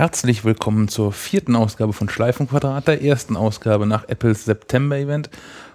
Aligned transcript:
Herzlich 0.00 0.46
willkommen 0.46 0.88
zur 0.88 1.12
vierten 1.12 1.54
Ausgabe 1.54 1.92
von 1.92 2.08
Schleifenquadrat, 2.08 2.88
der 2.88 3.02
ersten 3.02 3.36
Ausgabe 3.36 3.84
nach 3.84 4.08
Apples 4.08 4.46
September-Event. 4.46 5.28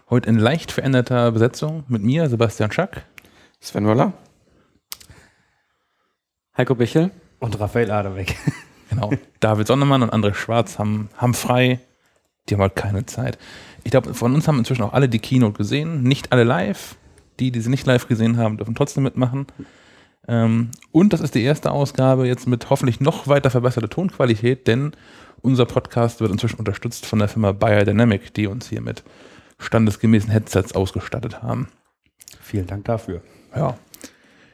Heute 0.09 0.27
in 0.27 0.39
leicht 0.39 0.71
veränderter 0.71 1.31
Besetzung 1.31 1.83
mit 1.89 2.01
mir, 2.01 2.27
Sebastian 2.27 2.71
Schack. 2.71 3.05
Sven 3.59 3.83
Möller. 3.83 4.13
Heiko 6.57 6.73
Bichel. 6.73 7.11
Und 7.37 7.59
Raphael 7.59 7.91
Aderbeck. 7.91 8.35
Genau. 8.89 9.11
David 9.41 9.67
Sonnemann 9.67 10.01
und 10.01 10.11
André 10.11 10.33
Schwarz 10.33 10.79
haben, 10.79 11.09
haben 11.17 11.35
frei. 11.35 11.79
Die 12.49 12.55
haben 12.55 12.61
halt 12.61 12.75
keine 12.75 13.05
Zeit. 13.05 13.37
Ich 13.83 13.91
glaube, 13.91 14.15
von 14.15 14.33
uns 14.33 14.47
haben 14.47 14.57
inzwischen 14.57 14.81
auch 14.81 14.93
alle 14.93 15.07
die 15.07 15.19
Keynote 15.19 15.57
gesehen. 15.57 16.01
Nicht 16.01 16.31
alle 16.31 16.43
live. 16.43 16.95
Die, 17.39 17.51
die 17.51 17.61
sie 17.61 17.69
nicht 17.69 17.85
live 17.85 18.07
gesehen 18.07 18.37
haben, 18.37 18.57
dürfen 18.57 18.73
trotzdem 18.73 19.03
mitmachen. 19.03 19.45
Ähm, 20.27 20.71
und 20.91 21.13
das 21.13 21.21
ist 21.21 21.35
die 21.35 21.43
erste 21.43 21.71
Ausgabe 21.71 22.27
jetzt 22.27 22.47
mit 22.47 22.69
hoffentlich 22.69 22.99
noch 22.99 23.27
weiter 23.27 23.49
verbesserter 23.49 23.89
Tonqualität, 23.89 24.67
denn 24.67 24.93
unser 25.41 25.65
Podcast 25.65 26.21
wird 26.21 26.31
inzwischen 26.31 26.57
unterstützt 26.57 27.05
von 27.05 27.19
der 27.19 27.27
Firma 27.27 27.51
Biodynamic, 27.51 28.33
die 28.33 28.47
uns 28.47 28.69
hier 28.69 28.81
mit 28.81 29.03
standesgemäßen 29.59 30.31
Headsets 30.31 30.73
ausgestattet 30.73 31.43
haben. 31.43 31.67
Vielen 32.41 32.67
Dank 32.67 32.85
dafür. 32.85 33.21
Ja. 33.55 33.77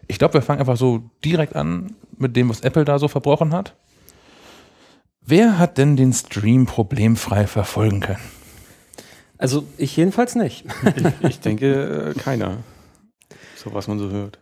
Ich 0.08 0.19
glaube, 0.19 0.33
wir 0.36 0.41
fangen 0.41 0.59
einfach 0.59 0.78
so 0.78 1.09
direkt 1.23 1.55
an 1.55 1.95
mit 2.17 2.35
dem, 2.35 2.50
was 2.50 2.61
Apple 2.61 2.83
da 2.83 3.00
so 3.00 3.08
verbrochen 3.08 3.53
hat. 3.53 3.75
Wer 5.22 5.58
hat 5.58 5.78
denn 5.78 5.95
den 5.95 6.11
Stream 6.11 6.66
problemfrei 6.66 7.47
verfolgen 7.47 8.02
können? 8.02 8.19
Also 9.38 9.66
ich 9.78 9.95
jedenfalls 9.95 10.35
nicht. 10.35 10.66
Ich, 10.95 11.30
ich 11.30 11.39
denke, 11.39 12.13
äh, 12.16 12.19
keiner. 12.19 12.58
So 13.56 13.73
was 13.73 13.88
man 13.88 13.97
so 13.97 14.09
hört. 14.09 14.41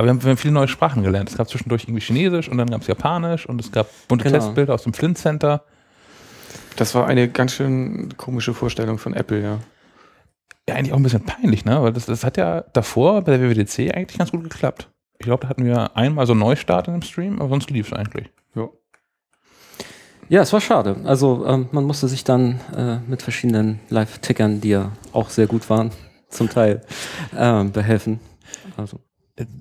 Aber 0.00 0.06
wir 0.06 0.10
haben, 0.12 0.22
wir 0.22 0.30
haben 0.30 0.38
viele 0.38 0.54
neue 0.54 0.66
Sprachen 0.66 1.02
gelernt. 1.02 1.28
Es 1.28 1.36
gab 1.36 1.50
zwischendurch 1.50 1.84
irgendwie 1.84 2.00
Chinesisch 2.00 2.48
und 2.48 2.56
dann 2.56 2.70
gab 2.70 2.80
es 2.80 2.86
Japanisch 2.86 3.46
und 3.46 3.60
es 3.60 3.70
gab 3.70 3.86
bunte 4.08 4.24
Genau. 4.24 4.38
Testbilder 4.38 4.72
aus 4.72 4.84
dem 4.84 4.94
Flint 4.94 5.18
Center. 5.18 5.62
Das 6.76 6.94
war 6.94 7.06
eine 7.06 7.28
ganz 7.28 7.52
schön 7.52 8.16
komische 8.16 8.54
Vorstellung 8.54 8.96
von 8.96 9.12
Apple, 9.12 9.42
ja. 9.42 9.58
Ja, 10.66 10.76
eigentlich 10.76 10.94
auch 10.94 10.96
ein 10.96 11.02
bisschen 11.02 11.26
peinlich, 11.26 11.66
ne? 11.66 11.82
Weil 11.82 11.92
das, 11.92 12.06
das 12.06 12.24
hat 12.24 12.38
ja 12.38 12.62
davor 12.72 13.20
bei 13.20 13.36
der 13.36 13.42
WWDC 13.50 13.94
eigentlich 13.94 14.16
ganz 14.16 14.30
gut 14.30 14.42
geklappt. 14.42 14.88
Ich 15.18 15.26
glaube, 15.26 15.42
da 15.42 15.50
hatten 15.50 15.66
wir 15.66 15.94
einmal 15.98 16.24
so 16.24 16.32
einen 16.32 16.40
Neustart 16.40 16.88
in 16.88 16.94
dem 16.94 17.02
Stream, 17.02 17.38
aber 17.38 17.50
sonst 17.50 17.68
lief 17.68 17.88
es 17.88 17.92
eigentlich. 17.92 18.30
ja. 18.54 18.68
Ja, 20.30 20.40
es 20.40 20.52
war 20.54 20.62
schade. 20.62 20.96
Also 21.04 21.44
ähm, 21.44 21.68
man 21.72 21.84
musste 21.84 22.08
sich 22.08 22.24
dann 22.24 22.58
äh, 22.74 23.00
mit 23.06 23.20
verschiedenen 23.20 23.80
Live-Tickern, 23.90 24.62
die 24.62 24.70
ja 24.70 24.92
auch 25.12 25.28
sehr 25.28 25.46
gut 25.46 25.68
waren, 25.68 25.90
zum 26.30 26.48
Teil 26.48 26.80
ähm, 27.36 27.70
behelfen. 27.72 28.18
Also 28.78 28.98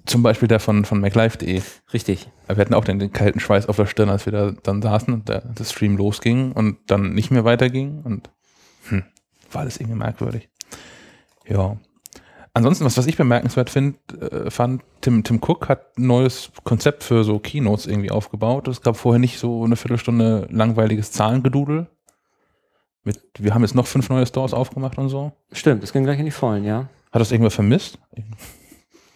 Zum 0.06 0.24
Beispiel 0.24 0.48
der 0.48 0.60
von, 0.60 0.86
von 0.86 1.00
MacLife.de. 1.00 1.62
richtig. 1.94 2.30
Wir 2.48 2.58
hatten 2.58 2.74
auch 2.74 2.86
den, 2.86 3.00
den 3.00 3.12
kalten 3.12 3.40
Schweiß 3.40 3.68
auf 3.68 3.76
der 3.76 3.86
Stirn, 3.86 4.10
als 4.10 4.26
wir 4.26 4.34
da 4.34 4.52
dann 4.64 4.82
saßen 4.82 5.14
und 5.14 5.30
der, 5.30 5.42
der 5.42 5.64
Stream 5.64 5.98
losging 5.98 6.52
und 6.52 6.78
dann 6.88 7.14
nicht 7.14 7.32
mehr 7.32 7.46
weiterging. 7.46 8.02
Und 8.04 8.30
hm, 8.90 9.04
war 9.52 9.62
alles 9.62 9.80
irgendwie 9.80 9.98
merkwürdig. 9.98 10.50
Ja. 11.48 11.78
Ansonsten, 12.54 12.84
was, 12.84 12.98
was 12.98 13.06
ich 13.06 13.16
bemerkenswert 13.16 13.70
find, 13.70 13.98
äh, 14.20 14.50
fand, 14.50 14.82
Tim, 15.02 15.24
Tim 15.24 15.38
Cook 15.38 15.70
hat 15.70 15.98
ein 15.98 16.08
neues 16.08 16.52
Konzept 16.64 17.04
für 17.04 17.24
so 17.24 17.40
Keynotes 17.40 17.86
irgendwie 17.86 18.12
aufgebaut. 18.12 18.68
Es 18.68 18.82
gab 18.82 18.98
vorher 18.98 19.20
nicht 19.20 19.40
so 19.40 19.64
eine 19.64 19.76
Viertelstunde 19.76 20.48
langweiliges 20.50 21.12
Zahlengedudel. 21.12 21.88
Mit, 23.04 23.22
wir 23.38 23.54
haben 23.54 23.62
jetzt 23.62 23.76
noch 23.76 23.88
fünf 23.88 24.10
neue 24.10 24.26
Stores 24.26 24.54
aufgemacht 24.54 24.98
und 24.98 25.10
so. 25.10 25.32
Stimmt, 25.52 25.84
es 25.84 25.94
ging 25.94 26.04
gleich 26.04 26.20
in 26.20 26.26
die 26.26 26.32
Vollen, 26.32 26.66
ja. 26.66 26.90
Hat 27.12 27.22
das 27.22 27.32
irgendwer 27.32 27.52
vermisst? 27.52 27.98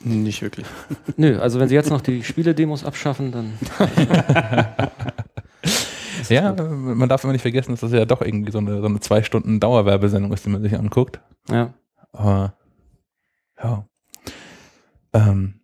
Nicht 0.03 0.41
wirklich. 0.41 0.65
Nö, 1.17 1.39
also 1.39 1.59
wenn 1.59 1.69
sie 1.69 1.75
jetzt 1.75 1.89
noch 1.89 2.01
die 2.01 2.23
Spiele-Demos 2.23 2.83
abschaffen, 2.83 3.31
dann 3.31 3.53
Ja, 6.29 6.53
man 6.53 7.09
darf 7.09 7.23
immer 7.23 7.33
nicht 7.33 7.41
vergessen, 7.41 7.71
dass 7.71 7.81
das 7.81 7.91
ja 7.91 8.05
doch 8.05 8.21
irgendwie 8.21 8.51
so 8.51 8.57
eine, 8.59 8.79
so 8.79 8.85
eine 8.85 8.99
zwei 8.99 9.23
Stunden 9.23 9.59
Dauerwerbesendung 9.59 10.31
ist, 10.31 10.45
die 10.45 10.49
man 10.49 10.61
sich 10.61 10.77
anguckt. 10.77 11.19
ja. 11.49 11.73
Aber 12.15 12.53
ja. 13.61 13.87
Ähm, 15.13 15.55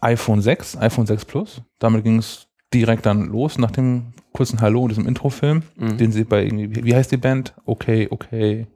iPhone 0.00 0.40
6, 0.40 0.78
iPhone 0.78 1.06
6 1.06 1.24
Plus, 1.26 1.60
damit 1.78 2.04
ging 2.04 2.18
es 2.18 2.46
direkt 2.72 3.04
dann 3.06 3.26
los 3.26 3.58
nach 3.58 3.70
dem 3.70 4.14
kurzen 4.32 4.60
Hallo 4.62 4.82
und 4.82 4.88
diesem 4.90 5.06
Introfilm, 5.06 5.62
Mhm. 5.76 5.98
den 5.98 6.10
sie 6.12 6.24
bei 6.24 6.42
irgendwie, 6.44 6.74
wie- 6.74 6.84
wie 6.84 6.94
heißt 6.94 7.12
die 7.12 7.16
Band? 7.18 7.54
Okay, 7.66 8.08
okay, 8.10 8.66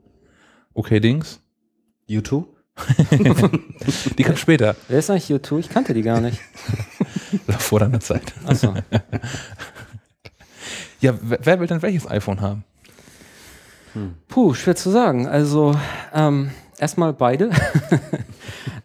okay 0.73 0.99
Dings. 0.99 1.41
YouTube? 2.05 2.47
Die 4.17 4.23
kam 4.23 4.37
später, 4.37 4.75
Wer 4.87 4.99
ist 4.99 5.09
eigentlich 5.09 5.29
U2? 5.29 5.59
Ich 5.59 5.69
kannte 5.69 5.93
die 5.93 6.01
gar 6.01 6.21
nicht. 6.21 6.39
vor 7.59 7.79
deiner 7.79 7.99
Zeit. 7.99 8.33
Achso. 8.45 8.73
Ja, 11.01 11.13
wer, 11.21 11.61
will 11.61 11.67
denn 11.67 11.81
welches 11.81 12.11
iPhone 12.11 12.41
haben? 12.41 12.65
Puh, 14.27 14.53
schwer 14.53 14.75
zu 14.75 14.89
sagen. 14.89 15.27
Also 15.27 15.73
ähm, 16.13 16.51
erstmal 16.77 17.13
beide. 17.13 17.51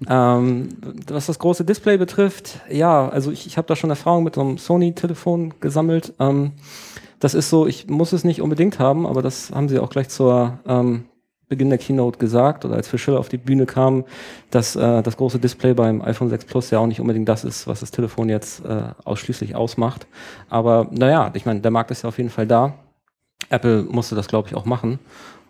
ähm, 0.08 0.68
was 1.08 1.26
das 1.26 1.40
große 1.40 1.64
Display 1.64 1.96
betrifft, 1.96 2.60
ja, 2.70 3.08
also 3.08 3.32
ich, 3.32 3.48
ich 3.48 3.56
habe 3.56 3.66
da 3.66 3.74
schon 3.74 3.90
Erfahrung 3.90 4.22
mit 4.22 4.36
so 4.36 4.42
einem 4.42 4.58
Sony-Telefon 4.58 5.54
gesammelt. 5.58 6.14
Ähm, 6.20 6.52
das 7.20 7.34
ist 7.34 7.50
so, 7.50 7.66
ich 7.66 7.88
muss 7.88 8.12
es 8.12 8.22
nicht 8.22 8.42
unbedingt 8.42 8.78
haben, 8.78 9.06
aber 9.06 9.22
das 9.22 9.50
haben 9.50 9.68
sie 9.68 9.78
auch 9.78 9.90
gleich 9.90 10.08
zur 10.08 10.58
ähm, 10.66 11.06
Beginn 11.48 11.68
der 11.68 11.78
Keynote 11.78 12.18
gesagt 12.18 12.64
oder 12.64 12.76
als 12.76 12.88
Phil 12.88 13.16
auf 13.16 13.28
die 13.28 13.36
Bühne 13.36 13.66
kam, 13.66 14.04
dass 14.50 14.76
äh, 14.76 15.02
das 15.02 15.16
große 15.16 15.38
Display 15.38 15.74
beim 15.74 16.00
iPhone 16.02 16.30
6 16.30 16.46
Plus 16.46 16.70
ja 16.70 16.78
auch 16.78 16.86
nicht 16.86 17.00
unbedingt 17.00 17.28
das 17.28 17.44
ist, 17.44 17.66
was 17.66 17.80
das 17.80 17.90
Telefon 17.90 18.28
jetzt 18.28 18.64
äh, 18.64 18.82
ausschließlich 19.04 19.54
ausmacht. 19.54 20.06
Aber 20.48 20.88
naja, 20.90 21.30
ich 21.34 21.46
meine, 21.46 21.60
der 21.60 21.70
Markt 21.70 21.90
ist 21.90 22.02
ja 22.02 22.08
auf 22.08 22.18
jeden 22.18 22.30
Fall 22.30 22.46
da. 22.46 22.74
Apple 23.50 23.82
musste 23.82 24.14
das, 24.14 24.28
glaube 24.28 24.48
ich, 24.48 24.54
auch 24.54 24.64
machen. 24.64 24.98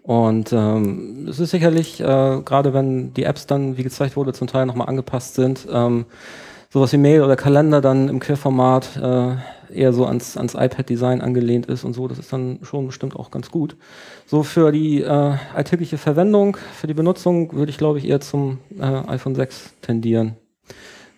Und 0.03 0.53
ähm, 0.53 1.27
es 1.31 1.41
ist 1.41 1.51
sicherlich, 1.51 2.01
äh, 2.01 2.05
gerade 2.45 2.75
wenn 2.75 3.15
die 3.15 3.25
Apps 3.25 3.47
dann, 3.47 3.79
wie 3.79 3.83
gezeigt 3.83 4.17
wurde, 4.17 4.35
zum 4.35 4.49
Teil 4.49 4.67
nochmal 4.67 4.89
angepasst 4.89 5.35
sind, 5.35 5.67
ähm, 5.73 6.05
sowas 6.75 6.93
wie 6.93 6.97
Mail 6.97 7.23
oder 7.23 7.37
Kalender 7.37 7.81
dann 7.81 8.09
im 8.09 8.19
Querformat 8.19 8.97
äh, 8.97 9.37
eher 9.73 9.93
so 9.93 10.07
ans, 10.07 10.37
ans 10.37 10.55
iPad-Design 10.55 11.21
angelehnt 11.21 11.67
ist 11.67 11.85
und 11.85 11.93
so, 11.93 12.09
das 12.09 12.19
ist 12.19 12.33
dann 12.33 12.59
schon 12.63 12.89
bestimmt 12.89 13.15
auch 13.15 13.31
ganz 13.31 13.53
gut. 13.53 13.77
So 14.27 14.43
für 14.43 14.73
die 14.73 15.01
äh, 15.01 15.37
alltägliche 15.55 15.99
Verwendung, 15.99 16.57
für 16.57 16.89
die 16.89 16.95
Benutzung 16.95 17.53
würde 17.53 17.71
ich, 17.71 17.79
glaube 17.79 17.99
ich, 17.99 18.09
eher 18.09 18.21
zum 18.21 18.59
äh, 18.77 18.83
iPhone 18.83 19.37
6 19.37 19.75
tendieren. 19.83 20.35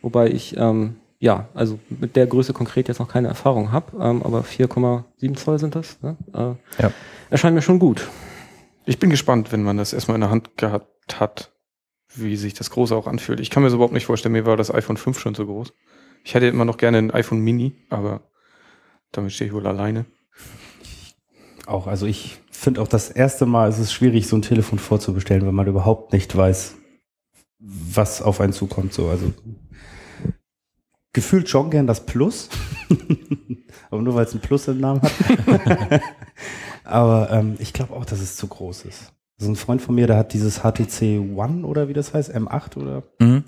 Wobei 0.02 0.28
ich, 0.28 0.54
ähm, 0.58 0.96
ja, 1.20 1.48
also 1.54 1.78
mit 1.88 2.16
der 2.16 2.26
Größe 2.26 2.52
konkret 2.52 2.88
jetzt 2.88 3.00
noch 3.00 3.08
keine 3.08 3.28
Erfahrung 3.28 3.72
habe, 3.72 3.96
ähm, 3.98 4.22
aber 4.24 4.40
4,7 4.40 5.36
Zoll 5.36 5.58
sind 5.58 5.74
das. 5.74 6.02
Ne? 6.02 6.18
Äh, 6.34 6.82
Ja. 6.82 6.92
Erscheint 7.30 7.54
mir 7.54 7.62
schon 7.62 7.78
gut. 7.78 8.06
Ich 8.84 8.98
bin 8.98 9.08
gespannt, 9.08 9.52
wenn 9.52 9.62
man 9.62 9.78
das 9.78 9.94
erstmal 9.94 10.16
in 10.16 10.20
der 10.20 10.30
Hand 10.30 10.58
gehabt 10.58 11.18
hat, 11.18 11.50
wie 12.16 12.36
sich 12.36 12.54
das 12.54 12.70
Große 12.70 12.94
auch 12.94 13.06
anfühlt. 13.06 13.40
Ich 13.40 13.50
kann 13.50 13.62
mir 13.62 13.68
das 13.68 13.74
überhaupt 13.74 13.94
nicht 13.94 14.06
vorstellen, 14.06 14.32
mir 14.32 14.46
war 14.46 14.56
das 14.56 14.72
iPhone 14.72 14.96
5 14.96 15.18
schon 15.18 15.34
so 15.34 15.46
groß. 15.46 15.72
Ich 16.24 16.34
hätte 16.34 16.46
immer 16.46 16.64
noch 16.64 16.76
gerne 16.76 16.98
ein 16.98 17.10
iPhone 17.10 17.40
Mini, 17.40 17.74
aber 17.88 18.22
damit 19.12 19.32
stehe 19.32 19.48
ich 19.48 19.54
wohl 19.54 19.66
alleine. 19.66 20.06
Auch, 21.66 21.86
also 21.86 22.06
ich 22.06 22.38
finde 22.50 22.80
auch 22.80 22.88
das 22.88 23.10
erste 23.10 23.46
Mal 23.46 23.68
ist 23.68 23.78
es 23.78 23.92
schwierig, 23.92 24.26
so 24.26 24.36
ein 24.36 24.42
Telefon 24.42 24.78
vorzubestellen, 24.78 25.46
wenn 25.46 25.54
man 25.54 25.66
überhaupt 25.66 26.12
nicht 26.12 26.36
weiß, 26.36 26.74
was 27.58 28.22
auf 28.22 28.40
einen 28.40 28.52
zukommt. 28.52 28.92
So, 28.92 29.08
also 29.08 29.32
gefühlt 31.12 31.48
schon 31.48 31.70
gern 31.70 31.86
das 31.86 32.04
Plus, 32.04 32.48
aber 33.90 34.02
nur 34.02 34.14
weil 34.14 34.26
es 34.26 34.34
ein 34.34 34.40
Plus 34.40 34.68
im 34.68 34.80
Namen 34.80 35.02
hat. 35.02 35.12
aber 36.84 37.30
ähm, 37.30 37.56
ich 37.58 37.72
glaube 37.72 37.94
auch, 37.94 38.04
dass 38.04 38.20
es 38.20 38.36
zu 38.36 38.46
groß 38.46 38.84
ist. 38.84 39.12
So 39.38 39.50
ein 39.50 39.56
Freund 39.56 39.82
von 39.82 39.94
mir, 39.94 40.06
der 40.06 40.16
hat 40.16 40.32
dieses 40.32 40.60
HTC 40.60 41.20
One 41.36 41.66
oder 41.66 41.88
wie 41.88 41.92
das 41.92 42.14
heißt, 42.14 42.34
M8 42.34 42.76
oder 42.78 43.02
Mhm. 43.20 43.44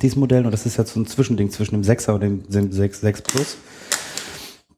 dieses 0.00 0.16
Modell 0.16 0.44
und 0.46 0.52
das 0.52 0.64
ist 0.66 0.76
jetzt 0.76 0.92
so 0.92 1.00
ein 1.00 1.06
Zwischending 1.06 1.50
zwischen 1.50 1.74
dem 1.74 1.82
6er 1.82 2.12
und 2.12 2.20
dem, 2.20 2.48
dem 2.48 2.70
6, 2.72 3.00
6 3.00 3.22
Plus. 3.22 3.56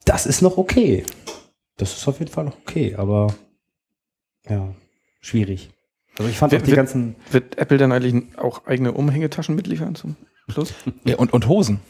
Das 0.05 0.25
ist 0.27 0.41
noch 0.41 0.57
okay. 0.57 1.05
Das 1.77 1.93
ist 1.97 2.09
auf 2.09 2.19
jeden 2.21 2.31
Fall 2.31 2.45
noch 2.45 2.57
okay, 2.67 2.95
aber 2.97 3.35
ja, 4.49 4.73
schwierig. 5.21 5.71
Also 6.19 6.31
ich 6.31 6.39
fand 6.39 6.53
Wird- 6.53 6.63
auch 6.63 6.65
die 6.65 6.71
wird- 6.71 6.77
ganzen, 6.77 7.17
Wird 7.31 7.59
Apple 7.59 7.77
dann 7.77 7.93
eigentlich 7.93 8.39
auch 8.39 8.67
eigene 8.67 8.93
Umhängetaschen 8.93 9.55
mitliefern 9.55 9.95
zum 9.95 10.17
Schluss? 10.49 10.73
Ja, 11.05 11.17
und, 11.17 11.33
und 11.35 11.49
Hosen. 11.49 11.81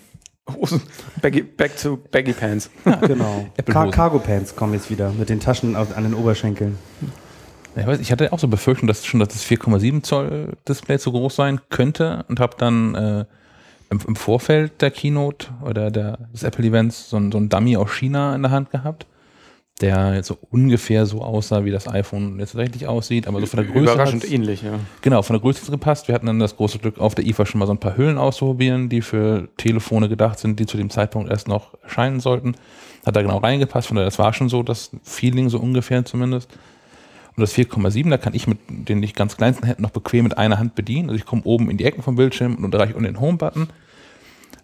Hosen. 0.50 0.80
Baggy, 1.22 1.42
back 1.42 1.76
to 1.76 1.96
Baggy 2.10 2.32
Pants. 2.32 2.70
genau, 3.02 3.46
Apple 3.56 3.72
Car 3.72 3.84
Hosen. 3.84 3.94
Cargo 3.94 4.18
Pants 4.18 4.56
kommen 4.56 4.74
jetzt 4.74 4.90
wieder 4.90 5.12
mit 5.12 5.28
den 5.28 5.38
Taschen 5.38 5.76
auf, 5.76 5.96
an 5.96 6.02
den 6.04 6.14
Oberschenkeln. 6.14 6.76
Ich, 7.76 7.86
weiß, 7.86 8.00
ich 8.00 8.12
hatte 8.12 8.32
auch 8.32 8.38
so 8.38 8.48
Befürchtung, 8.48 8.88
dass 8.88 9.04
schon 9.04 9.20
dass 9.20 9.28
das 9.30 9.44
4,7 9.44 10.02
Zoll 10.02 10.56
Display 10.68 10.98
zu 10.98 11.12
groß 11.12 11.36
sein 11.36 11.60
könnte 11.68 12.24
und 12.28 12.40
habe 12.40 12.56
dann 12.58 12.94
äh, 12.94 13.24
im, 13.90 14.00
im 14.06 14.16
Vorfeld 14.16 14.80
der 14.82 14.90
Keynote 14.90 15.48
oder 15.62 15.90
der, 15.90 16.18
des 16.32 16.42
Apple 16.42 16.64
Events 16.64 17.10
so 17.10 17.16
ein, 17.16 17.30
so 17.30 17.38
ein 17.38 17.48
Dummy 17.48 17.76
aus 17.76 17.90
China 17.90 18.34
in 18.34 18.42
der 18.42 18.50
Hand 18.50 18.70
gehabt. 18.70 19.06
der 19.80 20.14
jetzt 20.14 20.28
so 20.28 20.38
ungefähr 20.50 21.04
so 21.04 21.20
aussah, 21.20 21.64
wie 21.64 21.70
das 21.70 21.86
iPhone 21.86 22.38
jetzt 22.38 22.52
tatsächlich 22.52 22.86
aussieht, 22.86 23.28
aber 23.28 23.40
so 23.40 23.46
von 23.46 23.58
der 23.58 23.66
Größe 23.66 23.92
Überraschend 23.92 24.30
ähnlich, 24.30 24.62
ja. 24.62 24.72
Genau, 25.02 25.20
von 25.20 25.34
der 25.34 25.40
Größe 25.42 25.60
hat's 25.60 25.70
gepasst. 25.70 26.08
Wir 26.08 26.14
hatten 26.14 26.26
dann 26.26 26.38
das 26.38 26.56
große 26.56 26.78
Glück, 26.78 26.98
auf 26.98 27.14
der 27.14 27.26
IFA 27.26 27.44
schon 27.44 27.58
mal 27.58 27.66
so 27.66 27.72
ein 27.72 27.78
paar 27.78 27.96
Hüllen 27.96 28.16
auszuprobieren, 28.16 28.88
die 28.88 29.02
für 29.02 29.48
Telefone 29.58 30.08
gedacht 30.08 30.38
sind, 30.38 30.58
die 30.58 30.66
zu 30.66 30.78
dem 30.78 30.88
Zeitpunkt 30.88 31.30
erst 31.30 31.46
noch 31.46 31.74
erscheinen 31.82 32.20
sollten. 32.20 32.54
Hat 33.04 33.14
da 33.14 33.22
genau 33.22 33.36
reingepasst, 33.36 33.86
von 33.86 33.96
daher, 33.96 34.06
das 34.06 34.18
war 34.18 34.32
schon 34.32 34.48
so 34.48 34.62
das 34.62 34.90
Feeling, 35.02 35.50
so 35.50 35.58
ungefähr 35.58 36.04
zumindest. 36.04 36.48
Und 37.36 37.42
das 37.42 37.54
4,7, 37.54 38.08
da 38.08 38.16
kann 38.16 38.34
ich 38.34 38.46
mit 38.46 38.58
den 38.68 39.00
nicht 39.00 39.14
ganz 39.14 39.36
kleinsten 39.36 39.66
Händen 39.66 39.82
noch 39.82 39.90
bequem 39.90 40.24
mit 40.24 40.38
einer 40.38 40.58
Hand 40.58 40.74
bedienen. 40.74 41.10
Also 41.10 41.18
ich 41.18 41.26
komme 41.26 41.42
oben 41.44 41.70
in 41.70 41.76
die 41.76 41.84
Ecken 41.84 42.02
vom 42.02 42.16
Bildschirm 42.16 42.64
und 42.64 42.74
erreiche 42.74 42.94
unten 42.94 43.04
den 43.04 43.20
Home-Button. 43.20 43.68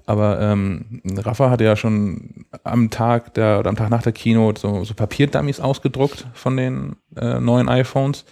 Aber 0.06 0.40
ähm, 0.40 1.02
Rafa 1.04 1.50
hatte 1.50 1.64
ja 1.64 1.76
schon 1.76 2.46
am 2.64 2.90
Tag 2.90 3.34
der 3.34 3.60
oder 3.60 3.68
am 3.68 3.76
Tag 3.76 3.90
nach 3.90 4.02
der 4.02 4.12
Keynote 4.12 4.60
so, 4.60 4.84
so 4.84 4.94
Papierdummies 4.94 5.60
ausgedruckt 5.60 6.26
von 6.32 6.56
den 6.56 6.96
äh, 7.16 7.38
neuen 7.40 7.68
iPhones. 7.68 8.24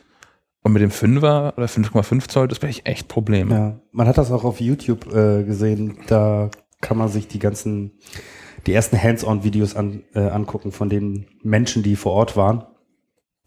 Und 0.63 0.73
mit 0.73 0.83
dem 0.83 0.91
5er 0.91 1.57
oder 1.57 1.67
5,5 1.67 2.29
Zoll, 2.29 2.49
das 2.49 2.61
wäre 2.61 2.71
ich 2.71 2.85
echt 2.87 3.09
Probleme. 3.09 3.55
Ja, 3.55 3.81
man 3.93 4.07
hat 4.07 4.19
das 4.19 4.31
auch 4.31 4.45
auf 4.45 4.61
YouTube 4.61 5.07
äh, 5.15 5.43
gesehen. 5.45 5.99
Da 6.07 6.51
kann 6.81 6.99
man 6.99 7.09
sich 7.09 7.29
die 7.29 7.39
ganzen, 7.39 7.93
die 8.67 8.75
ersten 8.75 9.03
Hands-on-Videos 9.03 9.75
an, 9.75 10.03
äh, 10.15 10.21
angucken 10.21 10.73
von 10.73 10.91
den 10.91 11.27
Menschen, 11.43 11.83
die 11.83 11.97
vor 11.97 12.13
Ort 12.13 12.37
waren. 12.37 12.65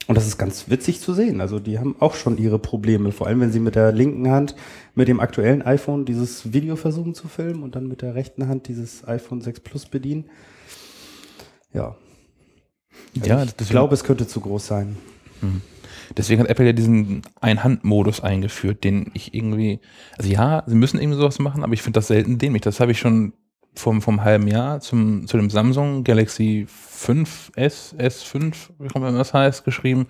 Und 0.07 0.15
das 0.15 0.27
ist 0.27 0.37
ganz 0.37 0.69
witzig 0.69 0.99
zu 0.99 1.13
sehen. 1.13 1.39
Also 1.39 1.59
die 1.59 1.79
haben 1.79 1.95
auch 1.99 2.15
schon 2.15 2.37
ihre 2.37 2.59
Probleme. 2.59 3.11
Vor 3.11 3.27
allem, 3.27 3.39
wenn 3.39 3.51
sie 3.51 3.59
mit 3.59 3.75
der 3.75 3.91
linken 3.91 4.29
Hand 4.29 4.55
mit 4.95 5.07
dem 5.07 5.19
aktuellen 5.19 5.61
iPhone 5.61 6.05
dieses 6.05 6.53
Video 6.53 6.75
versuchen 6.75 7.13
zu 7.13 7.27
filmen 7.27 7.63
und 7.63 7.75
dann 7.75 7.87
mit 7.87 8.01
der 8.01 8.15
rechten 8.15 8.47
Hand 8.47 8.67
dieses 8.67 9.07
iPhone 9.07 9.41
6 9.41 9.61
Plus 9.61 9.85
bedienen. 9.85 10.25
Ja. 11.73 11.95
Also 13.15 13.29
Ja, 13.29 13.43
ich 13.43 13.69
glaube, 13.69 13.93
es 13.93 14.03
könnte 14.03 14.27
zu 14.27 14.41
groß 14.41 14.67
sein. 14.67 14.97
Deswegen 16.17 16.41
hat 16.41 16.49
Apple 16.49 16.65
ja 16.65 16.73
diesen 16.73 17.21
Ein-Hand-Modus 17.41 18.21
eingeführt, 18.21 18.83
den 18.83 19.11
ich 19.13 19.33
irgendwie, 19.33 19.79
also 20.17 20.29
ja, 20.29 20.63
sie 20.67 20.75
müssen 20.75 20.99
irgendwie 20.99 21.17
sowas 21.17 21.39
machen, 21.39 21.63
aber 21.63 21.73
ich 21.73 21.81
finde 21.81 21.97
das 21.97 22.07
selten 22.07 22.37
dämlich. 22.37 22.61
Das 22.61 22.79
habe 22.79 22.91
ich 22.91 22.99
schon 22.99 23.33
vom, 23.75 24.01
vom 24.01 24.23
halben 24.23 24.47
Jahr 24.47 24.79
zum, 24.79 25.27
zu 25.27 25.37
dem 25.37 25.49
Samsung 25.49 26.03
Galaxy 26.03 26.67
5S, 26.67 27.95
S5, 27.97 28.53
wie 28.79 28.89
auch 28.89 28.95
immer 28.95 29.11
das 29.11 29.33
heißt, 29.33 29.65
geschrieben, 29.65 30.07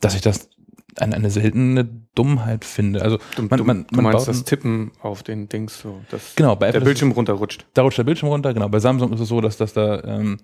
dass 0.00 0.14
ich 0.14 0.20
das 0.20 0.50
eine, 0.98 1.14
eine 1.14 1.30
seltene 1.30 1.88
Dummheit 2.14 2.64
finde. 2.64 3.02
Also 3.02 3.18
Du, 3.36 3.42
man, 3.42 3.66
man, 3.66 3.86
du 3.88 3.96
man 3.96 4.12
meinst 4.12 4.28
das 4.28 4.44
Tippen 4.44 4.92
auf 5.02 5.22
den 5.22 5.48
Dings 5.48 5.80
so, 5.80 6.00
dass 6.10 6.34
Genau, 6.36 6.56
bei 6.56 6.66
der 6.66 6.76
Apple 6.76 6.86
Bildschirm 6.86 7.12
runterrutscht. 7.12 7.66
da 7.74 7.82
rutscht 7.82 7.98
der 7.98 8.04
Bildschirm 8.04 8.28
runter, 8.30 8.54
genau. 8.54 8.68
Bei 8.68 8.78
Samsung 8.78 9.12
ist 9.12 9.20
es 9.20 9.28
so, 9.28 9.40
dass, 9.40 9.56
dass 9.56 9.72
da 9.74 10.02
ähm, 10.04 10.38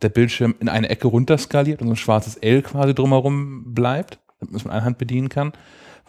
der 0.00 0.08
Bildschirm 0.08 0.54
in 0.60 0.68
eine 0.68 0.88
Ecke 0.88 1.08
runterskaliert 1.08 1.82
und 1.82 1.88
so 1.88 1.92
ein 1.94 1.96
schwarzes 1.96 2.36
L 2.36 2.62
quasi 2.62 2.94
drumherum 2.94 3.74
bleibt, 3.74 4.18
damit 4.38 4.52
man 4.52 4.56
es 4.58 4.64
mit 4.64 4.72
einer 4.72 4.84
Hand 4.84 4.96
bedienen 4.98 5.28
kann. 5.28 5.52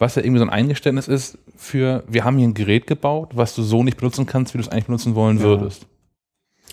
Was 0.02 0.16
ja 0.16 0.22
irgendwie 0.22 0.40
so 0.40 0.44
ein 0.44 0.50
Eingeständnis 0.50 1.06
ist 1.06 1.38
für, 1.56 2.02
wir 2.08 2.24
haben 2.24 2.36
hier 2.36 2.48
ein 2.48 2.54
Gerät 2.54 2.88
gebaut, 2.88 3.30
was 3.36 3.54
du 3.54 3.62
so 3.62 3.84
nicht 3.84 3.98
benutzen 3.98 4.26
kannst, 4.26 4.52
wie 4.52 4.58
du 4.58 4.62
es 4.64 4.68
eigentlich 4.68 4.86
benutzen 4.86 5.14
wollen 5.14 5.36
Ja. 5.38 5.44
würdest. 5.44 5.86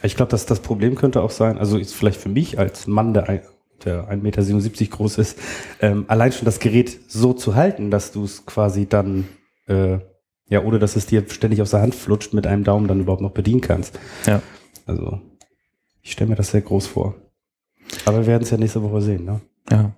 Ich 0.01 0.15
glaube, 0.15 0.31
dass 0.31 0.47
das 0.47 0.61
Problem 0.61 0.95
könnte 0.95 1.21
auch 1.21 1.29
sein, 1.29 1.59
also 1.59 1.77
ist 1.77 1.93
vielleicht 1.93 2.19
für 2.19 2.29
mich 2.29 2.57
als 2.57 2.87
Mann, 2.87 3.13
der, 3.13 3.29
ein- 3.29 3.41
der 3.85 4.09
1,77 4.09 4.81
Meter 4.89 4.97
groß 4.97 5.19
ist, 5.19 5.37
ähm, 5.79 6.05
allein 6.07 6.31
schon 6.31 6.45
das 6.45 6.59
Gerät 6.59 6.97
so 7.07 7.33
zu 7.33 7.53
halten, 7.53 7.91
dass 7.91 8.11
du 8.11 8.23
es 8.23 8.47
quasi 8.47 8.87
dann, 8.87 9.27
äh, 9.67 9.99
ja, 10.49 10.63
ohne 10.63 10.79
dass 10.79 10.95
es 10.95 11.05
dir 11.05 11.23
ständig 11.29 11.61
aus 11.61 11.69
der 11.69 11.81
Hand 11.81 11.93
flutscht, 11.93 12.33
mit 12.33 12.47
einem 12.47 12.63
Daumen 12.63 12.87
dann 12.87 12.99
überhaupt 13.01 13.21
noch 13.21 13.29
bedienen 13.31 13.61
kannst. 13.61 13.99
Ja. 14.25 14.41
Also, 14.87 15.21
ich 16.01 16.13
stelle 16.13 16.31
mir 16.31 16.35
das 16.35 16.49
sehr 16.49 16.61
groß 16.61 16.87
vor. 16.87 17.13
Aber 18.05 18.17
wir 18.21 18.25
werden 18.27 18.41
es 18.43 18.49
ja 18.49 18.57
nächste 18.57 18.81
Woche 18.81 19.01
sehen, 19.01 19.25
ne? 19.25 19.39
Ja, 19.69 19.91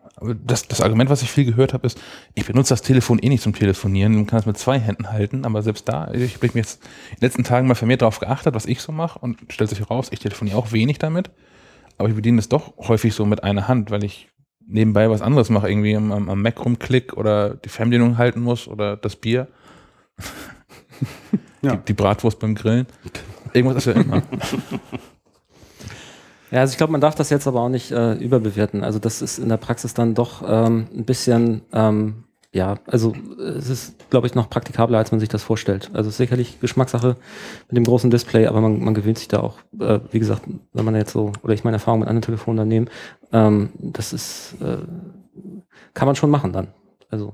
das, 0.46 0.68
das 0.68 0.82
Argument, 0.82 1.10
was 1.10 1.22
ich 1.22 1.32
viel 1.32 1.46
gehört 1.46 1.74
habe, 1.74 1.88
ist, 1.88 2.00
ich 2.36 2.46
benutze 2.46 2.70
das 2.74 2.82
Telefon 2.82 3.20
eh 3.20 3.30
nicht 3.30 3.44
zum 3.44 3.54
Telefonieren, 3.54 4.16
man 4.16 4.28
kann 4.28 4.40
es 4.40 4.46
mit 4.46 4.58
zwei 4.58 4.80
Händen 4.80 5.12
halten, 5.12 5.46
aber 5.46 5.62
selbst 5.64 5.88
da, 5.90 6.12
ich 6.14 6.36
habe 6.36 6.46
mich 6.48 6.54
jetzt 6.56 6.84
in 7.12 7.16
den 7.18 7.22
letzten 7.26 7.44
Tagen 7.44 7.68
mal 7.68 7.76
vermehrt 7.76 8.02
darauf 8.02 8.20
geachtet, 8.20 8.54
was 8.54 8.66
ich 8.66 8.82
so 8.82 8.92
mache 8.92 9.20
und 9.20 9.40
stellt 9.50 9.70
sich 9.70 9.80
heraus, 9.80 10.10
ich 10.12 10.20
telefoniere 10.20 10.58
auch 10.58 10.72
wenig 10.72 11.00
damit, 11.00 11.32
aber 11.98 12.10
ich 12.10 12.16
bediene 12.16 12.40
es 12.40 12.50
doch 12.50 12.74
häufig 12.78 13.14
so 13.14 13.26
mit 13.26 13.44
einer 13.44 13.68
Hand, 13.68 13.90
weil 13.92 14.04
ich 14.04 14.30
nebenbei 14.66 15.10
was 15.10 15.22
anderes 15.22 15.50
mache, 15.50 15.70
irgendwie 15.70 15.96
am, 15.96 16.12
am 16.12 16.30
am 16.30 16.42
Mac 16.42 16.64
rumklick 16.64 17.14
oder 17.18 17.56
die 17.56 17.70
Fernbedienung 17.70 18.18
halten 18.18 18.42
muss 18.42 18.68
oder 18.68 18.96
das 18.98 19.16
Bier, 19.16 19.48
Ja. 21.62 21.76
die, 21.76 21.86
die 21.90 21.94
Bratwurst 21.94 22.40
beim 22.40 22.56
Grillen, 22.56 22.88
irgendwas 23.54 23.86
ist 23.86 23.94
ja 23.96 24.02
immer. 24.02 24.22
Ja, 26.52 26.60
also 26.60 26.72
ich 26.72 26.78
glaube, 26.78 26.92
man 26.92 27.02
darf 27.02 27.16
das 27.16 27.30
jetzt 27.30 27.48
aber 27.48 27.62
auch 27.62 27.70
nicht 27.70 27.92
äh, 27.92 28.14
überbewerten. 28.14 28.84
Also 28.84 29.00
das 29.00 29.22
ist 29.22 29.40
in 29.40 29.48
der 29.48 29.58
Praxis 29.58 29.94
dann 29.94 30.14
doch 30.16 30.44
ähm, 30.46 30.88
ein 30.94 31.06
bisschen, 31.06 31.62
ähm, 31.72 32.26
ja, 32.54 32.76
also 32.86 33.14
es 33.40 33.70
ist, 33.70 34.10
glaube 34.10 34.28
ich, 34.28 34.36
noch 34.36 34.50
praktikabler, 34.50 34.98
als 34.98 35.12
man 35.12 35.22
sich 35.22 35.30
das 35.30 35.44
vorstellt. 35.44 35.90
Also 35.94 36.10
es 36.10 36.16
ist 36.16 36.18
sicherlich 36.18 36.60
Geschmackssache 36.60 37.16
mit 37.70 37.78
dem 37.78 37.86
großen 37.86 38.12
Display, 38.12 38.48
aber 38.48 38.60
man, 38.60 38.84
man 38.84 38.94
gewöhnt 38.94 39.18
sich 39.18 39.30
da 39.30 39.40
auch, 39.40 39.60
äh, 39.80 40.00
wie 40.12 40.20
gesagt, 40.20 40.42
wenn 40.74 40.84
man 40.84 40.96
jetzt 40.96 41.14
so, 41.14 41.32
oder 41.42 41.54
ich 41.54 41.64
meine 41.64 41.76
Erfahrung 41.76 42.02
mit 42.02 42.10
anderen 42.10 42.24
Telefonen 42.24 42.58
dann 42.58 42.68
nehme, 42.68 42.88
ähm, 43.32 43.70
das 43.80 44.12
ist, 44.12 44.56
äh, 44.62 44.78
kann 45.94 46.06
man 46.06 46.18
schon 46.18 46.30
machen 46.30 46.52
dann. 46.52 46.68
Also 47.10 47.34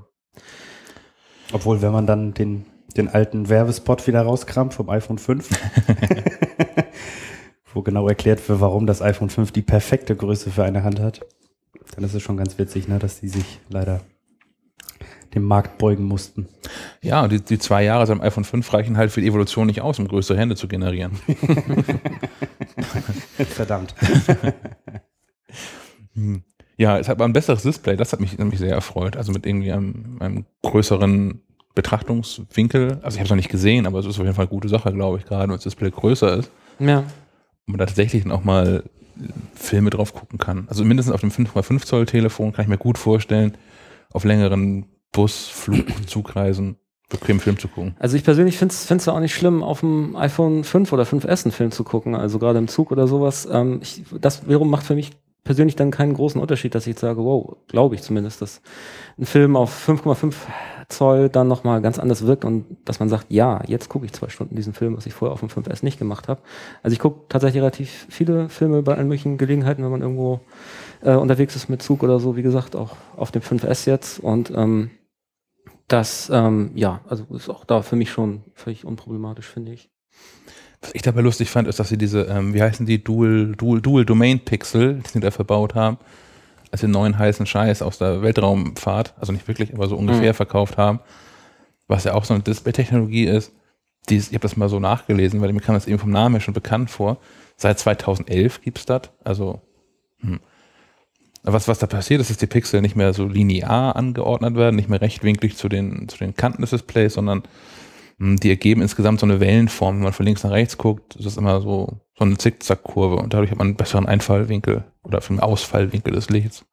Obwohl, 1.54 1.81
wenn 1.81 1.92
man 1.92 2.06
dann 2.06 2.36
den, 2.36 2.66
den 2.96 3.08
alten 3.08 3.50
Werbespot 3.50 4.06
wieder 4.06 4.22
rauskramt 4.22 4.75
vom 4.75 4.92
iPhone 4.92 5.18
5, 5.18 5.50
wo 7.77 7.83
genau 7.83 8.07
erklärt 8.07 8.50
wird, 8.50 8.59
warum 8.59 8.88
das 8.88 9.03
iPhone 9.03 9.29
5 9.29 9.51
die 9.51 9.62
perfekte 9.62 10.15
Größe 10.15 10.50
für 10.50 10.63
eine 10.63 10.83
Hand 10.83 11.00
hat, 11.00 11.21
dann 11.95 12.03
ist 12.03 12.15
es 12.15 12.24
schon 12.24 12.35
ganz 12.35 12.57
witzig, 12.57 12.88
ne, 12.88 12.97
dass 12.97 13.19
die 13.19 13.29
sich 13.29 13.59
leider 13.69 14.01
dem 15.35 15.44
Markt 15.44 15.77
beugen 15.77 16.06
mussten. 16.06 16.47
Ja, 17.03 17.24
und 17.24 17.31
die, 17.31 17.39
die 17.39 17.59
zwei 17.59 17.83
Jahre 17.83 18.07
seit 18.07 18.18
dem 18.18 18.21
iPhone 18.21 18.45
5 18.45 18.74
reichen 18.74 18.97
halt 18.97 19.12
für 19.12 19.21
die 19.21 19.27
Evolution 19.27 19.68
nicht 19.68 19.81
aus, 19.81 20.00
um 20.00 20.07
größere 20.07 20.39
Hände 20.39 20.56
zu 20.56 20.68
generieren. 20.68 21.13
Verdammt. 23.38 23.95
Ja, 26.80 26.97
es 26.97 27.07
hat 27.07 27.18
aber 27.18 27.25
ein 27.25 27.33
besseres 27.33 27.62
Display, 27.62 27.95
das 27.95 28.12
hat 28.12 28.19
mich 28.19 28.38
nämlich 28.39 28.59
sehr 28.59 28.73
erfreut. 28.73 29.18
Also 29.18 29.31
mit 29.31 29.45
irgendwie 29.45 29.71
einem, 29.71 30.18
einem 30.19 30.45
größeren 30.63 31.41
Betrachtungswinkel. 31.75 33.00
Also 33.03 33.16
ich 33.16 33.19
habe 33.19 33.25
es 33.25 33.30
noch 33.30 33.35
nicht 33.35 33.49
gesehen, 33.49 33.85
aber 33.85 33.99
es 33.99 34.07
ist 34.07 34.19
auf 34.19 34.25
jeden 34.25 34.35
Fall 34.35 34.45
eine 34.45 34.49
gute 34.49 34.68
Sache, 34.68 34.92
glaube 34.94 35.19
ich, 35.19 35.25
gerade 35.25 35.44
wenn 35.44 35.52
das 35.52 35.63
Display 35.63 35.92
größer 35.92 36.37
ist 36.37 36.52
ja, 36.80 37.04
man 37.68 37.80
da 37.80 37.86
tatsächlich 37.86 38.24
dann 38.24 38.31
auch 38.31 38.44
mal 38.44 38.83
Filme 39.56 39.90
drauf 39.90 40.14
gucken 40.14 40.38
kann. 40.38 40.68
Also 40.69 40.83
mindestens 40.83 41.14
auf 41.14 41.21
dem 41.21 41.31
5,5 41.31 41.86
Zoll 41.86 42.06
Telefon 42.06 42.54
kann 42.54 42.64
ich 42.64 42.69
mir 42.69 42.78
gut 42.78 42.97
vorstellen, 42.97 43.57
auf 44.12 44.24
längeren 44.24 44.86
Bus, 45.12 45.47
Flug, 45.47 45.86
Zugreisen 46.07 46.78
bequem 47.09 47.40
Film 47.40 47.57
zu 47.57 47.68
gucken. 47.68 47.95
Also 48.00 48.18
ich 48.18 48.24
persönlich 48.24 48.57
finde 48.57 48.74
es 48.74 49.06
ja 49.06 49.14
auch 49.14 49.19
nicht 49.19 49.33
schlimm, 49.33 49.64
auf 49.64 49.80
dem 49.80 50.16
iPhone 50.16 50.64
5 50.64 50.92
oder 50.92 51.04
5S 51.04 51.45
einen 51.45 51.52
Film 51.54 51.71
zu 51.71 51.83
gucken, 51.83 52.16
also 52.16 52.38
gerade 52.38 52.59
im 52.59 52.68
Zug 52.68 52.92
oder 52.92 53.07
sowas. 53.07 53.47
Ähm, 53.50 53.80
ich, 53.81 54.04
das 54.19 54.47
wiederum 54.47 54.69
macht 54.69 54.86
für 54.86 54.95
mich 54.95 55.12
persönlich 55.45 55.78
dann 55.78 55.92
keinen 55.92 56.14
großen 56.14 56.42
Unterschied, 56.42 56.76
dass 56.76 56.86
ich 56.86 57.00
sage, 57.00 57.24
wow, 57.24 57.56
glaube 57.69 57.95
ich 57.95 58.02
zumindest, 58.02 58.42
dass 58.42 58.62
ein 59.18 59.26
Film 59.26 59.56
auf 59.56 59.88
5,5 59.88 60.33
Zoll 60.89 61.27
dann 61.27 61.47
nochmal 61.49 61.81
ganz 61.81 61.99
anders 61.99 62.25
wirkt 62.25 62.45
und 62.45 62.65
dass 62.85 62.99
man 62.99 63.09
sagt, 63.09 63.25
ja, 63.29 63.61
jetzt 63.67 63.89
gucke 63.89 64.06
ich 64.06 64.13
zwei 64.13 64.29
Stunden 64.29 64.56
diesen 64.56 64.73
Film, 64.73 64.95
was 64.95 65.06
ich 65.06 65.13
vorher 65.13 65.33
auf 65.33 65.41
dem 65.41 65.49
5S 65.49 65.83
nicht 65.83 65.99
gemacht 65.99 66.29
habe. 66.29 66.41
Also 66.81 66.94
ich 66.94 66.99
gucke 66.99 67.25
tatsächlich 67.27 67.61
relativ 67.61 68.07
viele 68.09 68.47
Filme 68.47 68.81
bei 68.83 68.95
allen 68.95 69.07
möglichen 69.07 69.37
Gelegenheiten, 69.37 69.83
wenn 69.83 69.91
man 69.91 70.01
irgendwo 70.01 70.39
äh, 71.01 71.15
unterwegs 71.15 71.56
ist 71.57 71.67
mit 71.67 71.81
Zug 71.81 72.03
oder 72.03 72.19
so, 72.19 72.37
wie 72.37 72.41
gesagt, 72.41 72.75
auch 72.75 72.95
auf 73.17 73.31
dem 73.31 73.41
5S 73.41 73.87
jetzt 73.87 74.19
und 74.19 74.51
ähm, 74.56 74.91
das, 75.87 76.29
ähm, 76.33 76.71
ja, 76.75 77.01
also 77.07 77.25
ist 77.33 77.49
auch 77.49 77.65
da 77.65 77.81
für 77.81 77.95
mich 77.95 78.11
schon 78.11 78.44
völlig 78.53 78.85
unproblematisch, 78.85 79.47
finde 79.47 79.73
ich. 79.73 79.89
Was 80.81 80.94
ich 80.94 81.01
dabei 81.01 81.21
lustig 81.21 81.49
fand, 81.49 81.67
ist, 81.67 81.79
dass 81.79 81.89
sie 81.89 81.97
diese, 81.97 82.23
ähm, 82.23 82.53
wie 82.53 82.61
heißen 82.61 82.85
die, 82.85 83.03
Dual, 83.03 83.53
Dual, 83.57 83.81
Dual 83.81 84.06
Domain 84.06 84.39
Pixel, 84.39 85.01
die 85.06 85.09
sie 85.09 85.19
da 85.19 85.31
verbaut 85.31 85.75
haben, 85.75 85.97
als 86.71 86.81
den 86.81 86.92
neuen 86.92 87.18
heißen 87.18 87.45
Scheiß 87.45 87.81
aus 87.81 87.97
der 87.97 88.21
Weltraumfahrt, 88.21 89.14
also 89.19 89.31
nicht 89.31 89.47
wirklich, 89.47 89.74
aber 89.74 89.88
so 89.88 89.95
ungefähr 89.95 90.31
Mhm. 90.33 90.36
verkauft 90.36 90.78
haben, 90.78 91.00
was 91.88 92.04
ja 92.04 92.14
auch 92.14 92.26
so 92.26 92.33
eine 92.33 92.44
Display-Technologie 92.44 93.26
ist. 93.26 93.52
Die 94.09 94.18
ist 94.18 94.28
ich 94.30 94.33
habe 94.33 94.42
das 94.42 94.57
mal 94.57 94.69
so 94.69 94.80
nachgelesen, 94.80 95.42
weil 95.42 95.52
mir 95.54 95.62
kam 95.62 95.76
das 95.76 95.88
eben 95.88 96.00
vom 96.00 96.12
Namen 96.12 96.36
her 96.36 96.42
schon 96.42 96.54
bekannt 96.54 96.90
vor. 96.90 97.18
Seit 97.57 97.80
2011 97.80 98.62
gibt's 98.62 98.86
das. 98.86 99.02
Also, 99.24 99.62
hm. 100.19 100.40
was, 101.44 101.68
was 101.68 101.80
da 101.80 101.88
passiert 101.88 102.21
ist, 102.21 102.30
dass 102.30 102.38
die 102.38 102.47
Pixel 102.47 102.81
nicht 102.81 102.95
mehr 102.95 103.14
so 103.14 103.26
linear 103.26 103.95
angeordnet 103.95 104.56
werden, 104.56 104.76
nicht 104.76 104.90
mehr 104.90 105.02
rechtwinklig 105.02 105.56
zu 105.57 105.69
den, 105.69 106.07
zu 106.09 106.18
den 106.18 106.36
Kanten 106.36 106.62
des 106.62 106.71
Displays, 106.71 107.14
sondern 107.14 107.44
die 108.19 108.50
ergeben 108.50 108.81
insgesamt 108.81 109.19
so 109.19 109.26
eine 109.26 109.40
Wellenform. 109.40 109.97
Wenn 109.97 110.04
man 110.04 110.14
von 110.14 110.26
links 110.26 110.44
nach 110.44 110.52
rechts 110.52 110.78
guckt, 110.78 111.16
ist 111.16 111.26
das 111.26 111.38
immer 111.38 111.62
so, 111.62 112.02
so 112.18 112.26
eine 112.26 112.38
Zickzackkurve 112.38 113.18
und 113.18 113.33
dadurch 113.33 113.52
hat 113.52 113.57
man 113.57 113.68
einen 113.68 113.76
besseren 113.76 114.07
Einfallwinkel 114.07 114.86
oder 115.04 115.21
für 115.21 115.33
den 115.33 115.40
Ausfallwinkel 115.40 116.14
des 116.14 116.30
Lichts. 116.30 116.66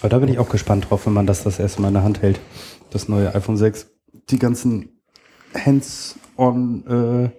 Aber 0.00 0.08
da 0.08 0.18
bin 0.18 0.28
ich 0.28 0.38
auch 0.38 0.48
gespannt 0.48 0.90
drauf, 0.90 1.06
wenn 1.06 1.12
man 1.12 1.26
das 1.26 1.44
das 1.44 1.58
erste 1.58 1.82
Mal 1.82 1.88
in 1.88 1.94
der 1.94 2.04
Hand 2.04 2.22
hält. 2.22 2.40
Das 2.90 3.08
neue 3.08 3.34
iPhone 3.34 3.56
6. 3.56 3.90
Die 4.30 4.38
ganzen 4.38 5.00
Hands-on 5.54 7.30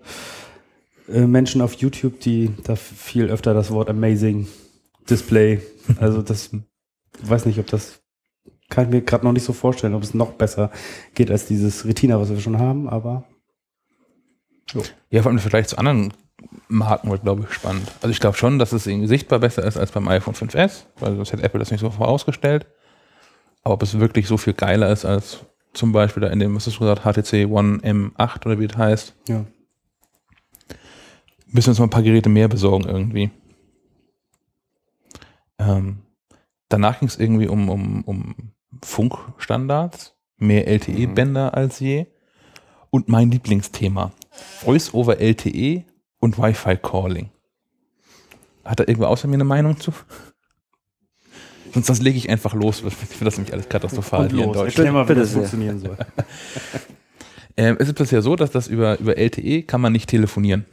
äh, 1.07 1.11
äh, 1.11 1.27
Menschen 1.27 1.61
auf 1.61 1.73
YouTube, 1.73 2.19
die 2.19 2.51
da 2.63 2.75
viel 2.75 3.29
öfter 3.29 3.53
das 3.53 3.71
Wort 3.71 3.89
amazing 3.89 4.47
Display. 5.09 5.61
Also 5.99 6.21
das 6.21 6.51
weiß 7.21 7.45
nicht, 7.45 7.59
ob 7.59 7.67
das 7.67 8.01
kann 8.69 8.85
ich 8.85 8.91
mir 8.91 9.01
gerade 9.01 9.25
noch 9.25 9.33
nicht 9.33 9.43
so 9.43 9.53
vorstellen, 9.53 9.95
ob 9.95 10.03
es 10.03 10.13
noch 10.13 10.33
besser 10.33 10.71
geht 11.15 11.31
als 11.31 11.45
dieses 11.45 11.85
Retina, 11.85 12.19
was 12.19 12.29
wir 12.29 12.39
schon 12.39 12.59
haben, 12.59 12.87
aber 12.87 13.25
Ja, 15.09 15.21
vor 15.21 15.29
allem 15.29 15.37
im 15.37 15.41
Vergleich 15.41 15.67
zu 15.67 15.77
anderen 15.77 16.13
Marken 16.67 17.09
wird, 17.09 17.23
glaube 17.23 17.43
ich, 17.43 17.53
spannend. 17.53 17.91
Also 18.01 18.09
ich 18.09 18.19
glaube 18.19 18.37
schon, 18.37 18.59
dass 18.59 18.71
es 18.71 18.87
irgendwie 18.87 19.07
sichtbar 19.07 19.39
besser 19.39 19.63
ist 19.63 19.77
als 19.77 19.91
beim 19.91 20.07
iPhone 20.07 20.35
5S, 20.35 20.83
weil 20.99 21.15
sonst 21.15 21.33
hätte 21.33 21.43
Apple 21.43 21.59
das 21.59 21.71
nicht 21.71 21.81
so 21.81 21.89
vorausgestellt. 21.89 22.67
Aber 23.63 23.73
ob 23.73 23.83
es 23.83 23.99
wirklich 23.99 24.27
so 24.27 24.37
viel 24.37 24.53
geiler 24.53 24.91
ist 24.91 25.05
als 25.05 25.39
zum 25.73 25.91
Beispiel 25.91 26.21
da 26.21 26.29
in 26.29 26.39
dem, 26.39 26.55
was 26.55 26.65
hast 26.65 26.79
du 26.79 26.79
gesagt, 26.79 27.01
HTC 27.01 27.47
One 27.49 27.79
M8 27.79 28.45
oder 28.45 28.59
wie 28.59 28.67
das 28.67 28.77
heißt, 28.77 29.15
ja. 29.27 29.45
müssen 31.47 31.67
wir 31.67 31.71
uns 31.71 31.79
mal 31.79 31.85
ein 31.85 31.91
paar 31.91 32.03
Geräte 32.03 32.29
mehr 32.29 32.47
besorgen 32.47 32.85
irgendwie. 32.85 33.31
Ähm, 35.59 35.99
danach 36.69 36.99
ging 36.99 37.07
es 37.07 37.19
irgendwie 37.19 37.47
um, 37.47 37.69
um, 37.69 38.03
um 38.03 38.35
Funkstandards, 38.83 40.15
mehr 40.37 40.67
LTE-Bänder 40.67 41.53
als 41.53 41.79
je 41.79 42.07
und 42.89 43.09
mein 43.09 43.31
Lieblingsthema, 43.31 44.11
Voice-over 44.31 45.19
LTE 45.19 45.83
und 46.19 46.37
Wi-Fi-Calling. 46.37 47.29
Hat 48.65 48.79
da 48.79 48.83
irgendwer 48.83 49.09
außer 49.09 49.27
mir 49.27 49.35
eine 49.35 49.43
Meinung 49.43 49.79
zu? 49.79 49.91
Sonst 51.73 51.89
das 51.89 52.01
lege 52.01 52.17
ich 52.17 52.29
einfach 52.29 52.53
los. 52.53 52.83
Ich 52.85 52.93
finde 52.93 53.25
das 53.25 53.37
nämlich 53.37 53.53
alles 53.53 53.69
katastrophal 53.69 54.23
Und 54.23 54.31
hier 54.31 54.39
in 54.41 54.45
los. 54.47 54.57
Deutschland. 54.57 54.87
Erklär 54.87 54.91
mal, 54.91 55.03
wie 55.03 55.07
Bitte 55.07 55.21
das 55.21 55.31
funktionieren 55.33 55.79
soll. 55.79 55.97
Ähm, 57.57 57.75
es 57.77 57.89
ist 57.89 57.95
bisher 57.95 58.21
so, 58.21 58.37
dass 58.37 58.51
das 58.51 58.69
über, 58.69 58.97
über 58.99 59.17
LTE 59.17 59.63
kann 59.63 59.81
man 59.81 59.91
nicht 59.91 60.09
telefonieren. 60.09 60.65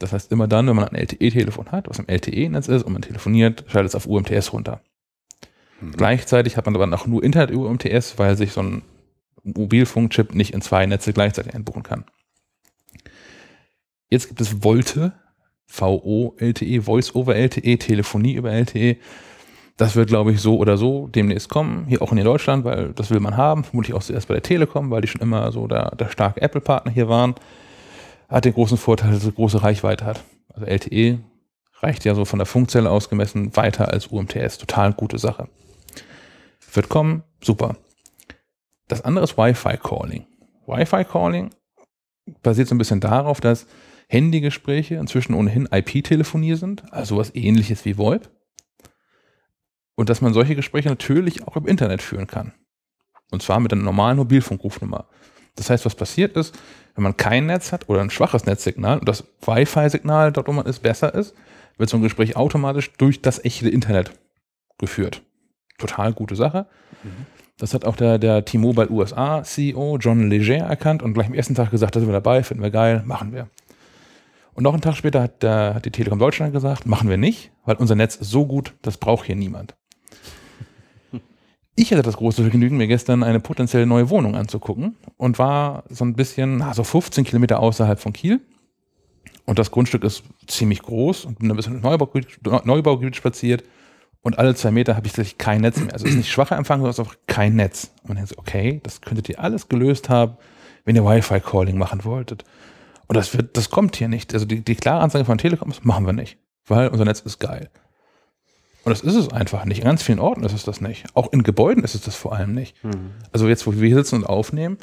Das 0.00 0.12
heißt, 0.12 0.32
immer 0.32 0.48
dann, 0.48 0.66
wenn 0.66 0.74
man 0.74 0.88
ein 0.88 0.96
LTE-Telefon 0.96 1.70
hat, 1.70 1.88
was 1.88 2.00
im 2.00 2.08
LTE-Netz 2.08 2.66
ist 2.66 2.82
und 2.82 2.92
man 2.92 3.02
telefoniert, 3.02 3.64
schaltet 3.68 3.90
es 3.90 3.94
auf 3.94 4.06
UMTS 4.06 4.52
runter. 4.52 4.80
Gleichzeitig 5.96 6.56
hat 6.56 6.66
man 6.66 6.74
aber 6.74 6.86
noch 6.86 7.06
nur 7.06 7.22
Internet 7.22 7.50
über 7.50 7.68
UMTS, 7.68 8.18
weil 8.18 8.36
sich 8.36 8.52
so 8.52 8.62
ein 8.62 8.82
Mobilfunkchip 9.42 10.34
nicht 10.34 10.54
in 10.54 10.62
zwei 10.62 10.86
Netze 10.86 11.12
gleichzeitig 11.12 11.54
einbuchen 11.54 11.82
kann. 11.82 12.04
Jetzt 14.08 14.28
gibt 14.28 14.40
es 14.40 14.62
Volte, 14.62 15.14
VO 15.66 16.34
LTE, 16.38 16.82
Voice 16.82 17.14
over 17.14 17.34
LTE, 17.34 17.78
Telefonie 17.78 18.34
über 18.34 18.52
LTE. 18.52 18.98
Das 19.78 19.96
wird, 19.96 20.08
glaube 20.08 20.32
ich, 20.32 20.40
so 20.40 20.58
oder 20.58 20.76
so 20.76 21.08
demnächst 21.08 21.48
kommen, 21.48 21.86
hier 21.86 22.02
auch 22.02 22.12
in 22.12 22.22
Deutschland, 22.22 22.64
weil 22.64 22.92
das 22.92 23.10
will 23.10 23.20
man 23.20 23.36
haben. 23.36 23.64
Vermutlich 23.64 23.94
auch 23.94 24.02
zuerst 24.02 24.28
bei 24.28 24.34
der 24.34 24.42
Telekom, 24.42 24.90
weil 24.90 25.00
die 25.00 25.08
schon 25.08 25.22
immer 25.22 25.50
so 25.50 25.66
der, 25.66 25.96
der 25.96 26.10
starke 26.10 26.42
Apple-Partner 26.42 26.92
hier 26.92 27.08
waren. 27.08 27.34
Hat 28.28 28.44
den 28.44 28.52
großen 28.52 28.76
Vorteil, 28.76 29.12
dass 29.12 29.24
es 29.24 29.34
große 29.34 29.62
Reichweite 29.62 30.04
hat. 30.04 30.22
Also 30.52 30.66
LTE 30.66 31.18
reicht 31.80 32.04
ja 32.04 32.14
so 32.14 32.24
von 32.24 32.38
der 32.38 32.46
Funkzelle 32.46 32.90
aus 32.90 33.08
gemessen 33.08 33.56
weiter 33.56 33.88
als 33.88 34.08
UMTS. 34.08 34.58
Total 34.58 34.92
gute 34.92 35.18
Sache. 35.18 35.48
Wird 36.72 36.88
kommen, 36.88 37.22
super. 37.42 37.76
Das 38.88 39.02
andere 39.02 39.24
ist 39.24 39.36
Wi-Fi-Calling. 39.36 40.26
Wi-Fi-Calling 40.66 41.50
basiert 42.42 42.68
so 42.68 42.74
ein 42.74 42.78
bisschen 42.78 43.00
darauf, 43.00 43.40
dass 43.40 43.66
Handygespräche 44.08 44.96
inzwischen 44.96 45.34
ohnehin 45.34 45.68
IP-Telefonie 45.70 46.54
sind, 46.54 46.92
also 46.92 47.16
was 47.16 47.34
ähnliches 47.34 47.84
wie 47.84 47.96
VoIP. 47.96 48.30
Und 49.94 50.08
dass 50.08 50.20
man 50.20 50.32
solche 50.32 50.56
Gespräche 50.56 50.88
natürlich 50.88 51.46
auch 51.46 51.56
im 51.56 51.66
Internet 51.66 52.02
führen 52.02 52.26
kann. 52.26 52.52
Und 53.30 53.42
zwar 53.42 53.60
mit 53.60 53.72
einer 53.72 53.82
normalen 53.82 54.16
Mobilfunkrufnummer. 54.16 55.08
Das 55.56 55.68
heißt, 55.68 55.84
was 55.84 55.94
passiert 55.94 56.36
ist, 56.36 56.58
wenn 56.94 57.04
man 57.04 57.16
kein 57.16 57.46
Netz 57.46 57.72
hat 57.72 57.88
oder 57.88 58.00
ein 58.00 58.10
schwaches 58.10 58.46
Netzsignal 58.46 58.98
und 58.98 59.08
das 59.08 59.24
Wi-Fi-Signal 59.44 60.32
dort, 60.32 60.48
wo 60.48 60.52
man 60.52 60.66
ist, 60.66 60.82
besser 60.82 61.14
ist, 61.14 61.34
wird 61.76 61.90
so 61.90 61.96
ein 61.96 62.02
Gespräch 62.02 62.36
automatisch 62.36 62.92
durch 62.94 63.20
das 63.20 63.44
echte 63.44 63.68
Internet 63.68 64.12
geführt. 64.78 65.22
Total 65.82 66.12
gute 66.12 66.36
Sache. 66.36 66.66
Das 67.58 67.74
hat 67.74 67.84
auch 67.84 67.96
der, 67.96 68.18
der 68.18 68.44
T-Mobile 68.44 68.90
USA 68.90 69.42
CEO 69.42 69.98
John 70.00 70.28
Leger 70.30 70.56
erkannt 70.56 71.02
und 71.02 71.14
gleich 71.14 71.26
am 71.26 71.34
ersten 71.34 71.54
Tag 71.54 71.70
gesagt, 71.70 71.94
da 71.94 72.00
sind 72.00 72.08
wir 72.08 72.12
dabei, 72.12 72.42
finden 72.42 72.62
wir 72.62 72.70
geil, 72.70 73.02
machen 73.04 73.32
wir. 73.32 73.48
Und 74.54 74.64
noch 74.64 74.72
einen 74.72 74.82
Tag 74.82 74.96
später 74.96 75.22
hat, 75.22 75.42
der, 75.42 75.74
hat 75.74 75.84
die 75.84 75.90
Telekom 75.90 76.18
Deutschland 76.18 76.52
gesagt, 76.52 76.86
machen 76.86 77.08
wir 77.08 77.16
nicht, 77.16 77.50
weil 77.64 77.76
unser 77.76 77.94
Netz 77.94 78.16
ist 78.16 78.30
so 78.30 78.46
gut, 78.46 78.74
das 78.82 78.98
braucht 78.98 79.26
hier 79.26 79.36
niemand. 79.36 79.74
Ich 81.74 81.90
hatte 81.90 82.02
das 82.02 82.18
große 82.18 82.42
Vergnügen, 82.42 82.76
mir 82.76 82.86
gestern 82.86 83.22
eine 83.22 83.40
potenziell 83.40 83.86
neue 83.86 84.10
Wohnung 84.10 84.36
anzugucken 84.36 84.96
und 85.16 85.38
war 85.38 85.84
so 85.88 86.04
ein 86.04 86.14
bisschen, 86.14 86.58
na, 86.58 86.74
so 86.74 86.84
15 86.84 87.24
Kilometer 87.24 87.60
außerhalb 87.60 87.98
von 87.98 88.12
Kiel. 88.12 88.40
Und 89.46 89.58
das 89.58 89.70
Grundstück 89.70 90.04
ist 90.04 90.22
ziemlich 90.46 90.82
groß 90.82 91.24
und 91.24 91.38
bin 91.38 91.50
ein 91.50 91.56
bisschen 91.56 91.76
im 91.76 91.80
Neubaugebiet, 91.80 92.38
Neubaugebiet 92.44 93.16
spaziert. 93.16 93.64
Und 94.22 94.38
alle 94.38 94.54
zwei 94.54 94.70
Meter 94.70 94.96
habe 94.96 95.06
ich 95.06 95.12
tatsächlich 95.12 95.38
kein 95.38 95.60
Netz 95.62 95.78
mehr. 95.78 95.92
Also 95.92 96.06
es 96.06 96.12
ist 96.12 96.16
nicht 96.16 96.30
schwacher 96.30 96.56
Empfang, 96.56 96.78
sondern 96.78 96.90
es 96.90 96.98
ist 96.98 97.06
auch 97.06 97.16
kein 97.26 97.56
Netz. 97.56 97.90
Und 98.02 98.10
man 98.10 98.16
denkt 98.16 98.30
so, 98.30 98.38
okay, 98.38 98.80
das 98.84 99.00
könntet 99.00 99.28
ihr 99.28 99.40
alles 99.40 99.68
gelöst 99.68 100.08
haben, 100.08 100.36
wenn 100.84 100.94
ihr 100.94 101.04
Wi-Fi-Calling 101.04 101.76
machen 101.76 102.04
wolltet. 102.04 102.44
Und 103.08 103.16
das 103.16 103.36
wird, 103.36 103.56
das 103.56 103.70
kommt 103.70 103.96
hier 103.96 104.08
nicht. 104.08 104.32
Also 104.32 104.46
die, 104.46 104.62
die 104.62 104.76
klare 104.76 105.02
Ansage 105.02 105.24
von 105.24 105.38
Telekom 105.38 105.70
ist, 105.70 105.84
machen 105.84 106.06
wir 106.06 106.12
nicht. 106.12 106.38
Weil 106.66 106.88
unser 106.88 107.04
Netz 107.04 107.20
ist 107.20 107.40
geil. 107.40 107.68
Und 108.84 108.90
das 108.90 109.00
ist 109.00 109.14
es 109.14 109.32
einfach 109.32 109.64
nicht. 109.64 109.78
In 109.78 109.84
ganz 109.84 110.02
vielen 110.02 110.20
Orten 110.20 110.44
ist 110.44 110.52
es 110.52 110.64
das 110.64 110.80
nicht. 110.80 111.04
Auch 111.14 111.32
in 111.32 111.42
Gebäuden 111.42 111.82
ist 111.82 111.94
es 111.94 112.02
das 112.02 112.14
vor 112.14 112.34
allem 112.34 112.54
nicht. 112.54 112.76
Also 113.32 113.48
jetzt, 113.48 113.66
wo 113.66 113.74
wir 113.74 113.86
hier 113.86 113.96
sitzen 113.96 114.16
und 114.16 114.24
aufnehmen, 114.26 114.78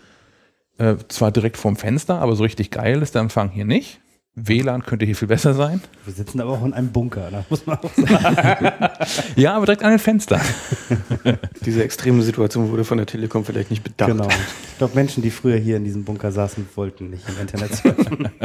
äh, 0.77 0.95
zwar 1.07 1.31
direkt 1.31 1.57
vorm 1.57 1.75
Fenster, 1.75 2.19
aber 2.19 2.35
so 2.35 2.43
richtig 2.43 2.71
geil 2.71 3.01
ist 3.01 3.15
der 3.15 3.21
Empfang 3.21 3.49
hier 3.49 3.65
nicht. 3.65 3.99
WLAN 4.35 4.83
könnte 4.85 5.05
hier 5.05 5.15
viel 5.15 5.27
besser 5.27 5.53
sein. 5.53 5.81
Wir 6.05 6.13
sitzen 6.13 6.39
aber 6.39 6.51
auch 6.51 6.65
in 6.65 6.73
einem 6.73 6.91
Bunker, 6.91 7.29
da 7.31 7.45
muss 7.49 7.65
man 7.65 7.77
auch 7.79 7.93
sagen. 7.95 8.71
Ja, 9.35 9.55
aber 9.55 9.65
direkt 9.65 9.83
an 9.83 9.91
den 9.91 9.99
Fenstern. 9.99 10.41
Diese 11.65 11.83
extreme 11.83 12.21
Situation 12.21 12.71
wurde 12.71 12.83
von 12.83 12.97
der 12.97 13.07
Telekom 13.07 13.43
vielleicht 13.43 13.69
nicht 13.69 13.83
bedacht. 13.83 14.11
Genau. 14.11 14.27
Ich 14.27 14.77
glaube, 14.77 14.95
Menschen, 14.95 15.23
die 15.23 15.31
früher 15.31 15.57
hier 15.57 15.77
in 15.77 15.83
diesem 15.83 16.05
Bunker 16.05 16.31
saßen, 16.31 16.67
wollten 16.75 17.09
nicht 17.09 17.27
im 17.27 17.39
Internet 17.39 17.75
surfen. 17.75 18.29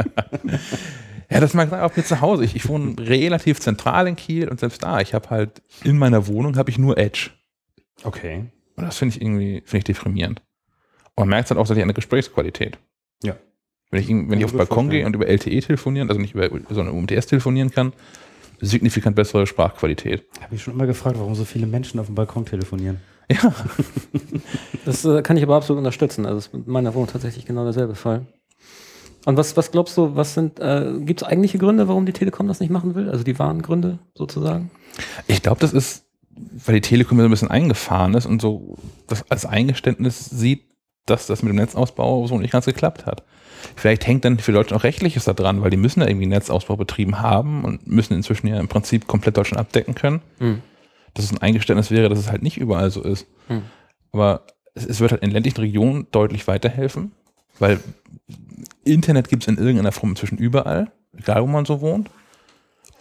Ja, 1.27 1.39
das 1.39 1.55
mag 1.55 1.71
sein, 1.71 1.81
auch 1.81 1.95
mir 1.95 2.03
zu 2.03 2.21
Hause. 2.21 2.45
Ich, 2.45 2.55
ich 2.55 2.67
wohne 2.67 2.95
relativ 2.99 3.59
zentral 3.59 4.07
in 4.07 4.15
Kiel 4.15 4.47
und 4.47 4.59
selbst 4.59 4.83
da, 4.83 4.99
ich 4.99 5.15
habe 5.15 5.29
halt 5.31 5.61
in 5.83 5.97
meiner 5.97 6.27
Wohnung 6.27 6.55
habe 6.55 6.69
ich 6.69 6.77
nur 6.77 6.99
Edge. 6.99 7.31
Okay. 8.03 8.45
Und 8.75 8.83
das 8.85 8.97
finde 8.97 9.15
ich 9.15 9.21
irgendwie 9.23 9.63
finde 9.65 9.77
ich 9.77 9.83
deprimierend. 9.85 10.43
Und 11.15 11.23
man 11.23 11.29
merkt 11.29 11.45
es 11.45 11.49
halt 11.49 11.57
auch 11.57 11.63
tatsächlich 11.63 11.81
an 11.81 11.87
der 11.87 11.95
Gesprächsqualität. 11.95 12.77
Ja. 13.23 13.35
Wenn 13.91 14.01
ich, 14.01 14.09
wenn 14.09 14.33
ich 14.33 14.45
ich 14.45 14.51
mir 14.51 14.57
Balkon 14.57 14.89
gehe 14.89 15.05
und 15.05 15.15
über 15.15 15.27
LTE 15.27 15.59
telefonieren, 15.61 16.09
also 16.09 16.19
nicht 16.19 16.35
über, 16.35 16.49
sondern 16.69 16.95
UMTS 16.95 17.27
telefonieren 17.27 17.71
kann, 17.71 17.93
signifikant 18.59 19.15
bessere 19.15 19.47
Sprachqualität. 19.47 20.25
Habe 20.41 20.55
ich 20.55 20.63
schon 20.63 20.73
immer 20.73 20.87
gefragt, 20.87 21.17
warum 21.19 21.35
so 21.35 21.45
viele 21.45 21.67
Menschen 21.67 21.99
auf 21.99 22.07
dem 22.07 22.15
Balkon 22.15 22.45
telefonieren. 22.45 22.99
Ja, 23.31 23.53
Das 24.85 25.03
äh, 25.03 25.21
kann 25.21 25.37
ich 25.37 25.43
aber 25.43 25.55
absolut 25.55 25.79
unterstützen. 25.79 26.25
Also 26.25 26.35
das 26.37 26.47
ist 26.47 26.53
mit 26.53 26.67
meiner 26.67 26.93
Wohnung 26.93 27.07
tatsächlich 27.07 27.45
genau 27.45 27.63
derselbe 27.63 27.95
Fall. 27.95 28.25
Und 29.25 29.37
was, 29.37 29.57
was 29.57 29.71
glaubst 29.71 29.97
du, 29.97 30.15
was 30.15 30.35
sind, 30.35 30.59
äh, 30.59 30.93
gibt 30.99 31.21
es 31.21 31.27
eigentliche 31.27 31.57
Gründe, 31.57 31.87
warum 31.87 32.05
die 32.05 32.13
Telekom 32.13 32.47
das 32.47 32.59
nicht 32.59 32.69
machen 32.69 32.93
will? 32.93 33.09
Also 33.09 33.23
die 33.23 33.37
wahren 33.39 33.63
Gründe 33.63 33.99
sozusagen? 34.13 34.69
ich 35.27 35.41
glaube, 35.41 35.59
das 35.59 35.73
ist, 35.73 36.05
weil 36.65 36.75
die 36.75 36.81
Telekom 36.81 37.17
so 37.17 37.23
ein 37.23 37.29
bisschen 37.31 37.49
eingefahren 37.49 38.13
ist 38.13 38.27
und 38.27 38.41
so 38.41 38.77
das 39.07 39.29
als 39.31 39.45
Eingeständnis 39.45 40.25
sieht, 40.25 40.65
dass 41.05 41.27
das 41.27 41.41
mit 41.41 41.51
dem 41.51 41.57
Netzausbau 41.57 42.27
so 42.27 42.37
nicht 42.37 42.51
ganz 42.51 42.65
geklappt 42.65 43.05
hat. 43.05 43.23
Vielleicht 43.75 44.05
hängt 44.07 44.25
dann 44.25 44.39
für 44.39 44.51
Deutschland 44.51 44.81
auch 44.81 44.83
Rechtliches 44.83 45.25
da 45.25 45.33
dran, 45.33 45.61
weil 45.61 45.69
die 45.69 45.77
müssen 45.77 46.01
ja 46.01 46.07
irgendwie 46.07 46.27
Netzausbau 46.27 46.75
betrieben 46.75 47.19
haben 47.19 47.63
und 47.63 47.87
müssen 47.87 48.13
inzwischen 48.13 48.47
ja 48.47 48.59
im 48.59 48.67
Prinzip 48.67 49.07
komplett 49.07 49.37
Deutschland 49.37 49.59
abdecken 49.59 49.95
können. 49.95 50.21
Hm. 50.39 50.61
Dass 51.13 51.25
es 51.25 51.31
ein 51.31 51.41
Eingeständnis 51.41 51.91
wäre, 51.91 52.09
dass 52.09 52.19
es 52.19 52.29
halt 52.29 52.43
nicht 52.43 52.57
überall 52.57 52.91
so 52.91 53.01
ist. 53.01 53.27
Hm. 53.47 53.63
Aber 54.11 54.45
es, 54.73 54.85
es 54.85 54.99
wird 54.99 55.11
halt 55.11 55.23
in 55.23 55.31
ländlichen 55.31 55.59
Regionen 55.59 56.07
deutlich 56.11 56.47
weiterhelfen, 56.47 57.11
weil 57.59 57.79
Internet 58.83 59.29
gibt 59.29 59.43
es 59.43 59.47
in 59.47 59.57
irgendeiner 59.57 59.91
Form 59.91 60.11
inzwischen 60.11 60.37
überall, 60.37 60.91
egal 61.17 61.41
wo 61.41 61.47
man 61.47 61.65
so 61.65 61.81
wohnt. 61.81 62.09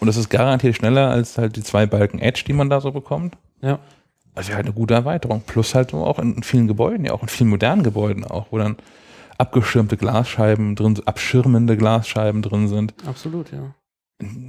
Und 0.00 0.06
das 0.06 0.16
ist 0.16 0.28
garantiert 0.28 0.76
schneller 0.76 1.10
als 1.10 1.38
halt 1.38 1.56
die 1.56 1.62
zwei 1.62 1.86
Balken 1.86 2.18
Edge, 2.18 2.44
die 2.46 2.52
man 2.52 2.70
da 2.70 2.80
so 2.80 2.90
bekommt. 2.90 3.36
Ja. 3.62 3.78
Also 4.34 4.48
wäre 4.48 4.56
halt 4.56 4.66
eine 4.66 4.74
gute 4.74 4.94
Erweiterung. 4.94 5.42
Plus 5.46 5.74
halt 5.74 5.94
auch 5.94 6.18
in 6.18 6.42
vielen 6.42 6.66
Gebäuden, 6.66 7.04
ja 7.04 7.12
auch 7.12 7.22
in 7.22 7.28
vielen 7.28 7.50
modernen 7.50 7.82
Gebäuden 7.82 8.24
auch, 8.24 8.46
wo 8.50 8.58
dann 8.58 8.76
abgeschirmte 9.38 9.96
Glasscheiben 9.96 10.76
drin, 10.76 11.00
abschirmende 11.04 11.76
Glasscheiben 11.76 12.42
drin 12.42 12.68
sind. 12.68 12.94
Absolut, 13.06 13.52
ja. 13.52 13.74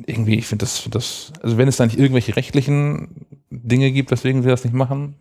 Irgendwie, 0.05 0.35
ich 0.35 0.47
finde 0.47 0.63
das, 0.63 0.87
das, 0.91 1.33
also 1.41 1.57
wenn 1.57 1.67
es 1.67 1.77
da 1.77 1.85
nicht 1.85 1.97
irgendwelche 1.97 2.35
rechtlichen 2.35 3.25
Dinge 3.49 3.91
gibt, 3.91 4.11
weswegen 4.11 4.43
sie 4.43 4.49
das 4.49 4.63
nicht 4.63 4.73
machen, 4.73 5.19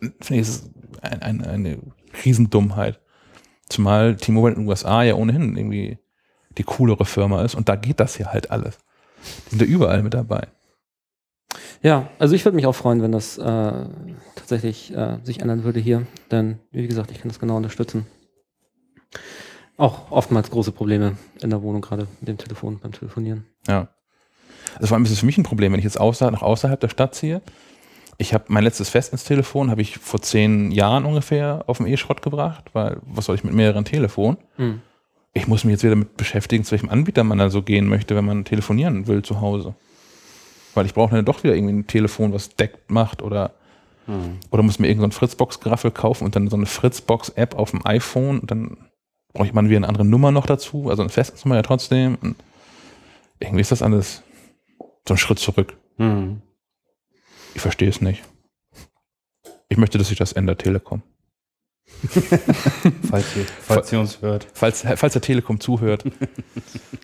finde 0.00 0.40
ich 0.40 0.48
es 0.48 0.70
ein, 1.02 1.22
ein, 1.22 1.44
eine 1.44 1.78
Riesendummheit. 2.24 3.00
Zumal 3.68 4.16
T-Mobile 4.16 4.54
in 4.54 4.60
den 4.62 4.68
USA 4.68 5.02
ja 5.02 5.14
ohnehin 5.14 5.56
irgendwie 5.56 5.98
die 6.56 6.64
coolere 6.64 7.04
Firma 7.04 7.42
ist 7.42 7.54
und 7.54 7.68
da 7.68 7.76
geht 7.76 8.00
das 8.00 8.18
ja 8.18 8.26
halt 8.26 8.50
alles. 8.50 8.78
Die 9.46 9.50
sind 9.50 9.62
da 9.62 9.66
überall 9.66 10.02
mit 10.02 10.14
dabei. 10.14 10.48
Ja, 11.82 12.08
also 12.18 12.34
ich 12.34 12.44
würde 12.44 12.56
mich 12.56 12.66
auch 12.66 12.74
freuen, 12.74 13.02
wenn 13.02 13.12
das 13.12 13.38
äh, 13.38 13.86
tatsächlich 14.34 14.94
äh, 14.94 15.18
sich 15.22 15.40
ändern 15.40 15.64
würde 15.64 15.80
hier. 15.80 16.06
Denn, 16.30 16.58
wie 16.70 16.86
gesagt, 16.86 17.10
ich 17.10 17.20
kann 17.20 17.28
das 17.28 17.38
genau 17.38 17.56
unterstützen. 17.56 18.06
Auch 19.76 20.10
oftmals 20.10 20.50
große 20.50 20.72
Probleme 20.72 21.16
in 21.40 21.50
der 21.50 21.62
Wohnung, 21.62 21.82
gerade 21.82 22.06
mit 22.20 22.28
dem 22.28 22.38
Telefon, 22.38 22.78
beim 22.80 22.92
Telefonieren. 22.92 23.46
Ja. 23.66 23.88
Also 24.76 24.88
vor 24.88 24.96
allem 24.96 25.04
ist 25.04 25.10
es 25.10 25.20
für 25.20 25.26
mich 25.26 25.38
ein 25.38 25.42
Problem, 25.42 25.72
wenn 25.72 25.78
ich 25.78 25.84
jetzt 25.84 26.00
außer, 26.00 26.30
nach 26.30 26.42
außerhalb 26.42 26.80
der 26.80 26.88
Stadt 26.88 27.14
ziehe. 27.14 27.42
Ich 28.16 28.32
habe 28.32 28.44
mein 28.48 28.62
letztes 28.62 28.88
Festnetztelefon 28.88 29.70
habe 29.70 29.82
ich 29.82 29.98
vor 29.98 30.22
zehn 30.22 30.70
Jahren 30.70 31.04
ungefähr 31.04 31.64
auf 31.66 31.78
den 31.78 31.88
E-Schrott 31.88 32.22
gebracht, 32.22 32.64
weil 32.72 32.98
was 33.02 33.24
soll 33.24 33.34
ich 33.34 33.42
mit 33.42 33.54
mehreren 33.54 33.84
Telefonen? 33.84 34.38
Hm. 34.56 34.80
Ich 35.32 35.48
muss 35.48 35.64
mich 35.64 35.72
jetzt 35.72 35.82
wieder 35.82 35.94
damit 35.94 36.16
beschäftigen, 36.16 36.62
zu 36.62 36.70
welchem 36.70 36.90
Anbieter 36.90 37.24
man 37.24 37.38
da 37.38 37.50
so 37.50 37.62
gehen 37.62 37.88
möchte, 37.88 38.14
wenn 38.14 38.24
man 38.24 38.44
telefonieren 38.44 39.08
will 39.08 39.22
zu 39.22 39.40
Hause. 39.40 39.74
Weil 40.74 40.86
ich 40.86 40.94
brauche 40.94 41.16
dann 41.16 41.24
doch 41.24 41.42
wieder 41.42 41.56
irgendwie 41.56 41.74
ein 41.74 41.86
Telefon, 41.88 42.32
was 42.32 42.54
deckt 42.54 42.90
macht 42.90 43.20
oder 43.20 43.52
oder 44.50 44.62
muss 44.62 44.78
mir 44.78 44.88
irgendein 44.88 45.12
so 45.12 45.18
Fritzbox-Geraffel 45.18 45.90
kaufen 45.90 46.24
und 46.24 46.36
dann 46.36 46.48
so 46.48 46.56
eine 46.56 46.66
Fritzbox-App 46.66 47.54
auf 47.54 47.70
dem 47.70 47.86
iPhone 47.86 48.38
und 48.38 48.50
dann 48.50 48.76
brauche 49.34 49.46
ich 49.46 49.52
mal 49.52 49.68
wieder 49.68 49.76
eine 49.76 49.88
andere 49.88 50.04
Nummer 50.04 50.30
noch 50.30 50.46
dazu, 50.46 50.88
also 50.88 51.02
eine 51.02 51.10
Festnetznummer 51.10 51.56
ja 51.56 51.62
trotzdem. 51.62 52.16
Und 52.22 52.36
irgendwie 53.40 53.60
ist 53.60 53.72
das 53.72 53.82
alles 53.82 54.22
so 55.06 55.14
ein 55.14 55.18
Schritt 55.18 55.38
zurück. 55.38 55.76
Hm. 55.98 56.40
Ich 57.54 57.60
verstehe 57.60 57.88
es 57.88 58.00
nicht. 58.00 58.22
Ich 59.68 59.76
möchte, 59.76 59.98
dass 59.98 60.08
sich 60.08 60.18
das 60.18 60.32
ändert, 60.32 60.62
Telekom. 60.62 61.02
Falls 63.10 63.36
ihr, 63.36 63.46
falls 63.60 63.92
ihr 63.92 64.00
uns 64.00 64.20
hört. 64.22 64.46
Falls, 64.54 64.84
falls 64.96 65.12
der 65.12 65.22
Telekom 65.22 65.60
zuhört. 65.60 66.04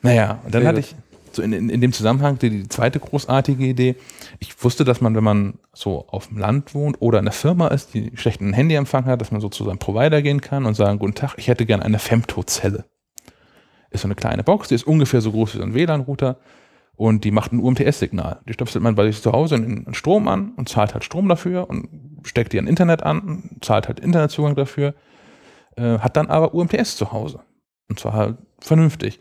naja, 0.03 0.41
und 0.45 0.55
dann 0.55 0.67
hatte 0.67 0.81
ich 0.81 0.95
so 1.37 1.43
in, 1.43 1.53
in, 1.53 1.71
in 1.71 1.81
dem 1.81 1.93
Zusammenhang 1.93 2.39
die, 2.39 2.51
die 2.51 2.69
zweite 2.69 3.01
großartige 3.01 3.65
Idee. 3.65 3.97
Ich 4.39 4.63
wusste, 4.63 4.85
dass 4.85 5.01
man, 5.01 5.15
wenn 5.15 5.25
man 5.25 5.55
so 5.73 6.07
auf 6.09 6.29
dem 6.29 6.39
Land 6.39 6.75
wohnt 6.75 7.01
oder 7.01 7.19
in 7.19 7.25
der 7.25 7.33
Firma 7.33 7.69
ist, 7.69 7.95
die 7.95 8.13
schlechten 8.15 8.53
Handyempfang 8.53 9.05
hat, 9.07 9.21
dass 9.21 9.31
man 9.31 9.41
so 9.41 9.49
zu 9.49 9.65
seinem 9.65 9.79
Provider 9.79 10.23
gehen 10.23 10.41
kann 10.41 10.67
und 10.67 10.75
sagen, 10.75 10.99
guten 10.99 11.15
Tag, 11.15 11.35
ich 11.37 11.49
hätte 11.49 11.67
gerne 11.67 11.85
eine 11.85 11.99
Femto-Zelle. 11.99 12.85
Ist 13.91 14.03
so 14.03 14.09
eine 14.09 14.15
kleine 14.15 14.45
Box, 14.45 14.69
die 14.69 14.75
ist 14.75 14.87
ungefähr 14.87 15.21
so 15.21 15.33
groß 15.33 15.55
wie 15.55 15.59
so 15.59 15.65
ein 15.65 15.75
WLAN-Router 15.75 16.39
und 16.97 17.25
die 17.25 17.31
macht 17.31 17.53
ein 17.53 17.61
UMTS-Signal. 17.61 18.41
Die 18.47 18.53
stöpselt 18.53 18.85
man 18.85 18.95
bei 18.95 19.07
sich 19.07 19.23
zu 19.23 19.33
Hause 19.33 19.57
in 19.57 19.85
den 19.85 19.95
Strom 19.95 20.29
an 20.29 20.53
und 20.57 20.69
zahlt 20.69 20.93
halt 20.95 21.03
Strom 21.03 21.29
dafür 21.29 21.69
und 21.71 21.89
steckt 22.25 22.53
die 22.53 22.59
an 22.59 22.67
Internet 22.67 23.03
an, 23.03 23.57
zahlt 23.63 23.89
halt 23.89 24.01
Internetzugang 24.01 24.55
dafür, 24.55 24.95
äh, 25.77 25.99
hat 25.99 26.17
dann 26.17 26.29
aber 26.29 26.55
UMTS 26.55 26.97
zu 26.97 27.11
Hause. 27.11 27.41
Und 27.89 27.99
zwar 27.99 28.13
halt 28.13 28.37
vernünftig. 28.61 29.19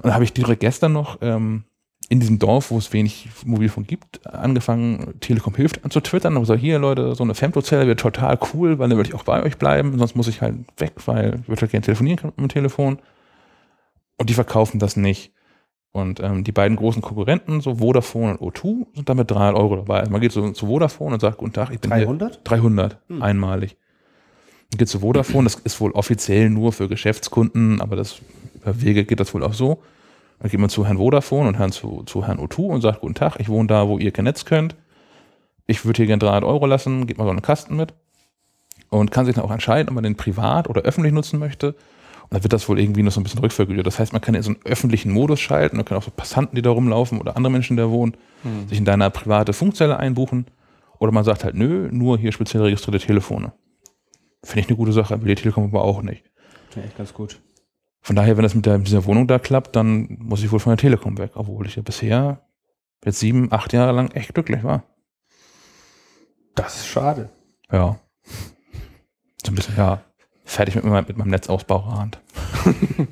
Und 0.00 0.06
dann 0.06 0.14
habe 0.14 0.24
ich 0.24 0.32
direkt 0.32 0.60
gestern 0.60 0.92
noch 0.92 1.18
ähm, 1.20 1.64
in 2.08 2.18
diesem 2.20 2.38
Dorf, 2.38 2.70
wo 2.70 2.78
es 2.78 2.92
wenig 2.92 3.28
Mobilfunk 3.44 3.86
gibt, 3.86 4.26
angefangen, 4.26 5.20
Telekom 5.20 5.54
hilft 5.54 5.84
an 5.84 5.90
zu 5.90 6.00
twittern 6.00 6.34
und 6.36 6.42
gesagt, 6.42 6.60
hier 6.60 6.78
Leute, 6.78 7.14
so 7.14 7.22
eine 7.22 7.34
Femtozelle 7.34 7.86
wird 7.86 8.00
total 8.00 8.38
cool, 8.52 8.78
weil 8.78 8.88
dann 8.88 8.98
würde 8.98 9.08
ich 9.10 9.14
auch 9.14 9.22
bei 9.24 9.42
euch 9.42 9.58
bleiben, 9.58 9.96
sonst 9.98 10.16
muss 10.16 10.26
ich 10.26 10.40
halt 10.40 10.56
weg, 10.78 10.94
weil 11.06 11.38
ich 11.42 11.48
würde 11.48 11.60
halt 11.60 11.70
gerne 11.70 11.84
telefonieren 11.84 12.18
können 12.18 12.32
mit 12.36 12.50
dem 12.50 12.54
Telefon. 12.54 12.98
Und 14.16 14.28
die 14.30 14.34
verkaufen 14.34 14.78
das 14.78 14.96
nicht. 14.96 15.32
Und 15.92 16.20
ähm, 16.20 16.44
die 16.44 16.52
beiden 16.52 16.76
großen 16.76 17.02
Konkurrenten, 17.02 17.60
so 17.60 17.76
Vodafone 17.76 18.36
und 18.38 18.54
O2, 18.56 18.86
sind 18.94 19.08
damit 19.08 19.30
300 19.30 19.54
Euro 19.56 19.76
dabei. 19.76 20.00
Also 20.00 20.12
man 20.12 20.20
geht 20.20 20.32
so 20.32 20.50
zu 20.52 20.66
Vodafone 20.66 21.14
und 21.14 21.20
sagt, 21.20 21.38
guten 21.38 21.52
Tag, 21.52 21.70
ich 21.72 21.80
bin 21.80 21.92
hier 21.94 22.06
300? 22.06 22.40
300, 22.44 22.98
Hm. 23.08 23.22
einmalig. 23.22 23.76
Dann 24.70 24.78
geht 24.78 24.88
zu 24.88 25.00
Vodafone, 25.00 25.44
das 25.44 25.56
ist 25.56 25.80
wohl 25.80 25.90
offiziell 25.92 26.48
nur 26.50 26.72
für 26.72 26.88
Geschäftskunden, 26.88 27.80
aber 27.80 27.96
das 27.96 28.20
per 28.62 28.80
Wege 28.80 29.04
geht 29.04 29.20
das 29.20 29.34
wohl 29.34 29.42
auch 29.42 29.54
so. 29.54 29.82
Dann 30.38 30.50
geht 30.50 30.60
man 30.60 30.70
zu 30.70 30.86
Herrn 30.86 30.98
Vodafone 30.98 31.48
und 31.48 31.58
Herrn 31.58 31.72
zu, 31.72 32.02
zu 32.04 32.26
Herrn 32.26 32.38
O2 32.38 32.60
und 32.60 32.80
sagt, 32.80 33.00
guten 33.00 33.14
Tag, 33.14 33.36
ich 33.38 33.48
wohne 33.48 33.66
da, 33.66 33.88
wo 33.88 33.98
ihr 33.98 34.10
kein 34.10 34.24
Netz 34.24 34.44
könnt. 34.44 34.74
Ich 35.66 35.84
würde 35.84 35.98
hier 35.98 36.06
gerne 36.06 36.20
300 36.20 36.44
Euro 36.44 36.66
lassen, 36.66 37.06
geht 37.06 37.18
mal 37.18 37.24
so 37.24 37.30
einen 37.30 37.42
Kasten 37.42 37.76
mit. 37.76 37.94
Und 38.88 39.10
kann 39.12 39.26
sich 39.26 39.34
dann 39.34 39.44
auch 39.44 39.52
entscheiden, 39.52 39.88
ob 39.88 39.94
man 39.94 40.04
den 40.04 40.16
privat 40.16 40.68
oder 40.68 40.82
öffentlich 40.82 41.12
nutzen 41.12 41.38
möchte. 41.38 41.68
Und 42.22 42.34
dann 42.34 42.42
wird 42.42 42.52
das 42.52 42.68
wohl 42.68 42.80
irgendwie 42.80 43.02
noch 43.02 43.12
so 43.12 43.20
ein 43.20 43.24
bisschen 43.24 43.40
rückvergütet. 43.40 43.86
Das 43.86 43.98
heißt, 43.98 44.12
man 44.12 44.20
kann 44.22 44.34
in 44.34 44.42
so 44.42 44.50
einen 44.50 44.60
öffentlichen 44.64 45.12
Modus 45.12 45.40
schalten, 45.40 45.76
man 45.76 45.84
kann 45.84 45.98
auch 45.98 46.02
so 46.02 46.10
Passanten, 46.10 46.56
die 46.56 46.62
da 46.62 46.70
rumlaufen 46.70 47.20
oder 47.20 47.36
andere 47.36 47.52
Menschen, 47.52 47.76
die 47.76 47.82
da 47.82 47.90
wohnen, 47.90 48.16
sich 48.68 48.78
in 48.78 48.84
deine 48.84 49.10
private 49.10 49.52
Funkzelle 49.52 49.98
einbuchen. 49.98 50.46
Oder 50.98 51.12
man 51.12 51.24
sagt 51.24 51.44
halt, 51.44 51.54
nö, 51.54 51.88
nur 51.92 52.18
hier 52.18 52.32
speziell 52.32 52.62
registrierte 52.62 53.06
Telefone. 53.06 53.52
Finde 54.42 54.60
ich 54.60 54.68
eine 54.68 54.76
gute 54.76 54.92
Sache, 54.92 55.20
will 55.20 55.28
die 55.34 55.40
Telekom 55.42 55.64
aber 55.64 55.82
auch 55.82 56.02
nicht. 56.02 56.24
Ja, 56.74 56.82
echt 56.82 56.96
ganz 56.96 57.12
gut. 57.12 57.40
Von 58.02 58.16
daher, 58.16 58.36
wenn 58.36 58.42
das 58.42 58.54
mit, 58.54 58.64
der, 58.64 58.78
mit 58.78 58.86
dieser 58.86 59.04
Wohnung 59.04 59.26
da 59.26 59.38
klappt, 59.38 59.76
dann 59.76 60.16
muss 60.20 60.42
ich 60.42 60.50
wohl 60.50 60.60
von 60.60 60.70
der 60.70 60.78
Telekom 60.78 61.18
weg, 61.18 61.32
obwohl 61.34 61.66
ich 61.66 61.76
ja 61.76 61.82
bisher 61.82 62.40
jetzt 63.04 63.20
sieben, 63.20 63.52
acht 63.52 63.72
Jahre 63.72 63.92
lang 63.92 64.10
echt 64.12 64.32
glücklich 64.34 64.62
war. 64.64 64.84
Das 66.54 66.76
ist 66.76 66.86
schade. 66.88 67.28
Ja. 67.70 67.98
So 69.44 69.52
ein 69.52 69.54
bisschen, 69.54 69.76
ja, 69.76 70.02
fertig 70.44 70.74
mit, 70.76 70.84
meinem- 70.84 71.06
mit 71.06 71.16
meinem 71.16 71.30
Netzausbaurand. 71.30 72.18
Und 72.64 73.08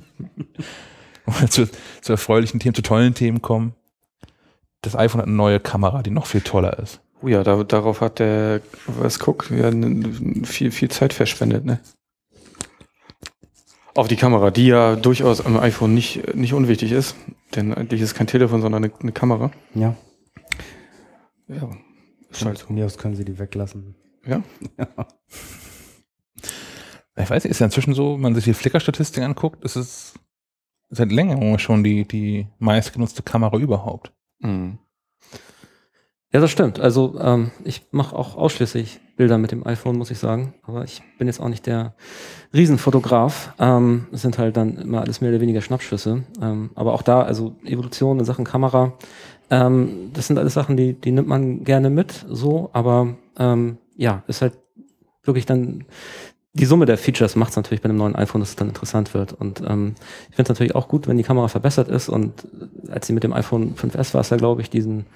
wir 1.40 1.48
zu, 1.50 1.68
zu 2.00 2.12
erfreulichen 2.12 2.60
Themen, 2.60 2.74
zu 2.74 2.82
tollen 2.82 3.14
Themen 3.14 3.42
kommen. 3.42 3.74
Das 4.82 4.94
iPhone 4.96 5.20
hat 5.20 5.26
eine 5.26 5.36
neue 5.36 5.60
Kamera, 5.60 6.02
die 6.02 6.10
noch 6.10 6.26
viel 6.26 6.40
toller 6.40 6.78
ist. 6.78 7.00
Oh 7.22 7.28
ja, 7.28 7.42
da, 7.42 7.62
darauf 7.64 8.00
hat 8.00 8.18
der, 8.18 8.60
was 8.86 9.18
guck, 9.18 9.50
ja, 9.50 9.70
viel, 10.44 10.70
viel 10.70 10.90
Zeit 10.90 11.12
verschwendet, 11.12 11.64
ne? 11.64 11.80
Auf 13.94 14.06
die 14.06 14.16
Kamera, 14.16 14.52
die 14.52 14.68
ja 14.68 14.94
durchaus 14.94 15.44
am 15.44 15.56
iPhone 15.58 15.92
nicht, 15.92 16.34
nicht 16.36 16.52
unwichtig 16.52 16.92
ist. 16.92 17.16
Denn 17.56 17.74
eigentlich 17.74 18.00
ist 18.00 18.10
es 18.10 18.14
kein 18.14 18.28
Telefon, 18.28 18.60
sondern 18.60 18.84
eine, 18.84 18.92
eine 19.00 19.10
Kamera. 19.10 19.50
Ja. 19.74 19.96
Ja, 21.48 21.70
ist 22.30 22.44
halt 22.44 22.58
so. 22.58 22.66
Von 22.66 22.76
mir 22.76 22.86
aus 22.86 22.98
können 22.98 23.16
sie 23.16 23.24
die 23.24 23.38
weglassen. 23.38 23.96
Ja, 24.24 24.42
Ich 27.20 27.30
weiß 27.30 27.42
nicht, 27.44 27.50
ist 27.50 27.58
ja 27.58 27.66
inzwischen 27.66 27.94
so, 27.94 28.14
wenn 28.14 28.20
man 28.20 28.34
sich 28.34 28.44
die 28.44 28.54
Flickr-Statistik 28.54 29.24
anguckt, 29.24 29.64
ist 29.64 29.76
es 29.76 30.14
seit 30.88 31.10
längerem 31.10 31.58
schon 31.58 31.82
die, 31.82 32.06
die 32.06 32.46
meistgenutzte 32.58 33.22
Kamera 33.22 33.56
überhaupt. 33.58 34.12
Mhm. 34.38 34.78
Ja, 36.32 36.40
das 36.40 36.50
stimmt. 36.50 36.78
Also 36.78 37.18
ähm, 37.20 37.50
ich 37.64 37.86
mache 37.90 38.14
auch 38.14 38.36
ausschließlich 38.36 39.00
Bilder 39.16 39.38
mit 39.38 39.50
dem 39.50 39.66
iPhone, 39.66 39.96
muss 39.96 40.10
ich 40.10 40.18
sagen. 40.18 40.54
Aber 40.62 40.84
ich 40.84 41.02
bin 41.16 41.26
jetzt 41.26 41.40
auch 41.40 41.48
nicht 41.48 41.64
der 41.64 41.94
Riesenfotograf. 42.52 43.54
Ähm, 43.58 44.06
es 44.12 44.22
sind 44.22 44.36
halt 44.36 44.56
dann 44.58 44.76
immer 44.76 45.00
alles 45.00 45.22
mehr 45.22 45.30
oder 45.30 45.40
weniger 45.40 45.62
Schnappschüsse. 45.62 46.24
Ähm, 46.42 46.70
aber 46.74 46.92
auch 46.92 47.02
da, 47.02 47.22
also 47.22 47.56
Evolution 47.64 48.18
in 48.18 48.26
Sachen 48.26 48.44
Kamera, 48.44 48.92
ähm, 49.50 50.10
das 50.12 50.26
sind 50.26 50.38
alles 50.38 50.52
Sachen, 50.52 50.76
die, 50.76 50.92
die 50.92 51.12
nimmt 51.12 51.28
man 51.28 51.64
gerne 51.64 51.88
mit, 51.88 52.26
so. 52.28 52.68
Aber 52.74 53.16
ähm, 53.38 53.78
ja, 53.96 54.22
ist 54.26 54.42
halt 54.42 54.58
wirklich 55.24 55.46
dann 55.46 55.86
die 56.54 56.64
Summe 56.64 56.86
der 56.86 56.98
Features 56.98 57.36
macht 57.36 57.50
es 57.50 57.56
natürlich 57.56 57.82
bei 57.82 57.88
einem 57.88 57.98
neuen 57.98 58.16
iPhone, 58.16 58.40
dass 58.40 58.50
es 58.50 58.56
dann 58.56 58.68
interessant 58.68 59.14
wird. 59.14 59.32
Und 59.32 59.60
ähm, 59.60 59.94
ich 60.30 60.36
finde 60.36 60.42
es 60.42 60.48
natürlich 60.48 60.74
auch 60.74 60.88
gut, 60.88 61.06
wenn 61.06 61.16
die 61.16 61.22
Kamera 61.22 61.48
verbessert 61.48 61.88
ist. 61.88 62.08
Und 62.08 62.44
äh, 62.86 62.90
als 62.90 63.06
sie 63.06 63.12
mit 63.12 63.22
dem 63.22 63.32
iPhone 63.32 63.74
5S 63.76 64.14
war 64.14 64.22
es 64.22 64.30
ja, 64.30 64.36
glaube 64.36 64.60
ich, 64.60 64.70
diesen 64.70 65.06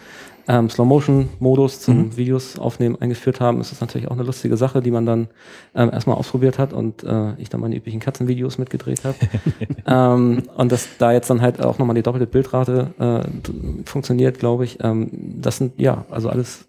ähm, 0.49 0.69
Slow-Motion-Modus 0.69 1.81
zum 1.81 1.99
Mhm. 1.99 2.17
Videos 2.17 2.59
aufnehmen 2.59 2.97
eingeführt 3.01 3.41
haben, 3.41 3.61
ist 3.61 3.73
das 3.73 3.81
natürlich 3.81 4.09
auch 4.09 4.13
eine 4.13 4.25
lustige 4.25 4.57
Sache, 4.57 4.83
die 4.83 4.91
man 4.91 5.07
dann 5.07 5.29
ähm, 5.75 5.91
erstmal 5.93 6.17
ausprobiert 6.17 6.59
hat 6.59 6.73
und 6.73 7.05
äh, 7.05 7.35
ich 7.39 7.49
dann 7.49 7.61
meine 7.61 7.77
üblichen 7.77 8.01
Katzenvideos 8.01 8.59
mitgedreht 8.59 9.05
habe. 9.05 9.17
ähm, 9.87 10.43
und 10.57 10.73
dass 10.73 10.89
da 10.99 11.13
jetzt 11.13 11.31
dann 11.31 11.41
halt 11.43 11.61
auch 11.63 11.79
nochmal 11.79 11.95
die 11.95 12.03
doppelte 12.03 12.27
Bildrate 12.27 12.95
äh, 12.99 13.89
funktioniert, 13.89 14.39
glaube 14.39 14.65
ich. 14.65 14.79
Ähm, 14.83 15.11
das 15.41 15.59
sind 15.59 15.79
ja, 15.79 16.05
also 16.11 16.29
alles 16.29 16.69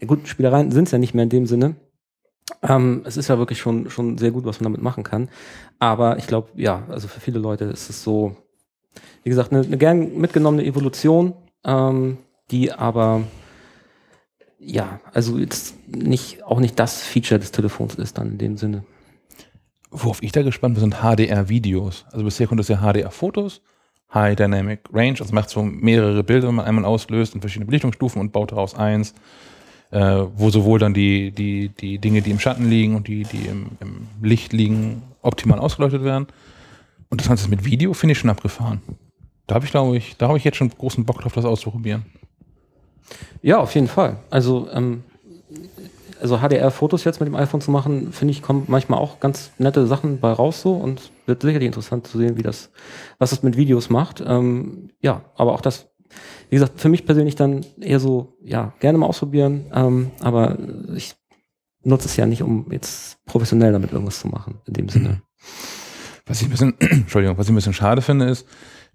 äh, 0.00 0.06
gut, 0.06 0.26
Spielereien 0.28 0.70
sind 0.70 0.84
es 0.84 0.92
ja 0.92 0.98
nicht 0.98 1.14
mehr 1.14 1.24
in 1.24 1.30
dem 1.30 1.46
Sinne. 1.46 1.76
Ähm, 2.62 3.02
es 3.04 3.16
ist 3.16 3.28
ja 3.28 3.38
wirklich 3.38 3.58
schon, 3.58 3.90
schon 3.90 4.18
sehr 4.18 4.30
gut, 4.30 4.44
was 4.44 4.60
man 4.60 4.64
damit 4.64 4.82
machen 4.82 5.04
kann. 5.04 5.28
Aber 5.78 6.18
ich 6.18 6.26
glaube, 6.26 6.48
ja, 6.54 6.84
also 6.88 7.08
für 7.08 7.20
viele 7.20 7.38
Leute 7.38 7.64
ist 7.64 7.90
es 7.90 8.02
so, 8.02 8.36
wie 9.24 9.30
gesagt, 9.30 9.52
eine, 9.52 9.62
eine 9.64 9.76
gern 9.78 10.16
mitgenommene 10.18 10.64
Evolution, 10.64 11.34
ähm, 11.64 12.18
die 12.50 12.72
aber 12.72 13.24
ja, 14.58 15.00
also 15.12 15.38
jetzt 15.38 15.74
nicht, 15.88 16.42
auch 16.44 16.60
nicht 16.60 16.78
das 16.78 17.02
Feature 17.02 17.38
des 17.38 17.52
Telefons 17.52 17.94
ist 17.96 18.18
dann 18.18 18.32
in 18.32 18.38
dem 18.38 18.56
Sinne. 18.56 18.84
Worauf 19.90 20.22
ich 20.22 20.32
da 20.32 20.42
gespannt 20.42 20.74
bin, 20.74 20.80
sind 20.80 20.96
HDR-Videos. 21.02 22.06
Also 22.10 22.24
bisher 22.24 22.46
konnte 22.46 22.62
es 22.62 22.68
ja 22.68 22.78
HDR-Fotos, 22.78 23.62
High 24.12 24.36
Dynamic 24.36 24.80
Range, 24.92 25.16
also 25.20 25.34
macht 25.34 25.50
so 25.50 25.62
mehrere 25.62 26.22
Bilder, 26.24 26.48
wenn 26.48 26.56
man 26.56 26.64
einmal 26.64 26.84
auslöst 26.84 27.34
in 27.34 27.40
verschiedene 27.40 27.66
Belichtungsstufen 27.66 28.20
und 28.20 28.32
baut 28.32 28.52
daraus 28.52 28.74
eins, 28.74 29.14
äh, 29.90 30.24
wo 30.34 30.50
sowohl 30.50 30.78
dann 30.78 30.94
die, 30.94 31.30
die, 31.30 31.68
die 31.68 31.98
Dinge, 31.98 32.22
die 32.22 32.30
im 32.30 32.40
Schatten 32.40 32.68
liegen 32.68 32.96
und 32.96 33.08
die, 33.08 33.22
die 33.24 33.46
im, 33.46 33.70
im 33.80 34.08
Licht 34.22 34.52
liegen, 34.52 35.02
optimal 35.22 35.58
ausgeleuchtet 35.58 36.02
werden. 36.02 36.26
Und 37.08 37.20
das 37.20 37.28
Ganze 37.28 37.48
mit 37.48 37.64
Video 37.64 37.92
finde 37.94 38.12
ich 38.12 38.18
schon 38.18 38.30
abgefahren. 38.30 38.80
Da 39.46 39.54
habe 39.54 39.64
ich, 39.64 39.70
glaube 39.70 39.96
ich, 39.96 40.16
da 40.16 40.28
habe 40.28 40.38
ich 40.38 40.44
jetzt 40.44 40.56
schon 40.56 40.70
großen 40.70 41.04
Bock 41.04 41.20
drauf, 41.20 41.34
das 41.34 41.44
auszuprobieren. 41.44 42.04
Ja, 43.42 43.58
auf 43.58 43.74
jeden 43.74 43.88
Fall. 43.88 44.18
Also, 44.30 44.68
ähm, 44.72 45.04
also 46.20 46.38
HDR-Fotos 46.38 47.04
jetzt 47.04 47.20
mit 47.20 47.26
dem 47.26 47.36
iPhone 47.36 47.60
zu 47.60 47.70
machen, 47.70 48.12
finde 48.12 48.32
ich, 48.32 48.42
kommen 48.42 48.64
manchmal 48.68 48.98
auch 48.98 49.20
ganz 49.20 49.50
nette 49.58 49.86
Sachen 49.86 50.18
bei 50.18 50.32
raus 50.32 50.62
so 50.62 50.72
und 50.72 51.10
wird 51.26 51.42
sicherlich 51.42 51.66
interessant 51.66 52.06
zu 52.06 52.18
sehen, 52.18 52.36
wie 52.36 52.42
das, 52.42 52.70
was 53.18 53.30
das 53.30 53.42
mit 53.42 53.56
Videos 53.56 53.90
macht. 53.90 54.22
Ähm, 54.26 54.90
ja, 55.00 55.24
aber 55.36 55.52
auch 55.52 55.60
das, 55.60 55.88
wie 56.48 56.56
gesagt, 56.56 56.80
für 56.80 56.88
mich 56.88 57.04
persönlich 57.04 57.36
dann 57.36 57.64
eher 57.80 58.00
so, 58.00 58.36
ja, 58.42 58.72
gerne 58.80 58.98
mal 58.98 59.06
ausprobieren, 59.06 59.66
ähm, 59.74 60.10
aber 60.20 60.58
ich 60.94 61.14
nutze 61.82 62.06
es 62.08 62.16
ja 62.16 62.26
nicht, 62.26 62.42
um 62.42 62.66
jetzt 62.70 63.24
professionell 63.26 63.72
damit 63.72 63.92
irgendwas 63.92 64.20
zu 64.20 64.28
machen, 64.28 64.60
in 64.66 64.72
dem 64.74 64.88
Sinne. 64.88 65.22
Was 66.26 66.40
ich 66.40 66.48
ein 66.48 66.50
bisschen, 66.50 66.74
Entschuldigung, 66.80 67.38
was 67.38 67.46
ich 67.46 67.52
ein 67.52 67.56
bisschen 67.56 67.72
schade 67.72 68.02
finde, 68.02 68.26
ist, 68.26 68.46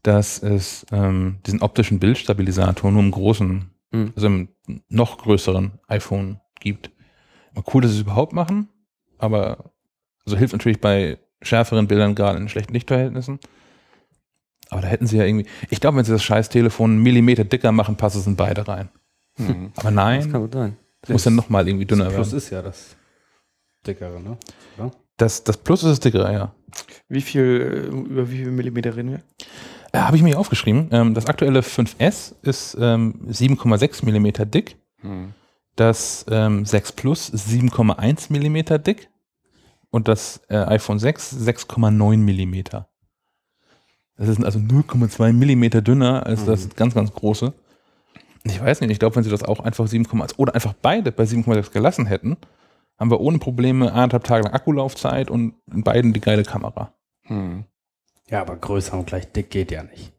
dass 0.04 0.42
es 0.42 0.86
ähm, 0.92 1.38
diesen 1.46 1.62
optischen 1.62 2.00
Bildstabilisator 2.00 2.92
nur 2.92 3.02
im 3.02 3.12
großen, 3.12 3.71
Mhm. 3.92 4.14
also 4.16 4.28
im 4.28 4.50
noch 4.90 5.18
größeren 5.20 5.80
iPhone 5.88 6.40
gibt. 6.60 6.92
Cool, 7.74 7.82
dass 7.82 7.92
sie 7.92 7.98
es 7.98 8.04
überhaupt 8.04 8.34
machen, 8.34 8.70
aber 9.18 9.72
also 10.26 10.38
hilft 10.38 10.54
natürlich 10.54 10.80
bei 10.80 11.18
schärferen 11.42 11.88
Bildern 11.88 12.16
gerade 12.16 12.38
in 12.38 12.48
schlechten 12.50 12.74
Lichtverhältnissen. 12.74 13.40
Aber 14.70 14.82
da 14.82 14.88
hätten 14.88 15.08
sie 15.08 15.18
ja 15.18 15.26
irgendwie, 15.26 15.48
ich 15.70 15.82
glaube, 15.82 15.98
wenn 15.98 16.06
sie 16.06 16.14
das 16.14 16.24
scheiß 16.24 16.48
Telefon 16.50 16.92
einen 16.92 17.04
Millimeter 17.04 17.44
dicker 17.44 17.72
machen, 17.74 17.98
passen 17.98 18.20
es 18.20 18.28
in 18.28 18.38
beide 18.38 18.66
rein. 18.68 18.90
Hm. 19.36 19.72
Aber 19.76 19.84
Das 19.84 19.94
nein, 19.94 20.32
kann 20.32 20.42
gut 20.42 20.54
sein. 20.54 20.78
muss 21.10 21.24
dann 21.24 21.36
nochmal 21.36 21.68
irgendwie 21.68 21.86
dünner 21.86 22.06
das 22.06 22.14
Plus 22.14 22.28
werden. 22.28 22.38
ist 22.38 22.50
ja 22.52 22.62
das 22.62 22.96
dickere, 23.86 24.22
ne? 24.22 24.38
Oder? 24.78 24.92
Das, 25.18 25.44
das 25.44 25.58
Plus 25.58 25.84
ist 25.84 25.90
das 25.90 26.00
dickere, 26.00 26.32
ja. 26.32 26.56
Wie 27.10 27.22
viel, 27.22 27.90
äh, 27.92 27.96
über 28.12 28.32
wie 28.32 28.38
viel 28.38 28.52
Millimeter 28.52 28.96
reden 28.96 29.12
wir? 29.12 29.22
Äh, 29.92 30.00
Habe 30.00 30.18
ich 30.18 30.24
mir 30.24 30.40
aufgeschrieben. 30.40 30.90
Ähm, 30.92 31.14
das 31.14 31.28
aktuelle 31.28 31.62
5S 31.62 32.36
ist 32.42 32.78
ähm, 32.80 33.28
7,6 33.28 34.06
Millimeter 34.06 34.46
dick. 34.46 34.78
Das 35.76 36.26
ähm, 36.30 36.66
6 36.66 36.92
Plus 36.94 37.30
ist 37.30 37.48
7,1 37.50 38.32
Millimeter 38.32 38.80
dick. 38.80 39.10
Und 39.90 40.08
das 40.08 40.42
äh, 40.50 40.56
iPhone 40.56 41.00
6 41.00 41.34
6,9 41.34 42.18
Millimeter. 42.18 42.88
Das 44.18 44.30
ist 44.30 44.44
also 44.44 44.60
0,2 44.60 45.34
Millimeter 45.34 45.82
dünner 45.82 46.26
als 46.26 46.46
das 46.46 46.70
ganz, 46.76 46.94
ganz 46.94 47.12
große. 47.12 47.54
Ich 48.44 48.62
weiß 48.62 48.82
nicht, 48.82 48.92
ich 48.92 49.00
glaube, 49.00 49.16
wenn 49.16 49.24
sie 49.24 49.30
das 49.30 49.44
auch 49.44 49.60
einfach 49.60 49.86
7,1 49.86 50.38
oder 50.38 50.56
einfach 50.56 50.74
beide 50.80 51.12
bei 51.12 51.24
7,6 51.24 51.72
gelassen 51.72 52.06
hätten, 52.06 52.38
haben 53.00 53.10
wir 53.10 53.20
ohne 53.20 53.40
Probleme 53.40 53.92
anderthalb 53.92 54.24
Tage 54.24 54.44
lang 54.44 54.54
Akkulaufzeit 54.54 55.32
und 55.32 55.56
in 55.72 55.84
beiden 55.84 56.14
die 56.14 56.22
geile 56.22 56.44
Kamera. 56.44 56.94
Hm. 57.24 57.66
Ja, 58.32 58.42
aber 58.42 58.56
größer 58.56 58.98
und 58.98 59.06
gleich 59.06 59.32
dick 59.32 59.50
geht 59.52 59.72
ja 59.72 59.84
nicht. 59.84 60.12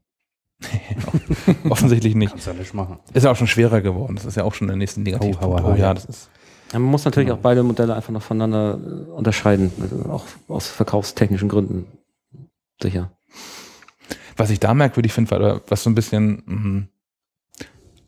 Offensichtlich 1.68 2.14
nicht. 2.14 2.30
Kannst 2.30 2.46
ja 2.46 2.52
nicht 2.52 2.72
machen. 2.74 2.98
Ist 3.12 3.24
ja 3.24 3.32
auch 3.32 3.36
schon 3.36 3.48
schwerer 3.48 3.80
geworden. 3.80 4.14
Das 4.14 4.24
ist 4.24 4.36
ja 4.36 4.44
auch 4.44 4.54
schon 4.54 4.68
der 4.68 4.76
nächste 4.76 5.00
Negativpunkt. 5.00 5.42
Oh, 5.44 5.54
Oh, 5.56 5.62
hauer, 5.62 5.76
ja, 5.76 5.92
das 5.92 6.04
ist. 6.04 6.30
Ja, 6.72 6.78
man 6.78 6.90
muss 6.90 7.04
natürlich 7.04 7.32
auch 7.32 7.38
beide 7.38 7.62
Modelle 7.62 7.94
einfach 7.94 8.12
noch 8.12 8.22
voneinander 8.22 8.78
äh, 8.80 9.10
unterscheiden, 9.10 9.72
also 9.80 10.10
auch 10.10 10.24
aus 10.48 10.68
verkaufstechnischen 10.68 11.48
Gründen. 11.48 11.86
Sicher. 12.80 13.10
Was 14.36 14.50
ich 14.50 14.60
da 14.60 14.72
merkwürdig 14.72 15.12
finde, 15.12 15.30
war, 15.30 15.60
was 15.68 15.82
so 15.82 15.90
ein 15.90 15.94
bisschen, 15.94 16.42
mh, 16.46 17.66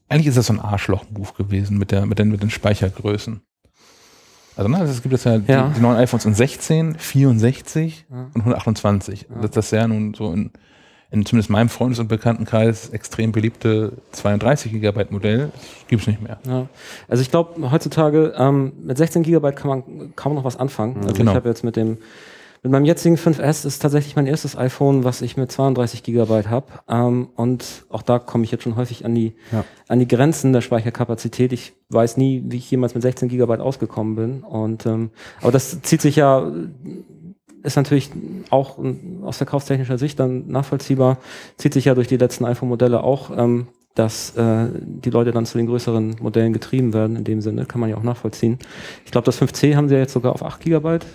eigentlich 0.09 0.29
ist 0.29 0.37
das 0.39 0.47
so 0.47 0.53
ein 0.55 0.61
Arschloch-Move 0.61 1.33
gewesen 1.37 1.77
mit, 1.79 1.91
der, 1.91 2.07
mit, 2.07 2.19
den, 2.19 2.31
mit 2.31 2.43
den 2.43 2.51
Speichergrößen. 2.51 3.43
Also, 4.57 4.69
ne, 4.71 4.83
es 4.83 5.03
gibt 5.03 5.13
jetzt 5.13 5.25
ja, 5.25 5.37
Ja. 5.47 5.69
Die, 5.69 5.75
die 5.75 5.81
neuen 5.81 5.97
iPhones 5.97 6.25
in 6.27 6.35
16, 6.35 6.97
64 6.97 8.07
Ja. 8.11 8.17
und 8.35 8.41
128. 8.43 9.27
Ja. 9.29 9.43
Das, 9.43 9.51
das 9.53 9.65
ist 9.67 9.71
ja 9.73 9.87
nun 9.89 10.15
so 10.15 10.33
in, 10.33 10.51
in 11.11 11.25
zumindest 11.27 11.51
meinem 11.51 11.69
Freundes- 11.69 11.99
und 11.99 12.09
Bekanntenkreis 12.09 12.89
extrem 12.91 13.33
beliebte 13.33 13.93
32 14.13 14.73
Gigabyte 14.73 15.11
Modell. 15.11 15.51
Gibt 15.89 16.03
es 16.03 16.09
nicht 16.09 16.23
mehr. 16.23 16.39
Ja. 16.47 16.67
Also 17.09 17.23
ich 17.23 17.31
glaube, 17.31 17.71
heutzutage 17.71 18.33
ähm, 18.37 18.73
mit 18.85 18.97
16 18.99 19.23
Gigabyte 19.23 19.57
kann 19.57 19.69
man 19.69 20.15
kaum 20.17 20.35
noch 20.35 20.45
was 20.45 20.57
anfangen. 20.57 20.97
Also 21.03 21.15
Genau. 21.15 21.33
ich 21.33 21.37
habe 21.37 21.49
jetzt 21.49 21.65
mit 21.65 21.77
dem 21.77 21.99
mit 22.65 22.73
meinem 22.73 22.87
jetzigen 22.87 23.17
5S 23.17 23.67
ist 23.67 23.81
tatsächlich 23.81 24.17
mein 24.17 24.27
erstes 24.27 24.57
iPhone, 24.57 25.05
was 25.05 25.21
ich 25.21 25.37
mit 25.37 25.53
32 25.53 26.03
Gigabyte 26.03 26.49
habe. 26.49 26.67
Ähm, 26.89 27.29
und 27.37 27.85
auch 27.91 28.01
da 28.01 28.19
komme 28.19 28.45
ich 28.45 28.51
jetzt 28.51 28.65
schon 28.65 28.77
häufig 28.77 29.05
an 29.05 29.15
die, 29.15 29.35
Ja. 29.53 29.67
an 29.87 29.99
die 29.99 30.09
Grenzen 30.09 30.55
der 30.55 30.63
Speicherkapazität. 30.63 31.53
Ich 31.53 31.75
weiß 31.91 32.17
nie, 32.17 32.43
wie 32.47 32.57
ich 32.57 32.71
jemals 32.71 32.95
mit 32.95 33.03
16 33.03 33.29
Gigabyte 33.29 33.61
ausgekommen 33.61 34.17
bin. 34.17 34.43
Und 34.43 34.87
ähm, 34.87 35.11
aber 35.43 35.53
das 35.53 35.83
zieht 35.83 36.01
sich 36.01 36.17
ja, 36.17 36.51
ist 37.63 37.77
natürlich 37.77 38.11
auch 38.49 38.79
aus 39.23 39.37
verkaufstechnischer 39.37 39.99
Sicht 39.99 40.19
dann 40.19 40.49
nachvollziehbar, 40.49 41.19
zieht 41.59 41.75
sich 41.75 41.85
ja 41.85 41.95
durch 41.95 42.09
die 42.09 42.17
letzten 42.17 42.47
iPhone-Modelle 42.47 43.03
auch, 43.03 43.31
ähm, 43.37 43.69
dass 43.95 44.37
äh, 44.37 44.67
die 44.83 45.11
Leute 45.11 45.31
dann 45.31 45.47
zu 45.47 45.57
den 45.57 45.67
größeren 45.67 46.17
Modellen 46.21 46.53
getrieben 46.53 46.93
werden, 46.93 47.15
in 47.17 47.25
dem 47.25 47.41
Sinne, 47.41 47.65
kann 47.65 47.81
man 47.81 47.89
ja 47.91 47.97
auch 47.97 48.03
nachvollziehen. 48.03 48.59
Ich 49.05 49.13
glaube, 49.13 49.25
das 49.25 49.41
5C 49.41 49.77
haben 49.77 49.89
sie 49.89 49.95
ja 49.95 50.01
jetzt 50.01 50.13
sogar 50.13 50.33
auf 50.33 50.43
8 50.45 50.61
Gigabyte 50.61 51.07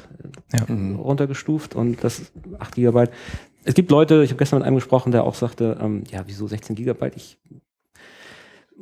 Ja. 0.54 0.74
Mhm. 0.74 0.96
runtergestuft 0.96 1.76
und 1.76 2.04
das 2.04 2.20
ist 2.20 2.32
8 2.58 2.76
Gigabyte. 2.76 3.12
Es 3.66 3.74
gibt 3.74 3.92
Leute, 3.92 4.24
ich 4.24 4.30
habe 4.32 4.38
gestern 4.40 4.60
mit 4.60 4.66
einem 4.68 4.78
gesprochen, 4.78 5.12
der 5.12 5.26
auch 5.26 5.36
sagte, 5.36 5.78
ähm, 5.82 6.04
ja, 6.10 6.22
wieso 6.26 6.48
16 6.48 6.76
Gigabyte? 6.76 7.16
Ich 7.18 7.38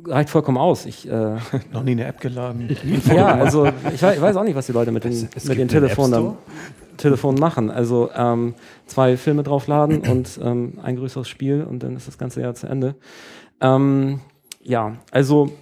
reicht 0.06 0.30
vollkommen 0.30 0.58
aus. 0.58 0.86
Ich, 0.86 1.08
äh, 1.10 1.36
Noch 1.72 1.82
nie 1.82 1.92
eine 1.92 2.04
App 2.06 2.20
geladen. 2.20 2.68
ja, 3.06 3.26
also 3.34 3.66
ich 3.92 4.00
weiß, 4.02 4.16
ich 4.16 4.22
weiß 4.22 4.36
auch 4.36 4.44
nicht, 4.44 4.54
was 4.54 4.66
die 4.66 4.72
Leute 4.72 4.92
mit 4.92 5.04
den, 5.04 5.10
Es- 5.12 5.26
es 5.34 5.44
mit 5.46 5.58
den 5.58 5.66
Telefonen, 5.68 6.34
Telefonen 6.96 7.38
machen. 7.40 7.70
Also 7.70 8.10
ähm, 8.14 8.54
zwei 8.86 9.16
Filme 9.16 9.42
draufladen 9.42 10.00
und 10.08 10.38
ähm, 10.42 10.74
ein 10.82 10.96
größeres 10.96 11.28
Spiel 11.28 11.64
und 11.64 11.82
dann 11.82 11.96
ist 11.96 12.06
das 12.06 12.16
ganze 12.18 12.40
Jahr 12.40 12.54
zu 12.54 12.68
Ende. 12.68 12.94
Ähm, 13.60 14.20
ja, 14.62 14.96
also 15.10 15.52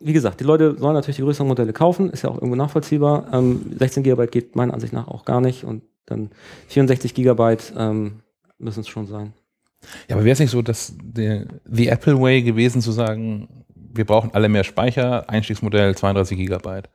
wie 0.00 0.12
gesagt, 0.12 0.40
die 0.40 0.44
Leute 0.44 0.76
sollen 0.78 0.94
natürlich 0.94 1.16
die 1.16 1.22
größeren 1.22 1.48
Modelle 1.48 1.72
kaufen, 1.72 2.10
ist 2.10 2.22
ja 2.22 2.30
auch 2.30 2.36
irgendwo 2.36 2.56
nachvollziehbar. 2.56 3.26
Ähm, 3.32 3.72
16 3.78 4.02
Gigabyte 4.02 4.30
geht 4.30 4.56
meiner 4.56 4.74
Ansicht 4.74 4.92
nach 4.92 5.08
auch 5.08 5.24
gar 5.24 5.40
nicht 5.40 5.64
und 5.64 5.82
dann 6.06 6.30
64 6.68 7.14
Gigabyte 7.14 7.72
ähm, 7.76 8.20
müssen 8.58 8.80
es 8.80 8.88
schon 8.88 9.06
sein. 9.06 9.32
Ja, 10.08 10.16
aber 10.16 10.24
wäre 10.24 10.32
es 10.32 10.40
nicht 10.40 10.50
so, 10.50 10.62
dass 10.62 10.94
der 11.02 11.46
The 11.64 11.88
Apple 11.88 12.20
Way 12.20 12.42
gewesen 12.42 12.80
zu 12.80 12.92
sagen, 12.92 13.64
wir 13.74 14.04
brauchen 14.04 14.30
alle 14.32 14.48
mehr 14.48 14.64
Speicher, 14.64 15.28
Einstiegsmodell 15.28 15.94
32 15.96 16.36
Gigabyte. 16.36 16.88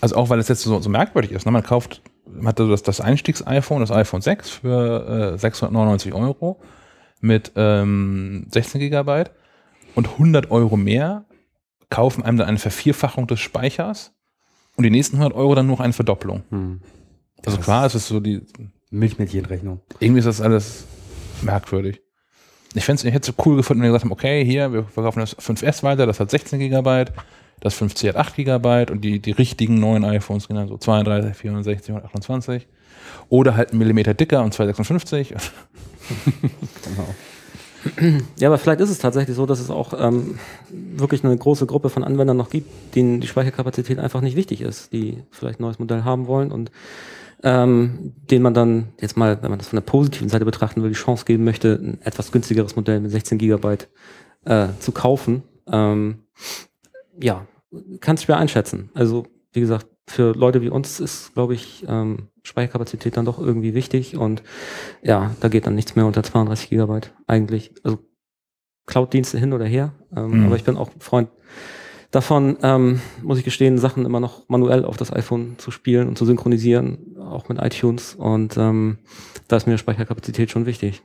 Also 0.00 0.16
auch 0.16 0.30
weil 0.30 0.38
es 0.38 0.48
jetzt 0.48 0.62
so, 0.62 0.80
so 0.80 0.90
merkwürdig 0.90 1.32
ist. 1.32 1.44
Ne? 1.44 1.52
Man 1.52 1.62
kauft, 1.62 2.02
man 2.26 2.48
hat 2.48 2.60
also 2.60 2.70
das, 2.70 2.82
das 2.82 3.00
Einstiegs-iPhone, 3.00 3.80
das 3.80 3.90
iPhone 3.90 4.20
6 4.20 4.50
für 4.50 5.32
äh, 5.34 5.38
699 5.38 6.14
Euro 6.14 6.60
mit 7.20 7.52
ähm, 7.56 8.46
16 8.50 8.80
Gigabyte 8.80 9.30
und 9.94 10.08
100 10.08 10.50
Euro 10.50 10.76
mehr 10.76 11.24
kaufen 11.90 12.22
einem 12.22 12.38
dann 12.38 12.48
eine 12.48 12.58
Vervierfachung 12.58 13.26
des 13.26 13.40
Speichers 13.40 14.12
und 14.76 14.84
die 14.84 14.90
nächsten 14.90 15.16
100 15.16 15.36
Euro 15.36 15.54
dann 15.54 15.66
nur 15.66 15.76
noch 15.76 15.84
eine 15.84 15.92
Verdoppelung. 15.92 16.44
Hm. 16.50 16.80
Also 17.44 17.58
klar, 17.58 17.86
es 17.86 17.94
ist 17.94 18.08
so 18.08 18.20
die, 18.20 18.42
Milchmädchenrechnung. 18.90 19.80
irgendwie 20.00 20.18
ist 20.18 20.26
das 20.26 20.40
alles 20.40 20.84
merkwürdig. 21.42 22.00
Ich, 22.74 22.88
ich 22.88 23.04
hätte 23.04 23.18
es 23.18 23.26
so 23.26 23.32
cool 23.44 23.56
gefunden, 23.56 23.82
wenn 23.82 23.88
wir 23.88 23.92
gesagt 23.92 24.04
haben, 24.04 24.12
okay, 24.12 24.44
hier, 24.44 24.72
wir 24.72 24.84
verkaufen 24.84 25.20
das 25.20 25.36
5S 25.38 25.82
weiter, 25.82 26.06
das 26.06 26.20
hat 26.20 26.30
16 26.30 26.58
Gigabyte, 26.58 27.12
das 27.60 27.80
5C 27.80 28.08
hat 28.08 28.16
8 28.16 28.36
Gigabyte 28.36 28.90
und 28.90 29.02
die, 29.02 29.20
die 29.20 29.32
richtigen 29.32 29.78
neuen 29.78 30.04
iPhones 30.04 30.48
gehen 30.48 30.56
dann 30.56 30.68
so 30.68 30.76
32, 30.76 31.36
64 31.36 31.94
und 31.94 32.04
28. 32.04 32.68
Oder 33.28 33.56
halt 33.56 33.70
einen 33.70 33.78
Millimeter 33.78 34.14
dicker 34.14 34.42
und 34.42 34.54
256. 34.54 35.34
Genau. 36.84 37.14
Ja, 38.38 38.48
aber 38.48 38.58
vielleicht 38.58 38.80
ist 38.80 38.90
es 38.90 38.98
tatsächlich 38.98 39.34
so, 39.36 39.46
dass 39.46 39.58
es 39.58 39.70
auch 39.70 39.94
ähm, 39.98 40.38
wirklich 40.70 41.24
eine 41.24 41.36
große 41.36 41.66
Gruppe 41.66 41.88
von 41.88 42.04
Anwendern 42.04 42.36
noch 42.36 42.50
gibt, 42.50 42.94
denen 42.94 43.20
die 43.20 43.26
Speicherkapazität 43.26 43.98
einfach 43.98 44.20
nicht 44.20 44.36
wichtig 44.36 44.60
ist, 44.60 44.92
die 44.92 45.22
vielleicht 45.30 45.60
ein 45.60 45.62
neues 45.62 45.78
Modell 45.78 46.04
haben 46.04 46.26
wollen 46.26 46.52
und 46.52 46.70
ähm, 47.42 48.12
denen 48.30 48.42
man 48.42 48.54
dann 48.54 48.88
jetzt 49.00 49.16
mal, 49.16 49.42
wenn 49.42 49.50
man 49.50 49.58
das 49.58 49.68
von 49.68 49.78
der 49.78 49.84
positiven 49.84 50.28
Seite 50.28 50.44
betrachten 50.44 50.82
will, 50.82 50.90
die 50.90 50.96
Chance 50.96 51.24
geben 51.24 51.44
möchte, 51.44 51.80
ein 51.82 52.02
etwas 52.02 52.32
günstigeres 52.32 52.76
Modell 52.76 53.00
mit 53.00 53.10
16 53.10 53.38
Gigabyte 53.38 53.88
äh, 54.44 54.68
zu 54.78 54.92
kaufen. 54.92 55.42
Ähm, 55.66 56.24
ja, 57.18 57.46
kann 58.00 58.16
es 58.16 58.24
schwer 58.24 58.36
einschätzen. 58.36 58.90
Also, 58.94 59.26
wie 59.52 59.60
gesagt, 59.60 59.86
für 60.06 60.34
Leute 60.34 60.60
wie 60.60 60.68
uns 60.68 61.00
ist, 61.00 61.32
glaube 61.34 61.54
ich, 61.54 61.84
ähm, 61.88 62.28
Speicherkapazität 62.42 63.16
dann 63.16 63.24
doch 63.24 63.38
irgendwie 63.38 63.74
wichtig 63.74 64.16
und 64.16 64.42
ja, 65.02 65.34
da 65.40 65.48
geht 65.48 65.66
dann 65.66 65.74
nichts 65.74 65.96
mehr 65.96 66.06
unter 66.06 66.22
32 66.22 66.70
Gigabyte 66.70 67.12
eigentlich. 67.26 67.72
Also 67.82 67.98
Cloud-Dienste 68.86 69.38
hin 69.38 69.52
oder 69.52 69.66
her. 69.66 69.92
Ähm, 70.16 70.40
Mhm. 70.40 70.46
Aber 70.46 70.56
ich 70.56 70.64
bin 70.64 70.76
auch 70.76 70.90
Freund 70.98 71.28
davon, 72.10 72.58
ähm, 72.62 73.00
muss 73.22 73.38
ich 73.38 73.44
gestehen, 73.44 73.78
Sachen 73.78 74.04
immer 74.04 74.20
noch 74.20 74.48
manuell 74.48 74.84
auf 74.84 74.96
das 74.96 75.12
iPhone 75.12 75.56
zu 75.58 75.70
spielen 75.70 76.08
und 76.08 76.18
zu 76.18 76.26
synchronisieren, 76.26 77.16
auch 77.18 77.48
mit 77.48 77.58
iTunes. 77.58 78.14
Und 78.14 78.56
ähm, 78.56 78.98
da 79.48 79.56
ist 79.56 79.66
mir 79.66 79.78
Speicherkapazität 79.78 80.50
schon 80.50 80.66
wichtig. 80.66 81.02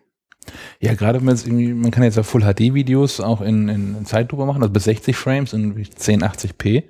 Ja, 0.79 0.93
gerade 0.93 1.19
wenn 1.19 1.25
man 1.25 1.35
jetzt 1.35 1.47
irgendwie, 1.47 1.73
man 1.73 1.91
kann 1.91 2.03
jetzt 2.03 2.17
ja 2.17 2.23
Full 2.23 2.41
HD 2.41 2.73
Videos 2.73 3.19
auch 3.19 3.41
in, 3.41 3.67
in, 3.69 3.95
in 3.97 4.05
Zeitlupe 4.05 4.45
machen, 4.45 4.61
also 4.61 4.73
bis 4.73 4.83
60 4.83 5.15
Frames 5.15 5.53
in 5.53 5.75
1080p. 5.75 6.83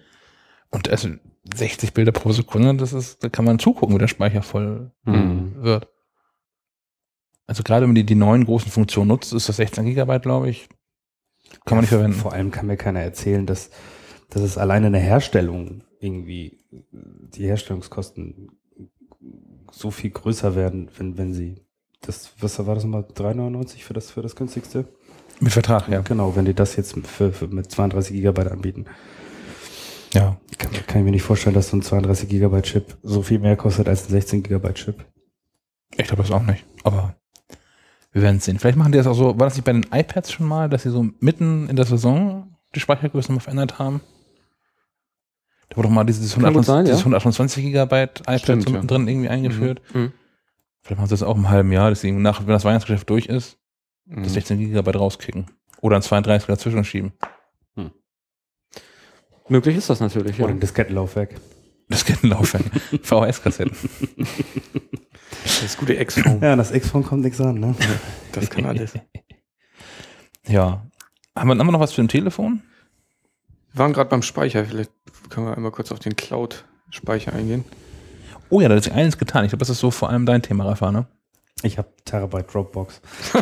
Und 0.72 0.90
also 0.90 1.10
60 1.54 1.94
Bilder 1.94 2.12
pro 2.12 2.32
Sekunde, 2.32 2.76
das 2.76 2.94
ist, 2.94 3.24
da 3.24 3.30
kann 3.30 3.46
man 3.46 3.60
zugucken, 3.60 3.96
wie 3.96 4.00
der 4.00 4.08
Speicher 4.08 4.42
voll 4.42 4.92
Mhm. 5.04 5.56
wird. 5.62 5.88
Also 7.48 7.62
gerade 7.64 7.84
wenn 7.84 7.90
man 7.90 7.96
die, 7.96 8.06
die 8.06 8.16
neuen 8.16 8.46
großen 8.46 8.72
Funktionen 8.72 9.10
nutzt, 9.10 9.32
ist 9.34 9.48
das 9.50 9.58
16 9.58 9.86
Gigabyte, 9.86 10.24
glaube 10.24 10.50
ich, 10.50 10.68
kann 11.66 11.78
man 11.78 11.82
nicht 11.82 11.90
verwenden. 11.90 12.18
Vor 12.18 12.34
allem 12.34 12.50
kann 12.50 12.66
mir 12.66 12.78
keiner 12.78 13.02
erzählen, 13.02 13.46
dass, 13.46 13.70
dass 14.30 14.42
es 14.42 14.58
alleine 14.58 14.88
eine 14.88 14.98
Herstellung 14.98 15.84
irgendwie, 16.00 16.60
die 16.92 17.46
Herstellungskosten 17.46 18.50
so 19.72 19.92
viel 19.92 20.10
größer 20.10 20.56
werden, 20.56 20.90
wenn, 20.98 21.18
wenn 21.18 21.34
sie 21.34 21.62
das, 22.02 22.34
was 22.40 22.66
war 22.66 22.76
das 22.76 22.84
nochmal, 22.84 23.04
3,99 23.04 23.84
für 23.84 23.94
das, 23.94 24.10
für 24.12 24.22
das 24.22 24.36
günstigste? 24.36 24.86
Mit 25.40 25.54
Vertrag, 25.54 25.88
ja. 25.90 26.02
Genau, 26.02 26.36
wenn 26.36 26.46
die 26.46 26.54
das 26.54 26.76
jetzt 26.76 26.96
für, 27.08 27.32
für 27.32 27.48
mit 27.48 27.70
32 27.72 28.16
Gigabyte 28.16 28.52
anbieten. 28.52 28.86
Ja. 30.16 30.38
Kann, 30.58 30.72
kann 30.88 31.00
ich 31.00 31.06
mir 31.06 31.12
nicht 31.12 31.24
vorstellen, 31.24 31.54
dass 31.56 31.70
so 31.70 31.78
ein 31.78 31.82
32 31.82 32.30
Gigabyte 32.30 32.66
Chip 32.66 32.98
so 33.04 33.22
viel 33.22 33.40
mehr 33.40 33.56
kostet 33.56 33.88
als 33.88 34.06
ein 34.08 34.12
16 34.12 34.44
Gigabyte 34.44 34.76
Chip. 34.76 35.06
Ich 35.98 36.08
glaube 36.08 36.24
das 36.24 36.32
auch 36.32 36.42
nicht. 36.44 36.66
Aber 36.84 37.16
Wir 38.12 38.22
werden 38.22 38.38
es 38.38 38.46
sehen. 38.46 38.58
Vielleicht 38.60 38.78
machen 38.78 38.92
die 38.92 38.98
das 38.98 39.08
auch 39.08 39.14
so, 39.14 39.38
war 39.40 39.48
das 39.48 39.56
nicht 39.56 39.66
bei 39.66 39.74
den 39.74 39.86
iPads 39.92 40.32
schon 40.32 40.48
mal, 40.48 40.70
dass 40.70 40.84
sie 40.84 40.90
so 40.90 41.06
mitten 41.20 41.70
in 41.70 41.76
der 41.76 41.86
Saison 41.86 42.56
die 42.74 42.80
Speichergröße 42.80 43.32
mal 43.32 43.40
verändert 43.40 43.78
haben? 43.80 44.02
Da 45.70 45.78
wurde 45.78 45.88
doch 45.90 45.96
mal 45.96 46.04
dieses, 46.06 46.34
Kann 46.34 46.54
gut 46.54 46.68
128, 46.68 46.68
sein, 46.68 46.86
ja. 46.86 46.92
dieses 46.92 47.02
128 47.02 47.64
Gigabyte 47.66 48.20
iPad 48.22 48.40
Stimmt, 48.42 48.64
so 48.64 48.70
ja. 48.70 48.74
mittendrin 48.76 49.08
irgendwie 49.08 49.30
eingeführt. 49.30 49.82
Mhm. 49.94 50.12
Vielleicht 50.82 51.00
machen 51.00 51.08
sie 51.10 51.14
das 51.14 51.24
auch 51.24 51.36
im 51.36 51.50
halben 51.50 51.72
Jahr, 51.72 51.90
deswegen 51.90 52.22
nach, 52.22 52.42
wenn 52.42 52.48
das 52.54 52.64
Weihnachtsgeschäft 52.64 53.10
durch 53.10 53.26
ist, 53.28 53.58
Mhm. 54.08 54.24
das 54.24 54.34
16 54.34 54.60
Gigabyte 54.60 54.98
rauskicken. 54.98 55.48
Oder 55.82 55.96
ein 55.96 56.02
32 56.04 56.46
dazwischen 56.48 56.84
schieben. 56.86 57.14
Möglich 59.48 59.78
ist 59.78 59.90
das 59.90 60.00
natürlich, 60.00 60.38
ja. 60.38 60.46
Oder 60.46 60.54
ein 60.54 60.60
Diskettenlaufwerk. 60.60 61.36
Das 61.88 62.04
Kettenlaufwerk. 62.04 62.64
VHS-Kassetten. 63.04 63.76
Das 65.62 65.78
gute 65.78 65.94
X-Phone. 65.94 66.42
Ja, 66.42 66.56
das 66.56 66.72
X-Phone 66.72 67.04
kommt 67.04 67.22
nichts 67.22 67.40
an, 67.40 67.60
ne? 67.60 67.76
Das 68.32 68.50
kann 68.50 68.66
alles. 68.66 68.94
Ja. 70.48 70.86
Haben 71.36 71.48
wir, 71.48 71.58
haben 71.58 71.66
wir 71.66 71.72
noch 71.72 71.80
was 71.80 71.94
für 71.94 72.04
ein 72.04 72.08
Telefon? 72.08 72.62
Wir 73.72 73.80
waren 73.80 73.94
gerade 73.94 74.12
beim 74.12 74.22
Speicher. 74.22 74.64
Vielleicht 74.64 74.92
können 75.30 75.48
wir 75.48 75.58
einmal 75.58 75.72
kurz 75.72 75.92
auf 75.92 75.98
den 75.98 76.16
Cloud-Speicher 76.16 77.34
eingehen. 77.34 77.66
Oh 78.50 78.62
ja, 78.62 78.70
da 78.70 78.76
hat 78.76 78.84
sich 78.84 78.94
eines 78.94 79.18
getan. 79.18 79.44
Ich 79.44 79.50
glaube, 79.50 79.62
das 79.62 79.72
ist 79.72 79.80
so 79.80 79.90
vor 79.90 80.12
allem 80.12 80.28
dein 80.28 80.44
Thema, 80.44 80.66
Rafa, 80.66 80.92
ne? 80.92 81.08
Ich 81.64 81.80
habe 81.80 81.90
Terabyte 82.06 82.54
Dropbox. 82.54 83.02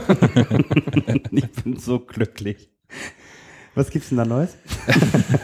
ich 1.32 1.52
bin 1.52 1.78
so 1.78 2.00
glücklich. 2.00 2.70
Was 3.76 3.90
gibt's 3.90 4.10
denn 4.10 4.18
da 4.18 4.26
Neues? 4.26 4.56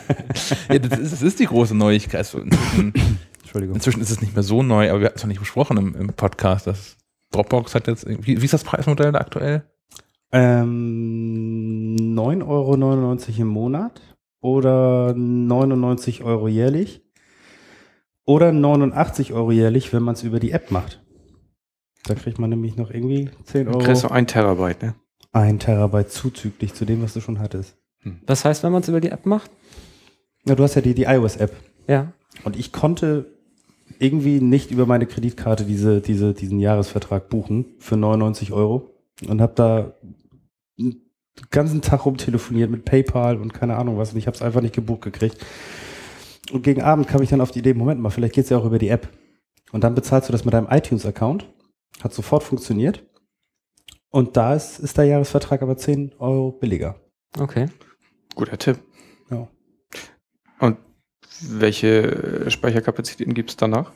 Ja, 0.69 0.79
das 0.79 0.99
ist, 0.99 1.13
das 1.13 1.21
ist 1.21 1.39
die 1.39 1.45
große 1.45 1.75
Neuigkeit. 1.75 2.31
Inzwischen, 2.33 2.93
Entschuldigung. 3.39 3.75
inzwischen 3.75 4.01
ist 4.01 4.11
es 4.11 4.21
nicht 4.21 4.35
mehr 4.35 4.43
so 4.43 4.61
neu, 4.61 4.89
aber 4.89 4.99
wir 4.99 5.07
hatten 5.07 5.17
es 5.17 5.23
noch 5.23 5.27
nicht 5.27 5.39
besprochen 5.39 5.77
im, 5.77 5.95
im 5.95 6.13
Podcast. 6.13 6.67
Das 6.67 6.97
Dropbox 7.31 7.75
hat 7.75 7.87
jetzt, 7.87 8.07
wie, 8.07 8.39
wie 8.39 8.45
ist 8.45 8.53
das 8.53 8.63
Preismodell 8.63 9.11
da 9.11 9.19
aktuell? 9.19 9.63
Ähm, 10.31 11.95
9,99 11.97 12.47
Euro 12.47 13.41
im 13.41 13.47
Monat 13.47 14.01
oder 14.41 15.13
99 15.15 16.23
Euro 16.23 16.47
jährlich 16.47 17.01
oder 18.25 18.51
89 18.51 19.33
Euro 19.33 19.51
jährlich, 19.51 19.91
wenn 19.91 20.03
man 20.03 20.13
es 20.13 20.23
über 20.23 20.39
die 20.39 20.51
App 20.51 20.69
macht. 20.69 21.03
Da 22.05 22.13
kriegt 22.15 22.37
man 22.39 22.51
nämlich 22.51 22.77
noch 22.77 22.91
irgendwie 22.91 23.29
10 23.45 23.65
Du 23.65 23.71
kriegst 23.79 23.87
Euro, 23.87 23.95
so 23.95 24.09
ein 24.09 24.27
Terabyte, 24.27 24.83
ne? 24.83 24.95
ein 25.31 25.59
Terabyte 25.59 26.11
zuzüglich 26.11 26.73
zu 26.73 26.85
dem, 26.85 27.01
was 27.01 27.13
du 27.13 27.21
schon 27.21 27.39
hattest. 27.39 27.75
Was 28.25 28.45
heißt, 28.45 28.63
wenn 28.63 28.71
man 28.71 28.81
es 28.81 28.87
über 28.87 29.01
die 29.01 29.09
App 29.09 29.25
macht? 29.25 29.51
Ja, 30.45 30.55
du 30.55 30.63
hast 30.63 30.75
ja 30.75 30.81
die, 30.81 30.93
die 30.93 31.03
iOS-App. 31.03 31.51
Ja. 31.87 32.13
Und 32.43 32.57
ich 32.57 32.71
konnte 32.71 33.25
irgendwie 33.99 34.39
nicht 34.39 34.71
über 34.71 34.85
meine 34.85 35.05
Kreditkarte 35.05 35.65
diese, 35.65 35.99
diese, 36.01 36.33
diesen 36.33 36.59
Jahresvertrag 36.59 37.29
buchen 37.29 37.65
für 37.79 37.97
99 37.97 38.51
Euro 38.53 38.93
und 39.27 39.41
habe 39.41 39.53
da 39.55 39.93
den 40.77 41.01
ganzen 41.49 41.81
Tag 41.81 42.05
rumtelefoniert 42.05 42.69
mit 42.69 42.85
PayPal 42.85 43.37
und 43.37 43.53
keine 43.53 43.75
Ahnung 43.75 43.97
was 43.97 44.13
und 44.13 44.19
ich 44.19 44.27
habe 44.27 44.35
es 44.35 44.41
einfach 44.41 44.61
nicht 44.61 44.75
gebucht 44.75 45.01
gekriegt. 45.01 45.37
Und 46.51 46.63
gegen 46.63 46.81
Abend 46.81 47.07
kam 47.07 47.21
ich 47.21 47.29
dann 47.29 47.41
auf 47.41 47.51
die 47.51 47.59
Idee, 47.59 47.73
Moment 47.73 48.01
mal, 48.01 48.09
vielleicht 48.09 48.35
geht's 48.35 48.49
ja 48.49 48.57
auch 48.57 48.65
über 48.65 48.79
die 48.79 48.89
App. 48.89 49.09
Und 49.71 49.83
dann 49.83 49.93
bezahlst 49.93 50.29
du 50.29 50.31
das 50.31 50.45
mit 50.45 50.53
deinem 50.53 50.67
iTunes-Account. 50.69 51.47
Hat 52.01 52.13
sofort 52.13 52.43
funktioniert. 52.43 53.05
Und 54.09 54.35
da 54.35 54.55
ist, 54.55 54.79
ist 54.79 54.97
der 54.97 55.05
Jahresvertrag 55.05 55.61
aber 55.61 55.77
10 55.77 56.13
Euro 56.17 56.51
billiger. 56.51 56.95
Okay. 57.37 57.67
Guter 58.39 58.57
Tipp. 58.57 58.79
Ja. 59.29 59.49
Und 60.59 60.77
welche 61.41 62.49
Speicherkapazitäten 62.49 63.33
gibt 63.33 63.49
es 63.49 63.57
danach? 63.57 63.91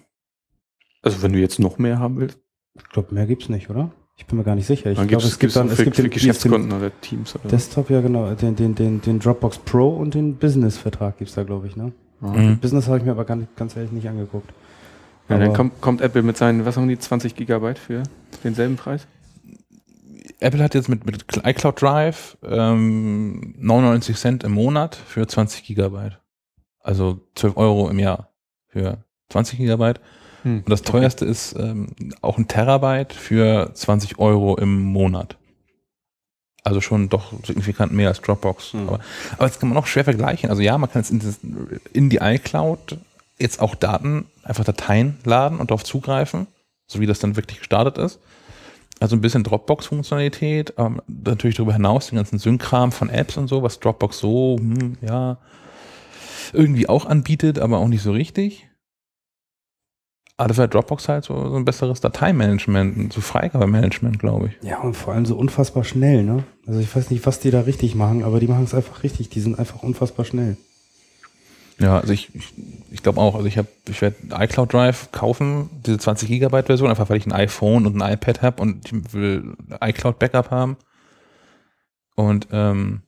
Also 1.01 1.21
wenn 1.21 1.32
du 1.32 1.39
jetzt 1.39 1.60
noch 1.60 1.77
mehr 1.77 1.99
haben 1.99 2.17
willst, 2.17 2.39
Ich 2.75 2.84
glaube, 2.89 3.13
mehr 3.15 3.25
gibt's 3.25 3.47
nicht, 3.47 3.69
oder? 3.69 3.93
Ich 4.17 4.25
bin 4.25 4.38
mir 4.38 4.43
gar 4.43 4.56
nicht 4.56 4.67
sicher. 4.67 4.91
Ich 4.91 5.08
glaube, 5.08 5.25
es 5.25 5.39
gibt 5.39 5.56
dann, 5.56 5.69
für, 5.69 5.73
es 5.73 5.84
gibt 5.86 5.95
für 5.95 6.01
den, 6.01 6.12
Geschäftskunden 6.12 6.73
oder 6.73 6.91
Teams 6.99 7.36
oder 7.36 7.47
Desktop, 7.47 7.89
ja 7.89 8.01
genau, 8.01 8.34
den, 8.36 8.58
den, 8.58 8.75
den, 8.75 9.01
den 9.01 9.19
Dropbox 9.19 9.60
Pro 9.60 9.88
und 9.95 10.13
den 10.13 10.36
Business-Vertrag 10.36 11.19
gibt's 11.19 11.36
da, 11.36 11.43
glaube 11.43 11.67
ich, 11.67 11.77
ne? 11.77 11.93
Mhm. 12.19 12.60
Business 12.60 12.88
habe 12.88 12.97
ich 12.97 13.06
mir 13.06 13.12
aber 13.12 13.23
gar 13.23 13.38
nicht, 13.38 13.56
ganz 13.56 13.77
ehrlich 13.77 13.93
nicht 13.93 14.10
angeguckt. 14.10 14.51
Ja, 15.29 15.38
dann 15.38 15.53
kommt, 15.53 15.79
kommt 15.79 16.01
Apple 16.01 16.21
mit 16.21 16.36
seinen, 16.36 16.65
was 16.65 16.75
haben 16.75 16.89
die, 16.89 16.99
20 16.99 17.34
Gigabyte 17.36 17.79
für 17.79 18.03
denselben 18.43 18.75
Preis? 18.75 19.08
Apple 20.43 20.63
hat 20.63 20.75
jetzt 20.75 20.89
mit, 20.89 21.06
mit 21.06 21.25
iCloud 21.43 21.82
Drive 21.82 22.38
ähm, 22.43 23.56
99 23.58 24.17
Cent 24.17 24.43
im 24.43 24.51
Monat 24.51 24.95
für 24.95 25.27
20 25.27 25.63
Gigabyte. 25.63 26.19
Also 26.79 27.21
12 27.36 27.58
Euro 27.58 27.89
im 27.89 27.99
Jahr 27.99 28.29
für 28.67 29.03
20 29.29 29.58
Gigabyte. 29.58 30.01
Hm. 30.43 30.58
Und 30.60 30.69
das 30.69 30.82
teuerste 30.82 31.25
ist 31.25 31.56
ähm, 31.58 31.88
auch 32.21 32.38
ein 32.38 32.47
Terabyte 32.47 33.13
für 33.13 33.71
20 33.73 34.19
Euro 34.19 34.58
im 34.58 34.82
Monat. 34.82 35.38
Also 36.63 36.82
schon 36.82 37.10
doch 37.10 37.34
signifikant 37.45 37.93
mehr 37.93 38.10
als 38.10 38.21
Dropbox. 38.21 38.73
Hm. 38.73 38.88
Aber, 38.88 38.99
aber 39.38 39.47
das 39.47 39.60
kann 39.60 39.69
man 39.69 39.77
auch 39.77 39.88
schwer 39.88 40.03
vergleichen. 40.03 40.49
Also 40.49 40.62
ja, 40.62 40.77
man 40.77 40.91
kann 40.91 41.01
jetzt 41.01 41.12
in, 41.12 41.19
das, 41.19 41.39
in 41.93 42.10
die 42.10 42.17
iCloud 42.17 42.97
jetzt 43.39 43.62
auch 43.62 43.75
Daten, 43.75 44.25
einfach 44.43 44.65
Dateien 44.65 45.17
laden 45.23 45.60
und 45.60 45.71
darauf 45.71 45.84
zugreifen, 45.84 46.47
so 46.86 46.99
wie 46.99 47.06
das 47.06 47.19
dann 47.19 47.36
wirklich 47.36 47.60
gestartet 47.60 47.97
ist. 47.97 48.19
Also 48.99 49.15
ein 49.15 49.21
bisschen 49.21 49.43
Dropbox-Funktionalität, 49.43 50.75
ähm, 50.77 51.01
natürlich 51.08 51.58
darüber 51.58 51.73
hinaus 51.73 52.08
den 52.08 52.17
ganzen 52.17 52.39
Sync-Kram 52.39 52.91
von 52.91 53.10
Apps 53.10 53.38
und 53.38 53.47
so, 53.47 53.63
was 53.63 53.79
Dropbox 53.79 54.19
so, 54.19 54.58
hm, 54.60 54.97
ja, 55.01 55.38
irgendwie 56.53 56.88
auch 56.88 57.06
anbietet, 57.06 57.60
aber 57.60 57.79
auch 57.79 57.88
nicht 57.88 58.03
so 58.03 58.12
richtig. 58.12 58.69
Aber 60.36 60.47
dafür 60.47 60.63
hat 60.63 60.73
Dropbox 60.73 61.10
halt 61.10 61.23
so, 61.25 61.49
so 61.49 61.56
ein 61.56 61.65
besseres 61.65 62.01
Dateimanagement, 62.01 63.13
so 63.13 63.21
Freigabemanagement, 63.21 64.19
glaube 64.19 64.47
ich. 64.47 64.67
Ja, 64.67 64.82
und 64.82 64.95
vor 64.95 65.13
allem 65.13 65.25
so 65.25 65.36
unfassbar 65.38 65.84
schnell, 65.84 66.23
ne? 66.23 66.43
Also 66.65 66.79
ich 66.79 66.93
weiß 66.95 67.12
nicht, 67.12 67.25
was 67.25 67.39
die 67.39 67.51
da 67.51 67.62
richtig 67.62 67.93
machen, 67.93 68.23
aber 68.23 68.39
die 68.39 68.47
machen 68.47 68.63
es 68.63 68.73
einfach 68.73 69.03
richtig. 69.03 69.29
Die 69.29 69.41
sind 69.41 69.60
einfach 69.60 69.84
unfassbar 69.84 70.25
schnell. 70.25 70.58
Ja, 71.80 72.00
also 72.00 72.14
ich, 72.14 72.34
ich, 72.36 72.54
ich 72.92 73.04
glaube 73.04 73.20
auch, 73.20 73.36
also 73.36 73.48
ich 73.48 73.60
ich 73.90 74.02
werde 74.02 74.16
iCloud 74.32 74.74
Drive 74.74 75.12
kaufen, 75.12 75.70
diese 75.86 75.98
20 75.98 76.30
Gigabyte 76.30 76.68
Version, 76.68 76.90
einfach 76.90 77.10
weil 77.10 77.18
ich 77.18 77.26
ein 77.26 77.32
iPhone 77.32 77.86
und 77.86 78.00
ein 78.00 78.14
iPad 78.14 78.42
habe 78.42 78.62
und 78.62 78.86
ich 78.86 79.14
will 79.14 79.56
iCloud 79.82 80.20
Backup 80.20 80.52
haben. 80.52 80.78
Und 82.16 82.48
ähm, 82.52 83.02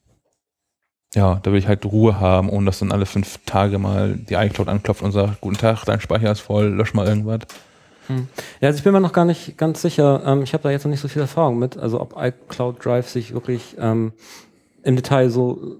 ja, 1.13 1.39
da 1.41 1.51
will 1.51 1.59
ich 1.59 1.67
halt 1.67 1.85
Ruhe 1.85 2.19
haben, 2.19 2.49
ohne 2.49 2.65
dass 2.65 2.79
dann 2.79 2.91
alle 2.91 3.05
fünf 3.05 3.39
Tage 3.45 3.77
mal 3.77 4.15
die 4.15 4.33
iCloud 4.33 4.67
anklopft 4.67 5.03
und 5.03 5.11
sagt, 5.11 5.41
guten 5.41 5.57
Tag, 5.57 5.85
dein 5.85 6.01
Speicher 6.01 6.31
ist 6.31 6.41
voll, 6.41 6.67
lösch 6.67 6.93
mal 6.93 7.07
irgendwas. 7.07 7.41
Ja, 8.61 8.67
also 8.67 8.77
ich 8.77 8.83
bin 8.83 8.93
mir 8.93 8.99
noch 8.99 9.13
gar 9.13 9.25
nicht 9.25 9.57
ganz 9.57 9.81
sicher. 9.81 10.21
Ähm, 10.25 10.43
ich 10.43 10.53
habe 10.53 10.63
da 10.63 10.71
jetzt 10.71 10.83
noch 10.83 10.91
nicht 10.91 10.99
so 10.99 11.07
viel 11.07 11.21
Erfahrung 11.21 11.57
mit. 11.57 11.77
Also 11.77 11.99
ob 11.99 12.15
iCloud 12.17 12.83
Drive 12.83 13.09
sich 13.09 13.33
wirklich 13.33 13.75
ähm, 13.79 14.13
im 14.83 14.95
Detail 14.95 15.29
so 15.29 15.77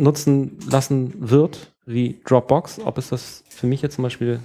nutzen 0.00 0.58
lassen 0.68 1.12
wird 1.18 1.72
wie 1.86 2.20
Dropbox. 2.24 2.80
Ob 2.84 2.98
es 2.98 3.10
das 3.10 3.44
für 3.48 3.66
mich 3.66 3.82
jetzt 3.82 3.96
zum 3.96 4.02
Beispiel 4.02 4.40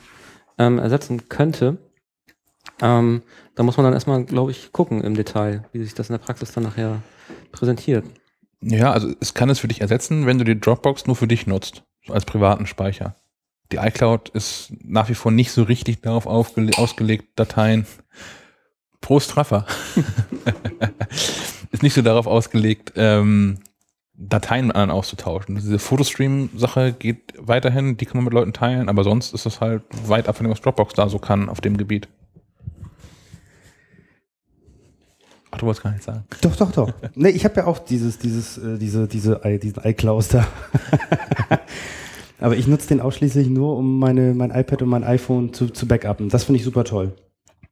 ähm, 0.58 0.80
ersetzen 0.80 1.30
könnte. 1.30 1.78
Ähm, 2.82 3.24
da 3.56 3.64
muss 3.64 3.78
man 3.78 3.86
dann 3.86 3.94
erstmal, 3.94 4.24
glaube 4.26 4.52
ich, 4.52 4.72
gucken 4.72 5.02
im 5.02 5.16
Detail, 5.16 5.64
wie 5.72 5.84
sich 5.84 5.94
das 5.94 6.10
in 6.10 6.14
der 6.14 6.20
Praxis 6.20 6.52
dann 6.52 6.64
nachher 6.64 7.02
präsentiert. 7.52 8.06
Ja, 8.62 8.92
also 8.92 9.14
es 9.20 9.34
kann 9.34 9.50
es 9.50 9.60
für 9.60 9.68
dich 9.68 9.82
ersetzen, 9.82 10.26
wenn 10.26 10.38
du 10.38 10.44
die 10.44 10.60
Dropbox 10.60 11.08
nur 11.08 11.16
für 11.16 11.28
dich 11.28 11.48
nutzt, 11.48 11.84
als 12.08 12.26
privaten 12.26 12.66
Speicher. 12.66 13.16
Die 13.72 13.78
iCloud 13.78 14.30
ist 14.30 14.74
nach 14.84 15.10
wie 15.10 15.16
vor 15.16 15.32
nicht 15.32 15.52
so 15.52 15.64
richtig 15.64 16.02
darauf 16.02 16.28
ausgelegt, 16.28 17.30
Dateien. 17.36 17.86
Prost 19.02 19.32
Treffer. 19.32 19.66
ist 21.72 21.84
nicht 21.84 21.94
so 21.94 22.02
darauf 22.02 22.28
ausgelegt, 22.28 22.94
ähm, 22.96 23.60
Dateien 24.18 24.68
mit 24.68 24.76
anderen 24.76 24.98
auszutauschen. 24.98 25.56
Diese 25.56 25.80
Fotostream-Sache 25.80 26.94
geht 26.94 27.34
weiterhin, 27.38 27.98
die 27.98 28.06
kann 28.06 28.18
man 28.18 28.26
mit 28.26 28.34
Leuten 28.34 28.54
teilen, 28.54 28.88
aber 28.88 29.04
sonst 29.04 29.34
ist 29.34 29.46
das 29.46 29.62
halt 29.62 29.84
weit 30.06 30.30
ab 30.30 30.38
von 30.38 30.46
dem, 30.46 30.52
was 30.52 30.62
Dropbox 30.62 30.94
da 30.94 31.10
so 31.10 31.20
kann 31.20 31.50
auf 31.50 31.62
dem 31.62 31.78
Gebiet. 31.78 32.08
Ach, 35.52 35.58
du 35.58 35.66
wolltest 35.66 35.84
gar 35.84 35.92
nicht 35.92 36.04
sagen. 36.04 36.24
Doch, 36.42 36.56
doch, 36.56 36.72
doch. 36.72 36.92
nee, 37.16 37.30
ich 37.30 37.46
habe 37.46 37.56
ja 37.58 37.68
auch 37.68 37.80
dieses, 37.80 38.18
dieses, 38.18 38.58
äh, 38.58 38.78
diese, 38.78 39.08
diese, 39.08 39.40
diesen 39.62 39.84
iCloud 39.84 40.34
da. 40.34 40.48
Aber 42.40 42.58
ich 42.58 42.68
nutze 42.68 42.90
den 42.90 43.00
ausschließlich 43.00 43.48
nur, 43.48 43.78
um 43.78 44.00
meine, 44.00 44.34
mein 44.34 44.52
iPad 44.52 44.82
und 44.82 44.90
mein 44.90 45.04
iPhone 45.04 45.54
zu, 45.54 45.70
zu 45.70 45.88
backuppen. 45.88 46.30
Das 46.30 46.44
finde 46.44 46.60
ich 46.60 46.66
super 46.66 46.84
toll. 46.84 47.14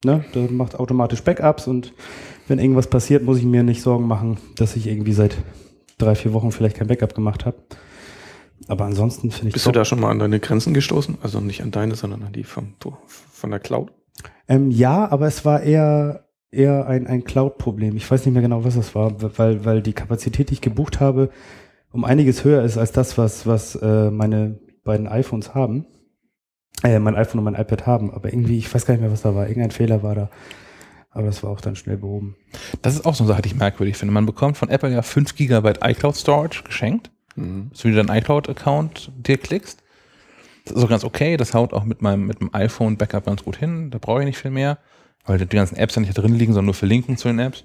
Ne? 0.05 0.23
Der 0.33 0.49
macht 0.51 0.75
automatisch 0.75 1.23
Backups 1.23 1.67
und 1.67 1.93
wenn 2.47 2.59
irgendwas 2.59 2.87
passiert, 2.87 3.23
muss 3.23 3.37
ich 3.37 3.45
mir 3.45 3.63
nicht 3.63 3.81
Sorgen 3.81 4.07
machen, 4.07 4.37
dass 4.55 4.75
ich 4.75 4.87
irgendwie 4.87 5.13
seit 5.13 5.37
drei, 6.03 6.15
vier 6.15 6.33
Wochen 6.33 6.51
vielleicht 6.51 6.77
kein 6.77 6.87
Backup 6.87 7.15
gemacht 7.15 7.45
habe. 7.45 7.57
Aber 8.67 8.85
ansonsten 8.85 9.31
finde 9.31 9.49
ich 9.49 9.53
Bist 9.53 9.65
du 9.65 9.71
da 9.71 9.85
schon 9.85 9.99
mal 9.99 10.09
an 10.09 10.19
deine 10.19 10.39
Grenzen 10.39 10.73
gestoßen? 10.73 11.17
Also 11.21 11.39
nicht 11.39 11.61
an 11.61 11.71
deine, 11.71 11.95
sondern 11.95 12.23
an 12.23 12.33
die 12.33 12.43
von, 12.43 12.73
von 13.31 13.49
der 13.49 13.59
Cloud? 13.59 13.91
Ähm, 14.47 14.71
ja, 14.71 15.09
aber 15.11 15.27
es 15.27 15.43
war 15.45 15.63
eher, 15.63 16.25
eher 16.51 16.87
ein, 16.87 17.07
ein 17.07 17.23
Cloud-Problem. 17.23 17.95
Ich 17.95 18.09
weiß 18.09 18.25
nicht 18.25 18.33
mehr 18.33 18.41
genau, 18.41 18.63
was 18.63 18.75
es 18.75 18.95
war, 18.95 19.15
weil, 19.37 19.65
weil 19.65 19.81
die 19.81 19.93
Kapazität, 19.93 20.49
die 20.49 20.53
ich 20.53 20.61
gebucht 20.61 20.99
habe, 20.99 21.29
um 21.91 22.05
einiges 22.05 22.43
höher 22.43 22.63
ist 22.63 22.77
als 22.77 22.91
das, 22.91 23.17
was, 23.17 23.45
was 23.45 23.75
äh, 23.75 24.11
meine 24.11 24.59
beiden 24.83 25.07
iPhones 25.07 25.53
haben. 25.53 25.85
Äh, 26.83 26.99
mein 26.99 27.15
iPhone 27.15 27.39
und 27.39 27.45
mein 27.45 27.61
iPad 27.61 27.85
haben. 27.85 28.11
Aber 28.11 28.33
irgendwie, 28.33 28.57
ich 28.57 28.73
weiß 28.73 28.85
gar 28.85 28.93
nicht 28.93 29.01
mehr, 29.01 29.11
was 29.11 29.21
da 29.21 29.35
war. 29.35 29.47
Irgendein 29.47 29.71
Fehler 29.71 30.03
war 30.03 30.15
da. 30.15 30.29
Aber 31.13 31.25
das 31.27 31.43
war 31.43 31.51
auch 31.51 31.61
dann 31.61 31.75
schnell 31.75 31.97
behoben. 31.97 32.35
Das 32.81 32.95
ist 32.95 33.05
auch 33.05 33.13
so 33.15 33.23
eine 33.23 33.31
Sache, 33.31 33.43
die 33.43 33.49
ich 33.49 33.55
merkwürdig 33.55 33.97
finde. 33.97 34.13
Man 34.13 34.25
bekommt 34.25 34.57
von 34.57 34.69
Apple 34.69 34.91
ja 34.91 35.01
5 35.03 35.35
GB 35.35 35.73
iCloud 35.81 36.15
Storage 36.15 36.63
geschenkt, 36.63 37.11
Mhm. 37.35 37.69
dass 37.71 37.79
du 37.81 37.87
wieder 37.89 38.03
deinen 38.03 38.15
iCloud-Account 38.17 39.11
dir 39.17 39.37
klickst. 39.37 39.81
Das 40.65 40.75
ist 40.77 40.83
auch 40.83 40.89
ganz 40.89 41.03
okay. 41.03 41.35
Das 41.37 41.53
haut 41.53 41.73
auch 41.73 41.83
mit 41.83 42.01
meinem, 42.01 42.25
mit 42.27 42.39
dem 42.41 42.53
iPhone-Backup 42.53 43.25
ganz 43.25 43.43
gut 43.43 43.57
hin. 43.57 43.89
Da 43.91 43.97
brauche 43.97 44.19
ich 44.21 44.25
nicht 44.25 44.37
viel 44.37 44.51
mehr, 44.51 44.77
weil 45.25 45.39
die 45.39 45.47
ganzen 45.47 45.75
Apps 45.75 45.95
ja 45.95 46.01
nicht 46.01 46.15
da 46.17 46.21
drin 46.21 46.35
liegen, 46.35 46.53
sondern 46.53 46.65
nur 46.67 46.73
Verlinkungen 46.75 47.17
zu 47.17 47.27
den 47.27 47.39
Apps. 47.39 47.63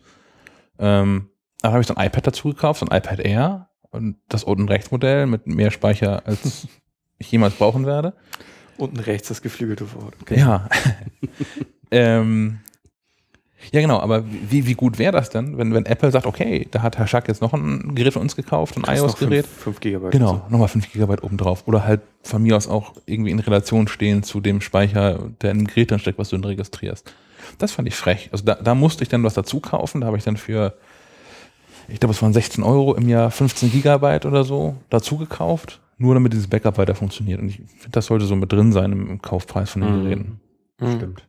Ähm, 0.79 1.29
dann 1.61 1.73
habe 1.73 1.81
ich 1.83 1.87
so 1.87 1.95
ein 1.95 2.07
iPad 2.07 2.27
dazu 2.29 2.49
gekauft, 2.49 2.81
so 2.81 2.87
ein 2.87 2.97
iPad 2.97 3.21
Air 3.21 3.69
und 3.91 4.17
das 4.29 4.45
unten 4.45 4.69
rechts 4.69 4.91
Modell 4.91 5.27
mit 5.27 5.47
mehr 5.47 5.71
Speicher, 5.71 6.27
als 6.27 6.67
ich 7.19 7.31
jemals 7.31 7.55
brauchen 7.55 7.85
werde. 7.87 8.15
Unten 8.79 9.01
rechts 9.01 9.29
das 9.29 9.43
geflügelte 9.43 9.93
Wort. 9.95 10.15
Ja. 10.31 10.69
ähm, 11.91 12.61
ja, 13.73 13.81
genau, 13.81 13.99
aber 14.01 14.25
wie, 14.27 14.67
wie 14.67 14.75
gut 14.75 14.99
wäre 14.99 15.13
das 15.13 15.31
denn, 15.31 15.59
wenn, 15.59 15.75
wenn 15.75 15.85
Apple 15.87 16.11
sagt, 16.11 16.27
okay, 16.27 16.67
da 16.71 16.83
hat 16.83 16.97
Herr 16.99 17.07
Schack 17.07 17.29
jetzt 17.29 17.43
noch 17.43 17.53
ein 17.53 17.95
Gerät 17.95 18.13
von 18.13 18.23
uns 18.23 18.37
gekauft, 18.37 18.77
ein 18.77 18.85
iOS-Gerät. 18.85 19.47
5 19.47 19.81
GB. 19.81 20.11
Genau, 20.11 20.43
nochmal 20.49 20.69
5 20.69 20.93
GB 20.93 21.17
obendrauf. 21.23 21.67
Oder 21.67 21.85
halt 21.85 22.01
von 22.23 22.43
mir 22.43 22.57
aus 22.57 22.69
auch 22.69 22.95
irgendwie 23.07 23.31
in 23.31 23.39
Relation 23.41 23.89
stehen 23.89 24.23
zu 24.23 24.41
dem 24.41 24.61
Speicher, 24.61 25.31
der 25.43 25.51
in 25.51 25.59
dem 25.59 25.67
Gerät 25.67 25.91
dann 25.91 25.99
steckt, 25.99 26.19
was 26.19 26.29
du 26.31 26.37
dann 26.37 26.45
registrierst. 26.45 27.13
Das 27.59 27.73
fand 27.73 27.89
ich 27.89 27.95
frech. 27.97 28.29
Also 28.33 28.45
da, 28.45 28.55
da 28.55 28.75
musste 28.75 29.03
ich 29.03 29.09
dann 29.09 29.25
was 29.25 29.35
dazu 29.35 29.61
kaufen. 29.61 30.01
Da 30.03 30.07
habe 30.07 30.17
ich 30.19 30.25
dann 30.25 30.37
für, 30.37 30.75
ich 31.89 31.99
glaube, 31.99 32.13
es 32.15 32.23
waren 32.23 32.33
16 32.33 32.63
Euro 32.63 32.95
im 32.95 33.09
Jahr 33.09 33.31
15 33.31 33.71
Gigabyte 33.73 34.27
oder 34.27 34.45
so 34.45 34.77
dazu 34.91 35.17
gekauft. 35.17 35.81
Nur 36.01 36.15
damit 36.15 36.33
dieses 36.33 36.47
Backup 36.47 36.79
weiter 36.79 36.95
funktioniert. 36.95 37.41
Und 37.41 37.49
ich 37.49 37.57
finde, 37.57 37.91
das 37.91 38.07
sollte 38.07 38.27
so 38.27 38.37
mit 38.37 38.53
drin 38.53 38.71
sein 38.73 38.93
im, 38.93 39.11
im 39.11 39.23
Kaufpreis 39.23 39.71
von 39.71 39.83
den 39.83 39.99
Mhm. 39.99 40.03
Geräten. 40.05 40.41
Stimmt. 40.97 41.25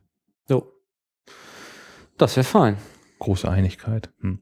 Das 2.20 2.36
wäre 2.36 2.44
fein. 2.44 2.76
Große 3.18 3.50
Einigkeit. 3.50 4.10
Hm. 4.20 4.40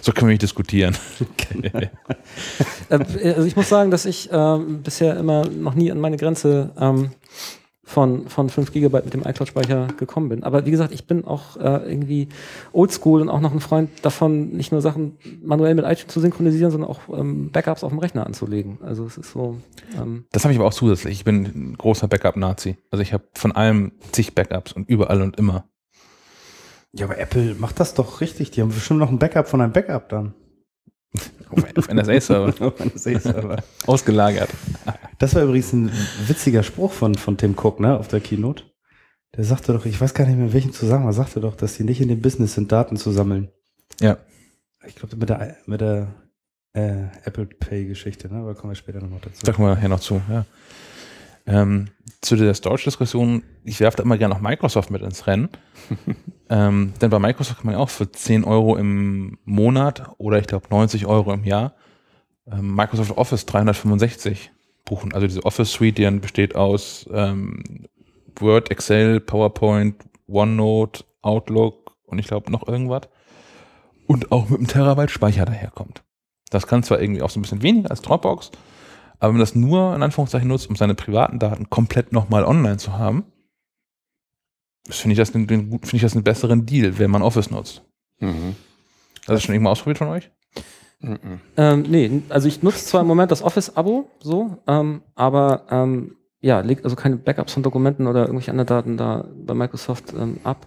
so 0.00 0.12
können 0.12 0.28
wir 0.28 0.32
nicht 0.32 0.42
diskutieren. 0.42 0.96
Äh, 2.90 2.98
also 3.32 3.44
ich 3.46 3.56
muss 3.56 3.70
sagen, 3.70 3.90
dass 3.90 4.04
ich 4.04 4.28
ähm, 4.30 4.82
bisher 4.82 5.16
immer 5.16 5.46
noch 5.46 5.74
nie 5.74 5.90
an 5.90 5.98
meine 5.98 6.18
Grenze 6.18 6.72
ähm, 6.78 7.10
von, 7.84 8.28
von 8.28 8.48
5 8.48 8.72
GB 8.72 9.02
mit 9.04 9.14
dem 9.14 9.22
iCloud-Speicher 9.22 9.88
gekommen 9.98 10.28
bin. 10.28 10.42
Aber 10.42 10.66
wie 10.66 10.70
gesagt, 10.70 10.92
ich 10.92 11.06
bin 11.06 11.24
auch 11.24 11.56
äh, 11.56 11.88
irgendwie 11.88 12.28
oldschool 12.72 13.20
und 13.20 13.28
auch 13.28 13.40
noch 13.40 13.52
ein 13.52 13.60
Freund 13.60 13.90
davon, 14.02 14.50
nicht 14.50 14.72
nur 14.72 14.80
Sachen 14.80 15.16
manuell 15.42 15.74
mit 15.74 15.84
iTunes 15.84 16.12
zu 16.12 16.20
synchronisieren, 16.20 16.70
sondern 16.70 16.90
auch 16.90 17.00
ähm, 17.16 17.50
Backups 17.52 17.84
auf 17.84 17.90
dem 17.90 17.98
Rechner 17.98 18.26
anzulegen. 18.26 18.78
Also 18.82 19.06
es 19.06 19.18
ist 19.18 19.32
so. 19.32 19.58
Ähm, 19.96 20.24
Das 20.32 20.44
habe 20.44 20.52
ich 20.52 20.58
aber 20.58 20.66
auch 20.68 20.74
zusätzlich. 20.74 21.14
Ich 21.14 21.24
bin 21.24 21.44
ein 21.44 21.74
großer 21.78 22.08
Backup-Nazi. 22.08 22.76
Also 22.90 23.02
ich 23.02 23.12
habe 23.12 23.24
von 23.34 23.52
allem 23.52 23.92
zig 24.12 24.34
Backups 24.34 24.72
und 24.72 24.88
überall 24.88 25.22
und 25.22 25.38
immer. 25.38 25.64
Ja, 26.96 27.06
aber 27.06 27.18
Apple 27.18 27.54
macht 27.56 27.80
das 27.80 27.94
doch 27.94 28.20
richtig. 28.20 28.52
Die 28.52 28.62
haben 28.62 28.68
bestimmt 28.68 29.00
noch 29.00 29.10
ein 29.10 29.18
Backup 29.18 29.48
von 29.48 29.60
einem 29.60 29.72
Backup 29.72 30.08
dann. 30.08 30.34
Auf, 31.50 31.88
NSA-Server. 31.88 32.66
Auf 32.66 32.80
einem 32.80 32.96
Safe-Server. 32.96 33.62
Ausgelagert. 33.86 34.50
Das 35.18 35.34
war 35.34 35.42
übrigens 35.42 35.72
ein 35.72 35.90
witziger 36.26 36.62
Spruch 36.62 36.92
von, 36.92 37.14
von 37.14 37.36
Tim 37.36 37.54
Cook, 37.56 37.80
ne, 37.80 37.98
auf 37.98 38.08
der 38.08 38.20
Keynote. 38.20 38.64
Der 39.36 39.44
sagte 39.44 39.72
doch, 39.72 39.84
ich 39.86 40.00
weiß 40.00 40.14
gar 40.14 40.26
nicht 40.26 40.36
mehr, 40.36 40.46
in 40.46 40.52
welchem 40.52 40.72
Zusammenhang, 40.72 41.10
er 41.10 41.14
sagte 41.14 41.40
doch, 41.40 41.56
dass 41.56 41.76
die 41.76 41.84
nicht 41.84 42.00
in 42.00 42.08
dem 42.08 42.20
Business 42.20 42.54
sind, 42.54 42.70
Daten 42.70 42.96
zu 42.96 43.10
sammeln. 43.10 43.50
Ja. 44.00 44.18
Ich 44.86 44.94
glaube, 44.96 45.16
mit 45.16 45.28
der, 45.28 45.56
mit 45.66 45.80
der 45.80 46.14
äh, 46.72 47.06
Apple 47.24 47.46
Pay-Geschichte, 47.46 48.32
ne? 48.32 48.40
aber 48.40 48.54
kommen 48.54 48.72
wir 48.72 48.76
später 48.76 49.00
nochmal 49.00 49.20
dazu. 49.22 49.44
Da 49.44 49.52
kommen 49.52 49.68
wir 49.68 49.74
nachher 49.74 49.88
noch 49.88 50.00
zu. 50.00 50.20
Ja. 50.28 50.44
Ähm, 51.46 51.88
zu 52.20 52.36
der 52.36 52.54
Storage-Diskussion, 52.54 53.42
ich 53.64 53.80
werfe 53.80 53.98
da 53.98 54.02
immer 54.02 54.16
gerne 54.16 54.34
noch 54.34 54.40
Microsoft 54.40 54.90
mit 54.90 55.02
ins 55.02 55.26
Rennen. 55.26 55.50
ähm, 56.50 56.94
denn 57.00 57.10
bei 57.10 57.18
Microsoft 57.18 57.58
kann 57.58 57.66
man 57.66 57.74
ja 57.74 57.80
auch 57.80 57.90
für 57.90 58.10
10 58.10 58.44
Euro 58.44 58.76
im 58.76 59.38
Monat 59.44 60.10
oder 60.18 60.38
ich 60.38 60.46
glaube 60.46 60.66
90 60.70 61.06
Euro 61.06 61.32
im 61.32 61.44
Jahr 61.44 61.74
ähm, 62.50 62.74
Microsoft 62.74 63.16
Office 63.16 63.46
365 63.46 64.52
buchen. 64.84 65.12
Also 65.14 65.26
diese 65.26 65.44
Office 65.44 65.72
Suite, 65.72 65.98
die 65.98 66.02
dann 66.02 66.20
besteht 66.20 66.54
aus 66.56 67.08
ähm, 67.12 67.86
Word, 68.36 68.70
Excel, 68.70 69.20
PowerPoint, 69.20 69.96
OneNote, 70.26 71.04
Outlook 71.22 71.96
und 72.06 72.18
ich 72.18 72.26
glaube 72.26 72.50
noch 72.50 72.66
irgendwas. 72.66 73.08
Und 74.06 74.32
auch 74.32 74.48
mit 74.48 74.58
einem 74.58 74.68
Terabyte 74.68 75.10
Speicher 75.10 75.46
daherkommt. 75.46 76.02
Das 76.50 76.66
kann 76.66 76.82
zwar 76.82 77.00
irgendwie 77.00 77.22
auch 77.22 77.30
so 77.30 77.38
ein 77.38 77.42
bisschen 77.42 77.62
weniger 77.62 77.90
als 77.90 78.02
Dropbox, 78.02 78.50
aber 79.18 79.28
wenn 79.28 79.36
man 79.36 79.40
das 79.40 79.54
nur 79.54 79.94
in 79.94 80.02
Anführungszeichen 80.02 80.48
nutzt, 80.48 80.68
um 80.68 80.76
seine 80.76 80.94
privaten 80.94 81.38
Daten 81.38 81.70
komplett 81.70 82.12
nochmal 82.12 82.44
online 82.44 82.76
zu 82.76 82.98
haben, 82.98 83.24
finde 84.88 85.12
ich, 85.12 85.18
das 85.18 85.34
einen, 85.34 85.48
finde 85.48 85.96
ich 85.96 86.02
das 86.02 86.14
einen 86.14 86.24
besseren 86.24 86.66
Deal, 86.66 86.98
wenn 86.98 87.10
man 87.10 87.22
Office 87.22 87.50
nutzt. 87.50 87.82
Mhm. 88.20 88.56
Das 89.26 89.36
ist 89.36 89.44
schon 89.44 89.54
irgendwann 89.54 89.72
ausprobiert 89.72 89.98
von 89.98 90.08
euch? 90.08 90.30
Mhm. 91.00 91.40
ähm, 91.56 91.82
nee, 91.82 92.22
also 92.30 92.48
ich 92.48 92.62
nutze 92.62 92.84
zwar 92.86 93.02
im 93.02 93.06
Moment 93.06 93.30
das 93.30 93.42
Office-Abo, 93.42 94.08
so, 94.20 94.58
ähm, 94.66 95.02
aber 95.14 95.66
ähm, 95.70 96.16
ja, 96.40 96.60
legt 96.60 96.84
also 96.84 96.96
keine 96.96 97.16
Backups 97.16 97.54
von 97.54 97.62
Dokumenten 97.62 98.06
oder 98.06 98.20
irgendwelche 98.22 98.50
anderen 98.50 98.66
Daten 98.66 98.96
da 98.96 99.26
bei 99.34 99.54
Microsoft 99.54 100.12
ähm, 100.12 100.38
ab. 100.44 100.66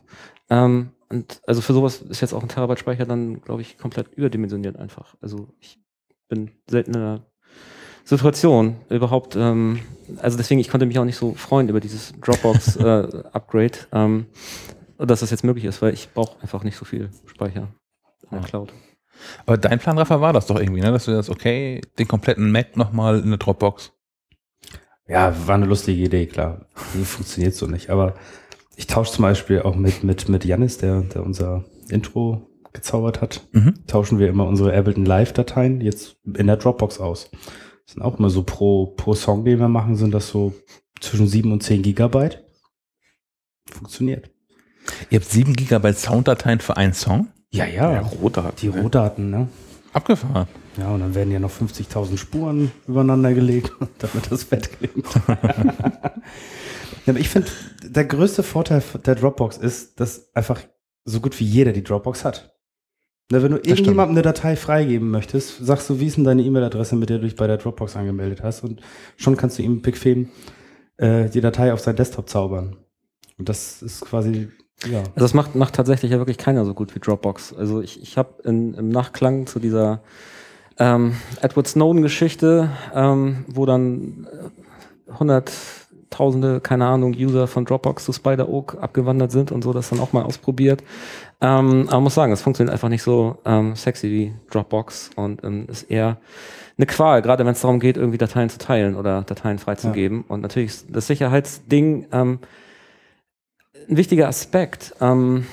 Ähm, 0.49 0.89
und 1.10 1.41
also 1.47 1.62
für 1.62 1.73
sowas 1.73 2.01
ist 2.01 2.21
jetzt 2.21 2.33
auch 2.33 2.41
ein 2.41 2.49
Terabyte 2.49 2.79
Speicher 2.79 3.05
dann, 3.05 3.41
glaube 3.41 3.62
ich, 3.62 3.77
komplett 3.77 4.13
überdimensioniert 4.13 4.75
einfach. 4.75 5.15
Also 5.21 5.47
ich 5.60 5.79
bin 6.27 6.51
selten 6.69 6.95
in 6.95 7.01
einer 7.01 7.25
Situation 8.08 8.78
überhaupt, 8.89 9.36
ähm, 9.36 9.80
also 10.22 10.38
deswegen, 10.38 10.60
ich 10.60 10.70
konnte 10.70 10.86
mich 10.86 10.98
auch 11.00 11.04
nicht 11.06 11.17
so 11.17 11.34
freuen 11.34 11.67
über 11.70 11.80
dieses 11.80 12.13
Dropbox-Upgrade, 12.22 13.78
ähm, 13.91 14.26
dass 14.98 15.20
das 15.20 15.32
jetzt 15.32 15.43
möglich 15.43 15.65
ist, 15.65 15.82
weil 15.82 15.93
ich 15.93 16.10
brauche 16.13 16.41
einfach 16.41 16.63
nicht 16.63 16.78
so 16.78 16.86
viel 16.86 17.10
Speicher 17.26 17.67
in 18.24 18.30
der 18.32 18.39
Ah. 18.39 18.43
Cloud. 18.46 18.74
Aber 19.46 19.58
dein 19.58 19.80
Plan, 19.80 19.98
Rafa, 19.98 20.22
war 20.22 20.32
das 20.34 20.46
doch 20.46 20.60
irgendwie, 20.60 20.82
ne? 20.82 20.91
dass 20.91 21.06
du 21.06 21.12
das, 21.12 21.30
okay, 21.30 21.82
den 21.98 22.08
kompletten 22.08 22.52
Mac 22.52 22.78
nochmal 22.78 23.17
in 23.20 23.26
eine 23.26 23.38
Dropbox. 23.38 23.91
Ja, 25.08 25.34
war 25.48 25.56
eine 25.56 25.65
lustige 25.65 26.04
Idee, 26.04 26.26
klar. 26.28 26.67
Die 26.93 27.04
funktioniert 27.04 27.56
so 27.56 27.65
nicht. 27.65 27.89
Aber 27.89 28.13
ich 28.76 28.86
tausche 28.88 29.13
zum 29.13 29.24
Beispiel 29.24 29.62
auch 29.62 29.76
mit, 29.76 30.04
mit, 30.04 30.30
mit 30.30 30.46
Janis, 30.46 30.78
der, 30.78 31.02
der 31.02 31.24
unser 31.24 31.65
Intro 31.89 32.48
gezaubert 32.74 33.22
hat, 33.22 33.48
Mhm. 33.54 33.86
tauschen 33.88 34.20
wir 34.20 34.28
immer 34.28 34.46
unsere 34.46 34.78
Ableton 34.78 35.06
Live-Dateien 35.06 35.82
jetzt 35.82 36.17
in 36.36 36.46
der 36.48 36.58
Dropbox 36.58 37.00
aus. 37.00 37.32
Das 37.88 37.93
sind 37.93 38.04
auch 38.04 38.19
immer 38.19 38.30
so 38.30 38.43
pro, 38.43 38.88
pro 38.88 39.15
Song, 39.15 39.45
den 39.45 39.60
wir 39.60 39.69
machen, 39.69 39.95
sind 39.95 40.13
das 40.13 40.28
so 40.28 40.54
zwischen 41.00 41.26
7 41.26 41.54
und 41.54 41.63
10 41.63 41.84
Gigabyte. 41.84 42.43
Funktioniert. 43.71 44.30
Ihr 45.10 45.19
habt 45.19 45.30
7 45.30 45.56
Gigabyte 45.56 45.97
Sounddateien 45.97 46.60
für 46.60 46.76
einen 46.76 46.93
Song? 46.93 47.30
Ja, 47.50 47.65
ja. 47.65 47.93
Ja, 47.93 48.02
Rohdaten. 48.02 48.58
die 48.62 48.67
ne? 48.67 48.82
Rohdaten, 48.82 49.30
ne? 49.30 49.47
Abgefahren. 49.93 50.47
Ja, 50.76 50.89
und 50.89 51.00
dann 51.00 51.15
werden 51.15 51.32
ja 51.32 51.39
noch 51.39 51.50
50.000 51.52 52.17
Spuren 52.17 52.73
übereinander 52.89 53.34
gelegt, 53.34 53.71
damit 54.00 54.30
das 54.30 54.43
Fett 54.43 54.69
klingt. 54.78 55.08
ja, 55.26 55.39
aber 57.08 57.19
ich 57.19 57.30
finde, 57.30 57.50
der 57.84 58.04
größte 58.04 58.43
Vorteil 58.43 58.84
der 59.06 59.15
Dropbox 59.15 59.56
ist, 59.58 59.97
dass 60.02 60.36
einfach 60.36 60.62
so 61.06 61.21
gut 61.21 61.39
wie 61.39 61.45
jeder 61.45 61.71
die 61.71 61.84
Dropbox 61.84 62.26
hat. 62.26 62.57
Na, 63.30 63.44
wenn 63.44 63.52
du 63.52 63.58
das 63.58 63.68
irgendjemandem 63.68 64.16
stimmt. 64.16 64.26
eine 64.26 64.34
Datei 64.34 64.56
freigeben 64.56 65.12
möchtest, 65.12 65.66
sagst 65.66 65.90
du, 65.90 66.00
wie 66.00 66.08
ist 66.08 66.16
denn 66.16 66.24
deine 66.24 66.44
E-Mail-Adresse, 66.44 66.96
mit 66.96 67.10
der 67.10 67.18
du 67.18 67.26
dich 67.26 67.36
bei 67.36 67.48
der 67.48 67.58
Dropbox 67.58 67.98
angemeldet 67.98 68.42
hast? 68.42 68.63
Und 68.63 68.82
schon 69.18 69.36
kannst 69.36 69.58
du 69.58 69.63
ihm 69.63 69.82
Pickfeben 69.82 70.32
äh, 70.96 71.30
die 71.30 71.42
Datei 71.42 71.74
auf 71.74 71.82
sein 71.82 71.98
Desktop 71.98 72.30
zaubern. 72.30 72.78
Und 73.38 73.50
das 73.50 73.82
ist 73.82 74.02
quasi, 74.02 74.48
ja. 74.90 75.00
Also 75.00 75.12
das 75.16 75.34
macht, 75.34 75.56
macht 75.56 75.76
tatsächlich 75.76 76.12
ja 76.12 76.20
wirklich 76.20 76.38
keiner 76.38 76.63
so 76.63 76.74
gut 76.74 76.96
wie 76.96 77.00
Dropbox. 77.00 77.54
Also 77.54 77.82
ich, 77.82 78.02
ich 78.02 78.18
habe 78.18 78.42
im 78.44 78.90
Nachklang 78.90 79.46
zu 79.46 79.60
dieser 79.60 80.02
ähm, 80.80 81.16
Edward 81.42 81.68
Snowden-Geschichte, 81.68 82.69
ähm, 82.94 83.46
wo 83.48 83.65
dann 83.65 84.28
äh, 85.08 85.12
100 85.12 85.52
tausende, 86.10 86.62
keine 86.62 86.85
Ahnung, 86.85 87.13
User 87.13 87.47
von 87.47 87.65
Dropbox 87.65 88.05
zu 88.05 88.13
Spider 88.13 88.49
Oak 88.49 88.77
abgewandert 88.81 89.31
sind 89.31 89.51
und 89.51 89.63
so 89.63 89.73
das 89.73 89.89
dann 89.89 89.99
auch 89.99 90.13
mal 90.13 90.23
ausprobiert. 90.23 90.83
Ähm, 91.41 91.87
aber 91.89 92.01
muss 92.01 92.15
sagen, 92.15 92.31
es 92.31 92.41
funktioniert 92.41 92.73
einfach 92.73 92.89
nicht 92.89 93.03
so 93.03 93.37
ähm, 93.45 93.75
sexy 93.75 94.10
wie 94.10 94.33
Dropbox 94.49 95.12
und 95.15 95.43
ähm, 95.43 95.67
ist 95.67 95.83
eher 95.83 96.17
eine 96.77 96.85
Qual, 96.85 97.21
gerade 97.21 97.45
wenn 97.45 97.53
es 97.53 97.62
darum 97.62 97.79
geht, 97.79 97.97
irgendwie 97.97 98.17
Dateien 98.17 98.49
zu 98.49 98.58
teilen 98.58 98.95
oder 98.95 99.23
Dateien 99.23 99.58
freizugeben. 99.58 100.19
Ja. 100.19 100.33
Und 100.33 100.41
natürlich 100.41 100.69
ist 100.71 100.87
das 100.89 101.08
Sicherheitsding 101.08 102.08
ähm, 102.12 102.39
ein 103.89 103.97
wichtiger 103.97 104.27
Aspekt. 104.27 104.93
Ähm, 105.01 105.45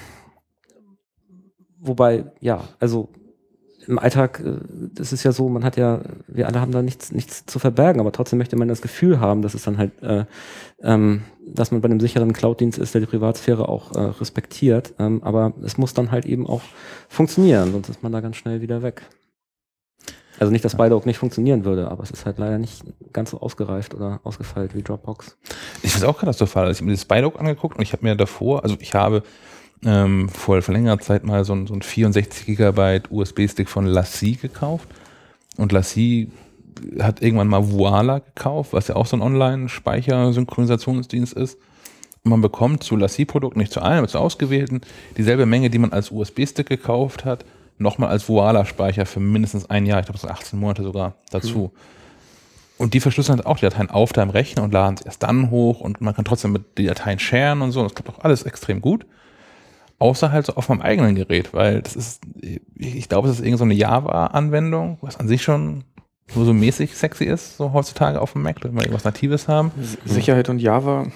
wobei, 1.78 2.26
ja, 2.40 2.64
also 2.78 3.08
im 3.86 3.98
Alltag, 3.98 4.40
äh, 4.44 4.56
das 4.94 5.12
ist 5.12 5.24
ja 5.24 5.32
so, 5.32 5.48
man 5.48 5.64
hat 5.64 5.76
ja, 5.76 6.00
wir 6.26 6.46
alle 6.46 6.60
haben 6.60 6.72
da 6.72 6.82
nichts, 6.82 7.12
nichts 7.12 7.46
zu 7.46 7.58
verbergen, 7.58 8.00
aber 8.00 8.12
trotzdem 8.12 8.38
möchte 8.38 8.56
man 8.56 8.68
das 8.68 8.82
Gefühl 8.82 9.20
haben, 9.20 9.42
dass 9.42 9.54
es 9.54 9.64
dann 9.64 9.78
halt, 9.78 10.02
äh, 10.02 10.24
ähm, 10.82 11.22
dass 11.46 11.70
man 11.70 11.80
bei 11.80 11.86
einem 11.86 12.00
sicheren 12.00 12.32
Cloud-Dienst 12.32 12.78
ist, 12.78 12.94
der 12.94 13.00
die 13.00 13.06
Privatsphäre 13.06 13.68
auch 13.68 13.92
äh, 13.94 14.00
respektiert. 14.00 14.94
Ähm, 14.98 15.22
aber 15.22 15.52
es 15.62 15.78
muss 15.78 15.94
dann 15.94 16.10
halt 16.10 16.26
eben 16.26 16.46
auch 16.46 16.62
funktionieren, 17.08 17.72
sonst 17.72 17.88
ist 17.88 18.02
man 18.02 18.12
da 18.12 18.20
ganz 18.20 18.36
schnell 18.36 18.60
wieder 18.60 18.82
weg. 18.82 19.02
Also 20.40 20.50
nicht, 20.50 20.64
dass 20.64 20.72
Spider 20.72 21.00
nicht 21.04 21.18
funktionieren 21.18 21.64
würde, 21.64 21.90
aber 21.90 22.02
es 22.02 22.10
ist 22.10 22.26
halt 22.26 22.38
leider 22.38 22.58
nicht 22.58 22.82
ganz 23.12 23.30
so 23.30 23.40
ausgereift 23.40 23.94
oder 23.94 24.20
ausgefeilt 24.24 24.74
wie 24.74 24.82
Dropbox. 24.82 25.36
Ich 25.82 25.92
finde 25.92 26.06
es 26.06 26.12
auch 26.12 26.18
katastrophal. 26.18 26.66
Also 26.66 26.72
ich 26.72 26.78
habe 26.78 26.86
mir 26.86 26.94
das 26.94 27.02
Spidock 27.02 27.38
angeguckt 27.38 27.76
und 27.76 27.82
ich 27.82 27.92
habe 27.92 28.04
mir 28.04 28.16
davor, 28.16 28.64
also 28.64 28.76
ich 28.80 28.94
habe 28.94 29.22
ähm, 29.84 30.28
vor, 30.28 30.60
vor 30.62 30.74
längerer 30.74 30.98
Zeit 30.98 31.24
mal 31.24 31.44
so 31.44 31.54
ein, 31.54 31.66
so 31.66 31.74
ein 31.74 31.82
64 31.82 32.46
Gigabyte 32.46 33.10
USB-Stick 33.10 33.68
von 33.68 33.86
Lassie 33.86 34.36
gekauft. 34.36 34.88
Und 35.56 35.72
Lassie 35.72 36.30
hat 36.98 37.22
irgendwann 37.22 37.48
mal 37.48 37.70
Voila 37.70 38.20
gekauft, 38.20 38.72
was 38.72 38.88
ja 38.88 38.96
auch 38.96 39.06
so 39.06 39.16
ein 39.16 39.22
Online-Speichersynchronisationsdienst 39.22 41.34
ist. 41.34 41.58
Und 42.24 42.30
man 42.30 42.40
bekommt 42.40 42.82
zu 42.82 42.96
Lassie-Produkten, 42.96 43.58
nicht 43.58 43.72
zu 43.72 43.82
allen, 43.82 43.98
aber 43.98 44.08
zu 44.08 44.18
ausgewählten, 44.18 44.80
dieselbe 45.16 45.46
Menge, 45.46 45.70
die 45.70 45.78
man 45.78 45.92
als 45.92 46.10
USB-Stick 46.10 46.68
gekauft 46.68 47.24
hat, 47.24 47.44
nochmal 47.78 48.08
als 48.08 48.28
Voila-Speicher 48.28 49.06
für 49.06 49.20
mindestens 49.20 49.70
ein 49.70 49.86
Jahr, 49.86 50.00
ich 50.00 50.06
glaube, 50.06 50.18
sind 50.18 50.30
18 50.30 50.58
Monate 50.58 50.82
sogar 50.82 51.14
dazu. 51.30 51.70
Und 52.76 52.94
die 52.94 53.00
verschlüsseln 53.00 53.38
halt 53.38 53.46
auch 53.46 53.58
die 53.58 53.66
Dateien 53.66 53.90
auf 53.90 54.12
deinem 54.12 54.30
Rechner 54.30 54.62
und 54.62 54.72
laden 54.72 54.96
es 54.98 55.02
erst 55.02 55.22
dann 55.22 55.50
hoch 55.50 55.80
und 55.80 56.00
man 56.00 56.14
kann 56.14 56.24
trotzdem 56.24 56.52
mit 56.52 56.78
die 56.78 56.86
Dateien 56.86 57.18
sharen 57.18 57.62
und 57.62 57.72
so. 57.72 57.82
Das 57.82 57.94
klappt 57.94 58.10
auch 58.10 58.24
alles 58.24 58.42
extrem 58.42 58.80
gut. 58.80 59.06
Außer 59.98 60.32
halt 60.32 60.46
so 60.46 60.54
auf 60.54 60.68
meinem 60.68 60.82
eigenen 60.82 61.14
Gerät, 61.14 61.54
weil 61.54 61.80
das 61.80 61.96
ist, 61.96 62.22
ich 62.76 63.08
glaube, 63.08 63.28
es 63.28 63.34
ist 63.34 63.40
irgendeine 63.40 63.58
so 63.58 63.64
eine 63.64 63.74
Java-Anwendung, 63.74 64.98
was 65.00 65.18
an 65.18 65.28
sich 65.28 65.42
schon 65.42 65.84
nur 66.34 66.44
so 66.44 66.52
mäßig 66.52 66.96
sexy 66.96 67.24
ist, 67.24 67.56
so 67.56 67.72
heutzutage 67.72 68.20
auf 68.20 68.32
dem 68.32 68.42
Mac, 68.42 68.56
wenn 68.62 68.74
wir 68.74 68.82
irgendwas 68.82 69.04
Natives 69.04 69.46
haben. 69.46 69.70
Sicherheit 70.04 70.48
und 70.48 70.58
Java. 70.58 71.06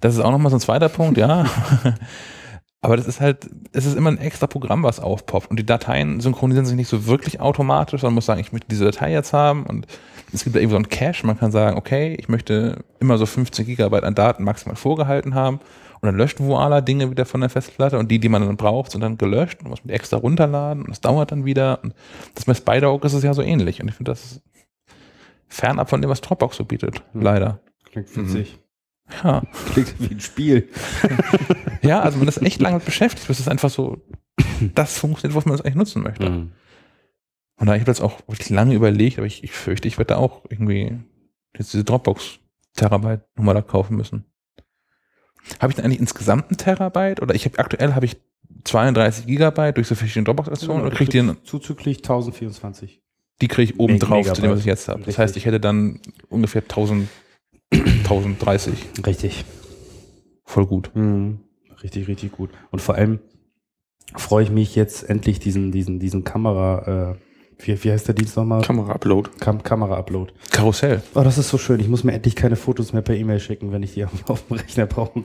Das 0.00 0.14
ist 0.14 0.20
auch 0.20 0.30
nochmal 0.30 0.50
so 0.50 0.56
ein 0.56 0.60
zweiter 0.60 0.88
Punkt, 0.88 1.18
ja. 1.18 1.46
Aber 2.80 2.96
das 2.96 3.08
ist 3.08 3.20
halt, 3.20 3.50
es 3.72 3.86
ist 3.86 3.96
immer 3.96 4.10
ein 4.10 4.18
extra 4.18 4.46
Programm, 4.46 4.84
was 4.84 5.00
aufpoppt. 5.00 5.50
Und 5.50 5.58
die 5.58 5.66
Dateien 5.66 6.20
synchronisieren 6.20 6.64
sich 6.64 6.76
nicht 6.76 6.88
so 6.88 7.06
wirklich 7.06 7.40
automatisch, 7.40 8.02
sondern 8.02 8.12
man 8.12 8.16
muss 8.16 8.26
sagen, 8.26 8.40
ich 8.40 8.52
möchte 8.52 8.68
diese 8.68 8.84
Datei 8.84 9.10
jetzt 9.10 9.32
haben. 9.32 9.64
Und 9.66 9.86
es 10.32 10.44
gibt 10.44 10.54
da 10.54 10.60
irgendwie 10.60 10.72
so 10.72 10.76
einen 10.76 10.88
Cache. 10.88 11.26
Man 11.26 11.38
kann 11.38 11.50
sagen, 11.50 11.76
okay, 11.76 12.16
ich 12.18 12.28
möchte 12.28 12.84
immer 13.00 13.18
so 13.18 13.26
15 13.26 13.66
Gigabyte 13.66 14.04
an 14.04 14.14
Daten 14.14 14.44
maximal 14.44 14.76
vorgehalten 14.76 15.34
haben. 15.34 15.58
Und 16.00 16.06
dann 16.06 16.16
löscht 16.16 16.40
Voila 16.40 16.80
Dinge 16.80 17.10
wieder 17.10 17.24
von 17.24 17.40
der 17.40 17.50
Festplatte. 17.50 17.98
Und 17.98 18.10
die, 18.10 18.18
die 18.18 18.28
man 18.28 18.46
dann 18.46 18.56
braucht, 18.56 18.92
sind 18.92 19.00
dann 19.00 19.18
gelöscht. 19.18 19.60
Und 19.62 19.70
muss 19.70 19.80
man 19.80 19.88
die 19.88 19.94
extra 19.94 20.16
runterladen. 20.16 20.84
Und 20.84 20.90
das 20.90 21.00
dauert 21.00 21.32
dann 21.32 21.44
wieder. 21.44 21.80
Und 21.82 21.94
das 22.34 22.44
bei 22.44 22.54
Spider-Oak 22.54 23.04
ist 23.04 23.14
es 23.14 23.22
ja 23.22 23.34
so 23.34 23.42
ähnlich. 23.42 23.80
Und 23.80 23.88
ich 23.88 23.94
finde, 23.94 24.12
das 24.12 24.24
ist 24.24 24.42
fernab 25.48 25.90
von 25.90 26.00
dem, 26.00 26.10
was 26.10 26.20
Dropbox 26.20 26.56
so 26.56 26.64
bietet. 26.64 27.02
Hm. 27.12 27.22
Leider. 27.22 27.60
Klingt 27.90 28.16
witzig. 28.16 28.58
Ja. 29.24 29.42
Klingt 29.72 29.94
wie 29.98 30.14
ein 30.14 30.20
Spiel. 30.20 30.68
Ja, 31.80 32.00
also 32.00 32.18
man 32.18 32.26
ist 32.26 32.42
echt 32.42 32.60
lange 32.60 32.80
beschäftigt, 32.80 33.28
bis 33.28 33.38
es 33.38 33.46
einfach 33.46 33.70
so 33.70 33.98
das 34.74 34.98
funktioniert, 34.98 35.36
was 35.36 35.44
man 35.44 35.56
das 35.56 35.64
eigentlich 35.64 35.76
nutzen 35.76 36.02
möchte. 36.02 36.28
Mhm. 36.28 36.52
Und 37.56 37.66
da 37.66 37.72
habe 37.72 37.78
ich 37.78 37.86
jetzt 37.86 38.00
auch 38.00 38.20
wirklich 38.26 38.50
lange 38.50 38.74
überlegt, 38.74 39.18
aber 39.18 39.26
ich, 39.26 39.44
ich 39.44 39.52
fürchte, 39.52 39.88
ich 39.88 39.96
werde 39.96 40.14
da 40.14 40.16
auch 40.16 40.44
irgendwie 40.48 40.98
jetzt 41.56 41.72
diese 41.72 41.84
Dropbox 41.84 42.40
Terabyte 42.74 43.24
Nummer 43.36 43.54
da 43.54 43.62
kaufen 43.62 43.96
müssen. 43.96 44.24
Habe 45.60 45.72
ich 45.72 45.76
denn 45.76 45.84
eigentlich 45.84 46.00
insgesamt 46.00 46.48
einen 46.48 46.56
Terabyte 46.56 47.22
oder 47.22 47.34
ich 47.34 47.44
habe 47.44 47.58
aktuell 47.58 47.94
habe 47.94 48.06
ich 48.06 48.16
32 48.64 49.26
Gigabyte 49.26 49.76
durch 49.76 49.86
so 49.86 49.94
verschiedene 49.94 50.24
Dropbox-Aktionen 50.24 50.82
oder 50.82 50.90
kriege 50.90 51.04
ich 51.18 51.24
die, 51.24 51.42
Zuzüglich 51.44 51.98
1024. 51.98 53.00
die 53.40 53.48
kriege 53.48 53.72
ich 53.72 53.80
oben 53.80 53.98
drauf 53.98 54.32
zu 54.32 54.42
dem, 54.42 54.50
was 54.50 54.60
ich 54.60 54.66
jetzt 54.66 54.88
habe. 54.88 55.00
Das 55.00 55.08
Richtig. 55.08 55.18
heißt, 55.18 55.36
ich 55.36 55.46
hätte 55.46 55.60
dann 55.60 56.00
ungefähr 56.28 56.62
1000, 56.62 57.08
1030. 57.72 58.74
Richtig. 59.06 59.44
Voll 60.44 60.66
gut. 60.66 60.90
Mhm. 60.94 61.40
Richtig, 61.82 62.08
richtig 62.08 62.32
gut. 62.32 62.50
Und 62.70 62.80
vor 62.80 62.96
allem 62.96 63.20
freue 64.16 64.42
ich 64.42 64.50
mich 64.50 64.74
jetzt 64.74 65.08
endlich 65.08 65.38
diesen, 65.38 65.70
diesen, 65.70 66.00
diesen 66.00 66.24
Kamera, 66.24 67.12
äh, 67.12 67.27
wie, 67.60 67.82
wie 67.84 67.90
heißt 67.90 68.06
der 68.06 68.14
Dienst 68.14 68.36
nochmal? 68.36 68.62
Kamera-Upload. 68.62 69.30
Kam 69.40 69.62
Kamera-Upload. 69.62 70.32
Karussell. 70.50 71.02
Oh, 71.14 71.22
das 71.22 71.38
ist 71.38 71.48
so 71.48 71.58
schön. 71.58 71.80
Ich 71.80 71.88
muss 71.88 72.04
mir 72.04 72.12
endlich 72.12 72.36
keine 72.36 72.56
Fotos 72.56 72.92
mehr 72.92 73.02
per 73.02 73.16
E-Mail 73.16 73.40
schicken, 73.40 73.72
wenn 73.72 73.82
ich 73.82 73.94
die 73.94 74.04
auf, 74.04 74.12
auf 74.28 74.46
dem 74.46 74.56
Rechner 74.58 74.86
brauche. 74.86 75.22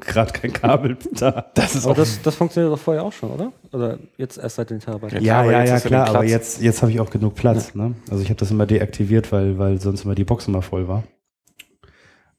Gerade 0.00 0.32
kein 0.32 0.52
Kabel 0.52 0.96
da. 1.12 1.46
Das 1.54 1.74
ist 1.74 1.84
Aber 1.84 1.92
auch 1.92 1.96
das, 1.96 2.22
das 2.22 2.34
funktioniert 2.36 2.72
doch 2.72 2.78
vorher 2.78 3.02
auch 3.02 3.12
schon, 3.12 3.30
oder? 3.30 3.52
Oder 3.72 3.98
jetzt 4.16 4.38
erst 4.38 4.56
seit 4.56 4.70
den 4.70 4.80
Terabyte? 4.80 5.14
Ja, 5.14 5.44
Ja, 5.44 5.50
ja, 5.50 5.64
ja, 5.64 5.80
klar. 5.80 6.08
Aber 6.08 6.24
jetzt, 6.24 6.62
jetzt 6.62 6.82
habe 6.82 6.92
ich 6.92 7.00
auch 7.00 7.10
genug 7.10 7.34
Platz. 7.34 7.74
Ne? 7.74 7.94
Also 8.10 8.22
ich 8.22 8.28
habe 8.30 8.38
das 8.38 8.50
immer 8.50 8.66
deaktiviert, 8.66 9.32
weil, 9.32 9.58
weil 9.58 9.80
sonst 9.80 10.04
immer 10.04 10.14
die 10.14 10.24
Box 10.24 10.46
immer 10.46 10.62
voll 10.62 10.86
war. 10.88 11.02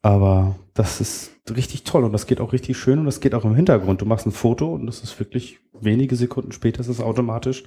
Aber 0.05 0.55
das 0.75 1.01
ist 1.01 1.31
richtig 1.49 1.83
toll 1.83 2.03
und 2.03 2.13
das 2.13 2.27
geht 2.27 2.39
auch 2.39 2.53
richtig 2.53 2.77
schön 2.77 2.99
und 2.99 3.05
das 3.05 3.21
geht 3.21 3.33
auch 3.33 3.43
im 3.43 3.55
Hintergrund. 3.55 4.01
Du 4.01 4.05
machst 4.05 4.27
ein 4.27 4.31
Foto 4.31 4.71
und 4.71 4.85
das 4.85 5.01
ist 5.01 5.17
wirklich 5.17 5.57
wenige 5.73 6.15
Sekunden 6.15 6.51
später 6.51 6.81
ist 6.81 6.89
es 6.89 7.01
automatisch. 7.01 7.63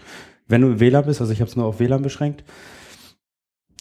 Wenn 0.47 0.61
du 0.61 0.68
im 0.68 0.78
WLAN 0.78 1.05
bist, 1.05 1.20
also 1.20 1.32
ich 1.32 1.41
habe 1.41 1.51
es 1.51 1.57
nur 1.57 1.66
auf 1.66 1.80
WLAN 1.80 2.01
beschränkt. 2.01 2.45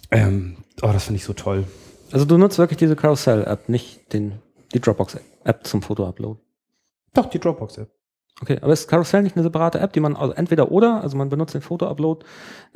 Ähm, 0.10 0.58
oh, 0.82 0.90
das 0.92 1.04
finde 1.04 1.18
ich 1.18 1.24
so 1.24 1.34
toll. 1.34 1.66
Also 2.12 2.26
du 2.26 2.36
nutzt 2.40 2.58
wirklich 2.58 2.80
diese 2.80 2.96
Carousel-App, 2.96 3.70
nicht 3.70 4.12
den, 4.12 4.40
die 4.74 4.80
Dropbox-App 4.80 5.68
zum 5.68 5.84
Foto-Upload. 5.84 6.40
Doch, 7.14 7.28
die 7.28 7.38
Dropbox-App. 7.38 7.92
Okay, 8.42 8.60
aber 8.62 8.72
ist 8.74 8.88
Carousel 8.88 9.24
nicht 9.24 9.36
eine 9.36 9.44
separate 9.44 9.80
App, 9.80 9.94
die 9.94 10.00
man 10.00 10.16
also 10.16 10.34
entweder 10.34 10.72
oder, 10.72 11.02
also 11.02 11.18
man 11.18 11.30
benutzt 11.30 11.56
den 11.56 11.62
Foto-Upload 11.62 12.24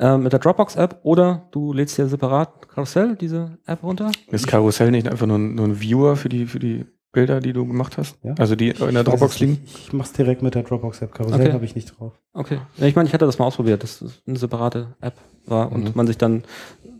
äh, 0.00 0.16
mit 0.16 0.32
der 0.32 0.40
Dropbox-App 0.40 0.98
oder 1.04 1.46
du 1.52 1.72
lädst 1.72 1.96
dir 1.98 2.08
separat 2.08 2.68
Carousel, 2.68 3.14
diese 3.16 3.58
App 3.66 3.82
runter? 3.84 4.10
Ist 4.30 4.48
Karussell 4.48 4.90
nicht 4.90 5.06
einfach 5.08 5.26
nur 5.26 5.38
ein, 5.38 5.54
nur 5.54 5.66
ein 5.66 5.80
Viewer 5.80 6.16
für 6.16 6.28
die, 6.28 6.46
für 6.46 6.58
die 6.58 6.84
Bilder, 7.12 7.40
die 7.40 7.52
du 7.52 7.64
gemacht 7.66 7.96
hast? 7.96 8.16
Ja. 8.24 8.34
Also 8.38 8.56
die 8.56 8.70
in 8.70 8.94
der 8.94 9.04
Dropbox 9.04 9.34
es 9.34 9.40
liegen? 9.40 9.62
Ich 9.66 9.92
mach's 9.92 10.12
direkt 10.12 10.42
mit 10.42 10.54
der 10.56 10.64
Dropbox-App. 10.64 11.14
Karussell 11.14 11.40
Okay. 11.40 11.52
habe 11.52 11.64
ich 11.64 11.76
nicht 11.76 11.96
drauf. 11.96 12.12
Okay. 12.32 12.58
Ja, 12.78 12.86
ich 12.86 12.96
meine, 12.96 13.06
ich 13.06 13.14
hatte 13.14 13.26
das 13.26 13.38
mal 13.38 13.44
ausprobiert, 13.44 13.84
dass 13.84 14.00
es 14.02 14.20
eine 14.26 14.38
separate 14.38 14.96
App 15.00 15.14
war 15.46 15.70
und 15.70 15.84
Mhm. 15.84 15.90
man 15.94 16.06
sich 16.08 16.18
dann, 16.18 16.42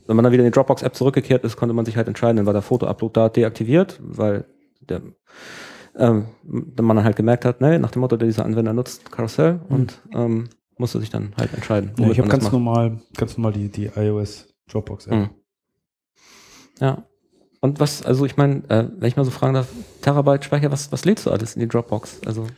wenn 0.06 0.14
man 0.14 0.22
dann 0.22 0.32
wieder 0.32 0.44
in 0.44 0.50
die 0.50 0.54
Dropbox-App 0.54 0.94
zurückgekehrt 0.94 1.42
ist, 1.44 1.56
konnte 1.56 1.72
man 1.74 1.84
sich 1.84 1.96
halt 1.96 2.06
entscheiden, 2.06 2.36
dann 2.36 2.46
war 2.46 2.52
der 2.52 2.62
Foto-Upload 2.62 3.12
da 3.14 3.28
deaktiviert, 3.28 3.98
weil 4.02 4.44
der, 4.80 5.00
ähm, 5.96 6.26
dann 6.44 6.86
man 6.86 6.96
dann 6.96 7.04
halt 7.04 7.16
gemerkt 7.16 7.44
hat, 7.44 7.60
ne, 7.60 7.78
nach 7.78 7.90
dem 7.90 8.00
Motto, 8.00 8.16
dieser 8.16 8.44
Anwender 8.44 8.72
nutzt 8.72 9.10
Carousel 9.12 9.60
und 9.68 10.00
ähm, 10.14 10.48
musste 10.78 11.00
sich 11.00 11.10
dann 11.10 11.32
halt 11.36 11.52
entscheiden. 11.54 11.92
Ja, 11.98 12.10
ich 12.10 12.18
habe 12.18 12.28
ganz 12.28 12.44
macht. 12.44 12.52
normal, 12.52 13.00
ganz 13.16 13.36
normal 13.36 13.52
die, 13.52 13.68
die 13.68 13.90
iOS 13.94 14.48
Dropbox-App. 14.70 15.14
Mhm. 15.14 15.30
Ja. 16.80 17.04
Und 17.60 17.78
was, 17.78 18.02
also 18.02 18.26
ich 18.26 18.36
meine, 18.36 18.68
äh, 18.68 18.88
wenn 18.98 19.06
ich 19.06 19.16
mal 19.16 19.24
so 19.24 19.30
fragen 19.30 19.54
darf, 19.54 19.68
Terabyte 20.00 20.44
Speicher, 20.44 20.72
was, 20.72 20.90
was 20.90 21.04
lädst 21.04 21.26
du 21.26 21.30
alles 21.30 21.54
in 21.54 21.60
die 21.60 21.68
Dropbox? 21.68 22.22
Also, 22.26 22.48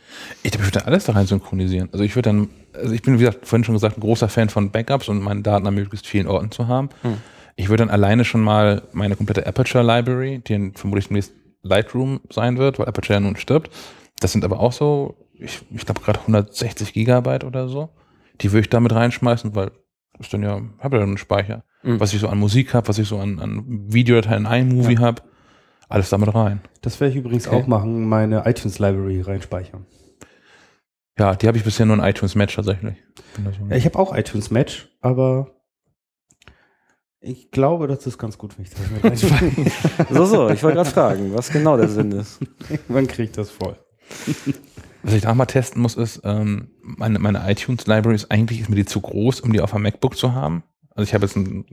Ich 0.41 0.57
würde 0.59 0.83
alles 0.87 1.05
da 1.05 1.13
rein 1.13 1.27
synchronisieren. 1.27 1.89
Also 1.91 2.03
ich 2.03 2.15
würde 2.15 2.29
dann, 2.29 2.49
also 2.73 2.91
ich 2.91 3.03
bin, 3.03 3.13
wie 3.15 3.19
gesagt, 3.19 3.45
vorhin 3.45 3.63
schon 3.63 3.75
gesagt, 3.75 3.97
ein 3.97 4.01
großer 4.01 4.29
Fan 4.29 4.49
von 4.49 4.71
Backups 4.71 5.07
und 5.07 5.21
meine 5.21 5.43
Daten 5.43 5.67
an 5.67 5.75
möglichst 5.75 6.07
vielen 6.07 6.25
Orten 6.25 6.49
zu 6.49 6.67
haben. 6.67 6.89
Hm. 7.03 7.17
Ich 7.55 7.69
würde 7.69 7.83
dann 7.83 7.91
alleine 7.91 8.25
schon 8.25 8.41
mal 8.41 8.81
meine 8.93 9.15
komplette 9.15 9.45
Aperture 9.45 9.83
Library, 9.83 10.39
die 10.39 10.53
dann 10.53 10.73
vermutlich 10.73 11.07
demnächst 11.07 11.33
Lightroom 11.65 12.21
sein 12.31 12.57
wird, 12.57 12.79
weil 12.79 12.87
Aperture 12.87 13.15
ja 13.15 13.19
nun 13.19 13.35
stirbt. 13.35 13.71
Das 14.19 14.31
sind 14.31 14.45
aber 14.45 14.59
auch 14.59 14.71
so, 14.71 15.15
ich, 15.33 15.61
ich 15.71 15.85
glaube 15.85 16.01
gerade 16.01 16.19
160 16.21 16.93
Gigabyte 16.93 17.43
oder 17.43 17.67
so. 17.67 17.89
Die 18.41 18.51
würde 18.51 18.61
ich 18.61 18.69
damit 18.69 18.93
reinschmeißen, 18.93 19.55
weil 19.55 19.71
ist 20.19 20.33
dann 20.33 20.43
ja, 20.43 20.61
habe 20.79 20.97
ja 20.97 21.03
einen 21.03 21.17
Speicher. 21.17 21.63
Mhm. 21.83 21.99
Was 21.99 22.13
ich 22.13 22.19
so 22.21 22.29
an 22.29 22.37
Musik 22.39 22.73
habe, 22.73 22.87
was 22.87 22.97
ich 22.99 23.07
so 23.07 23.17
an, 23.17 23.39
an 23.39 23.63
Videodateien 23.91 24.45
in 24.45 24.51
iMovie 24.71 24.93
Ja. 24.93 24.99
habe, 25.01 25.21
alles 25.89 26.09
damit 26.09 26.33
rein. 26.33 26.61
Das 26.81 26.99
werde 26.99 27.11
ich 27.11 27.17
übrigens 27.17 27.47
Okay. 27.47 27.55
auch 27.57 27.67
machen, 27.67 28.07
meine 28.07 28.43
iTunes-Library 28.45 29.21
reinspeichern. 29.21 29.85
Ja, 31.17 31.35
die 31.35 31.47
habe 31.47 31.57
ich 31.57 31.63
bisher 31.63 31.85
nur 31.85 31.95
in 31.97 32.03
iTunes 32.03 32.35
Match 32.35 32.55
tatsächlich. 32.55 32.95
Ja, 33.69 33.75
ich 33.75 33.85
habe 33.85 33.97
auch 33.99 34.15
iTunes 34.15 34.51
Match, 34.51 34.89
aber 35.01 35.54
ich 37.21 37.51
glaube, 37.51 37.87
das 37.87 38.05
ist 38.05 38.17
ganz 38.17 38.37
gut, 38.37 38.57
wenn 38.57 38.65
ich 38.65 38.71
das 38.71 38.79
mit 38.91 39.03
reinspeichere. 39.03 39.71
so, 40.09 40.25
so, 40.25 40.49
ich 40.49 40.61
wollte 40.63 40.77
gerade 40.77 40.89
fragen, 40.89 41.33
was 41.33 41.49
genau 41.49 41.77
der 41.77 41.89
Sinn 41.89 42.11
ist. 42.11 42.39
Man 42.87 43.07
kriegt 43.07 43.37
das 43.37 43.49
voll. 43.49 43.77
Was 45.03 45.13
ich 45.13 45.21
da 45.21 45.33
mal 45.33 45.45
testen 45.45 45.81
muss, 45.81 45.95
ist, 45.95 46.21
ähm, 46.23 46.69
meine, 46.81 47.19
meine 47.19 47.49
iTunes-Library 47.49 48.15
ist 48.15 48.31
eigentlich 48.31 48.61
ist 48.61 48.69
mir 48.69 48.75
die 48.75 48.85
zu 48.85 49.01
groß, 49.01 49.41
um 49.41 49.53
die 49.53 49.61
auf 49.61 49.73
einem 49.73 49.83
MacBook 49.83 50.15
zu 50.15 50.33
haben. 50.33 50.63
Also 50.91 51.07
ich 51.07 51.13
habe 51.13 51.25
jetzt 51.25 51.35
ein, 51.35 51.65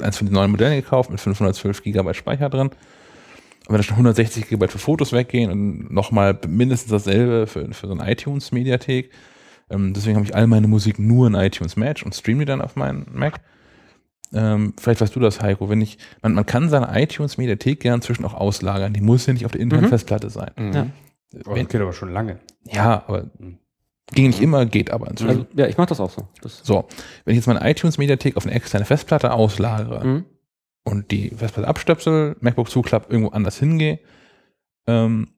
eins 0.00 0.18
von 0.18 0.26
den 0.26 0.34
neuen 0.34 0.50
Modellen 0.50 0.80
gekauft 0.80 1.10
mit 1.10 1.20
512 1.20 1.82
Gigabyte 1.82 2.16
Speicher 2.16 2.50
drin. 2.50 2.68
Und 2.68 3.74
wenn 3.74 3.76
da 3.76 3.82
schon 3.82 3.94
160 3.94 4.48
Gigabyte 4.48 4.72
für 4.72 4.78
Fotos 4.78 5.12
weggehen 5.12 5.50
und 5.50 5.92
nochmal 5.92 6.38
mindestens 6.46 6.90
dasselbe 6.90 7.46
für, 7.46 7.72
für 7.72 7.86
so 7.86 7.92
eine 7.92 8.10
iTunes-Mediathek. 8.10 9.10
Ähm, 9.70 9.92
deswegen 9.92 10.16
habe 10.16 10.26
ich 10.26 10.34
all 10.34 10.46
meine 10.46 10.68
Musik 10.68 10.98
nur 10.98 11.26
in 11.26 11.34
iTunes 11.34 11.76
Match 11.76 12.02
und 12.02 12.14
streame 12.14 12.40
die 12.40 12.44
dann 12.46 12.60
auf 12.60 12.76
meinen 12.76 13.06
Mac. 13.12 13.40
Ähm, 14.32 14.74
vielleicht 14.78 15.00
weißt 15.00 15.14
du 15.16 15.20
das, 15.20 15.40
Heiko. 15.40 15.68
Wenn 15.70 15.80
ich, 15.80 15.98
man, 16.22 16.34
man 16.34 16.44
kann 16.46 16.68
seine 16.68 16.88
iTunes-Mediathek 17.00 17.80
gern 17.80 18.02
zwischen 18.02 18.24
auch 18.24 18.34
auslagern. 18.34 18.92
Die 18.92 19.00
muss 19.00 19.26
ja 19.26 19.32
nicht 19.32 19.46
auf 19.46 19.52
der 19.52 19.60
internen 19.60 19.84
Mhm. 19.86 19.88
Festplatte 19.88 20.28
sein. 20.30 20.50
Mhm. 20.56 20.72
Ja. 20.72 20.86
Wenn, 21.32 21.64
das 21.64 21.68
geht 21.72 21.80
aber 21.80 21.92
schon 21.92 22.12
lange. 22.12 22.38
ja, 22.64 23.04
aber 23.06 23.30
ging 24.12 24.26
nicht 24.28 24.40
immer, 24.40 24.64
geht 24.66 24.90
aber 24.90 25.08
inzwischen. 25.08 25.30
Also, 25.30 25.46
ja, 25.54 25.66
ich 25.66 25.76
mache 25.76 25.88
das 25.88 26.00
auch 26.00 26.10
so. 26.10 26.26
Das, 26.42 26.60
So, 26.64 26.86
wenn 27.24 27.32
ich 27.32 27.36
jetzt 27.36 27.46
meine 27.46 27.68
iTunes-Mediathek 27.70 28.36
auf 28.36 28.44
eine 28.46 28.54
externe 28.54 28.84
Festplatte 28.86 29.32
auslagere 29.32 30.04
Mhm. 30.04 30.24
und 30.84 31.10
die 31.10 31.30
Festplatte 31.30 31.68
abstöpsel, 31.68 32.36
MacBook 32.40 32.70
zuklappe, 32.70 33.10
irgendwo 33.12 33.30
anders 33.32 33.58
hingehe, 33.58 33.98
ähm, 34.86 35.28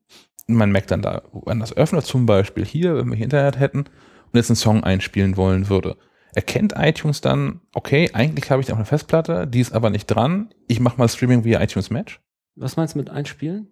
mein 0.47 0.73
Mac 0.73 0.87
dann 0.89 1.03
da 1.03 1.23
woanders 1.33 1.77
öffnet, 1.77 2.05
zum 2.05 2.27
Beispiel 2.27 2.65
hier, 2.65 2.97
wenn 2.97 3.09
wir 3.09 3.17
hier 3.17 3.25
Internet 3.25 3.59
hätten 3.59 3.79
und 3.81 4.35
jetzt 4.35 4.51
einen 4.51 4.57
Song 4.57 4.83
einspielen 4.85 5.37
wollen 5.37 5.69
würde. 5.69 5.97
Erkennt 6.35 6.75
iTunes 6.77 7.21
dann, 7.21 7.61
okay, 7.75 8.11
eigentlich 8.13 8.51
habe 8.51 8.63
ich 8.63 8.71
auf 8.71 8.77
eine 8.79 8.85
Festplatte, 8.87 9.47
die 9.47 9.61
ist 9.61 9.73
aber 9.73 9.91
nicht 9.91 10.07
dran, 10.07 10.51
ich 10.69 10.81
mache 10.81 10.99
mal 10.99 11.09
Streaming 11.09 11.45
via 11.45 11.61
iTunes 11.63 11.91
Match? 11.91 12.21
Was 12.57 12.77
meinst 12.77 12.95
du 12.95 12.99
mit 12.99 13.11
einspielen? 13.11 13.69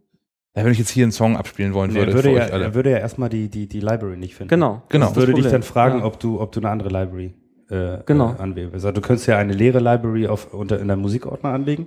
Ja, 0.56 0.64
wenn 0.64 0.72
ich 0.72 0.78
jetzt 0.78 0.90
hier 0.90 1.04
einen 1.04 1.12
Song 1.12 1.36
abspielen 1.36 1.72
wollen 1.74 1.92
Nee, 1.92 1.98
würde, 2.00 2.10
er, 2.12 2.14
würde 2.14 2.28
für 2.30 2.36
ja, 2.36 2.44
euch 2.46 2.52
alle. 2.52 2.64
er 2.64 2.74
würde 2.74 2.90
ja 2.90 2.98
erstmal 2.98 3.28
die, 3.28 3.48
die, 3.48 3.68
die 3.68 3.80
Library 3.80 4.16
nicht 4.16 4.34
finden. 4.34 4.48
Genau. 4.48 4.82
Genau. 4.88 5.04
das 5.06 5.10
ist 5.12 5.16
das 5.16 5.26
würde 5.28 5.40
dich 5.42 5.50
dann 5.50 5.62
fragen, 5.62 5.98
Ja. 6.00 6.04
ob, 6.04 6.18
du, 6.18 6.40
ob 6.40 6.50
du 6.52 6.60
eine 6.60 6.70
andere 6.70 6.88
Library 6.88 7.34
äh, 7.70 7.98
Genau. 8.06 8.32
äh, 8.34 8.38
anwählen 8.42 8.72
willst. 8.72 8.84
Also 8.86 8.92
du 8.92 9.00
könntest 9.06 9.28
ja 9.28 9.38
eine 9.38 9.52
leere 9.52 9.78
Library 9.78 10.26
auf, 10.26 10.52
unter, 10.54 10.80
in 10.80 10.88
deinem 10.88 11.02
Musikordner 11.02 11.50
anlegen. 11.50 11.86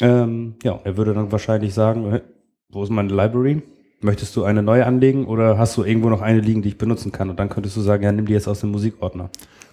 Ähm, 0.00 0.54
ja, 0.62 0.80
er 0.84 0.96
würde 0.96 1.14
dann 1.14 1.30
wahrscheinlich 1.32 1.74
sagen, 1.74 2.12
äh, 2.12 2.20
wo 2.68 2.82
ist 2.82 2.90
meine 2.90 3.12
Library? 3.12 3.62
Möchtest 4.02 4.34
du 4.36 4.44
eine 4.44 4.62
neue 4.62 4.86
anlegen 4.86 5.26
oder 5.26 5.58
hast 5.58 5.76
du 5.76 5.84
irgendwo 5.84 6.08
noch 6.08 6.22
eine 6.22 6.40
liegen, 6.40 6.62
die 6.62 6.68
ich 6.70 6.78
benutzen 6.78 7.12
kann? 7.12 7.28
Und 7.28 7.38
dann 7.38 7.48
könntest 7.50 7.76
du 7.76 7.80
sagen, 7.82 8.02
ja, 8.02 8.12
nimm 8.12 8.26
die 8.26 8.32
jetzt 8.32 8.48
aus 8.48 8.60
dem 8.60 8.70
Musikordner. 8.70 9.28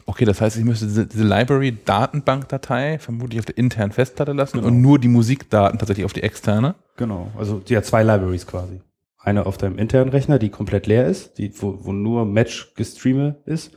Okay, 0.05 0.25
das 0.25 0.41
heißt, 0.41 0.57
ich 0.57 0.63
müsste 0.65 0.85
diese, 0.85 1.05
diese 1.05 1.23
Library-Datenbankdatei 1.25 2.99
vermutlich 2.99 3.39
auf 3.39 3.45
der 3.45 3.57
internen 3.57 3.91
Festplatte 3.91 4.33
lassen 4.33 4.57
Genau. 4.57 4.67
und 4.67 4.81
nur 4.81 4.99
die 4.99 5.07
Musikdaten 5.07 5.79
tatsächlich 5.79 6.05
auf 6.05 6.13
die 6.13 6.23
externe. 6.23 6.75
Genau. 6.97 7.29
Also 7.37 7.61
ja, 7.67 7.81
zwei 7.81 8.03
Libraries 8.03 8.47
quasi. 8.47 8.81
Eine 9.19 9.45
auf 9.45 9.57
deinem 9.57 9.77
internen 9.77 10.09
Rechner, 10.09 10.39
die 10.39 10.49
komplett 10.49 10.87
leer 10.87 11.07
ist, 11.07 11.37
die, 11.37 11.51
wo, 11.61 11.77
wo 11.85 11.91
nur 11.91 12.25
Match 12.25 12.73
gestreame 12.75 13.37
ist. 13.45 13.71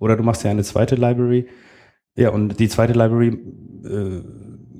Oder 0.00 0.16
du 0.16 0.22
machst 0.24 0.42
ja 0.44 0.50
eine 0.50 0.64
zweite 0.64 0.96
Library. 0.96 1.46
Ja, 2.16 2.30
und 2.30 2.58
die 2.58 2.68
zweite 2.68 2.94
Library 2.94 3.38
äh, 3.84 4.22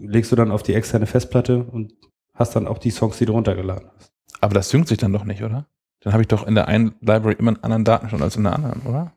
legst 0.06 0.32
du 0.32 0.36
dann 0.36 0.50
auf 0.50 0.62
die 0.64 0.74
externe 0.74 1.06
Festplatte 1.06 1.62
und 1.62 1.92
hast 2.34 2.56
dann 2.56 2.66
auch 2.66 2.78
die 2.78 2.90
Songs, 2.90 3.18
die 3.18 3.26
du 3.26 3.32
runtergeladen 3.32 3.88
hast. 3.96 4.12
Aber 4.40 4.54
das 4.54 4.68
synkt 4.70 4.88
sich 4.88 4.98
dann 4.98 5.12
doch 5.12 5.24
nicht, 5.24 5.42
oder? 5.42 5.66
Dann 6.00 6.12
habe 6.12 6.22
ich 6.22 6.28
doch 6.28 6.46
in 6.46 6.54
der 6.54 6.68
einen 6.68 6.94
Library 7.00 7.36
immer 7.38 7.50
einen 7.50 7.62
anderen 7.62 7.84
Datenstand 7.84 8.22
als 8.22 8.36
in 8.36 8.44
der 8.44 8.54
anderen, 8.54 8.82
oder? 8.82 9.12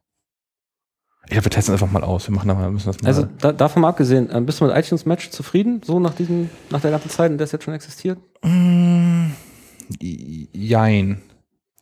Ich 1.26 1.32
glaube, 1.32 1.46
wir 1.46 1.52
testen 1.52 1.74
einfach 1.74 1.92
mal 1.92 2.04
aus. 2.04 2.28
Wir 2.28 2.36
machen 2.36 2.48
da 2.48 2.56
mal, 2.56 2.72
müssen 2.72 2.88
das 2.88 3.02
mal. 3.02 3.08
Also 3.08 3.28
da, 3.40 3.52
davon 3.52 3.84
mal 3.84 3.90
abgesehen, 3.90 4.30
ähm, 4.32 4.46
bist 4.46 4.60
du 4.60 4.66
mit 4.66 4.76
iTunes 4.76 5.06
Match 5.06 5.30
zufrieden, 5.30 5.82
so 5.84 6.00
nach 6.00 6.16
diesem, 6.16 6.50
nach 6.72 6.82
der 6.82 6.92
ganzen 6.92 7.10
Zeit, 7.10 7.32
in 7.32 7.38
der 7.38 7.46
es 7.46 7.52
jetzt 7.52 7.64
schon 7.64 7.76
existiert? 7.76 8.18
Mm, 8.42 9.28
jein. 10.00 11.22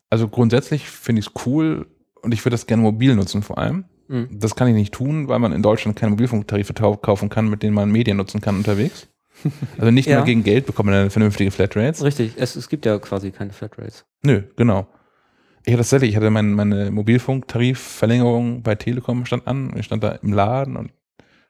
Also 0.09 0.27
grundsätzlich 0.27 0.89
finde 0.89 1.21
ich 1.21 1.27
es 1.27 1.45
cool 1.45 1.87
und 2.21 2.33
ich 2.33 2.43
würde 2.43 2.55
das 2.55 2.67
gerne 2.67 2.83
mobil 2.83 3.15
nutzen 3.15 3.41
vor 3.41 3.57
allem. 3.57 3.85
Mhm. 4.09 4.27
Das 4.39 4.55
kann 4.55 4.67
ich 4.67 4.73
nicht 4.73 4.93
tun, 4.93 5.29
weil 5.29 5.39
man 5.39 5.53
in 5.53 5.61
Deutschland 5.61 5.97
keine 5.97 6.09
Mobilfunktarife 6.11 6.73
kaufen 6.73 7.29
kann, 7.29 7.49
mit 7.49 7.63
denen 7.63 7.75
man 7.75 7.91
Medien 7.91 8.17
nutzen 8.17 8.41
kann 8.41 8.57
unterwegs. 8.57 9.07
Also 9.77 9.91
nicht 9.91 10.07
Ja. 10.07 10.17
mehr 10.17 10.25
gegen 10.25 10.43
Geld 10.43 10.65
bekommt 10.65 10.87
man 10.87 10.95
eine 10.95 11.09
vernünftige 11.09 11.51
Flatrate. 11.51 12.03
Richtig, 12.03 12.33
es, 12.37 12.55
es 12.55 12.69
gibt 12.69 12.85
ja 12.85 12.97
quasi 12.99 13.31
keine 13.31 13.51
Flatrates. 13.53 14.05
Nö, 14.23 14.43
genau. 14.55 14.87
Ich 15.65 15.73
hatte 15.73 15.81
tatsächlich, 15.83 16.11
ich 16.11 16.15
hatte 16.15 16.29
mein, 16.29 16.53
meine 16.53 16.89
Mobilfunktarifverlängerung 16.91 18.63
bei 18.63 18.75
Telekom 18.75 19.25
stand 19.25 19.45
an. 19.47 19.73
Ich 19.77 19.85
stand 19.85 20.03
da 20.03 20.11
im 20.23 20.33
Laden 20.33 20.75
und 20.77 20.91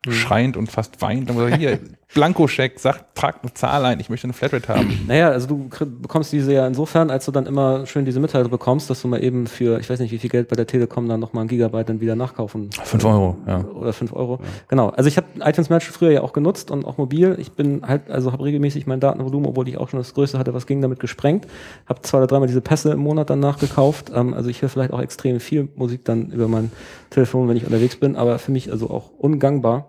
Mhm. 0.06 0.12
schreiend 0.12 0.58
und 0.58 0.72
fast 0.72 1.02
weinend 1.02 1.30
und 1.30 1.36
gesagt, 1.38 1.58
hier, 1.58 1.80
Blankoscheck, 2.14 2.80
sag, 2.80 3.14
trag 3.14 3.43
eine 3.43 3.54
Zahl 3.54 3.86
ein, 3.86 4.00
ich 4.00 4.10
möchte 4.10 4.26
eine 4.26 4.34
Flatrate 4.34 4.68
haben. 4.70 5.06
Naja, 5.08 5.30
also 5.30 5.45
du 5.45 5.70
bekommst 6.02 6.32
diese 6.32 6.54
ja 6.54 6.66
insofern, 6.66 7.12
als 7.12 7.26
du 7.26 7.32
dann 7.32 7.45
immer 7.45 7.86
schön 7.86 8.04
diese 8.04 8.20
Mitteilung 8.20 8.50
bekommst, 8.50 8.89
dass 8.89 9.02
du 9.04 9.08
mal 9.08 9.24
eben 9.24 9.45
für, 9.45 9.80
ich 9.80 9.89
weiß 9.89 10.00
nicht, 10.00 10.12
wie 10.12 10.18
viel 10.18 10.30
Geld 10.30 10.47
bei 10.47 10.56
der 10.56 10.66
Telekom 10.66 11.08
dann 11.08 11.20
nochmal 11.20 11.43
ein 11.43 11.47
Gigabyte 11.47 11.89
dann 11.89 12.02
wieder 12.02 12.16
nachkaufen. 12.16 12.72
Fünf 12.84 13.06
Euro, 13.06 13.38
ja. 13.45 13.64
Oder 13.64 13.93
5 13.93 14.14
Euro. 14.14 14.39
Genau. 14.70 14.89
Also 14.89 15.08
ich 15.08 15.18
habe 15.18 15.28
iTunes 15.41 15.70
Match 15.70 15.88
früher 15.88 16.12
ja 16.12 16.22
auch 16.22 16.34
genutzt 16.34 16.72
und 16.72 16.84
auch 16.84 16.97
mobil. 16.97 17.36
Ich 17.38 17.52
bin 17.52 17.84
halt, 17.86 18.10
also 18.10 18.32
habe 18.32 18.43
regelmäßig 18.43 18.88
mein 18.88 19.00
Datenvolumen, 19.00 19.47
obwohl 19.47 19.68
ich 19.68 19.78
auch 19.78 19.89
schon 19.89 20.00
das 20.00 20.16
Größte 20.16 20.39
hatte, 20.39 20.54
was 20.56 20.66
ging, 20.66 20.82
damit 20.82 21.00
gesprengt. 21.00 21.45
Habe 21.88 22.02
zwei 22.02 22.18
oder 22.18 22.28
dreimal 22.28 22.47
diese 22.47 22.62
Pässe 22.62 22.91
im 22.93 23.00
Monat 23.00 23.30
dann 23.30 23.39
nachgekauft. 23.39 24.12
Ähm, 24.16 24.34
also 24.34 24.50
ich 24.50 24.64
höre 24.64 24.70
vielleicht 24.70 24.93
auch 24.93 25.02
extrem 25.02 25.39
viel 25.39 25.70
Musik 25.76 26.06
dann 26.06 26.32
über 26.32 26.47
mein 26.47 26.72
Telefon, 27.12 27.47
wenn 27.47 27.58
ich 27.58 27.66
unterwegs 27.66 27.97
bin, 27.97 28.16
aber 28.16 28.39
für 28.39 28.52
mich 28.52 28.72
also 28.72 28.89
auch 28.89 29.12
ungangbar. 29.20 29.89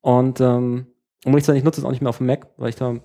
Und 0.00 0.40
ähm, 0.40 0.86
um 1.24 1.36
ich 1.36 1.46
nutze 1.46 1.80
es 1.80 1.84
auch 1.84 1.90
nicht 1.90 2.02
mehr 2.02 2.10
auf 2.10 2.18
dem 2.18 2.26
Mac, 2.26 2.48
weil 2.56 2.68
ich 2.68 2.76
da 2.76 2.96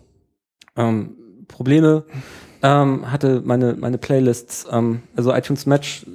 ähm, 0.75 1.15
Probleme 1.47 2.05
ähm, 2.61 3.11
hatte, 3.11 3.41
meine, 3.43 3.75
meine 3.75 3.97
Playlists, 3.97 4.67
ähm, 4.71 5.01
also 5.15 5.33
iTunes 5.33 5.65
Match, 5.65 6.05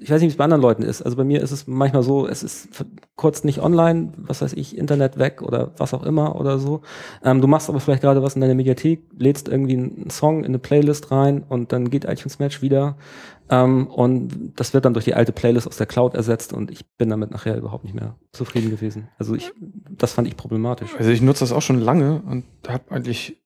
ich 0.00 0.10
weiß 0.10 0.20
nicht, 0.20 0.28
wie 0.28 0.32
es 0.32 0.36
bei 0.36 0.44
anderen 0.44 0.62
Leuten 0.62 0.82
ist. 0.82 1.02
Also 1.02 1.16
bei 1.16 1.24
mir 1.24 1.42
ist 1.42 1.50
es 1.50 1.66
manchmal 1.66 2.02
so, 2.02 2.26
es 2.26 2.42
ist 2.42 2.68
kurz 3.16 3.44
nicht 3.44 3.60
online, 3.60 4.12
was 4.16 4.40
weiß 4.40 4.54
ich, 4.54 4.76
Internet 4.76 5.18
weg 5.18 5.42
oder 5.42 5.72
was 5.76 5.92
auch 5.92 6.02
immer 6.02 6.36
oder 6.36 6.58
so. 6.58 6.82
Ähm, 7.22 7.40
du 7.40 7.46
machst 7.46 7.68
aber 7.68 7.80
vielleicht 7.80 8.02
gerade 8.02 8.22
was 8.22 8.34
in 8.34 8.40
deiner 8.40 8.54
Mediathek, 8.54 9.02
lädst 9.18 9.48
irgendwie 9.48 9.76
einen 9.76 10.10
Song 10.10 10.40
in 10.40 10.46
eine 10.46 10.58
Playlist 10.58 11.10
rein 11.10 11.44
und 11.48 11.72
dann 11.72 11.90
geht 11.90 12.04
iTunes 12.04 12.38
Match 12.38 12.62
wieder. 12.62 12.96
Ähm, 13.50 13.86
und 13.86 14.52
das 14.56 14.74
wird 14.74 14.84
dann 14.84 14.92
durch 14.92 15.04
die 15.04 15.14
alte 15.14 15.32
Playlist 15.32 15.66
aus 15.66 15.76
der 15.76 15.86
Cloud 15.86 16.14
ersetzt 16.14 16.52
und 16.52 16.70
ich 16.70 16.86
bin 16.96 17.08
damit 17.08 17.30
nachher 17.30 17.56
überhaupt 17.56 17.84
nicht 17.84 17.94
mehr 17.94 18.16
zufrieden 18.32 18.70
gewesen. 18.70 19.08
Also 19.18 19.34
ich, 19.34 19.52
das 19.90 20.12
fand 20.12 20.28
ich 20.28 20.36
problematisch. 20.36 20.94
Also 20.98 21.10
ich 21.10 21.22
nutze 21.22 21.40
das 21.40 21.52
auch 21.52 21.62
schon 21.62 21.80
lange 21.80 22.22
und 22.22 22.44
habe 22.68 22.90
eigentlich 22.90 23.40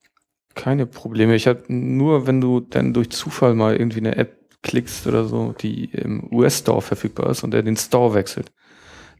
keine 0.54 0.86
Probleme. 0.86 1.34
Ich 1.34 1.46
habe 1.46 1.62
nur, 1.68 2.26
wenn 2.26 2.40
du 2.40 2.60
dann 2.60 2.92
durch 2.92 3.10
Zufall 3.10 3.54
mal 3.54 3.76
irgendwie 3.76 4.00
eine 4.00 4.16
App 4.16 4.38
klickst 4.62 5.06
oder 5.06 5.24
so, 5.24 5.54
die 5.60 5.84
im 5.86 6.32
US-Store 6.32 6.82
verfügbar 6.82 7.30
ist 7.30 7.42
und 7.42 7.52
der 7.52 7.62
den 7.62 7.76
Store 7.76 8.14
wechselt. 8.14 8.52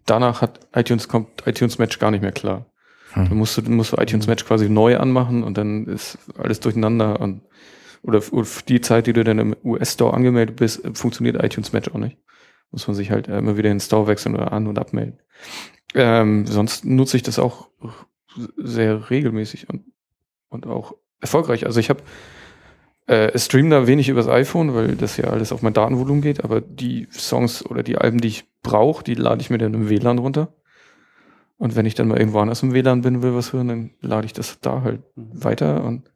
Danach 0.06 0.42
hat 0.42 0.60
iTunes 0.74 1.08
kommt 1.08 1.46
iTunes 1.46 1.78
Match 1.78 1.98
gar 1.98 2.10
nicht 2.10 2.22
mehr 2.22 2.32
klar. 2.32 2.66
Hm. 3.12 3.28
Dann 3.28 3.38
musst 3.38 3.56
du, 3.56 3.62
dann 3.62 3.74
musst 3.74 3.92
du 3.92 4.00
iTunes 4.00 4.26
Match 4.26 4.44
quasi 4.44 4.68
neu 4.68 4.98
anmachen 4.98 5.42
und 5.42 5.58
dann 5.58 5.86
ist 5.86 6.18
alles 6.36 6.60
durcheinander 6.60 7.20
und 7.20 7.42
oder 8.02 8.20
für 8.20 8.64
die 8.64 8.80
Zeit, 8.80 9.06
die 9.06 9.12
du 9.12 9.24
dann 9.24 9.38
im 9.38 9.56
US-Store 9.64 10.14
angemeldet 10.14 10.56
bist, 10.56 10.82
funktioniert 10.94 11.42
iTunes 11.42 11.72
Match 11.72 11.88
auch 11.90 11.98
nicht. 11.98 12.18
Muss 12.70 12.86
man 12.86 12.96
sich 12.96 13.10
halt 13.10 13.28
immer 13.28 13.56
wieder 13.56 13.70
in 13.70 13.76
den 13.76 13.80
Store 13.80 14.06
wechseln 14.06 14.34
oder 14.34 14.52
an- 14.52 14.66
und 14.66 14.78
abmelden. 14.78 15.18
Ähm, 15.94 16.46
sonst 16.46 16.84
nutze 16.84 17.16
ich 17.16 17.22
das 17.22 17.38
auch 17.38 17.68
sehr 18.56 19.10
regelmäßig 19.10 19.68
und, 19.68 19.84
und 20.48 20.66
auch 20.66 20.94
erfolgreich. 21.20 21.66
Also 21.66 21.80
ich 21.80 21.90
habe 21.90 22.02
äh, 23.06 23.38
stream 23.38 23.70
da 23.70 23.86
wenig 23.86 24.08
übers 24.08 24.28
iPhone, 24.28 24.74
weil 24.74 24.96
das 24.96 25.16
ja 25.16 25.24
alles 25.24 25.52
auf 25.52 25.62
mein 25.62 25.74
Datenvolumen 25.74 26.22
geht, 26.22 26.44
aber 26.44 26.60
die 26.60 27.08
Songs 27.10 27.64
oder 27.64 27.82
die 27.82 27.98
Alben, 27.98 28.20
die 28.20 28.28
ich 28.28 28.44
brauche, 28.62 29.04
die 29.04 29.14
lade 29.14 29.40
ich 29.40 29.50
mir 29.50 29.58
dann 29.58 29.74
im 29.74 29.88
WLAN 29.88 30.18
runter. 30.18 30.54
Und 31.58 31.76
wenn 31.76 31.86
ich 31.86 31.94
dann 31.94 32.08
mal 32.08 32.18
irgendwo 32.18 32.40
anders 32.40 32.62
im 32.62 32.72
WLAN 32.72 33.02
bin, 33.02 33.22
will 33.22 33.34
was 33.34 33.52
hören, 33.52 33.68
dann 33.68 33.90
lade 34.00 34.26
ich 34.26 34.32
das 34.32 34.60
da 34.60 34.82
halt 34.82 35.02
weiter. 35.14 35.84
Und 35.84 36.10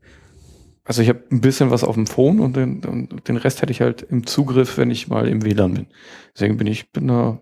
also 0.87 1.03
ich 1.03 1.09
habe 1.09 1.23
ein 1.31 1.41
bisschen 1.41 1.71
was 1.71 1.85
auf 1.85 1.97
dem 1.97 2.07
Phone 2.07 2.41
und 2.41 2.57
den, 2.57 2.85
und 2.85 3.29
den 3.29 3.37
Rest 3.37 3.61
hätte 3.61 3.73
ich 3.73 3.81
halt 3.81 4.03
im 4.03 4.27
Zugriff, 4.27 4.79
wenn 4.79 4.91
ich 4.91 5.09
mal 5.09 5.29
im 5.29 5.45
WLAN 5.45 5.75
bin. 5.75 5.87
Deswegen 6.35 6.57
bin 6.57 6.69
ich 6.69 6.93
bin 6.93 7.09
da 7.09 7.41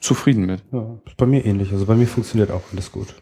zufrieden 0.00 0.44
mit. 0.44 0.62
Ja, 0.72 0.98
bei 1.16 1.26
mir 1.26 1.44
ähnlich. 1.46 1.72
Also 1.72 1.86
bei 1.86 1.94
mir 1.94 2.06
funktioniert 2.06 2.50
auch 2.50 2.62
alles 2.72 2.90
gut. 2.90 3.14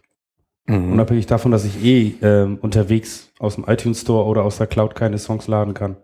Mhm. 0.67 0.93
Unabhängig 0.93 1.27
davon, 1.27 1.53
dass 1.53 1.65
ich 1.65 1.85
eh 1.85 2.15
ähm, 2.23 2.59
unterwegs 2.61 3.33
aus 3.39 3.57
dem 3.57 3.65
iTunes 3.69 4.01
Store 4.01 4.25
oder 4.25 4.43
aus 4.45 4.57
der 4.57 4.67
Cloud 4.67 4.95
keine 4.95 5.19
Songs 5.19 5.47
laden 5.49 5.75
kann. 5.75 5.97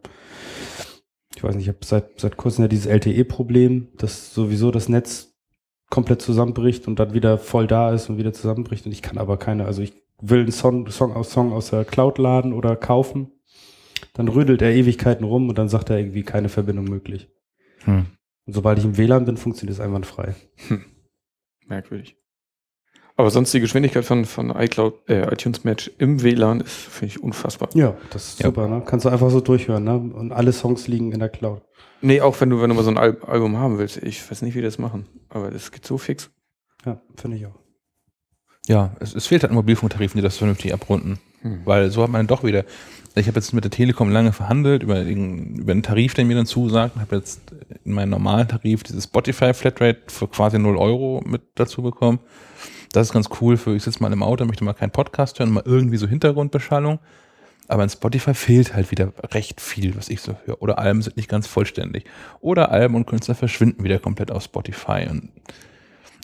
Ich 1.34 1.42
weiß 1.42 1.54
nicht, 1.54 1.64
ich 1.64 1.68
habe 1.68 1.84
seit, 1.84 2.20
seit 2.20 2.36
kurzem 2.36 2.62
ja 2.64 2.68
dieses 2.68 2.86
LTE-Problem, 2.86 3.88
dass 3.96 4.34
sowieso 4.34 4.70
das 4.70 4.88
Netz 4.88 5.36
komplett 5.88 6.20
zusammenbricht 6.20 6.86
und 6.86 6.98
dann 6.98 7.14
wieder 7.14 7.38
voll 7.38 7.66
da 7.66 7.92
ist 7.92 8.10
und 8.10 8.18
wieder 8.18 8.32
zusammenbricht 8.32 8.84
und 8.84 8.92
ich 8.92 9.02
kann 9.02 9.16
aber 9.16 9.38
keine, 9.38 9.64
also 9.64 9.80
ich 9.80 9.94
will 10.20 10.40
einen 10.40 10.52
Song, 10.52 10.90
Song, 10.90 11.14
aus, 11.14 11.30
Song 11.30 11.52
aus 11.52 11.70
der 11.70 11.84
Cloud 11.84 12.18
laden 12.18 12.52
oder 12.52 12.76
kaufen, 12.76 13.32
dann 14.18 14.28
rödelt 14.28 14.60
er 14.60 14.72
Ewigkeiten 14.74 15.24
rum 15.24 15.48
und 15.48 15.56
dann 15.56 15.68
sagt 15.68 15.88
er 15.90 15.98
irgendwie 15.98 16.24
keine 16.24 16.48
Verbindung 16.48 16.84
möglich. 16.86 17.28
Hm. 17.84 18.06
Und 18.46 18.52
sobald 18.52 18.78
ich 18.78 18.84
im 18.84 18.96
WLAN 18.98 19.24
bin, 19.24 19.36
funktioniert 19.36 19.78
es 19.78 19.80
einwandfrei. 19.80 20.34
Merkwürdig. 21.66 22.16
Aber 23.16 23.30
sonst 23.30 23.52
die 23.52 23.60
Geschwindigkeit 23.60 24.04
von, 24.04 24.24
von 24.24 24.50
iCloud, 24.50 25.08
äh, 25.08 25.32
iTunes 25.32 25.64
Match 25.64 25.90
im 25.98 26.22
WLAN 26.22 26.60
ist, 26.60 26.72
finde 26.74 27.06
ich, 27.14 27.22
unfassbar. 27.22 27.68
Ja, 27.74 27.96
das 28.10 28.28
ist 28.28 28.40
Ja. 28.40 28.46
super, 28.46 28.68
ne? 28.68 28.82
Kannst 28.86 29.06
du 29.06 29.08
einfach 29.10 29.30
so 29.30 29.40
durchhören, 29.40 29.84
ne? 29.84 29.96
Und 29.96 30.32
alle 30.32 30.52
Songs 30.52 30.86
liegen 30.88 31.12
in 31.12 31.18
der 31.18 31.28
Cloud. 31.28 31.62
Nee, 32.00 32.20
auch 32.20 32.40
wenn 32.40 32.50
du, 32.50 32.60
wenn 32.62 32.70
du 32.70 32.76
mal 32.76 32.84
so 32.84 32.90
ein 32.90 32.98
Al 32.98 33.18
Album 33.26 33.56
haben 33.56 33.78
willst. 33.78 33.96
Ich 34.02 34.28
weiß 34.30 34.42
nicht, 34.42 34.54
wie 34.54 34.58
die 34.60 34.64
das 34.64 34.78
machen. 34.78 35.06
Aber 35.28 35.50
das 35.50 35.72
geht 35.72 35.84
so 35.84 35.98
fix. 35.98 36.30
Ja, 36.86 37.00
finde 37.16 37.36
ich 37.38 37.46
auch. 37.46 37.58
Ja, 38.66 38.96
es, 39.00 39.14
es 39.14 39.26
fehlt 39.26 39.42
halt 39.42 39.50
an 39.50 39.56
Mobilfunktarifen, 39.56 40.16
die 40.18 40.22
das 40.22 40.36
vernünftig 40.36 40.72
abrunden. 40.72 41.18
Hm. 41.42 41.60
Weil 41.64 41.90
so 41.90 42.02
hat 42.02 42.10
man 42.10 42.26
doch 42.26 42.44
wieder. 42.44 42.64
Ich 43.14 43.26
habe 43.26 43.36
jetzt 43.36 43.52
mit 43.52 43.64
der 43.64 43.70
Telekom 43.70 44.10
lange 44.10 44.32
verhandelt 44.32 44.82
über, 44.82 45.02
über 45.02 45.72
einen 45.72 45.82
Tarif, 45.82 46.14
der 46.14 46.24
mir 46.24 46.36
dann 46.36 46.46
zusagt. 46.46 46.94
und 46.94 47.02
habe 47.02 47.16
jetzt 47.16 47.40
in 47.84 47.92
meinen 47.92 48.10
normalen 48.10 48.46
Tarif 48.46 48.82
dieses 48.84 49.04
Spotify 49.04 49.52
Flatrate 49.54 50.02
für 50.08 50.28
quasi 50.28 50.58
0 50.58 50.76
Euro 50.76 51.22
mit 51.26 51.42
dazu 51.56 51.82
bekommen. 51.82 52.20
Das 52.92 53.08
ist 53.08 53.12
ganz 53.12 53.28
cool 53.40 53.56
für, 53.56 53.74
ich 53.74 53.82
sitze 53.82 54.02
mal 54.02 54.12
im 54.12 54.22
Auto, 54.22 54.44
möchte 54.44 54.64
mal 54.64 54.72
keinen 54.72 54.90
Podcast 54.90 55.38
hören, 55.38 55.50
mal 55.50 55.62
irgendwie 55.64 55.96
so 55.96 56.06
Hintergrundbeschallung. 56.06 57.00
Aber 57.68 57.82
in 57.82 57.90
Spotify 57.90 58.32
fehlt 58.32 58.74
halt 58.74 58.90
wieder 58.90 59.12
recht 59.34 59.60
viel, 59.60 59.94
was 59.94 60.08
ich 60.08 60.22
so 60.22 60.36
höre. 60.46 60.62
Oder 60.62 60.78
Alben 60.78 61.02
sind 61.02 61.18
nicht 61.18 61.28
ganz 61.28 61.46
vollständig. 61.46 62.04
Oder 62.40 62.70
Alben 62.72 62.94
und 62.94 63.06
Künstler 63.06 63.34
verschwinden 63.34 63.84
wieder 63.84 63.98
komplett 63.98 64.30
aus 64.30 64.44
Spotify. 64.44 65.06
Und, 65.10 65.30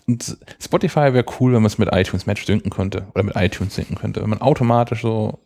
und 0.06 0.36
Spotify 0.60 1.12
wäre 1.14 1.24
cool, 1.40 1.52
wenn 1.52 1.62
man 1.62 1.66
es 1.66 1.78
mit 1.78 1.88
iTunes 1.92 2.26
Match 2.26 2.44
synken 2.44 2.70
könnte. 2.70 3.06
Oder 3.14 3.24
mit 3.24 3.36
iTunes 3.36 3.74
synken 3.74 3.96
könnte. 3.96 4.20
Wenn 4.22 4.30
man 4.30 4.40
automatisch 4.40 5.02
so, 5.02 5.38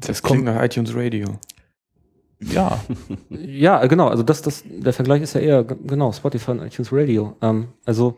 Das 0.00 0.22
kommt- 0.22 0.42
klingt 0.42 0.56
nach 0.56 0.62
iTunes 0.62 0.94
Radio. 0.94 1.38
ja, 2.40 2.80
Ja, 3.30 3.84
genau. 3.86 4.08
Also 4.08 4.22
das, 4.22 4.42
das, 4.42 4.62
der 4.66 4.92
Vergleich 4.92 5.22
ist 5.22 5.34
ja 5.34 5.40
eher 5.40 5.64
genau 5.64 6.12
Spotify 6.12 6.52
und 6.52 6.62
iTunes 6.62 6.92
Radio. 6.92 7.36
Ähm, 7.42 7.68
also 7.84 8.16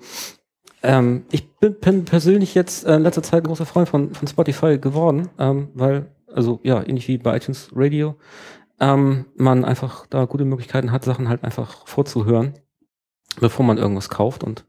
Ähm, 0.82 1.24
ich 1.32 1.51
bin, 1.57 1.74
bin 1.80 2.05
persönlich 2.05 2.55
jetzt 2.55 2.84
äh, 2.86 2.97
in 2.97 3.03
letzter 3.03 3.22
Zeit 3.22 3.42
ein 3.42 3.47
großer 3.47 3.66
Freund 3.66 3.88
von, 3.88 4.14
von 4.14 4.28
Spotify 4.28 4.78
geworden, 4.78 5.28
ähm, 5.38 5.68
weil, 5.74 6.07
also 6.32 6.61
ja, 6.62 6.82
ähnlich 6.86 7.09
wie 7.09 7.16
bei 7.18 7.36
iTunes 7.36 7.70
Radio, 7.74 8.14
ähm, 8.78 9.24
man 9.36 9.64
einfach 9.64 10.07
da 10.07 10.26
gute 10.26 10.44
Möglichkeiten 10.44 10.92
hat, 10.92 11.03
Sachen 11.05 11.28
halt 11.30 11.42
einfach 11.44 11.86
vorzuhören, 11.88 12.53
bevor 13.41 13.64
man 13.64 13.78
irgendwas 13.78 14.09
kauft 14.09 14.45
und 14.45 14.64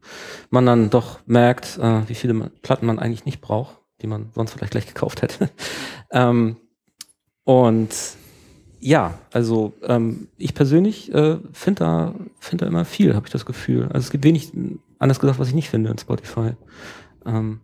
man 0.50 0.66
dann 0.66 0.90
doch 0.90 1.20
merkt, 1.26 1.78
äh, 1.78 2.08
wie 2.08 2.14
viele 2.14 2.34
Platten 2.62 2.86
man 2.86 2.98
eigentlich 2.98 3.24
nicht 3.24 3.40
braucht, 3.40 3.76
die 4.02 4.06
man 4.06 4.30
sonst 4.34 4.52
vielleicht 4.52 4.72
gleich 4.72 4.86
gekauft 4.86 5.22
hätte. 5.22 5.50
ähm, 6.12 6.56
und 7.44 7.94
ja, 8.80 9.18
also 9.32 9.74
ähm, 9.82 10.28
ich 10.36 10.54
persönlich 10.54 11.12
äh, 11.12 11.38
finde 11.52 11.84
da, 11.84 12.14
find 12.38 12.62
da 12.62 12.66
immer 12.66 12.84
viel, 12.84 13.14
habe 13.14 13.26
ich 13.26 13.32
das 13.32 13.46
Gefühl. 13.46 13.84
Also 13.84 13.98
es 13.98 14.10
gibt 14.10 14.24
wenig, 14.24 14.52
anders 14.98 15.18
gesagt, 15.18 15.38
was 15.38 15.48
ich 15.48 15.54
nicht 15.54 15.68
finde 15.70 15.90
in 15.90 15.98
Spotify. 15.98 16.52
Ähm, 17.26 17.60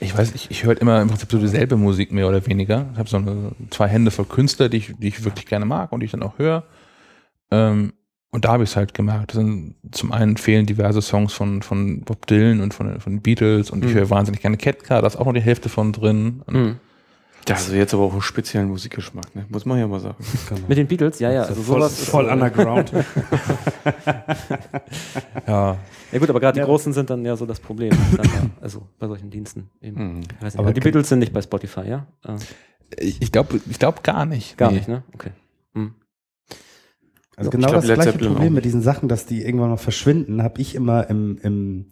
Ich 0.00 0.16
weiß 0.16 0.32
nicht, 0.32 0.50
ich 0.50 0.64
höre 0.64 0.80
immer 0.80 1.00
im 1.02 1.08
Prinzip 1.08 1.30
so 1.30 1.38
dieselbe 1.38 1.76
Musik 1.76 2.12
mehr 2.12 2.28
oder 2.28 2.44
weniger. 2.46 2.88
Ich 2.92 2.98
habe 2.98 3.08
so 3.08 3.16
eine, 3.16 3.52
zwei 3.70 3.88
Hände 3.88 4.10
voll 4.10 4.26
Künstler, 4.26 4.68
die 4.68 4.78
ich, 4.78 4.94
die 4.96 5.08
ich 5.08 5.24
wirklich 5.24 5.46
gerne 5.46 5.64
mag 5.64 5.92
und 5.92 6.00
die 6.00 6.06
ich 6.06 6.12
dann 6.12 6.22
auch 6.22 6.38
höre. 6.38 6.64
Ähm, 7.50 7.92
und 8.30 8.44
da 8.44 8.52
habe 8.52 8.64
ich 8.64 8.70
es 8.70 8.76
halt 8.76 8.94
gemerkt. 8.94 9.32
Zum 9.32 10.12
einen 10.12 10.36
fehlen 10.36 10.66
diverse 10.66 11.00
Songs 11.02 11.32
von, 11.32 11.62
von 11.62 12.02
Bob 12.02 12.26
Dylan 12.26 12.60
und 12.60 12.74
von, 12.74 13.00
von 13.00 13.12
den 13.14 13.22
Beatles 13.22 13.70
und 13.70 13.84
ich 13.84 13.92
Mhm. 13.92 13.98
höre 13.98 14.10
wahnsinnig 14.10 14.40
gerne 14.42 14.56
Ketka, 14.56 15.00
da 15.00 15.06
ist 15.06 15.16
auch 15.16 15.26
noch 15.26 15.32
die 15.34 15.40
Hälfte 15.40 15.68
von 15.68 15.92
drin. 15.92 16.42
Und 16.46 16.54
hm. 16.54 16.76
Das 17.44 17.66
ist 17.68 17.72
jetzt 17.74 17.94
aber 17.94 18.02
auch 18.02 18.12
einen 18.12 18.20
speziellen 18.20 18.68
Musikgeschmack, 18.68 19.34
ne? 19.34 19.46
muss 19.48 19.64
man 19.64 19.78
ja 19.78 19.86
mal 19.86 20.00
sagen. 20.00 20.16
Mit 20.68 20.76
den 20.76 20.86
Beatles, 20.86 21.18
ja, 21.18 21.30
ja, 21.32 21.42
also 21.44 21.62
voll, 21.62 21.76
sowas 21.80 21.98
ist 21.98 22.10
voll 22.10 22.26
underground. 22.26 22.92
Ja, 25.46 25.78
Ja 26.12 26.18
gut, 26.18 26.28
aber 26.30 26.40
gerade 26.40 26.54
die 26.54 26.60
Ja. 26.60 26.66
Großen 26.66 26.92
sind 26.92 27.08
dann 27.10 27.24
ja 27.24 27.36
so 27.36 27.46
das 27.46 27.60
Problem. 27.60 27.90
Dann, 28.16 28.26
ja, 28.26 28.42
also 28.60 28.86
bei 28.98 29.06
solchen 29.06 29.30
Diensten. 29.30 29.70
Eben. 29.80 29.96
Hm. 29.96 30.20
Ich 30.20 30.42
weiß 30.42 30.54
nicht, 30.54 30.58
Aber 30.58 30.72
die 30.72 30.80
Beatles 30.80 31.08
sind 31.08 31.20
nicht 31.20 31.32
bei 31.32 31.40
Spotify, 31.42 31.88
ja? 31.88 32.06
Äh, 32.26 32.36
ich, 33.04 33.22
ich 33.22 33.32
glaube 33.32 33.60
ich 33.68 33.78
glaub 33.78 34.02
gar 34.02 34.26
nicht. 34.26 34.56
gar 34.58 34.70
Nee. 34.70 34.78
nicht, 34.78 34.88
ne? 34.88 35.02
Okay. 35.14 35.30
Hm. 35.74 35.94
Also 37.38 37.50
genau 37.50 37.68
glaub, 37.68 37.80
das 37.80 37.86
Led 37.86 37.94
gleiche 37.96 38.12
Zeppelin 38.12 38.30
auch 38.30 38.34
Problem 38.34 38.54
mit 38.54 38.64
diesen 38.64 38.82
Sachen, 38.82 39.08
dass 39.08 39.26
die 39.26 39.42
irgendwann 39.42 39.70
mal 39.70 39.76
verschwinden, 39.76 40.42
habe 40.42 40.60
ich 40.60 40.74
immer 40.74 41.08
im, 41.08 41.38
im, 41.42 41.86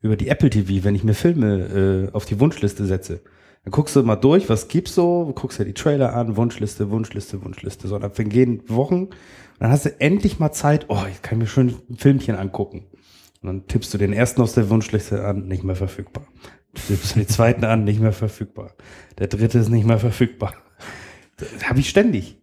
über 0.00 0.16
die 0.16 0.28
Apple 0.28 0.48
TV, 0.48 0.84
wenn 0.84 0.94
ich 0.94 1.04
mir 1.04 1.12
Filme 1.12 2.08
äh, 2.08 2.14
auf 2.14 2.24
die 2.24 2.40
Wunschliste 2.40 2.86
setze. 2.86 3.20
Dann 3.64 3.72
guckst 3.72 3.94
du 3.94 4.02
mal 4.02 4.16
durch, 4.16 4.48
was 4.48 4.68
gibt's 4.68 4.94
so, 4.94 5.32
guckst 5.34 5.58
dir 5.58 5.66
die 5.66 5.74
Trailer 5.74 6.14
an, 6.14 6.36
Wunschliste, 6.36 6.90
Wunschliste, 6.90 7.44
Wunschliste. 7.44 7.88
So, 7.88 7.98
dann 7.98 8.12
vergehen 8.12 8.62
Wochen. 8.68 9.04
Und 9.04 9.14
dann 9.58 9.70
hast 9.70 9.84
du 9.84 10.00
endlich 10.00 10.38
mal 10.38 10.52
Zeit, 10.52 10.86
oh, 10.88 11.02
ich 11.10 11.20
kann 11.20 11.36
mir 11.38 11.46
schon 11.46 11.74
ein 11.90 11.96
Filmchen 11.96 12.36
angucken. 12.36 12.86
Und 13.42 13.46
dann 13.46 13.66
tippst 13.66 13.92
du 13.92 13.98
den 13.98 14.14
ersten 14.14 14.40
aus 14.40 14.54
der 14.54 14.70
Wunschliste 14.70 15.26
an, 15.26 15.46
nicht 15.46 15.62
mehr 15.62 15.76
verfügbar. 15.76 16.26
Tippst 16.72 17.14
du 17.14 17.20
den 17.20 17.28
zweiten 17.28 17.64
an, 17.64 17.84
nicht 17.84 18.00
mehr 18.00 18.12
verfügbar. 18.12 18.74
Der 19.18 19.26
dritte 19.26 19.58
ist 19.58 19.68
nicht 19.68 19.86
mehr 19.86 19.98
verfügbar. 19.98 20.54
Das 21.36 21.70
habe 21.70 21.80
ich 21.80 21.88
ständig. 21.88 22.39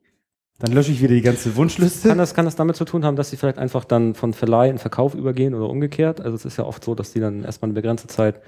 Dann 0.59 0.71
lösche 0.71 0.91
ich 0.91 1.01
wieder 1.01 1.13
die 1.13 1.21
ganze 1.21 1.55
Wunschliste. 1.55 2.09
Kann 2.09 2.17
das, 2.17 2.33
kann 2.33 2.45
das 2.45 2.55
damit 2.55 2.75
zu 2.75 2.85
tun 2.85 3.05
haben, 3.05 3.15
dass 3.15 3.29
sie 3.29 3.37
vielleicht 3.37 3.59
einfach 3.59 3.85
dann 3.85 4.15
von 4.15 4.33
Verleih 4.33 4.69
in 4.69 4.79
Verkauf 4.79 5.13
übergehen 5.13 5.53
oder 5.53 5.69
umgekehrt? 5.69 6.19
Also 6.19 6.35
es 6.35 6.45
ist 6.45 6.57
ja 6.57 6.63
oft 6.63 6.83
so, 6.83 6.95
dass 6.95 7.13
die 7.13 7.19
dann 7.19 7.43
erstmal 7.43 7.67
eine 7.67 7.75
begrenzte 7.75 8.07
Zeit 8.07 8.41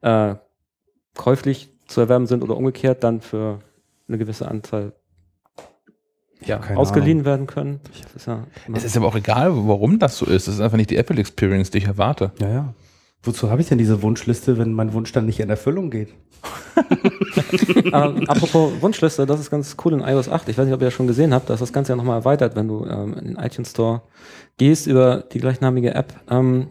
äh, 0.00 0.34
käuflich 1.14 1.70
zu 1.86 2.00
erwerben 2.00 2.26
sind 2.26 2.42
oder 2.42 2.56
umgekehrt 2.56 3.04
dann 3.04 3.20
für 3.20 3.60
eine 4.08 4.18
gewisse 4.18 4.48
Anzahl 4.48 4.92
ja, 6.44 6.60
ausgeliehen 6.74 7.24
werden 7.24 7.46
können. 7.46 7.80
Das 8.02 8.16
ist 8.16 8.26
ja 8.26 8.44
Es 8.72 8.82
ist 8.82 8.96
aber 8.96 9.06
auch 9.06 9.14
egal, 9.14 9.52
warum 9.54 10.00
das 10.00 10.18
so 10.18 10.26
ist. 10.26 10.48
Es 10.48 10.54
ist 10.54 10.60
einfach 10.60 10.76
nicht 10.76 10.90
die 10.90 10.96
Apple 10.96 11.18
Experience, 11.20 11.70
die 11.70 11.78
ich 11.78 11.86
erwarte. 11.86 12.32
Ja, 12.40 12.48
ja. 12.48 12.74
Wozu 13.22 13.50
habe 13.50 13.60
ich 13.60 13.68
denn 13.68 13.78
diese 13.78 14.02
Wunschliste, 14.02 14.58
wenn 14.58 14.72
mein 14.72 14.92
Wunsch 14.92 15.12
dann 15.12 15.26
nicht 15.26 15.38
in 15.38 15.48
Erfüllung 15.48 15.90
geht? 15.90 16.08
Aber 17.92 18.20
apropos 18.28 18.72
Wunschliste, 18.80 19.26
das 19.26 19.40
ist 19.40 19.50
ganz 19.50 19.76
cool 19.84 19.92
in 19.92 20.00
iOS 20.00 20.28
8. 20.28 20.48
Ich 20.48 20.58
weiß 20.58 20.64
nicht, 20.64 20.74
ob 20.74 20.80
ihr 20.80 20.86
das 20.86 20.94
schon 20.94 21.06
gesehen 21.06 21.32
habt, 21.32 21.48
da 21.48 21.54
ist 21.54 21.60
das 21.60 21.72
Ganze 21.72 21.92
ja 21.92 21.96
nochmal 21.96 22.18
erweitert, 22.18 22.56
wenn 22.56 22.66
du 22.66 22.84
ähm, 22.84 23.14
in 23.14 23.24
den 23.26 23.36
iTunes 23.36 23.70
Store 23.70 24.02
gehst 24.58 24.86
über 24.86 25.24
die 25.32 25.38
gleichnamige 25.38 25.94
App. 25.94 26.14
Ähm, 26.28 26.68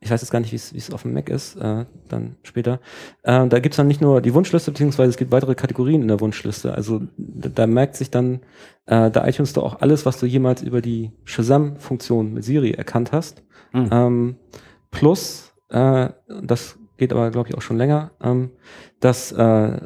ich 0.00 0.10
weiß 0.10 0.20
jetzt 0.20 0.30
gar 0.30 0.40
nicht, 0.40 0.50
wie 0.50 0.56
es 0.56 0.74
wie 0.74 0.78
es 0.78 0.92
auf 0.92 1.02
dem 1.02 1.12
Mac 1.12 1.28
ist, 1.28 1.56
äh, 1.56 1.84
dann 2.08 2.36
später. 2.42 2.80
Ähm, 3.22 3.50
da 3.50 3.60
gibt's 3.60 3.76
dann 3.76 3.86
nicht 3.86 4.00
nur 4.00 4.20
die 4.20 4.34
Wunschliste, 4.34 4.72
beziehungsweise 4.72 5.10
es 5.10 5.16
gibt 5.16 5.30
weitere 5.30 5.54
Kategorien 5.54 6.02
in 6.02 6.08
der 6.08 6.20
Wunschliste. 6.20 6.74
Also 6.74 7.02
da, 7.16 7.48
da 7.48 7.66
merkt 7.68 7.96
sich 7.96 8.10
dann 8.10 8.40
äh, 8.86 9.10
der 9.10 9.28
iTunes 9.28 9.50
Store 9.50 9.64
auch 9.64 9.80
alles, 9.80 10.04
was 10.04 10.18
du 10.18 10.26
jemals 10.26 10.62
über 10.62 10.80
die 10.80 11.12
Shazam-Funktion 11.24 12.34
mit 12.34 12.44
Siri 12.44 12.72
erkannt 12.72 13.12
hast. 13.12 13.44
Mhm. 13.72 13.88
Ähm, 13.92 14.36
plus, 14.90 15.51
äh, 15.72 16.10
das 16.42 16.78
geht 16.98 17.12
aber, 17.12 17.30
glaube 17.30 17.48
ich, 17.48 17.56
auch 17.56 17.62
schon 17.62 17.78
länger, 17.78 18.12
ähm, 18.22 18.50
dass 19.00 19.32
äh, 19.32 19.78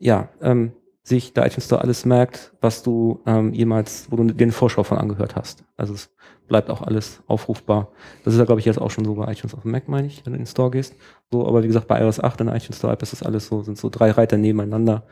ja, 0.00 0.28
ähm, 0.40 0.72
sich 1.02 1.32
der 1.32 1.46
iTunes 1.46 1.66
Store 1.66 1.82
alles 1.82 2.04
merkt, 2.04 2.52
was 2.60 2.82
du 2.82 3.20
ähm, 3.26 3.52
jemals, 3.52 4.06
wo 4.10 4.16
du 4.16 4.24
den 4.24 4.52
Vorschau 4.52 4.82
von 4.82 4.98
angehört 4.98 5.36
hast. 5.36 5.64
Also 5.76 5.94
es 5.94 6.10
bleibt 6.48 6.70
auch 6.70 6.82
alles 6.82 7.22
aufrufbar. 7.26 7.88
Das 8.24 8.34
ist 8.34 8.40
ja, 8.40 8.46
glaube 8.46 8.60
ich, 8.60 8.66
jetzt 8.66 8.80
auch 8.80 8.90
schon 8.90 9.04
so 9.04 9.14
bei 9.14 9.30
iTunes 9.30 9.54
auf 9.54 9.62
dem 9.62 9.70
Mac, 9.70 9.88
meine 9.88 10.06
ich, 10.06 10.24
wenn 10.24 10.32
du 10.32 10.38
in 10.38 10.44
den 10.44 10.50
Store 10.50 10.70
gehst. 10.70 10.94
So, 11.30 11.46
aber 11.46 11.62
wie 11.62 11.66
gesagt, 11.66 11.86
bei 11.86 12.00
iOS 12.00 12.20
8 12.20 12.40
in 12.40 12.46
der 12.46 12.56
iTunes 12.56 12.78
Store 12.78 12.92
App 12.92 13.02
ist 13.02 13.12
das 13.12 13.22
alles 13.22 13.46
so, 13.46 13.62
sind 13.62 13.78
so 13.78 13.90
drei 13.90 14.10
Reiter 14.10 14.36
nebeneinander, 14.38 15.04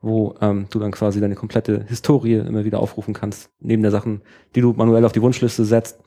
wo 0.00 0.34
ähm, 0.40 0.66
du 0.70 0.78
dann 0.78 0.92
quasi 0.92 1.20
deine 1.20 1.34
komplette 1.34 1.84
Historie 1.88 2.34
immer 2.34 2.64
wieder 2.64 2.78
aufrufen 2.78 3.12
kannst, 3.12 3.50
neben 3.60 3.82
der 3.82 3.90
Sachen, 3.90 4.22
die 4.54 4.60
du 4.60 4.72
manuell 4.72 5.04
auf 5.04 5.12
die 5.12 5.22
Wunschliste 5.22 5.64
setzt. 5.64 6.00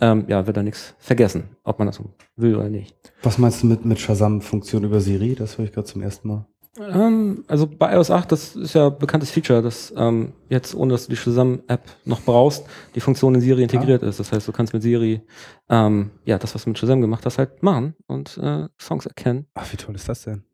Ähm, 0.00 0.24
ja, 0.28 0.46
wird 0.46 0.56
da 0.56 0.62
nichts 0.62 0.94
vergessen, 0.98 1.56
ob 1.64 1.78
man 1.78 1.86
das 1.86 2.00
will 2.36 2.56
oder 2.56 2.70
nicht. 2.70 2.96
Was 3.22 3.38
meinst 3.38 3.62
du 3.62 3.66
mit, 3.66 3.84
mit 3.84 4.00
Shazam-Funktion 4.00 4.84
über 4.84 5.00
Siri? 5.00 5.34
Das 5.34 5.58
höre 5.58 5.66
ich 5.66 5.72
gerade 5.72 5.86
zum 5.86 6.02
ersten 6.02 6.28
Mal. 6.28 6.46
Ähm, 6.78 7.44
also 7.48 7.66
bei 7.66 7.94
iOS 7.94 8.10
8, 8.10 8.32
das 8.32 8.56
ist 8.56 8.74
ja 8.74 8.86
ein 8.86 8.98
bekanntes 8.98 9.30
Feature, 9.30 9.60
dass 9.60 9.92
ähm, 9.96 10.32
jetzt, 10.48 10.74
ohne 10.74 10.92
dass 10.92 11.04
du 11.04 11.10
die 11.10 11.16
Shazam-App 11.16 11.82
noch 12.06 12.22
brauchst, 12.22 12.64
die 12.94 13.00
Funktion 13.00 13.34
in 13.34 13.42
Siri 13.42 13.62
integriert 13.62 14.02
ist. 14.02 14.20
Das 14.20 14.32
heißt, 14.32 14.48
du 14.48 14.52
kannst 14.52 14.72
mit 14.72 14.82
Siri 14.82 15.20
ähm, 15.68 16.10
ja 16.24 16.38
das, 16.38 16.54
was 16.54 16.64
du 16.64 16.70
mit 16.70 16.78
Shazam 16.78 17.02
gemacht 17.02 17.26
hast, 17.26 17.36
halt 17.36 17.62
machen 17.62 17.94
und 18.06 18.38
äh, 18.38 18.68
Songs 18.80 19.04
erkennen. 19.04 19.46
Ach, 19.54 19.70
wie 19.70 19.76
toll 19.76 19.94
ist 19.94 20.08
das 20.08 20.22
denn? 20.22 20.44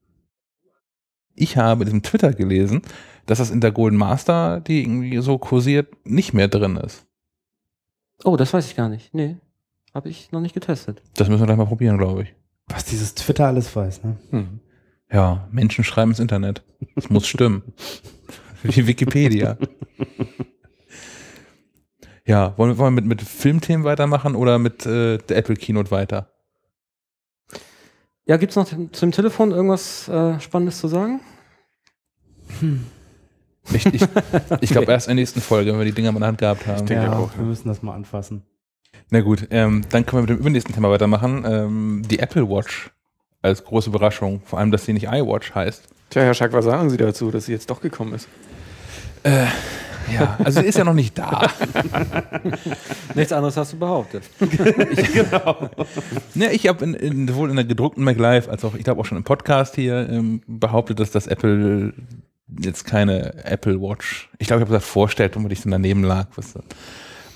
Ich 1.34 1.56
habe 1.56 1.82
in 1.82 1.86
diesem 1.86 2.02
Twitter 2.02 2.32
gelesen, 2.32 2.82
dass 3.26 3.38
das 3.38 3.50
in 3.50 3.60
der 3.60 3.70
Golden 3.70 3.96
Master, 3.96 4.60
die 4.60 4.82
irgendwie 4.82 5.18
so 5.18 5.38
kursiert, 5.38 5.88
nicht 6.04 6.34
mehr 6.34 6.48
drin 6.48 6.76
ist. 6.76 7.06
Oh, 8.24 8.36
das 8.36 8.52
weiß 8.52 8.66
ich 8.66 8.76
gar 8.76 8.88
nicht. 8.88 9.14
Nee, 9.14 9.36
habe 9.94 10.08
ich 10.08 10.32
noch 10.32 10.40
nicht 10.40 10.54
getestet. 10.54 11.02
Das 11.14 11.28
müssen 11.28 11.40
wir 11.40 11.46
gleich 11.46 11.58
mal 11.58 11.66
probieren, 11.66 11.98
glaube 11.98 12.22
ich. 12.22 12.34
Was 12.66 12.84
dieses 12.84 13.14
Twitter 13.14 13.46
alles 13.46 13.74
weiß, 13.74 14.04
ne? 14.04 14.16
Hm. 14.30 14.60
Ja, 15.10 15.48
Menschen 15.50 15.84
schreiben 15.84 16.10
ins 16.10 16.20
Internet. 16.20 16.62
Das 16.94 17.08
muss 17.08 17.26
stimmen. 17.26 17.62
Wie 18.62 18.86
Wikipedia. 18.86 19.56
Ja, 22.28 22.58
wollen 22.58 22.72
wir, 22.72 22.78
wollen 22.78 22.94
wir 22.94 23.00
mit, 23.00 23.06
mit 23.06 23.22
Filmthemen 23.22 23.84
weitermachen 23.84 24.34
oder 24.36 24.58
mit 24.58 24.84
äh, 24.84 25.16
der 25.16 25.38
Apple 25.38 25.56
Keynote 25.56 25.90
weiter? 25.90 26.30
Ja, 28.26 28.36
gibt's 28.36 28.54
noch 28.54 28.68
zum 28.92 29.12
Telefon 29.12 29.50
irgendwas 29.50 30.08
äh, 30.08 30.38
Spannendes 30.38 30.78
zu 30.78 30.88
sagen? 30.88 31.20
Ich, 33.72 33.86
ich, 33.86 34.02
ich 34.60 34.70
glaube 34.70 34.90
erst 34.92 35.08
in 35.08 35.16
der 35.16 35.22
nächsten 35.22 35.40
Folge, 35.40 35.72
wenn 35.72 35.78
wir 35.78 35.86
die 35.86 35.92
Dinger 35.92 36.12
mal 36.12 36.18
in 36.18 36.20
der 36.20 36.28
Hand 36.28 36.38
gehabt 36.38 36.66
haben. 36.66 36.86
denke 36.86 37.04
ja, 37.04 37.12
auch, 37.12 37.34
wir 37.34 37.42
ja. 37.42 37.48
müssen 37.48 37.68
das 37.68 37.82
mal 37.82 37.94
anfassen. 37.94 38.42
Na 39.10 39.20
gut, 39.20 39.46
ähm, 39.50 39.84
dann 39.90 40.04
können 40.04 40.18
wir 40.18 40.20
mit 40.22 40.30
dem 40.30 40.38
übernächsten 40.38 40.74
Thema 40.74 40.90
weitermachen. 40.90 41.44
Ähm, 41.46 42.02
die 42.08 42.18
Apple 42.18 42.48
Watch 42.48 42.90
als 43.42 43.64
große 43.64 43.90
Überraschung. 43.90 44.42
Vor 44.44 44.58
allem, 44.58 44.70
dass 44.70 44.84
sie 44.84 44.92
nicht 44.92 45.06
iWatch 45.06 45.54
heißt. 45.54 45.84
Tja, 46.10 46.22
Herr 46.22 46.34
Schack, 46.34 46.52
was 46.52 46.64
sagen 46.64 46.90
Sie 46.90 46.96
dazu, 46.96 47.30
dass 47.30 47.46
sie 47.46 47.52
jetzt 47.52 47.70
doch 47.70 47.80
gekommen 47.80 48.14
ist? 48.14 48.28
Ja, 50.12 50.36
also 50.42 50.60
sie 50.60 50.66
ist 50.66 50.78
ja 50.78 50.84
noch 50.84 50.94
nicht 50.94 51.18
da. 51.18 51.50
Nichts 53.14 53.32
anderes 53.32 53.56
hast 53.56 53.72
du 53.72 53.78
behauptet. 53.78 54.24
Ne, 56.34 56.52
ich 56.52 56.68
habe 56.68 56.84
in, 56.84 56.94
in, 56.94 57.28
sowohl 57.28 57.50
in 57.50 57.56
der 57.56 57.64
gedruckten 57.64 58.04
Mac 58.04 58.16
Live 58.16 58.48
als 58.48 58.64
auch, 58.64 58.74
ich 58.74 58.84
glaube 58.84 59.00
auch 59.00 59.04
schon 59.04 59.18
im 59.18 59.24
Podcast 59.24 59.74
hier 59.74 60.08
ähm, 60.08 60.40
behauptet, 60.46 61.00
dass 61.00 61.10
das 61.10 61.26
Apple 61.26 61.92
jetzt 62.60 62.84
keine 62.84 63.44
Apple 63.44 63.80
Watch, 63.80 64.30
ich 64.38 64.46
glaube, 64.46 64.60
ich 64.60 64.68
habe 64.68 64.76
gesagt, 64.76 64.90
vorstellt, 64.90 65.36
und 65.36 65.50
ich 65.52 65.62
dann 65.62 65.72
daneben 65.72 66.02
lag. 66.02 66.26
Was, 66.36 66.54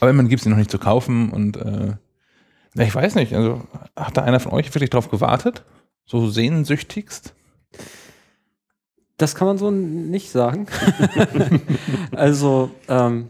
aber 0.00 0.10
immerhin 0.10 0.28
gibt 0.28 0.40
es 0.40 0.44
sie 0.44 0.50
noch 0.50 0.56
nicht 0.56 0.70
zu 0.70 0.78
kaufen 0.78 1.30
und 1.30 1.56
äh, 1.56 1.94
na, 2.74 2.84
ich 2.84 2.94
weiß 2.94 3.14
nicht, 3.16 3.34
also 3.34 3.62
hat 3.96 4.16
da 4.16 4.22
einer 4.22 4.40
von 4.40 4.52
euch 4.52 4.74
wirklich 4.74 4.90
drauf 4.90 5.10
gewartet? 5.10 5.62
So 6.06 6.28
sehnsüchtigst? 6.28 7.34
Das 9.18 9.34
kann 9.34 9.46
man 9.46 9.58
so 9.58 9.70
nicht 9.70 10.30
sagen. 10.30 10.66
also, 12.12 12.70
ähm, 12.88 13.28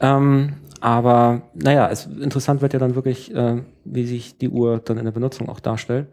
Ähm, 0.00 0.54
aber 0.80 1.42
naja, 1.54 1.88
es, 1.90 2.06
interessant 2.06 2.62
wird 2.62 2.72
ja 2.72 2.78
dann 2.78 2.94
wirklich, 2.94 3.34
äh, 3.34 3.62
wie 3.84 4.06
sich 4.06 4.38
die 4.38 4.48
Uhr 4.48 4.80
dann 4.84 4.98
in 4.98 5.04
der 5.04 5.12
Benutzung 5.12 5.48
auch 5.48 5.60
darstellt. 5.60 6.08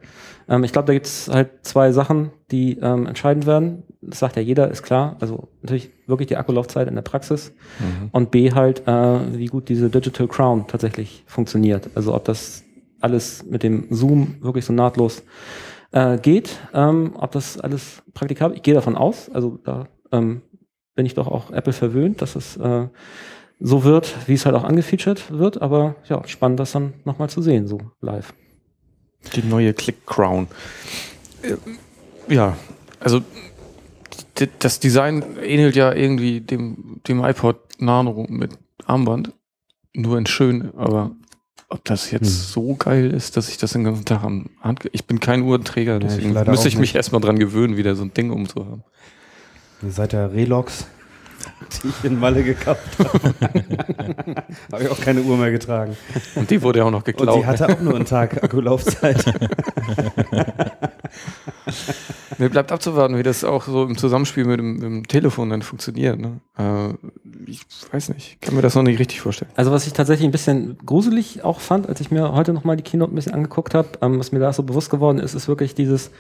Ähm, 0.49 0.63
ich 0.63 0.71
glaube, 0.73 0.87
da 0.87 0.93
gibt 0.93 1.05
es 1.05 1.29
halt 1.29 1.49
zwei 1.61 1.91
Sachen, 1.91 2.31
die 2.51 2.77
ähm, 2.79 3.07
entscheidend 3.07 3.45
werden. 3.45 3.83
Das 4.01 4.19
sagt 4.19 4.35
ja 4.35 4.41
jeder, 4.41 4.69
ist 4.69 4.83
klar. 4.83 5.15
Also 5.19 5.47
natürlich 5.61 5.91
wirklich 6.05 6.27
die 6.27 6.37
Akkulaufzeit 6.37 6.87
in 6.87 6.95
der 6.95 7.01
Praxis 7.01 7.53
und 8.11 8.31
B 8.31 8.51
halt, 8.51 8.87
äh, 8.87 9.37
wie 9.37 9.47
gut 9.47 9.69
diese 9.69 9.89
Digital 9.89 10.27
Crown 10.27 10.67
tatsächlich 10.67 11.23
funktioniert. 11.27 11.89
Also 11.95 12.13
ob 12.13 12.25
das 12.25 12.63
alles 12.99 13.45
mit 13.45 13.63
dem 13.63 13.87
Zoom 13.89 14.37
wirklich 14.41 14.65
so 14.65 14.73
nahtlos 14.73 15.23
äh, 15.91 16.17
geht, 16.17 16.57
ähm, 16.73 17.13
ob 17.17 17.31
das 17.31 17.59
alles 17.59 18.03
praktikabel, 18.13 18.57
ich 18.57 18.63
gehe 18.63 18.73
davon 18.73 18.95
aus, 18.95 19.29
also 19.29 19.59
da 19.63 19.87
ähm, 20.11 20.41
bin 20.95 21.05
ich 21.05 21.13
doch 21.13 21.27
auch 21.27 21.51
Apple 21.51 21.73
verwöhnt, 21.73 22.21
dass 22.21 22.35
es 22.35 22.57
äh, 22.57 22.87
so 23.59 23.83
wird, 23.83 24.15
wie 24.27 24.33
es 24.33 24.45
halt 24.45 24.55
auch 24.55 24.63
angefeatured 24.63 25.31
wird, 25.31 25.61
aber 25.61 25.95
ja, 26.07 26.21
spannend, 26.27 26.59
das 26.59 26.71
dann 26.73 26.93
nochmal 27.05 27.29
zu 27.29 27.41
sehen, 27.41 27.67
so 27.67 27.79
live. 28.01 28.33
Die 29.35 29.43
neue 29.43 29.73
Click 29.73 30.05
Crown. 30.05 30.47
Äh, 31.41 31.55
Ja, 32.33 32.55
also 32.99 33.21
das 34.59 34.79
Design 34.79 35.23
ähnelt 35.41 35.75
ja 35.75 35.91
irgendwie 35.93 36.41
dem, 36.41 37.01
dem 37.07 37.23
iPod 37.23 37.57
Nano 37.79 38.25
mit 38.29 38.51
Armband. 38.85 39.31
Nur 39.93 40.17
in 40.19 40.27
schön, 40.27 40.71
aber 40.77 41.11
ob 41.69 41.83
das 41.85 42.11
jetzt 42.11 42.27
Hm. 42.27 42.29
so 42.63 42.75
geil 42.75 43.11
ist, 43.11 43.35
dass 43.35 43.49
ich 43.49 43.57
das 43.57 43.73
den 43.73 43.83
ganzen 43.83 44.05
Tag 44.05 44.23
am 44.23 44.45
Hand. 44.61 44.87
Ich 44.91 45.05
bin 45.05 45.19
kein 45.19 45.41
Uhrenträger, 45.41 45.97
ich 45.97 46.03
deswegen 46.03 46.31
leider 46.33 46.51
müsste 46.51 46.65
auch 46.65 46.67
ich 46.67 46.75
mich 46.77 46.89
nicht. 46.89 46.95
erstmal 46.95 47.19
dran 47.21 47.39
gewöhnen, 47.39 47.77
wieder 47.77 47.95
so 47.95 48.03
ein 48.03 48.13
Ding 48.13 48.29
umzuhaben. 48.31 48.83
Seit 49.87 50.13
der 50.13 50.31
Relox, 50.33 50.85
die 51.83 51.87
ich 51.89 52.03
in 52.03 52.19
Malle 52.19 52.43
gekauft 52.43 52.99
habe, 52.99 53.19
habe 54.71 54.83
ich 54.83 54.89
auch 54.89 54.99
keine 54.99 55.21
Uhr 55.21 55.37
mehr 55.37 55.51
getragen. 55.51 55.95
Und 56.35 56.49
die 56.49 56.61
wurde 56.61 56.79
ja 56.79 56.85
auch 56.85 56.91
noch 56.91 56.99
Und 56.99 57.05
geklaut. 57.05 57.41
sie 57.41 57.45
hatte 57.45 57.69
auch 57.69 57.79
nur 57.79 57.95
einen 57.95 58.05
Tag 58.05 58.43
Akkulaufzeit. 58.43 59.23
Mir 62.37 62.49
bleibt 62.49 62.71
abzuwarten, 62.71 63.17
wie 63.17 63.23
das 63.23 63.43
auch 63.43 63.63
so 63.63 63.83
im 63.83 63.97
Zusammenspiel 63.97 64.45
mit 64.45 64.59
dem, 64.59 64.73
mit 64.73 64.83
dem 64.83 65.07
Telefon 65.07 65.49
dann 65.49 65.63
funktioniert. 65.63 66.19
Ne? 66.19 66.39
Äh, 66.57 66.93
ich 67.47 67.61
weiß 67.91 68.09
nicht, 68.09 68.33
ich 68.33 68.39
kann 68.41 68.55
mir 68.55 68.61
das 68.61 68.75
noch 68.75 68.83
nicht 68.83 68.99
richtig 68.99 69.21
vorstellen. 69.21 69.49
Also 69.55 69.71
was 69.71 69.87
ich 69.87 69.93
tatsächlich 69.93 70.27
ein 70.27 70.31
bisschen 70.31 70.77
gruselig 70.85 71.43
auch 71.43 71.59
fand, 71.59 71.89
als 71.89 71.99
ich 71.99 72.11
mir 72.11 72.33
heute 72.33 72.53
nochmal 72.53 72.75
die 72.75 72.83
Keynote 72.83 73.11
ein 73.11 73.15
bisschen 73.15 73.33
angeguckt 73.33 73.73
habe, 73.73 73.87
ähm, 74.01 74.19
was 74.19 74.31
mir 74.31 74.39
da 74.39 74.53
so 74.53 74.61
bewusst 74.63 74.91
geworden 74.91 75.17
ist, 75.19 75.33
ist 75.33 75.47
wirklich 75.47 75.73
dieses, 75.73 76.11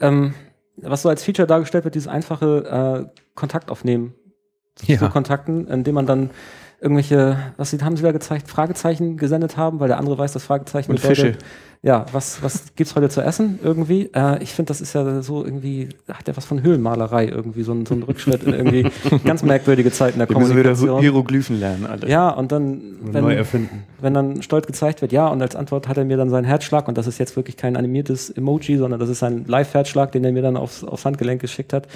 ähm, 0.00 0.32
was 0.76 1.02
so 1.02 1.10
als 1.10 1.22
Feature 1.22 1.46
dargestellt 1.46 1.84
wird, 1.84 1.94
dieses 1.94 2.08
einfache 2.08 3.10
äh, 3.12 3.20
Kontakt 3.34 3.70
aufnehmen 3.70 4.14
zu 4.86 4.92
ja, 4.92 5.08
Kontakten, 5.08 5.66
indem 5.68 5.94
man 5.94 6.06
dann 6.06 6.30
irgendwelche, 6.80 7.36
was 7.56 7.70
sie, 7.70 7.78
haben 7.78 7.96
sie 7.96 8.02
da 8.02 8.12
gezeigt, 8.12 8.48
Fragezeichen 8.48 9.16
gesendet 9.16 9.56
haben, 9.56 9.80
weil 9.80 9.88
der 9.88 9.98
andere 9.98 10.16
weiß, 10.16 10.32
dass 10.32 10.44
Fragezeichen 10.44 10.90
Und 10.90 11.00
bedeutet, 11.00 11.18
Fische. 11.18 11.38
Ja, 11.80 12.06
was, 12.10 12.42
was 12.42 12.74
gibt's 12.74 12.96
heute 12.96 13.08
zu 13.08 13.20
essen 13.20 13.60
irgendwie? 13.62 14.10
Äh, 14.12 14.42
ich 14.42 14.52
finde, 14.52 14.68
das 14.70 14.80
ist 14.80 14.94
ja 14.94 15.22
so 15.22 15.44
irgendwie, 15.44 15.90
hat 16.12 16.26
ja 16.26 16.36
was 16.36 16.44
von 16.44 16.60
Höhlenmalerei 16.60 17.26
irgendwie, 17.26 17.62
so 17.62 17.72
ein, 17.72 17.86
so 17.86 17.94
ein 17.94 18.02
Rückschritt 18.02 18.42
in 18.42 18.52
irgendwie 18.52 18.90
ganz 19.24 19.44
merkwürdige 19.44 19.92
Zeiten 19.92 20.18
der 20.18 20.28
Wir 20.28 20.38
müssen 20.38 20.56
wieder 20.56 20.72
Kommunikation. 20.72 20.96
so 20.96 21.00
Hieroglyphen 21.00 21.60
lernen, 21.60 21.86
alle. 21.86 22.08
ja, 22.08 22.30
und 22.30 22.50
dann, 22.50 22.98
Neu 23.00 23.12
wenn, 23.12 23.30
erfinden. 23.30 23.84
wenn 24.00 24.12
dann 24.12 24.42
stolz 24.42 24.66
gezeigt 24.66 25.02
wird, 25.02 25.12
ja, 25.12 25.28
und 25.28 25.40
als 25.40 25.54
Antwort 25.54 25.86
hat 25.86 25.96
er 25.96 26.04
mir 26.04 26.16
dann 26.16 26.30
seinen 26.30 26.46
Herzschlag, 26.46 26.88
und 26.88 26.98
das 26.98 27.06
ist 27.06 27.18
jetzt 27.18 27.36
wirklich 27.36 27.56
kein 27.56 27.76
animiertes 27.76 28.30
Emoji, 28.30 28.76
sondern 28.76 28.98
das 28.98 29.08
ist 29.08 29.22
ein 29.22 29.44
Live-Herzschlag, 29.46 30.10
den 30.10 30.24
er 30.24 30.32
mir 30.32 30.42
dann 30.42 30.56
aufs, 30.56 30.82
aufs 30.82 31.04
Handgelenk 31.04 31.40
geschickt 31.40 31.72
hat. 31.72 31.86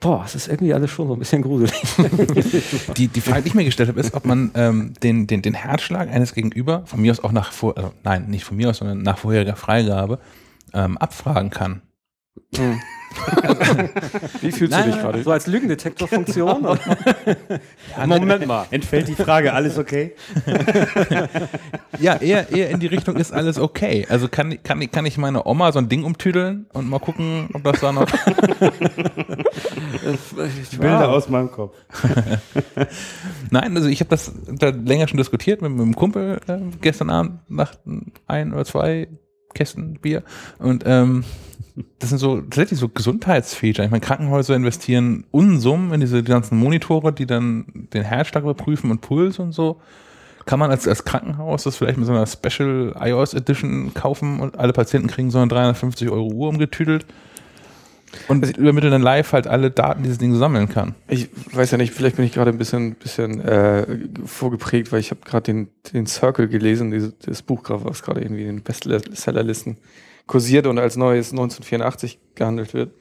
Boah, 0.00 0.22
es 0.24 0.34
ist 0.34 0.48
irgendwie 0.48 0.72
alles 0.72 0.90
schon 0.90 1.08
so 1.08 1.14
ein 1.14 1.18
bisschen 1.18 1.42
gruselig. 1.42 1.74
die, 2.96 3.08
die 3.08 3.20
Frage, 3.20 3.42
die 3.42 3.48
ich 3.48 3.54
mir 3.54 3.64
gestellt 3.64 3.88
habe, 3.90 4.00
ist, 4.00 4.14
ob 4.14 4.24
man 4.24 4.50
ähm, 4.54 4.92
den, 5.02 5.26
den, 5.26 5.42
den 5.42 5.54
Herzschlag 5.54 6.10
eines 6.10 6.34
Gegenüber, 6.34 6.82
von 6.86 7.00
mir 7.00 7.12
aus 7.12 7.22
auch 7.22 7.32
nach 7.32 7.52
vor, 7.52 7.76
also 7.76 7.92
nein, 8.02 8.26
nicht 8.28 8.44
von 8.44 8.56
mir 8.56 8.70
aus, 8.70 8.78
sondern 8.78 9.02
nach 9.02 9.25
vorheriger 9.26 9.56
Freigabe, 9.56 10.20
ähm, 10.72 10.96
abfragen 10.98 11.50
kann. 11.50 11.82
Hm. 12.54 12.80
Wie 14.40 14.52
fühlst 14.52 14.72
Nein, 14.72 14.86
du 14.86 14.92
dich 14.92 15.00
gerade? 15.00 15.22
So 15.22 15.30
als 15.30 15.46
Lügendetektorfunktion. 15.46 16.62
Moment 18.06 18.46
mal. 18.46 18.66
Entfällt 18.70 19.08
die 19.08 19.14
Frage, 19.14 19.52
alles 19.52 19.78
okay? 19.78 20.14
Ja, 21.98 22.16
eher, 22.16 22.50
eher 22.50 22.70
in 22.70 22.78
die 22.78 22.88
Richtung 22.88 23.16
ist 23.16 23.32
alles 23.32 23.58
okay. 23.58 24.06
Also 24.10 24.28
kann, 24.28 24.62
kann, 24.62 24.90
kann 24.90 25.06
ich 25.06 25.16
meine 25.16 25.46
Oma 25.46 25.72
so 25.72 25.78
ein 25.78 25.88
Ding 25.88 26.04
umtüdeln 26.04 26.66
und 26.74 26.90
mal 26.90 26.98
gucken, 26.98 27.48
ob 27.54 27.64
das 27.64 27.80
da 27.80 27.92
noch. 27.92 28.06
Bilder 30.78 31.08
aus 31.08 31.30
meinem 31.30 31.50
Kopf. 31.50 31.74
Nein, 33.50 33.76
also 33.76 33.88
ich 33.88 34.00
habe 34.00 34.10
das 34.10 34.30
da 34.46 34.68
länger 34.68 35.08
schon 35.08 35.16
diskutiert 35.16 35.62
mit, 35.62 35.72
mit 35.72 35.80
einem 35.80 35.96
Kumpel 35.96 36.38
äh, 36.48 36.58
gestern 36.82 37.08
Abend 37.08 37.40
nach 37.48 37.72
ein 38.26 38.52
oder 38.52 38.66
zwei 38.66 39.08
Kästen 39.54 39.94
Bier. 40.00 40.22
Und 40.58 40.84
ähm, 40.86 41.24
das 41.98 42.10
sind 42.10 42.18
so 42.18 42.40
tatsächlich 42.40 42.78
so 42.78 42.88
Gesundheitsfeature. 42.88 43.84
Ich 43.84 43.90
meine, 43.90 44.00
Krankenhäuser 44.00 44.54
investieren 44.54 45.24
Unsummen 45.30 45.92
in 45.92 46.00
diese 46.00 46.22
ganzen 46.22 46.58
Monitore, 46.58 47.12
die 47.12 47.26
dann 47.26 47.88
den 47.92 48.02
Herzschlag 48.02 48.44
überprüfen 48.44 48.90
und 48.90 49.00
Puls 49.00 49.38
und 49.38 49.52
so. 49.52 49.80
Kann 50.46 50.58
man 50.60 50.70
als, 50.70 50.86
als 50.86 51.04
Krankenhaus 51.04 51.64
das 51.64 51.76
vielleicht 51.76 51.98
mit 51.98 52.06
so 52.06 52.12
einer 52.12 52.26
Special 52.26 52.94
iOS 53.00 53.34
Edition 53.34 53.92
kaufen 53.94 54.40
und 54.40 54.58
alle 54.58 54.72
Patienten 54.72 55.08
kriegen 55.08 55.30
so 55.30 55.38
eine 55.38 55.48
350 55.48 56.08
Euro 56.08 56.28
Uhr 56.28 56.48
umgetüdelt 56.48 57.04
und 58.28 58.56
übermitteln 58.56 58.92
dann 58.92 59.02
live 59.02 59.32
halt 59.32 59.46
alle 59.46 59.70
Daten, 59.70 60.02
die 60.02 60.08
das 60.08 60.18
Ding 60.18 60.34
sammeln 60.34 60.68
kann. 60.68 60.94
Ich 61.08 61.28
weiß 61.52 61.72
ja 61.72 61.78
nicht, 61.78 61.92
vielleicht 61.92 62.16
bin 62.16 62.24
ich 62.24 62.32
gerade 62.32 62.50
ein 62.50 62.58
bisschen, 62.58 62.94
bisschen 62.94 63.40
äh, 63.40 63.86
vorgeprägt, 64.24 64.92
weil 64.92 65.00
ich 65.00 65.10
habe 65.10 65.20
gerade 65.24 65.42
den, 65.42 65.68
den 65.92 66.06
Circle 66.06 66.48
gelesen, 66.48 66.90
dieses, 66.90 67.18
das 67.18 67.42
Buch, 67.42 67.62
was 67.66 68.02
gerade 68.02 68.20
irgendwie 68.20 68.42
in 68.42 68.56
den 68.56 68.62
Bestsellerlisten 68.62 69.78
kursiert 70.26 70.66
und 70.66 70.78
als 70.78 70.96
neues 70.96 71.30
1984 71.32 72.18
gehandelt 72.34 72.74
wird. 72.74 72.92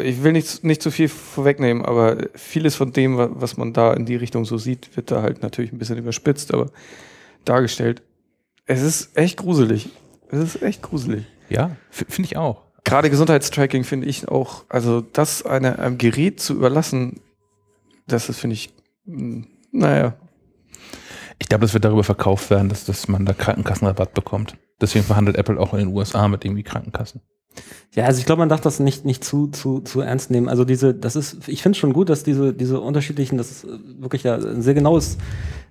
Ich 0.00 0.22
will 0.22 0.32
nicht, 0.32 0.62
nicht 0.62 0.82
zu 0.82 0.90
viel 0.92 1.08
vorwegnehmen, 1.08 1.84
aber 1.84 2.28
vieles 2.34 2.76
von 2.76 2.92
dem, 2.92 3.16
wa- 3.16 3.30
was 3.32 3.56
man 3.56 3.72
da 3.72 3.92
in 3.92 4.06
die 4.06 4.14
Richtung 4.16 4.44
so 4.44 4.56
sieht, 4.56 4.96
wird 4.96 5.10
da 5.10 5.22
halt 5.22 5.42
natürlich 5.42 5.72
ein 5.72 5.78
bisschen 5.78 5.98
überspitzt, 5.98 6.54
aber 6.54 6.70
dargestellt. 7.44 8.02
Es 8.66 8.82
ist 8.82 9.16
echt 9.16 9.36
gruselig. 9.38 9.88
Es 10.28 10.38
ist 10.38 10.62
echt 10.62 10.82
gruselig. 10.82 11.24
Ja, 11.48 11.76
finde 11.90 12.26
ich 12.28 12.36
auch. 12.36 12.62
Gerade 12.84 13.10
Gesundheitstracking 13.10 13.82
finde 13.82 14.06
ich 14.06 14.28
auch, 14.28 14.64
also 14.68 15.00
das 15.00 15.44
eine, 15.44 15.80
einem 15.80 15.98
Gerät 15.98 16.38
zu 16.40 16.54
überlassen, 16.54 17.20
das 18.06 18.28
ist, 18.28 18.38
finde 18.38 18.54
ich, 18.54 18.72
naja, 19.04 20.14
Ich 21.40 21.48
glaube, 21.48 21.62
das 21.62 21.72
wird 21.74 21.84
darüber 21.84 22.04
verkauft 22.04 22.50
werden, 22.50 22.68
dass, 22.68 22.84
dass 22.84 23.08
man 23.08 23.24
da 23.24 23.32
Krankenkassenrabatt 23.32 24.14
bekommt. 24.14 24.56
Deswegen 24.80 25.04
verhandelt 25.04 25.36
Apple 25.36 25.58
auch 25.58 25.72
in 25.72 25.80
den 25.80 25.88
USA 25.88 26.28
mit 26.28 26.44
irgendwie 26.44 26.62
Krankenkassen. 26.62 27.22
Ja, 27.94 28.04
also 28.04 28.20
ich 28.20 28.26
glaube, 28.26 28.40
man 28.40 28.48
darf 28.48 28.60
das 28.60 28.78
nicht, 28.78 29.04
nicht 29.04 29.24
zu, 29.24 29.48
zu, 29.48 29.80
zu 29.80 30.00
ernst 30.00 30.30
nehmen. 30.30 30.48
Also 30.48 30.64
diese, 30.64 30.94
das 30.94 31.16
ist, 31.16 31.48
ich 31.48 31.62
finde 31.62 31.74
es 31.74 31.78
schon 31.78 31.92
gut, 31.92 32.08
dass 32.08 32.22
diese, 32.22 32.54
diese 32.54 32.80
unterschiedlichen, 32.80 33.36
das 33.38 33.50
ist 33.50 33.64
äh, 33.64 33.78
wirklich 33.98 34.22
ja 34.22 34.36
ein 34.36 34.62
sehr 34.62 34.74
genaues 34.74 35.18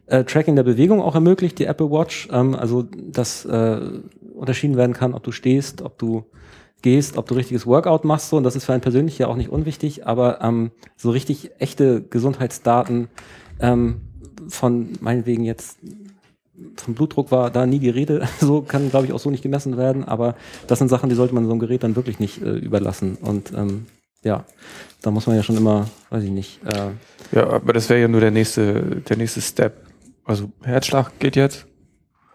äh, 0.08 0.24
Tracking 0.24 0.56
der 0.56 0.64
Bewegung 0.64 1.02
auch 1.02 1.16
ermöglicht, 1.16 1.60
die 1.60 1.66
Apple 1.66 1.90
Watch. 1.90 2.28
Ähm, 2.32 2.56
also, 2.56 2.84
dass 2.84 3.46
äh, 3.46 3.80
unterschieden 4.34 4.76
werden 4.76 4.94
kann, 4.94 5.14
ob 5.14 5.24
du 5.24 5.32
stehst, 5.32 5.82
ob 5.82 5.98
du 5.98 6.26
gehst, 6.82 7.18
ob 7.18 7.28
du 7.28 7.36
richtiges 7.36 7.66
Workout 7.68 8.06
machst 8.06 8.30
so, 8.30 8.38
und 8.38 8.44
das 8.44 8.56
ist 8.56 8.66
für 8.66 8.74
einen 8.74 8.82
persönlich 8.82 9.18
ja 9.18 9.28
auch 9.28 9.36
nicht 9.36 9.50
unwichtig, 9.50 10.08
aber 10.08 10.42
ähm, 10.42 10.72
so 10.96 11.12
richtig 11.12 11.52
echte 11.60 12.02
Gesundheitsdaten 12.02 13.10
ähm, 13.60 14.02
von 14.50 14.90
meinetwegen 15.02 15.44
jetzt 15.44 15.78
vom 16.76 16.94
Blutdruck 16.94 17.32
war 17.32 17.50
da 17.52 17.66
nie 17.66 17.80
die 17.80 17.90
Rede, 17.90 18.28
so 18.40 18.62
kann 18.62 18.90
glaube 18.90 19.06
ich 19.06 19.14
auch 19.14 19.20
so 19.20 19.30
nicht 19.30 19.44
gemessen 19.44 19.78
werden, 19.78 20.04
aber 20.04 20.36
das 20.68 20.80
sind 20.80 20.90
Sachen, 20.90 21.10
die 21.10 21.16
sollte 21.16 21.34
man 21.34 21.46
so 21.46 21.52
einem 21.52 21.60
Gerät 21.60 21.84
dann 21.84 21.96
wirklich 21.96 22.20
nicht 22.20 22.42
äh, 22.42 22.58
überlassen 22.58 23.18
und 23.22 23.54
ähm, 23.56 23.86
ja, 24.24 24.46
da 25.02 25.12
muss 25.12 25.28
man 25.28 25.36
ja 25.36 25.44
schon 25.44 25.58
immer, 25.58 25.88
weiß 26.10 26.24
ich 26.24 26.32
nicht. 26.32 26.60
Äh, 26.66 26.92
Ja, 27.32 27.48
aber 27.50 27.74
das 27.74 27.90
wäre 27.90 28.02
ja 28.02 28.08
nur 28.08 28.20
der 28.22 28.32
nächste, 28.32 29.02
der 29.08 29.18
nächste 29.18 29.42
Step. 29.42 29.86
Also 30.26 30.52
Herzschlag 30.62 31.18
geht 31.20 31.36
jetzt. 31.36 31.68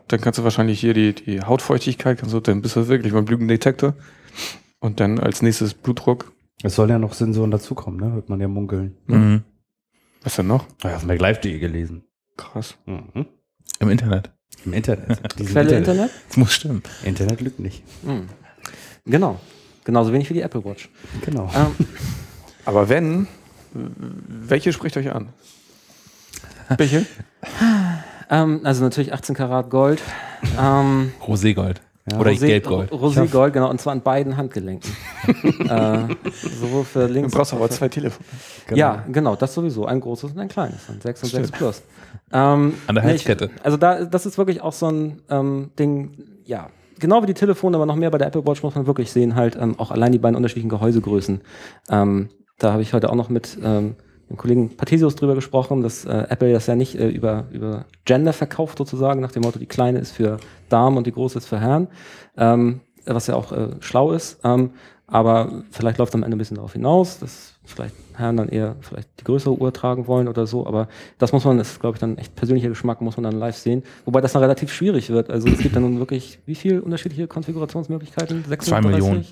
Dann 0.09 0.21
kannst 0.21 0.39
du 0.39 0.45
wahrscheinlich 0.45 0.81
hier 0.81 0.95
die, 0.95 1.15
die 1.15 1.43
Hautfeuchtigkeit, 1.43 2.19
kannst 2.19 2.35
du, 2.35 2.41
dann 2.41 2.63
bist 2.63 2.77
du 2.77 2.89
wirklich 2.89 3.13
beim 3.13 3.25
Blütendetektor. 3.25 3.95
Und 4.81 5.01
dann 5.01 5.19
als 5.19 5.43
nächstes 5.43 5.75
Blutdruck. 5.75 6.33
Es 6.63 6.75
soll 6.75 6.91
ja 6.91 6.99
noch 6.99 7.15
Sensoren 7.15 7.51
dazukommen, 7.51 8.01
ne? 8.01 8.13
Hört 8.13 8.29
man 8.29 8.41
ja 8.41 8.49
munkeln. 8.49 8.97
Mhm. 9.07 9.43
Was 10.25 10.37
denn 10.37 10.47
noch? 10.47 10.67
Ah, 10.83 10.89
Ja, 10.91 10.97
auf 10.97 11.05
MacLive.de 11.05 11.59
gelesen. 11.59 12.05
Krass. 12.37 12.75
Mhm. 12.87 13.27
Im 13.79 13.91
Internet. 13.91 14.33
Im 14.65 14.73
Internet. 14.73 15.37
Quelle 15.47 15.77
Internet? 15.77 16.11
Das 16.29 16.37
muss 16.37 16.53
stimmen. 16.53 16.83
Internet 17.05 17.41
lügt 17.41 17.61
nicht. 17.61 17.83
Hm. 18.05 18.29
Genau. 19.05 19.39
Genauso 19.85 20.13
wenig 20.13 20.31
wie 20.31 20.35
die 20.35 20.41
Apple 20.41 20.65
Watch. 20.65 20.89
Genau. 21.25 21.51
Ähm, 21.55 21.75
Aber 22.65 22.89
wenn, 22.89 23.27
welche 23.73 24.73
spricht 24.73 24.97
euch 24.97 25.13
an? 25.13 25.29
Welche? 26.79 27.05
ähm, 28.31 28.61
also 28.65 28.83
natürlich 28.83 29.13
18 29.13 29.35
Karat 29.35 29.69
Gold. 29.69 30.01
Ähm, 30.59 31.13
Roségold. 31.21 31.83
Ja. 32.11 32.21
Oder 32.21 32.33
Rosé- 32.33 32.47
Geldgold. 32.47 32.93
Roségold, 32.93 33.53
genau, 33.53 33.71
und 33.71 33.81
zwar 33.81 33.93
an 33.95 34.03
beiden 34.03 34.37
Handgelenken. 34.37 34.91
äh, 35.69 36.15
sowohl 36.61 36.85
für 36.85 37.07
Du 37.07 37.13
links. 37.15 37.33
brauchst 37.33 37.53
als 37.53 37.55
aber 37.55 37.65
auch 37.65 37.69
für- 37.69 37.75
zwei 37.79 37.89
Telefone. 37.89 38.27
Genau. 38.67 38.79
Ja, 38.79 39.05
genau, 39.11 39.37
das 39.37 39.55
sowieso. 39.55 39.87
Ein 39.87 40.01
großes 40.01 40.33
und 40.33 40.39
ein 40.39 40.49
kleines. 40.49 40.89
Ein 40.91 41.01
6 41.01 41.23
und 41.23 41.29
6 41.31 41.51
Plus. 41.53 41.83
Ähm, 42.33 42.75
An 42.87 42.95
der 42.95 43.05
nee, 43.05 43.11
Halskette. 43.11 43.51
Ich, 43.57 43.65
also 43.65 43.77
da, 43.79 44.05
das 44.05 44.27
ist 44.27 44.37
wirklich 44.37 44.61
auch 44.61 44.73
so 44.75 44.87
ein 44.91 45.23
ähm, 45.31 45.71
Ding, 45.79 46.13
ja, 46.45 46.69
genau 46.99 47.23
wie 47.23 47.27
die 47.27 47.35
Telefone, 47.35 47.77
aber 47.77 47.87
noch 47.87 47.97
mehr 47.97 48.11
bei 48.11 48.19
der 48.19 48.27
Apple 48.27 48.47
Watch 48.47 48.63
muss 48.63 48.75
man 48.75 48.87
wirklich 48.87 49.11
sehen, 49.11 49.35
halt 49.35 49.57
ähm, 49.57 49.79
auch 49.79 49.91
allein 49.91 50.13
die 50.13 50.19
beiden 50.19 50.37
unterschiedlichen 50.37 50.69
Gehäusegrößen. 50.69 51.41
Ähm, 51.91 52.29
da 52.59 52.73
habe 52.73 52.83
ich 52.83 52.93
heute 52.93 53.09
auch 53.11 53.15
noch 53.17 53.31
mit 53.31 53.57
ähm, 53.63 53.97
dem 54.31 54.37
Kollegen 54.37 54.77
Pathesius 54.77 55.17
drüber 55.17 55.35
gesprochen, 55.35 55.83
dass 55.83 56.05
äh, 56.05 56.27
Apple 56.29 56.53
das 56.53 56.67
ja 56.67 56.75
nicht 56.75 56.95
äh, 56.97 57.09
über, 57.09 57.45
über 57.53 57.85
Gender 58.05 58.33
verkauft 58.33 58.79
sozusagen, 58.79 59.21
nach 59.21 59.33
dem 59.33 59.43
Motto, 59.43 59.59
die 59.59 59.67
kleine 59.67 59.99
ist 59.99 60.13
für 60.13 60.39
Damen 60.69 60.97
und 60.97 61.07
die 61.07 61.13
große 61.13 61.39
ist 61.39 61.47
für 61.47 61.61
Herren, 61.61 61.89
ähm, 62.37 62.81
was 63.07 63.27
ja 63.27 63.35
auch 63.35 63.53
äh, 63.53 63.69
schlau 63.81 64.13
ist. 64.13 64.41
Ähm, 64.45 64.71
aber 65.07 65.65
vielleicht 65.71 65.99
läuft 65.99 66.15
am 66.15 66.23
Ende 66.23 66.37
ein 66.37 66.39
bisschen 66.39 66.57
darauf 66.57 66.73
hinaus, 66.73 67.19
dass 67.19 67.55
vielleicht 67.65 67.95
Herren 68.15 68.39
dann 68.39 68.49
eher 68.49 68.77
vielleicht 68.81 69.09
die 69.21 69.25
größere 69.25 69.53
Uhr 69.53 69.73
tragen 69.73 70.07
wollen 70.07 70.29
oder 70.29 70.47
so. 70.47 70.67
Aber 70.67 70.89
das 71.19 71.33
muss 71.33 71.45
man, 71.45 71.59
ist 71.59 71.79
glaube 71.81 71.97
ich 71.97 72.01
dann 72.01 72.17
echt 72.17 72.35
persönlicher 72.35 72.71
Geschmack, 72.71 73.03
muss 73.03 73.17
man 73.19 73.25
dann 73.25 73.39
live 73.39 73.57
sehen. 73.57 73.83
Wobei 74.07 74.23
das 74.23 74.33
dann 74.33 74.43
relativ 74.43 74.73
schwierig 74.73 75.11
wird. 75.11 75.31
Also 75.31 75.49
es 75.49 75.59
gibt 75.59 75.77
dann 75.77 75.83
nun 75.83 75.99
wirklich, 75.99 76.39
wie 76.47 76.55
viel 76.55 76.81
unterschiedliche 76.81 77.27
Konfigurationsmöglichkeiten? 77.27 78.45
36? 78.49 78.91
Millionen. 78.91 79.27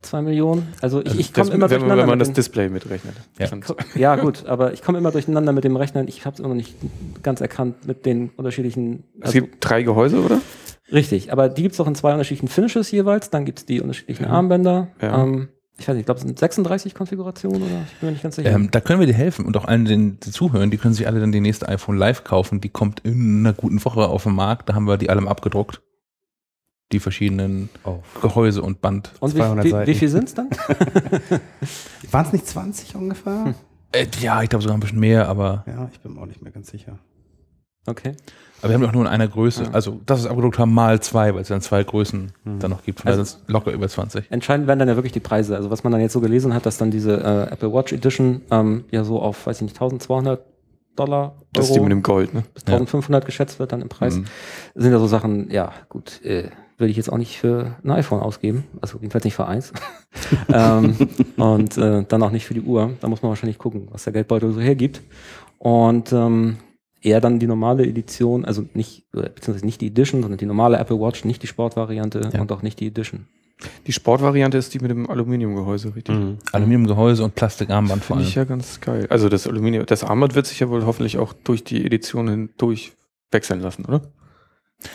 Zwei 0.00 0.22
Millionen. 0.22 0.68
Also 0.80 1.04
ich, 1.04 1.18
ich 1.18 1.32
Das, 1.32 1.46
komme 1.48 1.56
immer 1.56 1.70
wenn, 1.70 1.80
man- 1.80 1.88
durcheinander. 1.88 2.02
wenn 2.02 2.08
man 2.10 2.18
mit 2.18 2.28
das 2.28 2.34
Display 2.34 2.68
mitrechnet. 2.68 3.14
Ja. 3.38 3.48
Ja, 3.96 4.16
gut, 4.16 4.46
aber 4.46 4.72
ich 4.72 4.82
komme 4.82 4.98
immer 4.98 5.10
durcheinander 5.10 5.52
mit 5.52 5.64
dem 5.64 5.74
Rechnen. 5.76 6.06
Ich 6.06 6.24
habe 6.24 6.34
es 6.34 6.38
immer 6.40 6.48
noch 6.50 6.54
nicht 6.54 6.74
ganz 7.22 7.40
erkannt 7.40 7.86
mit 7.86 8.06
den 8.06 8.30
unterschiedlichen. 8.36 9.04
Es 9.20 9.26
Also, 9.28 9.40
gibt 9.40 9.56
drei 9.60 9.82
Gehäuse, 9.82 10.20
oder? 10.22 10.40
richtig, 10.92 11.32
aber 11.32 11.48
die 11.48 11.62
gibt 11.62 11.74
es 11.74 11.80
auch 11.80 11.86
in 11.88 11.94
zwei 11.96 12.12
unterschiedlichen 12.12 12.48
Finishes 12.48 12.90
jeweils. 12.92 13.30
Dann 13.30 13.44
gibt 13.44 13.58
es 13.58 13.66
die 13.66 13.80
unterschiedlichen 13.80 14.24
Armbänder. 14.24 14.88
Ja. 15.02 15.22
Ähm, 15.24 15.48
ich 15.80 15.86
weiß 15.86 15.94
nicht, 15.94 16.00
ich 16.02 16.06
glaube, 16.06 16.18
es 16.18 16.24
sind 16.26 16.38
36 16.38 16.94
Konfigurationen 16.94 17.60
oder 17.62 17.82
ich 17.86 17.98
bin 17.98 18.08
mir 18.08 18.12
nicht 18.12 18.22
ganz 18.22 18.36
sicher. 18.36 18.50
Ähm, 18.50 18.68
da 18.70 18.80
können 18.80 18.98
wir 19.00 19.06
dir 19.06 19.12
helfen 19.14 19.44
und 19.46 19.56
auch 19.56 19.64
allen, 19.64 19.84
den, 19.84 20.18
die 20.20 20.30
zuhören, 20.30 20.70
die 20.70 20.76
können 20.76 20.94
sich 20.94 21.06
alle 21.06 21.20
dann 21.20 21.30
die 21.32 21.40
nächste 21.40 21.68
iPhone 21.68 21.96
live 21.96 22.24
kaufen. 22.24 22.60
Die 22.60 22.68
kommt 22.68 23.00
in 23.00 23.40
einer 23.40 23.52
guten 23.52 23.84
Woche 23.84 24.06
auf 24.08 24.22
den 24.24 24.34
Markt. 24.34 24.68
Da 24.68 24.74
haben 24.74 24.86
wir 24.86 24.96
die 24.96 25.10
alle 25.10 25.26
abgedruckt. 25.28 25.80
Die 26.92 27.00
verschiedenen 27.00 27.68
Oh. 27.84 27.98
Gehäuse 28.22 28.62
und 28.62 28.80
Band. 28.80 29.12
Und 29.20 29.34
wie, 29.34 29.38
200 29.38 29.64
wie, 29.64 29.70
Seiten. 29.70 29.90
wie 29.90 29.94
viel 29.94 30.08
sind 30.08 30.24
es 30.28 30.34
dann? 30.34 30.48
Waren 32.10 32.26
es 32.26 32.32
nicht 32.32 32.46
20 32.46 32.94
ungefähr? 32.96 33.54
Äh, 33.92 34.06
ja, 34.20 34.42
ich 34.42 34.48
glaube 34.48 34.62
sogar 34.62 34.76
ein 34.76 34.80
bisschen 34.80 35.00
mehr, 35.00 35.28
aber, 35.28 35.64
Ja, 35.66 35.88
ich 35.92 36.00
bin 36.00 36.14
mir 36.14 36.20
auch 36.22 36.26
nicht 36.26 36.42
mehr 36.42 36.52
ganz 36.52 36.70
sicher. 36.70 36.98
Okay. 37.86 38.14
aber 38.60 38.68
wir 38.68 38.74
haben 38.74 38.82
doch 38.82 38.92
nur 38.92 39.02
in 39.02 39.08
einer 39.08 39.28
Größe. 39.28 39.64
Ja. 39.64 39.70
Also 39.70 40.00
das 40.04 40.20
ist 40.20 40.26
abgedruckt 40.26 40.58
haben 40.58 40.74
mal 40.74 41.00
zwei, 41.00 41.32
weil 41.34 41.40
es 41.42 41.48
dann 41.48 41.62
zwei 41.62 41.82
Größen 41.84 42.32
Hm. 42.44 42.58
dann 42.58 42.70
noch 42.70 42.82
gibt. 42.82 43.06
Also- 43.06 43.24
sind 43.24 43.40
es 43.46 43.48
locker 43.52 43.72
über 43.72 43.88
20. 43.88 44.30
Entscheidend 44.30 44.66
werden 44.66 44.78
dann 44.78 44.88
ja 44.88 44.96
wirklich 44.96 45.12
die 45.12 45.20
Preise. 45.20 45.56
Also 45.56 45.70
was 45.70 45.84
man 45.84 45.92
dann 45.92 46.02
jetzt 46.02 46.12
so 46.12 46.20
gelesen 46.20 46.52
hat, 46.52 46.66
dass 46.66 46.76
dann 46.76 46.90
diese 46.90 47.16
äh, 47.18 47.52
Apple 47.52 47.72
Watch 47.72 47.92
Edition 47.94 48.42
ähm, 48.50 48.84
ja 48.90 49.04
so 49.04 49.22
auf, 49.22 49.46
weiß 49.46 49.56
ich 49.58 49.62
nicht, 49.62 49.76
1200 49.76 50.44
Dollar, 50.96 51.36
Das 51.52 51.66
ist 51.66 51.74
die 51.74 51.78
Euro 51.78 51.84
mit 51.84 51.92
dem 51.92 52.02
Gold, 52.02 52.34
ne? 52.34 52.42
bis 52.54 52.64
1500 52.66 53.24
geschätzt 53.24 53.58
wird 53.58 53.72
dann 53.72 53.80
im 53.80 53.88
Preis. 53.88 54.16
Mhm. 54.16 54.24
Sind 54.74 54.92
ja 54.92 54.98
so 54.98 55.06
Sachen, 55.06 55.48
ja 55.50 55.72
gut, 55.88 56.20
äh, 56.24 56.50
würde 56.78 56.90
ich 56.90 56.96
jetzt 56.96 57.12
auch 57.12 57.18
nicht 57.18 57.38
für 57.38 57.76
ein 57.82 57.90
iPhone 57.90 58.20
ausgeben. 58.20 58.64
Also 58.80 58.98
jedenfalls 58.98 59.24
nicht 59.24 59.34
für 59.34 59.46
eins. 59.46 59.72
ähm, 60.52 60.96
und 61.36 61.76
äh, 61.76 62.04
dann 62.08 62.22
auch 62.22 62.30
nicht 62.30 62.46
für 62.46 62.54
die 62.54 62.62
Uhr. 62.62 62.92
Da 63.00 63.08
muss 63.08 63.22
man 63.22 63.30
wahrscheinlich 63.30 63.58
gucken, 63.58 63.88
was 63.90 64.04
der 64.04 64.12
Geldbeutel 64.12 64.52
so 64.52 64.60
hergibt. 64.60 65.02
Und 65.58 66.12
ähm, 66.12 66.58
eher 67.02 67.20
dann 67.20 67.38
die 67.38 67.46
normale 67.46 67.84
Edition, 67.86 68.44
also 68.44 68.64
nicht, 68.74 69.06
oder 69.12 69.28
beziehungsweise 69.28 69.66
nicht 69.66 69.80
die 69.80 69.88
Edition, 69.88 70.22
sondern 70.22 70.38
die 70.38 70.46
normale 70.46 70.78
Apple 70.78 70.98
Watch, 71.00 71.24
nicht 71.24 71.42
die 71.42 71.46
Sportvariante 71.48 72.30
Ja. 72.32 72.40
und 72.40 72.50
auch 72.52 72.62
nicht 72.62 72.80
die 72.80 72.86
Edition. 72.88 73.26
Die 73.88 73.92
Sportvariante 73.92 74.56
ist 74.56 74.72
die 74.74 74.78
mit 74.78 74.90
dem 74.92 75.10
Aluminiumgehäuse, 75.10 75.94
richtig? 75.96 76.14
Mhm. 76.14 76.38
Aluminiumgehäuse 76.52 77.24
und 77.24 77.34
Plastikarmband 77.34 78.04
vor 78.04 78.16
Finde 78.16 78.20
allem. 78.22 78.28
ich 78.28 78.34
ja 78.36 78.44
ganz 78.44 78.80
geil. 78.80 79.06
Also 79.10 79.28
das 79.28 79.48
Aluminium, 79.48 79.84
das 79.86 80.04
Armband 80.04 80.36
wird 80.36 80.46
sich 80.46 80.60
ja 80.60 80.68
wohl 80.68 80.86
hoffentlich 80.86 81.18
auch 81.18 81.32
durch 81.32 81.64
die 81.64 81.84
Edition 81.84 82.28
hindurch 82.28 82.92
wechseln 83.32 83.60
lassen, 83.60 83.84
oder? 83.84 84.02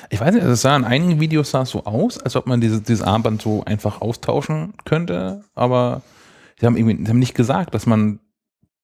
Ich 0.09 0.21
weiß 0.21 0.34
nicht, 0.34 0.41
also 0.43 0.53
es 0.53 0.61
sah 0.61 0.75
in 0.75 0.86
einigen 0.86 1.19
Videos 1.19 1.51
sah 1.51 1.63
es 1.63 1.71
so 1.71 1.84
aus, 1.84 2.17
als 2.17 2.36
ob 2.36 2.47
man 2.47 2.61
dieses, 2.61 2.84
dieses 2.84 3.03
Armband 3.03 3.41
so 3.41 3.63
einfach 3.65 4.01
austauschen 4.01 4.73
könnte, 4.86 5.43
aber 5.55 6.01
sie 6.59 6.65
haben 6.65 6.77
irgendwie 6.77 7.03
sie 7.03 7.09
haben 7.09 7.19
nicht 7.19 7.36
gesagt, 7.36 7.75
dass 7.75 7.86
man 7.86 8.19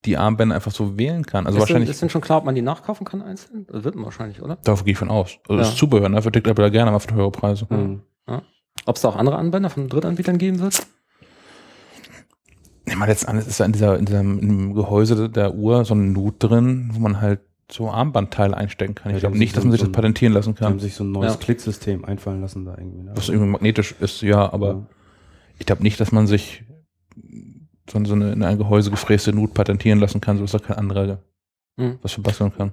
die 0.06 0.18
Armbänder 0.18 0.56
einfach 0.56 0.72
so 0.72 0.98
wählen 0.98 1.26
kann. 1.26 1.46
Also 1.46 1.58
ist, 1.58 1.62
wahrscheinlich, 1.62 1.88
Denn, 1.88 1.92
ist 1.94 2.02
denn 2.02 2.10
schon 2.10 2.22
klar, 2.22 2.40
ob 2.40 2.46
man 2.46 2.56
die 2.56 2.62
nachkaufen 2.62 3.06
kann 3.06 3.22
einzeln? 3.22 3.66
Das 3.70 3.84
wird 3.84 3.96
man 3.96 4.06
wahrscheinlich, 4.06 4.42
oder? 4.42 4.58
darauf 4.64 4.84
gehe 4.84 4.94
ich 4.94 4.98
von 4.98 5.10
aus. 5.10 5.38
Also 5.48 5.58
das 5.58 5.68
Ja. 5.68 5.74
ist 5.74 5.80
Zubehör, 5.80 6.10
ne? 6.10 6.22
Verdickt 6.22 6.48
aber 6.48 6.70
gerne 6.70 6.92
mal 6.92 7.00
für 7.00 7.08
teure 7.08 7.32
Preise. 7.32 7.66
Mhm. 7.70 8.02
Ob 8.86 8.96
es 8.96 9.02
da 9.02 9.10
auch 9.10 9.18
andere 9.18 9.38
Anbänder 9.38 9.70
von 9.70 9.90
Drittanbietern 9.90 10.38
geben 10.38 10.60
wird? 10.60 10.86
Ich 12.86 12.96
meine, 12.96 13.12
letzten 13.12 13.30
Endes 13.30 13.48
ist 13.48 13.60
ja 13.60 13.66
in, 13.66 13.74
dieser, 13.74 13.98
in 14.00 14.06
diesem 14.06 14.74
Gehäuse 14.74 15.30
der 15.30 15.54
Uhr 15.54 15.86
so 15.86 15.94
ein 15.94 16.12
Nut 16.14 16.36
drin, 16.40 16.90
wo 16.94 17.00
man 17.00 17.22
halt 17.22 17.42
so 17.72 17.90
Armbandteile 17.90 18.56
einstecken 18.58 18.96
kann. 18.96 19.12
Ja, 19.12 19.18
Ich 19.18 19.24
haben 19.24 19.32
glaube 19.34 19.40
nicht, 19.40 19.56
dass 19.56 19.64
man 19.64 19.72
sich 19.72 19.82
so 19.82 19.88
das 19.88 19.94
patentieren 19.94 20.34
lassen 20.34 20.56
Die 20.56 20.64
haben 20.64 20.72
kann. 20.74 20.80
sich 20.80 20.96
so 20.96 21.04
ein 21.04 21.12
neues 21.12 21.34
Ja. 21.34 21.40
Klicksystem 21.40 22.04
einfallen 22.06 22.42
lassen 22.42 22.66
da 22.66 22.76
irgendwie. 22.78 23.04
Ne? 23.04 23.12
Was 23.16 23.30
irgendwie 23.30 23.50
magnetisch 23.50 23.94
ist, 24.00 24.22
ja, 24.22 24.52
aber 24.52 24.68
Ja. 24.70 24.86
ich 25.60 25.66
glaube 25.66 25.84
nicht, 25.84 26.00
dass 26.00 26.12
man 26.12 26.26
sich 26.28 26.64
so, 27.90 28.04
so 28.06 28.14
eine 28.14 28.32
in 28.34 28.44
ein 28.44 28.58
Gehäuse 28.58 28.90
gefräste 28.92 29.34
Nut 29.34 29.54
patentieren 29.54 30.00
lassen 30.00 30.22
kann, 30.22 30.38
so 30.38 30.44
dass 30.44 30.52
da 30.52 30.60
kein 30.60 30.78
anderer 30.78 31.20
Hm. 31.80 31.98
was 32.02 32.12
verbasteln 32.14 32.52
kann. 32.56 32.72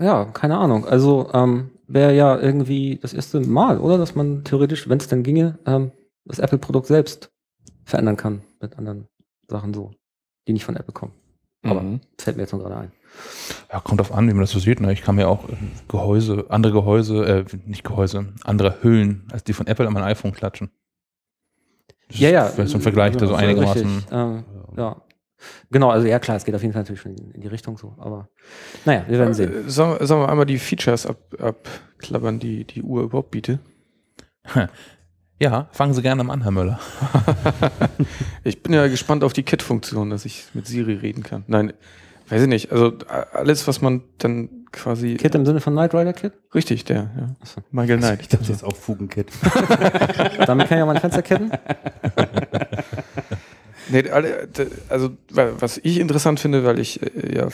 Ja, 0.00 0.26
keine 0.26 0.56
Ahnung. 0.58 0.84
Also 0.86 1.30
ähm, 1.32 1.70
wäre 1.88 2.14
ja 2.14 2.38
irgendwie 2.38 2.98
das 3.00 3.12
erste 3.12 3.40
Mal, 3.40 3.78
oder? 3.78 3.98
Dass 3.98 4.14
man 4.14 4.44
theoretisch, 4.44 4.88
wenn 4.88 4.98
es 4.98 5.08
denn 5.08 5.22
ginge, 5.22 5.58
ähm, 5.66 5.90
das 6.24 6.38
Apple-Produkt 6.38 6.86
selbst 6.86 7.30
verändern 7.84 8.16
kann 8.16 8.42
mit 8.60 8.76
anderen 8.78 9.08
Sachen 9.48 9.74
so, 9.74 9.92
die 10.46 10.52
nicht 10.52 10.64
von 10.64 10.76
Apple 10.76 10.92
kommen. 10.92 11.12
Aber 11.64 11.82
Mhm. 11.82 12.00
fällt 12.20 12.36
mir 12.36 12.44
jetzt 12.44 12.52
noch 12.52 12.60
gerade 12.60 12.76
ein. 12.76 12.92
Ja, 13.72 13.80
kommt 13.80 14.00
auf 14.00 14.12
an, 14.12 14.28
wie 14.28 14.32
man 14.32 14.40
das 14.42 14.50
so 14.50 14.58
sieht. 14.58 14.80
Ne? 14.80 14.92
Ich 14.92 15.02
kann 15.02 15.16
mir 15.16 15.28
auch 15.28 15.48
äh, 15.48 15.52
Gehäuse, 15.88 16.46
andere 16.48 16.72
Gehäuse, 16.72 17.24
äh, 17.24 17.44
nicht 17.66 17.84
Gehäuse, 17.84 18.32
andere 18.44 18.82
Hüllen 18.82 19.24
als 19.32 19.44
die 19.44 19.52
von 19.52 19.66
Apple 19.66 19.86
an 19.86 19.92
mein 19.92 20.04
iPhone 20.04 20.32
klatschen. 20.32 20.70
Das 22.08 22.18
Ja, 22.20 22.30
ja. 22.30 22.56
Wäre 22.56 22.68
so 22.68 22.78
ein 22.78 22.82
Vergleich, 22.82 23.16
der 23.16 23.26
so 23.28 23.34
Ja, 23.34 23.40
einigermaßen. 23.40 23.82
Richtig, 23.96 24.12
ähm, 24.12 24.44
ja. 24.76 24.96
Genau, 25.70 25.90
also 25.90 26.06
ja 26.06 26.18
klar, 26.18 26.36
es 26.38 26.44
geht 26.44 26.54
auf 26.54 26.62
jeden 26.62 26.72
Fall 26.72 26.82
natürlich 26.82 27.00
schon 27.02 27.14
in, 27.14 27.40
die 27.42 27.48
Richtung 27.48 27.76
so, 27.76 27.94
aber 27.98 28.28
naja, 28.86 29.04
wir 29.06 29.18
werden 29.18 29.34
sehen. 29.34 29.66
Äh, 29.66 29.70
Sollen 29.70 29.98
wir- 30.00 30.06
sollen 30.06 30.22
wir 30.22 30.28
einmal 30.30 30.46
die 30.46 30.58
Features 30.58 31.04
ab, 31.06 31.18
abklappern, 31.38 32.38
die 32.38 32.64
die 32.64 32.82
Uhr 32.82 33.02
überhaupt 33.02 33.30
bietet? 33.30 33.58
Ja, 35.38 35.68
fangen 35.72 35.92
Sie 35.92 36.00
gerne 36.00 36.24
mal 36.24 36.32
an, 36.32 36.40
Herr 36.40 36.50
Müller. 36.50 36.80
Ich 38.44 38.62
bin 38.62 38.72
ja 38.72 38.86
gespannt 38.86 39.22
auf 39.22 39.34
die 39.34 39.42
Kit-Funktion, 39.42 40.08
dass 40.08 40.24
ich 40.24 40.46
mit 40.54 40.66
Siri 40.66 40.94
reden 40.94 41.22
kann. 41.22 41.44
Nein, 41.46 41.74
weiß 42.28 42.42
ich 42.42 42.48
nicht. 42.48 42.72
Also 42.72 42.92
alles, 43.32 43.66
was 43.68 43.80
man 43.80 44.02
dann 44.18 44.48
quasi. 44.72 45.14
Kit 45.14 45.34
im 45.34 45.46
Sinne 45.46 45.60
von 45.60 45.72
Knight 45.74 45.94
Rider 45.94 46.12
Kit? 46.12 46.32
Richtig, 46.54 46.84
der, 46.84 46.96
ja. 47.16 47.34
Achso. 47.40 47.60
Michael 47.70 47.98
Knight. 47.98 48.20
Ich 48.22 48.28
dachte 48.28 48.50
jetzt 48.50 48.64
auch 48.64 48.74
Fugenkit. 48.76 49.28
Damit 50.46 50.68
kann 50.68 50.78
ich 50.78 50.80
ja 50.80 50.86
meine 50.86 51.00
Fenster 51.00 51.22
kitten. 51.22 51.50
Nee, 53.88 54.02
also 54.10 55.10
wa- 55.30 55.52
was 55.60 55.78
ich 55.78 56.00
interessant 56.00 56.40
finde, 56.40 56.64
weil 56.64 56.80
ich 56.80 57.00
äh, 57.02 57.36
ja 57.36 57.48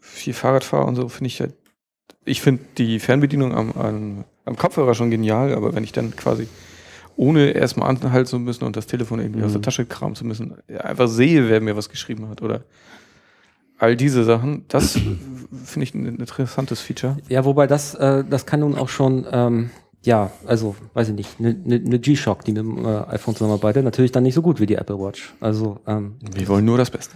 viel 0.00 0.32
Fahrrad 0.32 0.64
fahre 0.64 0.86
und 0.86 0.96
so, 0.96 1.08
finde 1.08 1.26
ich 1.26 1.40
halt, 1.40 1.52
ich 2.24 2.40
finde 2.40 2.62
die 2.78 2.98
Fernbedienung 2.98 3.54
am, 3.54 3.72
am, 3.72 4.24
am 4.46 4.56
Kopfhörer 4.56 4.94
schon 4.94 5.10
genial, 5.10 5.52
aber 5.54 5.74
wenn 5.74 5.84
ich 5.84 5.92
dann 5.92 6.16
quasi 6.16 6.48
ohne 7.16 7.50
erstmal 7.50 7.90
anhalten 7.90 8.26
zu 8.26 8.38
müssen 8.38 8.64
und 8.64 8.76
das 8.76 8.86
Telefon 8.86 9.20
irgendwie 9.20 9.42
aus 9.42 9.52
der 9.52 9.58
Mhm. 9.58 9.62
Tasche 9.64 9.84
kramen 9.84 10.14
zu 10.14 10.24
müssen, 10.24 10.54
einfach 10.78 11.08
sehe, 11.08 11.50
wer 11.50 11.60
mir 11.60 11.76
was 11.76 11.90
geschrieben 11.90 12.30
hat 12.30 12.40
oder 12.40 12.62
all 13.78 13.96
diese 13.96 14.24
Sachen, 14.24 14.64
das 14.68 14.92
finde 14.92 15.84
ich 15.84 15.94
ein 15.94 16.06
interessantes 16.06 16.80
Feature. 16.80 17.16
Ja, 17.28 17.44
wobei 17.44 17.66
das, 17.66 17.94
äh, 17.94 18.24
das 18.28 18.46
kann 18.46 18.60
nun 18.60 18.76
auch 18.76 18.88
schon, 18.88 19.26
ähm, 19.30 19.70
ja, 20.04 20.30
also, 20.46 20.76
weiß 20.94 21.08
ich 21.08 21.14
nicht, 21.14 21.30
eine 21.38 21.54
ne, 21.54 21.78
ne 21.78 21.98
G-Shock, 21.98 22.44
die 22.44 22.52
mit 22.52 22.62
dem 22.62 22.84
äh, 22.84 22.98
iPhone 23.08 23.34
zusammenarbeitet, 23.34 23.84
natürlich 23.84 24.12
dann 24.12 24.22
nicht 24.22 24.34
so 24.34 24.42
gut 24.42 24.60
wie 24.60 24.66
die 24.66 24.74
Apple 24.76 24.98
Watch. 24.98 25.34
Also, 25.40 25.78
ähm, 25.86 26.16
Wir 26.34 26.48
wollen 26.48 26.64
nur 26.64 26.78
das 26.78 26.90
Beste. 26.90 27.14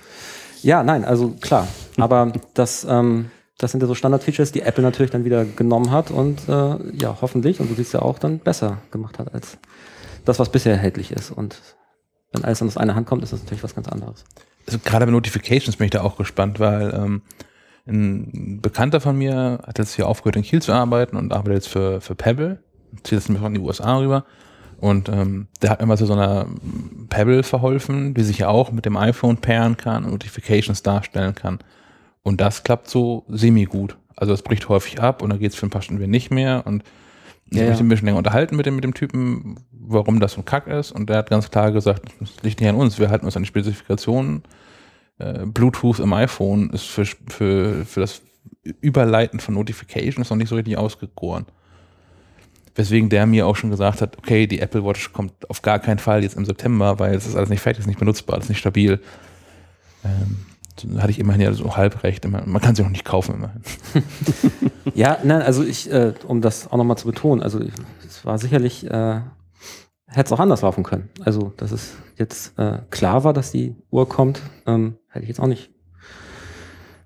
ja, 0.62 0.82
nein, 0.82 1.04
also 1.04 1.30
klar. 1.40 1.66
Aber 1.96 2.32
das, 2.54 2.86
ähm, 2.88 3.30
das 3.58 3.72
sind 3.72 3.80
ja 3.80 3.86
so 3.86 3.94
Standard-Features, 3.94 4.52
die 4.52 4.62
Apple 4.62 4.82
natürlich 4.82 5.10
dann 5.12 5.24
wieder 5.24 5.44
genommen 5.44 5.90
hat 5.90 6.10
und 6.10 6.48
äh, 6.48 6.52
ja, 6.96 7.16
hoffentlich, 7.20 7.60
und 7.60 7.70
du 7.70 7.74
siehst 7.74 7.94
ja 7.94 8.02
auch, 8.02 8.18
dann 8.18 8.38
besser 8.38 8.78
gemacht 8.90 9.18
hat 9.18 9.32
als 9.32 9.58
das, 10.24 10.38
was 10.38 10.50
bisher 10.50 10.72
erhältlich 10.72 11.12
ist. 11.12 11.30
Und 11.30 11.60
wenn 12.32 12.44
alles 12.44 12.60
dann 12.60 12.68
aus 12.68 12.76
einer 12.76 12.94
Hand 12.94 13.06
kommt, 13.06 13.22
ist 13.22 13.32
das 13.32 13.42
natürlich 13.42 13.62
was 13.62 13.74
ganz 13.74 13.88
anderes. 13.88 14.24
Also 14.66 14.78
gerade 14.84 15.06
bei 15.06 15.12
Notifications 15.12 15.76
bin 15.76 15.86
ich 15.86 15.90
da 15.90 16.02
auch 16.02 16.16
gespannt, 16.16 16.60
weil 16.60 16.92
ähm, 16.94 17.22
ein 17.86 18.60
Bekannter 18.60 19.00
von 19.00 19.16
mir 19.16 19.60
hat 19.66 19.78
jetzt 19.78 19.94
hier 19.94 20.06
aufgehört 20.06 20.36
in 20.36 20.42
Kiel 20.42 20.62
zu 20.62 20.72
arbeiten 20.72 21.16
und 21.16 21.32
arbeitet 21.32 21.64
jetzt 21.64 21.68
für, 21.68 22.00
für 22.00 22.14
Pebble, 22.14 22.62
zieht 23.02 23.18
jetzt 23.18 23.28
nämlich 23.28 23.44
in 23.44 23.54
die 23.54 23.60
USA 23.60 23.98
rüber. 23.98 24.24
Und 24.78 25.08
ähm, 25.08 25.46
der 25.60 25.70
hat 25.70 25.80
mir 25.80 25.86
mal 25.86 25.96
zu 25.96 26.06
so 26.06 26.12
einer 26.12 26.46
Pebble 27.08 27.44
verholfen, 27.44 28.14
die 28.14 28.24
sich 28.24 28.38
ja 28.38 28.48
auch 28.48 28.72
mit 28.72 28.84
dem 28.84 28.96
iPhone 28.96 29.36
pairen 29.36 29.76
kann 29.76 30.04
und 30.04 30.10
Notifications 30.10 30.82
darstellen 30.82 31.34
kann. 31.34 31.60
Und 32.22 32.40
das 32.40 32.64
klappt 32.64 32.88
so 32.88 33.24
semi-gut. 33.28 33.96
Also 34.16 34.32
es 34.32 34.42
bricht 34.42 34.68
häufig 34.68 35.00
ab 35.00 35.22
und 35.22 35.30
dann 35.30 35.38
geht 35.38 35.52
es 35.52 35.58
für 35.58 35.66
ein 35.66 35.70
paar 35.70 35.82
Stunden 35.82 36.00
wieder 36.00 36.10
nicht 36.10 36.30
mehr. 36.30 36.66
Und 36.66 36.82
Ja, 37.52 37.62
habe 37.62 37.70
mich 37.70 37.78
ja. 37.78 37.84
ein 37.84 37.88
bisschen 37.88 38.06
länger 38.06 38.18
unterhalten 38.18 38.56
mit 38.56 38.66
dem, 38.66 38.76
mit 38.76 38.84
dem 38.84 38.94
Typen, 38.94 39.56
warum 39.70 40.20
das 40.20 40.32
so 40.32 40.40
ein 40.40 40.44
Kack 40.44 40.66
ist. 40.66 40.92
Und 40.92 41.10
der 41.10 41.18
hat 41.18 41.30
ganz 41.30 41.50
klar 41.50 41.72
gesagt, 41.72 42.02
das 42.20 42.42
liegt 42.42 42.60
nicht 42.60 42.68
an 42.68 42.76
uns, 42.76 42.98
wir 42.98 43.10
halten 43.10 43.26
uns 43.26 43.36
an 43.36 43.42
die 43.42 43.48
Spezifikationen. 43.48 44.42
Äh, 45.18 45.46
Bluetooth 45.46 46.00
im 46.00 46.12
iPhone 46.12 46.70
ist 46.70 46.86
für, 46.86 47.04
für, 47.04 47.84
für 47.84 48.00
das 48.00 48.22
Überleiten 48.80 49.40
von 49.40 49.54
Notifications 49.54 50.30
noch 50.30 50.36
nicht 50.36 50.48
so 50.48 50.54
richtig 50.54 50.76
ausgegoren. 50.76 51.46
Weswegen 52.74 53.10
der 53.10 53.26
mir 53.26 53.46
auch 53.46 53.56
schon 53.56 53.70
gesagt 53.70 54.00
hat, 54.00 54.16
okay, 54.16 54.46
die 54.46 54.60
Apple 54.60 54.84
Watch 54.84 55.12
kommt 55.12 55.48
auf 55.50 55.60
gar 55.60 55.78
keinen 55.78 55.98
Fall 55.98 56.22
jetzt 56.22 56.36
im 56.36 56.46
September, 56.46 56.98
weil 56.98 57.14
es 57.14 57.26
ist 57.26 57.36
alles 57.36 57.50
nicht 57.50 57.60
fertig, 57.60 57.80
es 57.80 57.84
ist 57.84 57.88
nicht 57.88 57.98
benutzbar, 57.98 58.38
es 58.38 58.44
ist 58.44 58.48
nicht 58.48 58.60
stabil. 58.60 58.98
Ähm, 60.04 60.46
hatte 60.98 61.10
ich 61.10 61.18
immerhin 61.18 61.40
ja 61.40 61.52
so 61.52 61.76
halb 61.76 62.02
recht. 62.02 62.26
Man 62.28 62.60
kann 62.60 62.74
sie 62.74 62.82
noch 62.82 62.90
nicht 62.90 63.04
kaufen 63.04 63.34
immerhin. 63.34 63.62
Ja, 64.94 65.18
nein, 65.22 65.42
also 65.42 65.62
ich, 65.62 65.90
äh, 65.90 66.12
um 66.26 66.40
das 66.40 66.70
auch 66.70 66.76
nochmal 66.76 66.98
zu 66.98 67.06
betonen, 67.06 67.42
also 67.42 67.60
es 68.06 68.26
war 68.26 68.38
sicherlich, 68.38 68.84
äh, 68.90 69.20
hätte 70.06 70.26
es 70.26 70.32
auch 70.32 70.40
anders 70.40 70.62
laufen 70.62 70.84
können. 70.84 71.08
Also, 71.24 71.52
dass 71.56 71.72
es 71.72 71.94
jetzt 72.16 72.58
äh, 72.58 72.78
klar 72.90 73.24
war, 73.24 73.32
dass 73.32 73.52
die 73.52 73.74
Uhr 73.90 74.08
kommt, 74.08 74.42
ähm, 74.66 74.98
hätte 75.08 75.22
ich 75.22 75.28
jetzt 75.28 75.40
auch 75.40 75.46
nicht 75.46 75.70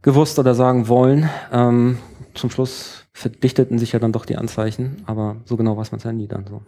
gewusst 0.03 0.39
oder 0.39 0.55
sagen 0.55 0.89
wollen. 0.89 1.29
Ähm, 1.53 1.99
zum 2.35 2.51
Schluss 2.51 3.05
verdichteten 3.12 3.79
sich 3.79 3.93
ja 3.93 3.99
dann 3.99 4.12
doch 4.12 4.27
die 4.27 4.37
Anzeichen, 4.37 5.03
aber 5.07 5.37
so 5.45 5.57
genau 5.57 5.77
weiß 5.77 5.93
man 5.93 5.99
es 5.99 6.05
ja 6.05 6.12
nie 6.12 6.29
dann 6.29 6.47
so. 6.47 6.62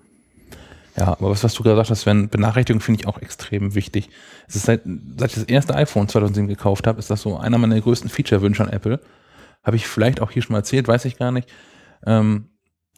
Ja, 0.99 1.09
aber 1.09 1.31
was, 1.31 1.45
was 1.45 1.55
du 1.55 1.63
gesagt 1.63 1.91
hast, 1.91 2.07
wenn 2.07 2.29
Benachrichtigungen 2.29 2.81
finde 2.81 3.01
ich 3.01 3.07
auch 3.07 3.23
extrem 3.23 3.75
wichtig. 3.75 4.11
Es 4.49 4.57
ist 4.57 4.67
seit, 4.67 4.83
seit 4.85 5.31
ich 5.31 5.37
das 5.37 5.45
erste 5.45 5.75
iPhone 5.77 6.09
2007 6.09 6.49
gekauft 6.49 6.87
habe, 6.87 6.99
ist 6.99 7.11
das 7.11 7.23
so 7.23 7.37
einer 7.37 7.59
meiner 7.59 7.81
größten 7.81 8.11
Feature-Wünsche 8.11 8.65
an 8.65 8.71
Apple. 8.71 9.01
Habe 9.63 9.77
ich 9.77 9.87
vielleicht 9.87 10.21
auch 10.21 10.33
hier 10.33 10.43
schon 10.43 10.55
mal 10.55 10.61
erzählt, 10.61 10.89
weiß 10.89 11.05
ich 11.05 11.17
gar 11.17 11.31
nicht. 11.31 11.49
Ähm, 12.05 12.49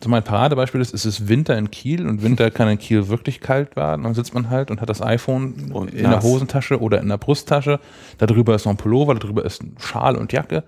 so 0.03 0.09
mein 0.09 0.23
Paradebeispiel 0.23 0.81
ist, 0.81 0.95
es 0.95 1.05
ist 1.05 1.29
Winter 1.29 1.59
in 1.59 1.71
Kiel 1.71 2.07
und 2.07 2.23
Winter 2.23 2.51
kann 2.51 2.69
in 2.69 2.79
Kiel 2.79 3.09
wirklich 3.09 3.41
kalt 3.41 3.77
werden. 3.77 4.05
Dann 4.05 4.15
sitzt 4.15 4.33
man 4.33 4.49
halt 4.49 4.71
und 4.71 4.81
hat 4.81 4.89
das 4.89 5.03
iPhone 5.03 5.71
Und 5.73 5.91
in 5.91 5.99
der 5.99 6.11
nass. 6.13 6.25
Hosentasche 6.25 6.81
oder 6.81 7.03
in 7.03 7.09
der 7.09 7.19
Brusttasche. 7.19 7.81
Darüber 8.17 8.55
ist 8.55 8.65
noch 8.65 8.73
ein 8.73 8.79
Pullover, 8.79 9.15
darüber 9.15 9.45
ist 9.45 9.63
ein 9.63 9.77
Schal 9.79 10.17
und 10.17 10.33
Jacke. 10.33 10.65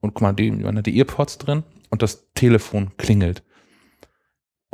Und 0.00 0.14
guck 0.14 0.22
mal, 0.22 0.32
die, 0.32 0.50
man 0.50 0.76
hat 0.76 0.86
die 0.86 0.98
Earpods 0.98 1.38
drin 1.38 1.62
und 1.90 2.02
das 2.02 2.32
Telefon 2.34 2.90
klingelt. 2.96 3.44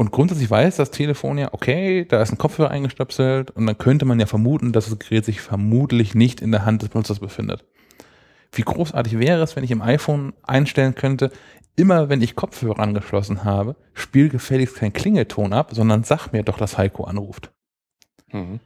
Und 0.00 0.12
grundsätzlich 0.12 0.50
weiß 0.50 0.76
das 0.76 0.90
Telefon 0.90 1.36
ja, 1.36 1.52
okay, 1.52 2.06
da 2.06 2.22
ist 2.22 2.32
ein 2.32 2.38
Kopfhörer 2.38 2.70
eingestöpselt 2.70 3.50
und 3.50 3.66
dann 3.66 3.76
könnte 3.76 4.06
man 4.06 4.18
ja 4.18 4.24
vermuten, 4.24 4.72
dass 4.72 4.88
das 4.88 4.98
Gerät 4.98 5.26
sich 5.26 5.42
vermutlich 5.42 6.14
nicht 6.14 6.40
in 6.40 6.52
der 6.52 6.64
Hand 6.64 6.80
des 6.80 6.88
Benutzers 6.88 7.18
befindet. 7.18 7.66
Wie 8.50 8.62
großartig 8.62 9.18
wäre 9.18 9.42
es, 9.42 9.56
wenn 9.56 9.64
ich 9.64 9.70
im 9.70 9.82
iPhone 9.82 10.32
einstellen 10.42 10.94
könnte, 10.94 11.30
immer 11.76 12.08
wenn 12.08 12.22
ich 12.22 12.34
Kopfhörer 12.34 12.78
angeschlossen 12.78 13.44
habe, 13.44 13.76
spiel 13.92 14.30
gefälligst 14.30 14.76
keinen 14.76 14.94
Klingelton 14.94 15.52
ab, 15.52 15.72
sondern 15.74 16.02
sag 16.02 16.32
mir 16.32 16.44
doch, 16.44 16.56
dass 16.56 16.78
Heiko 16.78 17.04
anruft. 17.04 17.52
Mhm. 18.32 18.60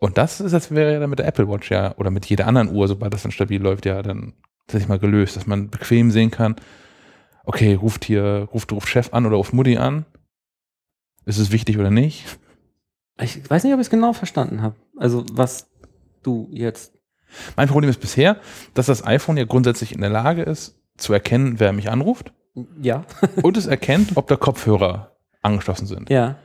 Und 0.00 0.18
das 0.18 0.40
ist, 0.40 0.50
das 0.50 0.72
wäre 0.72 0.94
ja 0.94 0.98
dann 0.98 1.10
mit 1.10 1.20
der 1.20 1.28
Apple 1.28 1.48
Watch 1.48 1.70
ja, 1.70 1.96
oder 1.96 2.10
mit 2.10 2.26
jeder 2.26 2.48
anderen 2.48 2.74
Uhr, 2.74 2.88
sobald 2.88 3.14
das 3.14 3.22
dann 3.22 3.30
stabil 3.30 3.62
läuft, 3.62 3.86
ja 3.86 4.02
dann 4.02 4.32
tatsächlich 4.66 4.88
mal 4.88 4.98
gelöst, 4.98 5.36
dass 5.36 5.46
man 5.46 5.70
bequem 5.70 6.10
sehen 6.10 6.32
kann, 6.32 6.56
okay, 7.44 7.74
ruft 7.74 8.04
hier, 8.04 8.48
ruft, 8.52 8.72
ruft 8.72 8.88
Chef 8.88 9.12
an 9.12 9.26
oder 9.26 9.36
ruft 9.36 9.52
Mutti 9.52 9.76
an. 9.76 10.06
Ist 11.24 11.38
es 11.38 11.52
wichtig 11.52 11.78
oder 11.78 11.90
nicht? 11.90 12.24
Ich 13.20 13.48
weiß 13.48 13.64
nicht, 13.64 13.72
ob 13.72 13.78
ich 13.80 13.86
es 13.86 13.90
genau 13.90 14.12
verstanden 14.12 14.62
habe. 14.62 14.74
Also, 14.96 15.24
was 15.32 15.68
du 16.22 16.48
jetzt. 16.50 16.92
Mein 17.56 17.68
Problem 17.68 17.88
ist 17.90 18.00
bisher, 18.00 18.36
dass 18.74 18.86
das 18.86 19.04
iPhone 19.06 19.36
ja 19.36 19.44
grundsätzlich 19.44 19.92
in 19.92 20.00
der 20.00 20.10
Lage 20.10 20.42
ist, 20.42 20.78
zu 20.96 21.12
erkennen, 21.12 21.58
wer 21.60 21.72
mich 21.72 21.90
anruft 21.90 22.32
Ja. 22.80 23.04
und 23.42 23.56
es 23.56 23.66
erkennt, 23.66 24.16
ob 24.16 24.28
da 24.28 24.36
Kopfhörer 24.36 25.16
angeschlossen 25.40 25.86
sind. 25.86 26.10
ja. 26.10 26.36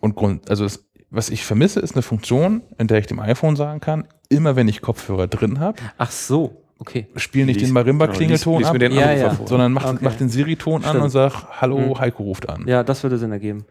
Und 0.00 0.14
Grund, 0.14 0.48
also 0.50 0.62
das, 0.64 0.84
was 1.10 1.30
ich 1.30 1.44
vermisse, 1.44 1.80
ist 1.80 1.94
eine 1.94 2.02
Funktion, 2.02 2.62
in 2.78 2.86
der 2.86 2.98
ich 2.98 3.06
dem 3.06 3.18
iPhone 3.18 3.56
sagen 3.56 3.80
kann, 3.80 4.06
immer 4.28 4.54
wenn 4.54 4.68
ich 4.68 4.82
Kopfhörer 4.82 5.26
drin 5.26 5.58
habe, 5.58 5.78
Ach 5.98 6.10
so. 6.10 6.62
Okay. 6.78 7.06
spiel 7.16 7.46
nicht 7.46 7.58
Lies- 7.60 7.68
den 7.68 7.72
Marimba-Klingelton 7.74 8.58
genau, 8.58 8.68
ab, 8.68 8.78
den 8.78 8.92
Ja, 8.92 9.12
ja. 9.12 9.38
sondern 9.46 9.72
mach, 9.72 9.84
Okay. 9.86 9.98
mach 10.02 10.14
den 10.14 10.28
Siri-Ton 10.28 10.84
an 10.84 11.00
und 11.00 11.10
sag, 11.10 11.32
hallo, 11.60 11.78
Mhm. 11.78 11.98
Heiko 11.98 12.22
ruft 12.24 12.48
an. 12.48 12.64
Ja, 12.68 12.82
das 12.82 13.02
würde 13.02 13.16
Sinn 13.18 13.32
ergeben. 13.32 13.64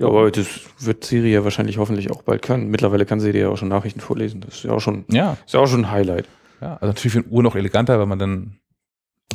Aber 0.00 0.30
das 0.30 0.46
wird 0.78 1.04
Siri 1.04 1.32
ja 1.32 1.44
wahrscheinlich 1.44 1.78
hoffentlich 1.78 2.10
auch 2.10 2.22
bald 2.22 2.42
können. 2.42 2.68
Mittlerweile 2.68 3.06
kann 3.06 3.20
sie 3.20 3.32
dir 3.32 3.42
ja 3.42 3.48
auch 3.48 3.56
schon 3.58 3.68
Nachrichten 3.68 4.00
vorlesen. 4.00 4.40
Das 4.40 4.54
ist 4.56 4.64
ja 4.64 4.72
auch 4.72 4.80
schon, 4.80 5.04
Ja, 5.10 5.36
ist 5.44 5.54
ja 5.54 5.60
auch 5.60 5.66
schon 5.66 5.84
ein 5.86 5.90
Highlight. 5.90 6.26
ja. 6.60 6.74
Also 6.74 6.86
natürlich 6.86 7.12
für 7.12 7.18
eine 7.20 7.28
Uhr 7.28 7.42
noch 7.42 7.54
eleganter, 7.56 7.98
weil 7.98 8.06
man 8.06 8.18
dann 8.18 8.56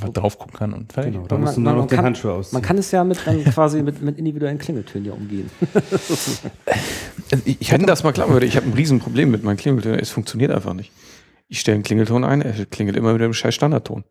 mal 0.02 0.12
drauf 0.12 0.38
gucken 0.40 0.58
kann 0.58 0.74
und 0.74 0.92
fertig. 0.92 1.14
Genau, 1.14 1.28
da 1.28 1.36
Man- 1.36 1.44
musst 1.46 1.56
du 1.58 1.62
man- 1.62 1.74
nur 1.76 1.84
noch 1.84 1.90
den 1.90 1.96
kann- 1.98 2.06
Handschuh 2.06 2.30
ausziehen. 2.30 2.58
Man 2.60 2.62
kann 2.68 2.78
es 2.78 2.92
ja 2.92 3.04
mit 3.04 3.20
dann 3.26 3.44
quasi 3.46 3.82
mit, 3.84 4.02
mit 4.02 4.18
individuellen 4.18 4.58
Klingeltönen 4.58 5.06
ja 5.08 5.14
umgehen. 5.14 5.50
Also 7.32 7.44
ich, 7.46 7.72
hatte 7.72 7.86
das 7.86 8.04
mal 8.04 8.12
klappen 8.12 8.34
würde, 8.34 8.46
ich 8.46 8.56
habe 8.58 8.68
ein 8.68 8.74
Riesenproblem 8.74 9.32
mit 9.32 9.44
meinem 9.44 9.58
Klingelton. 9.58 9.94
Es 9.96 10.10
funktioniert 10.12 10.52
einfach 10.52 10.74
nicht. 10.74 10.92
Ich 11.48 11.60
stelle 11.60 11.76
einen 11.76 11.84
Klingelton 11.84 12.24
ein, 12.24 12.42
er 12.42 12.66
klingelt 12.66 12.98
immer 12.98 13.14
mit 13.14 13.22
dem 13.22 13.34
scheiß 13.34 13.54
Standardton. 13.54 14.04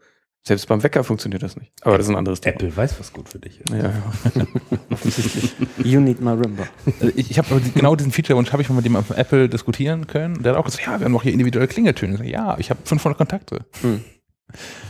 Selbst 0.45 0.67
beim 0.67 0.83
Wecker 0.83 1.05
funktioniert 1.05 1.43
das 1.43 1.57
nicht. 1.57 1.73
Aber 1.83 1.97
das 1.97 2.07
ist 2.07 2.11
ein 2.11 2.17
anderes 2.17 2.41
Thema. 2.41 2.55
Apple 2.55 2.77
weiß, 2.77 2.99
was 2.99 3.13
gut 3.13 3.29
für 3.29 3.39
dich 3.39 3.61
ist. 3.61 3.71
Ja, 3.71 3.79
ja. 3.79 4.03
Offensichtlich. 4.91 5.55
You 5.85 6.01
need 6.01 6.21
Marimba. 6.21 6.65
Also 7.01 7.13
ich, 7.15 7.31
ich 7.31 7.39
habe 7.39 7.61
genau 7.75 7.95
diesen 7.95 8.11
Feature-Wunsch 8.11 8.51
habe 8.51 8.61
ich 8.61 8.69
mal 8.69 8.75
mit 8.75 8.85
jemandem 8.85 9.07
von 9.07 9.17
Apple 9.17 9.49
diskutieren 9.49 10.09
können. 10.09 10.43
Der 10.43 10.53
hat 10.53 10.59
auch 10.59 10.65
gesagt, 10.65 10.85
ja, 10.85 10.99
wir 10.99 11.05
haben 11.05 11.15
auch 11.15 11.23
hier 11.23 11.33
individuelle 11.33 11.69
Klingeltöne. 11.69 12.15
Ich 12.15 12.19
sag, 12.19 12.27
ja, 12.27 12.57
ich 12.59 12.71
habe 12.71 12.81
500 12.85 13.17
Kontakte. 13.17 13.65
Hm. 13.83 14.03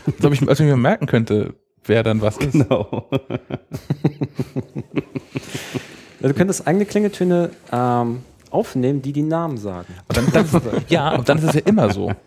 Als 0.07 0.25
ob 0.25 0.33
ich, 0.33 0.49
als 0.49 0.59
ich 0.59 0.67
mir 0.67 0.77
merken 0.77 1.07
könnte, 1.07 1.55
wer 1.85 2.03
dann 2.03 2.23
was 2.23 2.39
ist. 2.39 2.53
Genau. 2.53 3.11
Ja, 6.23 6.29
du 6.29 6.35
könntest 6.35 6.67
eigene 6.69 6.87
Klingeltöne 6.87 7.51
ähm, 7.73 8.23
aufnehmen, 8.53 9.03
die 9.03 9.13
die 9.13 9.23
Namen 9.23 9.57
sagen. 9.57 9.95
Und 10.09 10.17
dann, 10.17 10.31
dann, 10.33 10.63
ja, 10.89 11.15
und 11.15 11.29
dann 11.29 11.39
ist 11.39 11.45
es 11.45 11.55
ja 11.55 11.61
immer 11.65 11.93
so. 11.93 12.13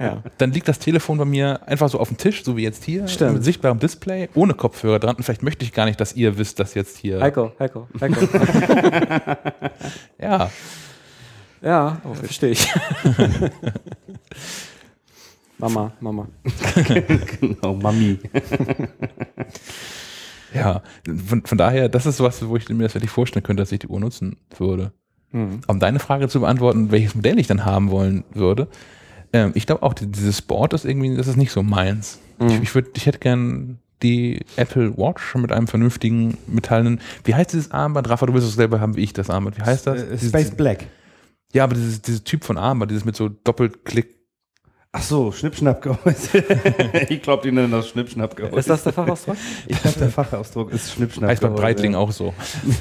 Ja. 0.00 0.22
Dann 0.38 0.52
liegt 0.52 0.68
das 0.68 0.78
Telefon 0.78 1.18
bei 1.18 1.24
mir 1.24 1.66
einfach 1.66 1.88
so 1.88 1.98
auf 1.98 2.06
dem 2.06 2.18
Tisch, 2.18 2.44
so 2.44 2.56
wie 2.56 2.62
jetzt 2.62 2.84
hier, 2.84 3.08
Stimmt. 3.08 3.34
mit 3.34 3.44
sichtbarem 3.44 3.80
Display, 3.80 4.28
ohne 4.34 4.54
Kopfhörer 4.54 5.00
dran. 5.00 5.16
Und 5.16 5.24
vielleicht 5.24 5.42
möchte 5.42 5.64
ich 5.64 5.72
gar 5.72 5.86
nicht, 5.86 6.00
dass 6.00 6.14
ihr 6.14 6.38
wisst, 6.38 6.60
dass 6.60 6.74
jetzt 6.74 6.98
hier. 6.98 7.20
Heiko, 7.20 7.50
Heiko, 7.58 7.88
Heiko. 8.00 8.20
Ja, 10.20 10.50
ja, 11.62 12.00
verstehe 12.14 12.50
ich. 12.50 12.68
Mama, 15.58 15.92
Mama. 16.00 16.28
genau, 17.40 17.74
Mami. 17.74 18.18
Ja. 20.54 20.82
Von, 21.26 21.44
von 21.44 21.58
daher, 21.58 21.88
das 21.88 22.06
ist 22.06 22.20
was, 22.20 22.46
wo 22.46 22.56
ich 22.56 22.68
mir 22.68 22.82
das 22.84 22.94
wirklich 22.94 23.10
vorstellen 23.10 23.42
könnte, 23.42 23.62
dass 23.62 23.72
ich 23.72 23.78
die 23.80 23.88
Uhr 23.88 24.00
nutzen 24.00 24.36
würde. 24.56 24.92
Mhm. 25.32 25.60
Um 25.66 25.78
deine 25.80 25.98
Frage 25.98 26.28
zu 26.28 26.40
beantworten, 26.40 26.90
welches 26.90 27.14
Modell 27.14 27.38
ich 27.38 27.46
dann 27.46 27.64
haben 27.64 27.90
wollen 27.90 28.24
würde, 28.32 28.68
ähm, 29.32 29.52
ich 29.54 29.66
glaube 29.66 29.82
auch, 29.82 29.92
die- 29.94 30.06
dieses 30.06 30.38
Sport 30.38 30.72
ist 30.72 30.84
irgendwie, 30.86 31.14
das 31.16 31.26
ist 31.26 31.36
nicht 31.36 31.52
so 31.52 31.62
meins. 31.62 32.18
Mhm. 32.38 32.48
Ich, 32.48 32.62
ich, 32.62 32.74
würd, 32.74 32.96
ich 32.96 33.04
hätte 33.06 33.18
gern 33.18 33.78
die 34.02 34.40
Apple 34.56 34.96
Watch 34.96 35.34
mit 35.34 35.50
einem 35.52 35.66
vernünftigen 35.66 36.38
metallenen, 36.46 37.00
wie 37.24 37.34
heißt 37.34 37.52
dieses 37.52 37.70
Armband? 37.72 38.08
Rafa, 38.08 38.26
du 38.26 38.32
willst 38.32 38.46
es 38.48 38.54
selber 38.54 38.80
haben 38.80 38.96
wie 38.96 39.02
ich 39.02 39.12
das 39.12 39.28
Armband. 39.28 39.58
Wie 39.58 39.62
heißt 39.62 39.86
das? 39.86 40.02
Äh, 40.02 40.06
Dieses- 40.12 40.28
Space 40.28 40.50
Black. 40.52 40.86
Ja, 41.52 41.64
aber 41.64 41.74
dieses, 41.74 42.00
dieses 42.02 42.24
Typ 42.24 42.44
von 42.44 42.56
Armband, 42.58 42.90
dieses 42.90 43.04
mit 43.04 43.16
so 43.16 43.28
Doppelklick. 43.28 44.17
Ach 44.92 45.02
so, 45.02 45.32
Schnippschnappgehäuse. 45.32 46.38
ich 47.08 47.20
glaube, 47.20 47.42
die 47.42 47.52
nennen 47.52 47.70
das 47.70 47.88
Schnippschnappgehäuse. 47.88 48.56
Ist 48.58 48.70
das 48.70 48.84
der 48.84 48.92
Fachausdruck? 48.94 49.36
Ich 49.66 49.82
glaube, 49.82 49.98
der 49.98 50.08
Fachausdruck 50.08 50.72
ist 50.72 50.92
Schnippschnappgehäuse. 50.92 51.46
Heißt 51.46 51.54
bei 51.54 51.60
Breitling 51.60 51.94
auch 51.94 52.10
so. 52.10 52.32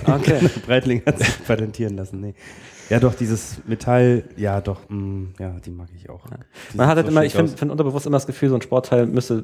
Okay. 0.06 0.50
Breitling 0.66 1.02
hat 1.06 1.20
sich 1.20 1.44
patentieren 1.46 1.98
lassen, 1.98 2.22
nee. 2.22 2.34
Ja, 2.90 3.02
doch, 3.02 3.14
dieses 3.14 3.58
Metall, 3.68 4.24
ja, 4.38 4.62
doch, 4.62 4.80
mh, 4.88 5.34
ja, 5.40 5.60
die 5.60 5.72
mag 5.72 5.90
ich 5.94 6.10
auch. 6.10 6.26
Die 6.72 6.78
Man 6.78 6.88
hat 6.88 6.96
halt 6.96 7.08
so 7.08 7.12
immer, 7.12 7.26
ich 7.26 7.34
finde 7.34 7.52
find 7.52 7.70
unterbewusst 7.70 8.06
immer 8.06 8.16
das 8.16 8.26
Gefühl, 8.26 8.48
so 8.48 8.56
ein 8.56 8.62
Sportteil 8.62 9.06
müsste 9.06 9.44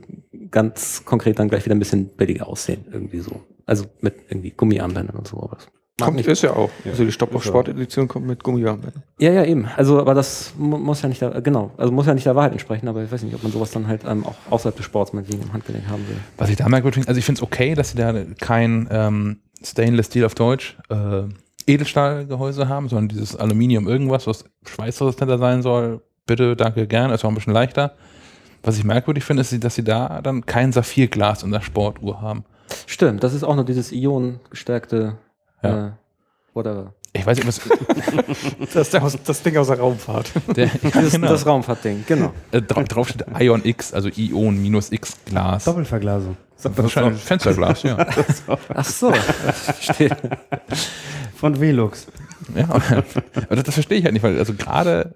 ganz 0.50 1.04
konkret 1.04 1.40
dann 1.40 1.50
gleich 1.50 1.66
wieder 1.66 1.76
ein 1.76 1.80
bisschen 1.80 2.08
billiger 2.16 2.48
aussehen, 2.48 2.86
irgendwie 2.90 3.20
so. 3.20 3.42
Also 3.66 3.86
mit 4.00 4.16
irgendwie 4.30 4.52
Gummiarmbändern 4.52 5.18
und 5.18 5.28
so. 5.28 5.44
Aber 5.44 5.56
das 5.56 5.68
Kommt, 6.02 6.18
nicht. 6.18 6.28
ist 6.28 6.42
ja 6.42 6.56
auch. 6.56 6.72
Ja. 6.84 6.92
Also 6.92 7.06
die 7.06 7.12
Stopp 7.12 7.36
auf 7.36 7.44
Ist 7.44 7.50
auch. 7.50 7.54
Sport 7.54 7.70
Edition 7.70 8.08
kommt 8.08 8.26
mit 8.26 8.44
Gummiarmbändern. 8.44 9.04
Ja, 9.20 9.32
ja, 9.32 9.46
eben. 9.46 9.68
Also, 9.78 10.00
aber 10.00 10.16
das 10.16 10.54
mu 10.58 10.78
muss 10.78 11.04
ja 11.04 11.10
nicht, 11.10 11.22
der, 11.22 11.42
genau, 11.42 11.72
also 11.78 11.92
muss 11.92 12.08
ja 12.08 12.16
nicht 12.16 12.26
der 12.26 12.36
Wahrheit 12.36 12.52
entsprechen, 12.52 12.88
aber 12.88 13.04
ich 13.04 13.12
weiß 13.12 13.22
nicht, 13.22 13.36
ob 13.36 13.44
man 13.44 13.52
sowas 13.52 13.70
dann 13.72 13.88
halt 13.88 14.02
ähm, 14.08 14.26
auch 14.26 14.36
außerhalb 14.50 14.76
des 14.76 14.86
Sports 14.86 15.14
meinetwegen 15.14 15.44
im 15.44 15.54
Handgelenk 15.54 15.88
haben 15.88 16.08
will. 16.08 16.18
Was 16.38 16.50
ich 16.50 16.56
da 16.56 16.68
merkwürdig 16.68 16.96
finde, 16.96 17.10
also 17.10 17.20
ich 17.20 17.26
finde 17.26 17.40
es 17.40 17.44
okay, 17.44 17.76
dass 17.76 17.92
sie 17.92 17.98
da 17.98 18.12
kein 18.40 18.88
ähm, 18.90 19.38
Stainless 19.64 20.08
Steel 20.08 20.26
auf 20.26 20.34
Deutsch 20.34 20.78
äh, 20.90 21.24
Edelstahlgehäuse 21.68 22.68
haben, 22.68 22.90
sondern 22.90 23.10
dieses 23.10 23.36
Aluminium 23.36 23.88
irgendwas, 23.88 24.26
was 24.26 24.46
schweißresistenter 24.66 25.38
sein 25.38 25.62
soll. 25.62 26.02
Bitte, 26.26 26.56
danke, 26.56 26.88
gern, 26.88 27.12
ist 27.12 27.24
auch 27.24 27.30
ein 27.30 27.36
bisschen 27.36 27.54
leichter. 27.54 27.94
Was 28.64 28.78
ich 28.78 28.84
merkwürdig 28.84 29.24
finde, 29.24 29.42
ist, 29.42 29.64
dass 29.64 29.76
sie 29.76 29.84
da 29.84 30.22
dann 30.22 30.46
kein 30.46 30.72
Saphirglas 30.72 31.44
in 31.44 31.52
der 31.52 31.62
Sportuhr 31.62 32.22
haben. 32.22 32.46
Stimmt, 32.88 33.24
das 33.24 33.34
ist 33.34 33.44
auch 33.44 33.56
nur 33.56 33.66
dieses 33.66 33.92
ionengestärkte, 33.92 35.18
Ja. 35.64 35.88
äh, 35.88 35.92
whatever. 36.54 36.94
Ich 37.16 37.26
weiß 37.26 37.38
nicht, 37.38 37.48
was 37.48 37.62
Das, 38.74 38.96
aus, 38.96 39.18
das 39.24 39.44
Ding 39.44 39.56
aus 39.58 39.68
der 39.68 39.80
Raumfahrt. 39.80 40.32
der, 40.56 40.68
Das, 40.94 41.12
genau. 41.12 41.28
das 41.28 41.46
Raumfahrtding, 41.46 42.06
genau. 42.08 42.34
äh, 42.52 42.62
dra 42.62 42.84
drauf 42.84 43.10
steht 43.10 43.26
Ion 43.40 43.64
X, 43.64 43.94
also 43.94 44.10
Ion 44.10 44.60
minus 44.62 44.92
X 44.92 45.18
Glas. 45.26 45.66
Doppelverglasung. 45.66 46.36
Wahrscheinlich 46.64 47.22
Fensterglas, 47.22 47.84
ja. 47.84 47.98
Ach 48.74 48.86
so. 48.86 49.14
Von 51.36 51.60
Velux. 51.60 52.08
Ja, 52.56 52.70
aber 52.70 53.56
das, 53.56 53.64
das 53.64 53.74
verstehe 53.74 53.98
ich 54.00 54.06
halt 54.06 54.14
nicht, 54.14 54.24
weil 54.24 54.38
also 54.38 54.54
gerade 54.54 55.16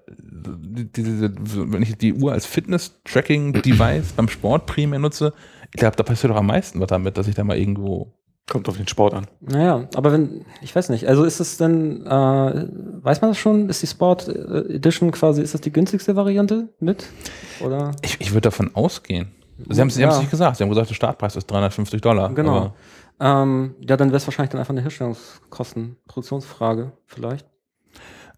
wenn 0.54 1.82
ich 1.82 1.96
die 1.96 2.14
Uhr 2.14 2.32
als 2.32 2.46
Fitness-Tracking-Device 2.46 4.12
beim 4.12 4.28
Sport 4.28 4.66
primär 4.66 4.98
nutze, 4.98 5.32
ich 5.72 5.78
glaube, 5.80 5.96
da 5.96 6.02
passiert 6.02 6.30
doch 6.30 6.36
am 6.36 6.46
meisten 6.46 6.80
was 6.80 6.88
damit, 6.88 7.16
dass 7.18 7.28
ich 7.28 7.34
da 7.34 7.44
mal 7.44 7.58
irgendwo. 7.58 8.12
Kommt 8.50 8.68
auf 8.68 8.76
den 8.78 8.88
Sport 8.88 9.12
an. 9.14 9.26
Naja, 9.40 9.88
aber 9.94 10.12
wenn, 10.12 10.44
ich 10.62 10.74
weiß 10.74 10.88
nicht, 10.88 11.06
also 11.06 11.24
ist 11.24 11.38
es 11.38 11.58
denn, 11.58 12.06
äh, 12.06 12.08
weiß 12.10 13.20
man 13.20 13.30
das 13.30 13.38
schon, 13.38 13.68
ist 13.68 13.82
die 13.82 13.86
Sport 13.86 14.26
äh, 14.28 14.74
Edition 14.76 15.10
quasi, 15.10 15.42
ist 15.42 15.52
das 15.54 15.60
die 15.60 15.72
günstigste 15.72 16.16
Variante 16.16 16.68
mit? 16.80 17.06
Oder? 17.64 17.92
Ich, 18.02 18.20
ich 18.20 18.30
würde 18.30 18.42
davon 18.42 18.74
ausgehen. 18.74 19.32
Sie 19.68 19.80
haben 19.80 19.88
es 19.88 19.98
Ja. 19.98 20.16
nicht 20.18 20.30
gesagt, 20.30 20.56
sie 20.56 20.62
haben 20.62 20.70
gesagt, 20.70 20.88
der 20.88 20.94
Startpreis 20.94 21.36
ist 21.36 21.50
350 21.50 22.00
Dollar. 22.00 22.32
Genau. 22.32 22.56
aber- 22.56 22.74
Ähm, 23.20 23.74
ja, 23.80 23.96
dann 23.96 24.08
wäre 24.08 24.18
es 24.18 24.26
wahrscheinlich 24.26 24.50
dann 24.50 24.60
einfach 24.60 24.70
eine 24.72 24.80
Herstellungskosten, 24.82 25.96
Produktionsfrage 26.06 26.92
vielleicht. 27.06 27.44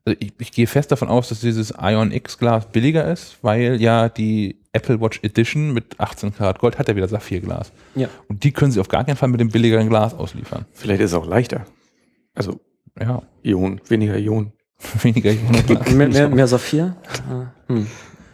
Also 0.04 0.16
ich, 0.20 0.32
ich 0.38 0.52
gehe 0.52 0.66
fest 0.66 0.90
davon 0.92 1.08
aus, 1.08 1.28
dass 1.28 1.40
dieses 1.40 1.74
Ion 1.80 2.10
X 2.12 2.38
Glas 2.38 2.66
billiger 2.66 3.10
ist, 3.10 3.38
weil 3.42 3.80
ja 3.80 4.08
die 4.08 4.60
Apple 4.72 5.00
Watch 5.00 5.20
Edition 5.22 5.72
mit 5.72 5.98
18 5.98 6.34
Karat 6.34 6.58
Gold 6.58 6.78
hat 6.78 6.88
ja 6.88 6.96
wieder 6.96 7.08
Saphirglas. 7.08 7.72
Ja. 7.94 8.08
Und 8.28 8.44
die 8.44 8.52
können 8.52 8.72
sie 8.72 8.80
auf 8.80 8.88
gar 8.88 9.04
keinen 9.04 9.16
Fall 9.16 9.28
mit 9.28 9.40
dem 9.40 9.50
billigeren 9.50 9.88
Glas 9.88 10.14
ausliefern. 10.14 10.64
Vielleicht 10.72 11.00
ist 11.00 11.10
es 11.10 11.16
auch 11.16 11.26
leichter. 11.26 11.66
Also 12.34 12.60
Ja, 12.98 13.22
Ion, 13.42 13.80
weniger 13.88 14.16
Ion. 14.16 14.52
weniger 15.02 15.34
Glas. 15.34 15.90
mehr, 15.94 16.08
mehr, 16.08 16.28
mehr 16.28 16.46
Saphir? 16.46 16.96
Äh, 17.68 17.72
hm. 17.72 17.86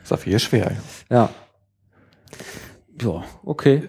Saphir 0.05 0.37
ist 0.37 0.43
schwer. 0.43 0.77
Ja. 1.11 1.17
Ja. 1.17 1.31
Ja, 3.03 3.25
okay. 3.45 3.89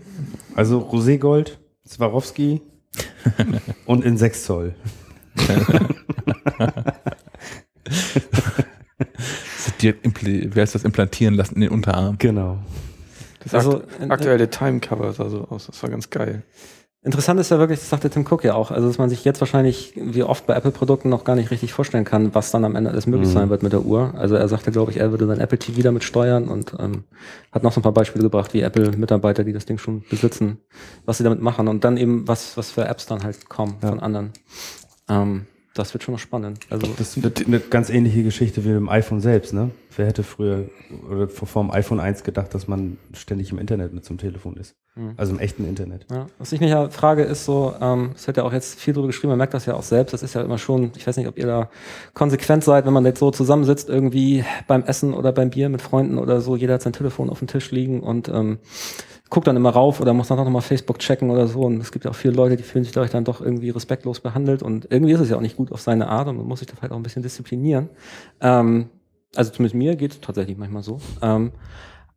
Also 0.56 0.80
Roségold, 0.80 1.58
Swarovski 1.88 2.62
und 3.86 4.04
in 4.04 4.18
6 4.18 4.44
Zoll. 4.44 4.76
Wer 10.22 10.64
ist 10.64 10.76
das 10.76 10.84
implantieren 10.84 11.34
lassen 11.36 11.56
in 11.56 11.62
den 11.62 11.70
Unterarm. 11.72 12.18
Genau. 12.18 12.58
Das 13.44 13.54
Also, 13.54 13.78
akt 13.78 14.02
in- 14.02 14.12
aktuelle 14.12 14.50
Time-Cover 14.50 15.14
sah 15.14 15.30
so 15.30 15.46
aus. 15.50 15.68
Das 15.68 15.82
war 15.84 15.90
ganz 15.90 16.10
geil. 16.10 16.44
Interessant 17.04 17.40
ist 17.40 17.52
ja 17.52 17.60
wirklich, 17.60 17.80
das 17.80 17.90
sagte 17.90 18.10
Tim 18.10 18.26
Cook 18.30 18.44
ja 18.44 18.56
auch, 18.56 18.70
also 18.72 18.88
dass 18.88 18.98
man 18.98 19.08
sich 19.10 19.24
jetzt 19.24 19.40
wahrscheinlich, 19.40 19.94
wie 19.96 20.24
oft 20.24 20.46
bei 20.46 20.56
Apple-Produkten, 20.56 21.08
noch 21.08 21.24
gar 21.24 21.36
nicht 21.38 21.52
richtig 21.52 21.72
vorstellen 21.72 22.04
kann, 22.04 22.36
was 22.36 22.52
dann 22.52 22.66
am 22.66 22.76
Ende 22.76 22.90
alles 22.90 23.08
möglich 23.08 23.30
Mhm. 23.30 23.34
sein 23.34 23.50
wird 23.50 23.64
mit 23.64 23.72
der 23.72 23.86
Uhr. 23.86 24.14
Also 24.18 24.36
er 24.36 24.48
sagte, 24.50 24.72
glaube 24.72 24.92
ich, 24.92 24.98
er 24.98 25.12
würde 25.12 25.26
sein 25.28 25.40
Apple 25.40 25.60
TV 25.60 25.82
damit 25.84 26.04
steuern 26.04 26.50
und 26.50 26.74
ähm, 26.80 27.06
hat 27.54 27.64
noch 27.64 27.72
so 27.72 27.80
ein 27.80 27.84
paar 27.84 27.94
Beispiele 27.94 28.24
gebracht, 28.24 28.54
wie 28.54 28.62
Apple-Mitarbeiter, 28.62 29.46
die 29.46 29.54
das 29.54 29.66
Ding 29.66 29.78
schon 29.78 30.04
besitzen, 30.10 30.58
was 31.06 31.20
sie 31.20 31.24
damit 31.24 31.40
machen 31.42 31.70
und 31.70 31.84
dann 31.86 31.96
eben, 31.96 32.28
was, 32.28 32.58
was 32.58 32.72
für 32.72 32.86
Apps 32.86 33.06
dann 33.06 33.24
halt 33.24 33.48
kommen 33.48 33.78
Ja. 33.82 33.90
von 33.90 34.00
anderen. 34.02 34.32
Ähm, 35.08 35.46
das 35.78 35.94
wird 35.94 36.04
schon 36.04 36.14
noch 36.14 36.20
spannend. 36.20 36.60
Also 36.70 36.88
Das 36.98 37.22
wird 37.22 37.46
eine 37.46 37.60
ganz 37.60 37.90
ähnliche 37.90 38.24
Geschichte 38.24 38.66
wie 38.66 38.72
im 38.72 38.90
iPhone 38.90 39.22
selbst, 39.22 39.54
ne? 39.54 39.72
Wer 39.96 40.08
hätte 40.08 40.24
früher 40.24 40.66
oder 41.10 41.28
vor 41.28 41.48
vor 41.48 41.64
dem 41.64 41.72
iPhone 41.72 42.00
1 42.00 42.24
gedacht, 42.24 42.54
dass 42.54 42.68
man 42.68 42.98
ständig 43.14 43.52
im 43.52 43.58
Internet 43.58 43.94
mit 43.94 44.06
zum 44.06 44.18
Telefon 44.18 44.58
ist? 44.58 44.76
Mhm. 44.96 45.14
Also 45.18 45.34
im 45.34 45.40
echten 45.40 45.66
Internet. 45.68 46.06
Ja, 46.12 46.28
was 46.38 46.52
ich 46.52 46.60
mich 46.60 46.70
ja 46.70 46.90
frage, 46.90 47.24
ist 47.24 47.46
so, 47.46 47.74
ähm, 47.80 48.12
es 48.16 48.28
wird 48.28 48.38
ja 48.38 48.44
auch 48.44 48.54
jetzt 48.54 48.80
viel 48.80 48.94
drüber 48.94 49.08
geschrieben, 49.08 49.30
man 49.30 49.38
merkt 49.38 49.54
das 49.54 49.66
ja 49.66 49.76
auch 49.76 49.84
selbst, 49.84 50.14
das 50.14 50.24
ist 50.24 50.36
ja 50.36 50.42
immer 50.42 50.58
schon, 50.58 50.92
ich 50.96 51.08
weiß 51.08 51.18
nicht, 51.18 51.28
ob 51.28 51.38
ihr 51.38 51.46
da 51.46 51.70
konsequent 52.14 52.64
seid, 52.64 52.86
wenn 52.86 52.94
man 52.94 53.06
jetzt 53.06 53.20
so 53.20 53.32
zusammensitzt, 53.32 53.90
irgendwie 53.90 54.44
beim 54.68 54.84
Essen 54.84 55.14
oder 55.14 55.32
beim 55.32 55.50
Bier 55.50 55.70
mit 55.70 55.82
Freunden 55.82 56.18
oder 56.18 56.42
so, 56.42 56.56
jeder 56.56 56.76
hat 56.76 56.82
sein 56.82 56.94
Telefon 56.94 57.30
auf 57.30 57.40
dem 57.40 57.48
Tisch 57.48 57.72
liegen 57.72 58.02
und 58.02 58.30
ähm, 58.30 58.60
guckt 59.30 59.48
dann 59.48 59.56
immer 59.56 59.70
rauf 59.70 60.00
oder 60.00 60.14
muss 60.14 60.28
dann 60.28 60.40
auch 60.40 60.46
nochmal 60.46 60.62
Facebook 60.62 61.00
checken 61.00 61.30
oder 61.30 61.48
so. 61.48 61.62
Und 61.62 61.82
es 61.82 61.92
gibt 61.92 62.06
ja 62.06 62.12
auch 62.12 62.16
viele 62.16 62.34
Leute, 62.34 62.56
die 62.56 62.64
fühlen 62.64 62.84
sich 62.84 62.94
dadurch 62.94 63.12
dann 63.12 63.24
doch 63.24 63.42
irgendwie 63.42 63.70
respektlos 63.70 64.20
behandelt 64.20 64.64
und 64.64 64.88
irgendwie 64.90 65.14
ist 65.14 65.20
es 65.20 65.30
ja 65.30 65.38
auch 65.38 65.42
nicht 65.42 65.58
gut 65.58 65.72
auf 65.72 65.82
seine 65.82 66.08
Art 66.08 66.28
und 66.28 66.38
man 66.38 66.48
muss 66.48 66.60
sich 66.60 66.68
da 66.68 66.76
vielleicht 66.76 66.92
auch 66.94 66.98
ein 66.98 67.04
bisschen 67.04 67.24
disziplinieren. 67.24 67.90
Ähm, 68.42 68.90
also 69.36 69.52
zumindest 69.52 69.76
mir 69.76 69.96
geht 69.96 70.12
es 70.12 70.22
tatsächlich 70.22 70.58
manchmal 70.58 70.84
so. 70.84 71.00
Ähm, 71.22 71.52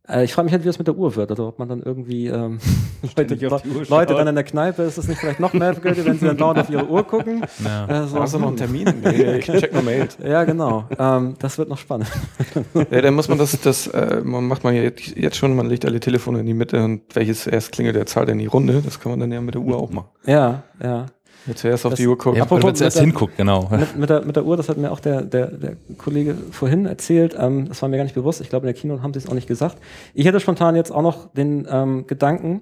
äh, 0.09 0.23
ich 0.23 0.33
frage 0.33 0.45
mich 0.45 0.53
halt, 0.53 0.63
wie 0.63 0.67
das 0.67 0.77
mit 0.77 0.87
der 0.87 0.95
Uhr 0.95 1.15
wird. 1.15 1.29
Also 1.29 1.47
ob 1.47 1.59
man 1.59 1.69
dann 1.69 1.81
irgendwie 1.81 2.27
ähm, 2.27 2.59
Leute, 3.17 3.35
Leute 3.89 4.13
dann 4.13 4.27
in 4.27 4.35
der 4.35 4.43
Kneipe, 4.43 4.83
ist 4.83 4.97
es 4.97 5.07
nicht 5.07 5.19
vielleicht 5.19 5.39
noch 5.39 5.53
merkwürdig, 5.53 6.05
wenn 6.05 6.17
sie 6.17 6.25
dann 6.25 6.37
dauernd 6.37 6.59
auf 6.59 6.69
ihre 6.69 6.87
Uhr 6.87 7.03
gucken? 7.03 7.45
Ja. 7.63 8.05
Äh, 8.05 8.07
so, 8.07 8.19
Hast 8.19 8.33
du 8.33 8.39
noch 8.39 8.47
einen 8.47 8.59
hm. 8.59 8.83
Termin? 8.83 8.93
Nee, 9.03 9.37
ich 9.37 9.45
check 9.45 9.73
noch 9.73 9.83
Mails. 9.83 10.17
Ja, 10.23 10.43
genau. 10.43 10.85
Ähm, 10.97 11.35
das 11.39 11.57
wird 11.57 11.69
noch 11.69 11.77
spannend. 11.77 12.09
Ja, 12.73 13.01
dann 13.01 13.13
muss 13.13 13.27
man 13.27 13.37
das, 13.37 13.59
das 13.61 13.87
äh, 13.87 14.21
man 14.23 14.47
macht 14.47 14.63
man 14.63 14.73
ja 14.73 14.81
jetzt, 14.81 15.15
jetzt 15.15 15.37
schon, 15.37 15.55
man 15.55 15.67
legt 15.67 15.85
alle 15.85 15.99
Telefone 15.99 16.39
in 16.39 16.45
die 16.45 16.53
Mitte 16.53 16.83
und 16.83 17.03
welches 17.13 17.45
erst 17.45 17.71
klingelt, 17.71 17.95
der 17.95 18.05
zahlt 18.05 18.29
in 18.29 18.39
die 18.39 18.47
Runde. 18.47 18.81
Das 18.83 18.99
kann 18.99 19.11
man 19.11 19.19
dann 19.19 19.31
ja 19.31 19.41
mit 19.41 19.53
der 19.53 19.61
Uhr 19.61 19.77
auch 19.77 19.91
machen. 19.91 20.09
Ja, 20.25 20.63
ja. 20.81 21.05
Wer 21.45 21.55
zuerst 21.55 21.85
auf 21.85 21.91
Das- 21.93 21.97
die 21.99 22.07
Uhr 22.07 22.17
guckt. 22.17 22.37
Ja, 22.37 22.43
Apropos 22.43 22.73
zuerst 22.75 22.97
mit 22.97 23.01
der- 23.01 23.11
hinguckt, 23.11 23.37
genau. 23.37 23.67
Mit, 23.71 23.95
mit, 23.97 24.09
der, 24.09 24.21
mit 24.25 24.35
der 24.35 24.45
Uhr, 24.45 24.57
das 24.57 24.69
hat 24.69 24.77
mir 24.77 24.91
auch 24.91 24.99
der, 24.99 25.21
der, 25.23 25.47
der 25.47 25.75
Kollege 25.97 26.35
vorhin 26.51 26.85
erzählt, 26.85 27.35
ähm, 27.39 27.67
das 27.69 27.81
war 27.81 27.89
mir 27.89 27.97
gar 27.97 28.03
nicht 28.03 28.15
bewusst. 28.15 28.41
Ich 28.41 28.49
glaube, 28.49 28.67
in 28.67 28.73
der 28.73 28.79
Kino 28.79 29.01
haben 29.01 29.13
sie 29.13 29.19
es 29.19 29.27
auch 29.27 29.33
nicht 29.33 29.47
gesagt. 29.47 29.77
Ich 30.13 30.25
hätte 30.25 30.39
spontan 30.39 30.75
jetzt 30.75 30.91
auch 30.91 31.01
noch 31.01 31.33
den 31.33 31.67
ähm, 31.69 32.05
Gedanken, 32.07 32.61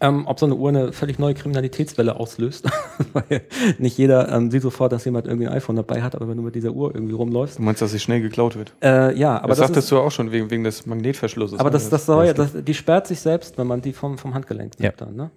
ähm, 0.00 0.26
ob 0.26 0.38
so 0.38 0.44
eine 0.46 0.54
Uhr 0.54 0.68
eine 0.68 0.92
völlig 0.92 1.18
neue 1.18 1.32
Kriminalitätswelle 1.32 2.16
auslöst. 2.20 2.66
Weil 3.14 3.42
nicht 3.78 3.96
jeder 3.96 4.30
ähm, 4.30 4.50
sieht 4.50 4.60
sofort, 4.62 4.92
dass 4.92 5.04
jemand 5.06 5.26
irgendwie 5.26 5.46
ein 5.48 5.54
iPhone 5.54 5.76
dabei 5.76 6.02
hat, 6.02 6.14
aber 6.14 6.28
wenn 6.28 6.36
du 6.36 6.42
mit 6.42 6.54
dieser 6.54 6.72
Uhr 6.72 6.94
irgendwie 6.94 7.14
rumläufst. 7.14 7.58
Du 7.58 7.62
meinst, 7.62 7.80
dass 7.80 7.92
sie 7.92 7.98
schnell 7.98 8.20
geklaut 8.20 8.56
wird? 8.56 8.72
Äh, 8.82 9.18
ja, 9.18 9.36
aber 9.38 9.48
das 9.48 9.58
das, 9.58 9.68
sagtest 9.68 9.84
ist, 9.86 9.92
du 9.92 9.98
auch 9.98 10.10
schon 10.10 10.32
wegen, 10.32 10.50
wegen 10.50 10.64
des 10.64 10.84
Magnetverschlusses. 10.86 11.58
aber 11.58 11.70
ne? 11.70 11.72
das, 11.74 11.88
das 11.88 12.04
soll 12.06 12.26
ja, 12.26 12.32
das, 12.34 12.50
die 12.54 12.74
sperrt 12.74 13.06
sich 13.06 13.20
selbst, 13.20 13.56
wenn 13.56 13.66
man 13.66 13.80
die 13.80 13.92
vom, 13.94 14.18
vom 14.18 14.34
Handgelenk 14.34 14.74
Ja. 14.78 14.88
nimmt 14.88 15.00
dann, 15.00 15.16
ne? 15.16 15.30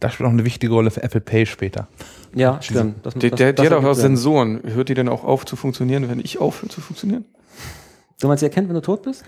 Das 0.00 0.14
spielt 0.14 0.26
auch 0.26 0.32
eine 0.32 0.44
wichtige 0.44 0.72
Rolle 0.72 0.90
für 0.90 1.02
Apple 1.02 1.20
Pay 1.20 1.46
später. 1.46 1.88
Ja, 2.34 2.60
stimmt. 2.62 3.04
Das, 3.04 3.14
Die, 3.14 3.30
das- 3.30 3.38
der, 3.38 3.52
das 3.52 3.66
die 3.68 3.74
hat 3.74 3.84
auch. 3.84 3.92
Sensoren. 3.94 4.60
Hört 4.64 4.88
die 4.88 4.94
denn 4.94 5.08
auch 5.08 5.24
auf 5.24 5.44
zu 5.46 5.56
funktionieren, 5.56 6.08
wenn 6.08 6.20
ich 6.20 6.38
aufhöre 6.38 6.68
zu 6.70 6.80
funktionieren? 6.80 7.24
Du 8.20 8.28
meinst, 8.28 8.40
sie 8.40 8.46
erkennt, 8.46 8.68
wenn 8.68 8.74
du 8.74 8.82
tot 8.82 9.02
bist? 9.02 9.24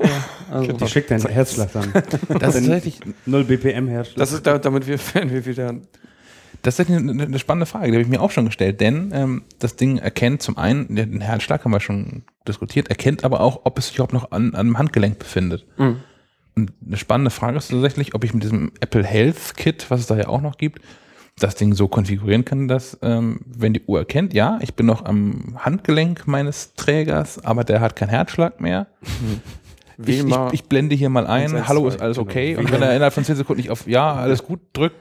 Also, 0.50 0.72
Die 0.72 0.86
schickt 0.86 1.10
deinen 1.10 1.26
Herzschlag 1.26 1.72
dann. 1.72 1.92
Das 2.38 2.54
ist 2.56 2.66
tatsächlich, 2.66 3.00
0 3.24 3.44
BPM 3.44 3.88
Herzschlag. 3.88 4.16
Das 4.18 4.32
ist 4.32 4.46
da, 4.46 4.58
damit 4.58 4.86
wir, 4.86 4.98
wenn 5.14 5.30
wir 5.30 5.46
wieder. 5.46 5.74
das 6.62 6.78
ist 6.78 6.90
eine, 6.90 7.22
eine 7.24 7.38
spannende 7.38 7.64
Frage, 7.66 7.86
die 7.86 7.92
habe 7.94 8.02
ich 8.02 8.08
mir 8.08 8.20
auch 8.20 8.30
schon 8.30 8.44
gestellt, 8.44 8.80
denn 8.82 9.10
ähm, 9.14 9.42
das 9.60 9.76
Ding 9.76 9.96
erkennt 9.96 10.42
zum 10.42 10.58
einen, 10.58 10.94
den 10.94 11.22
Herzschlag 11.22 11.64
haben 11.64 11.72
wir 11.72 11.80
schon 11.80 12.22
diskutiert, 12.46 12.88
erkennt 12.88 13.24
aber 13.24 13.40
auch, 13.40 13.62
ob 13.64 13.78
es 13.78 13.86
sich 13.88 13.94
überhaupt 13.96 14.12
noch 14.12 14.30
an, 14.30 14.48
an 14.50 14.60
einem 14.60 14.78
Handgelenk 14.78 15.18
befindet. 15.18 15.64
Mhm. 15.78 15.96
Und 16.54 16.72
eine 16.86 16.96
spannende 16.96 17.30
Frage 17.30 17.56
ist 17.56 17.70
tatsächlich, 17.70 18.14
ob 18.14 18.24
ich 18.24 18.34
mit 18.34 18.42
diesem 18.42 18.72
Apple 18.80 19.04
Health 19.04 19.56
Kit, 19.56 19.86
was 19.90 20.00
es 20.00 20.06
da 20.06 20.16
ja 20.16 20.28
auch 20.28 20.40
noch 20.40 20.58
gibt, 20.58 20.80
das 21.38 21.54
Ding 21.54 21.72
so 21.74 21.88
konfigurieren 21.88 22.44
kann, 22.44 22.68
dass, 22.68 22.98
ähm, 23.02 23.40
wenn 23.46 23.72
die 23.72 23.82
Uhr 23.86 24.00
erkennt, 24.00 24.34
ja, 24.34 24.58
ich 24.60 24.74
bin 24.74 24.86
noch 24.86 25.04
am 25.04 25.56
Handgelenk 25.58 26.26
meines 26.26 26.74
Trägers, 26.74 27.44
aber 27.44 27.64
der 27.64 27.80
hat 27.80 27.96
keinen 27.96 28.10
Herzschlag 28.10 28.60
mehr. 28.60 28.86
Ich, 30.04 30.24
ich, 30.24 30.36
ich 30.52 30.64
blende 30.64 30.94
hier 30.94 31.08
mal 31.08 31.26
ein, 31.26 31.54
112, 31.54 31.68
hallo, 31.68 31.88
ist 31.88 32.00
alles 32.00 32.16
genau. 32.16 32.28
okay? 32.28 32.56
Und 32.56 32.70
wenn 32.70 32.82
er 32.82 32.94
innerhalb 32.94 33.14
von 33.14 33.24
10 33.24 33.36
Sekunden 33.36 33.60
nicht 33.60 33.70
auf 33.70 33.86
Ja, 33.86 34.14
alles 34.14 34.42
gut 34.42 34.60
drückt, 34.72 34.96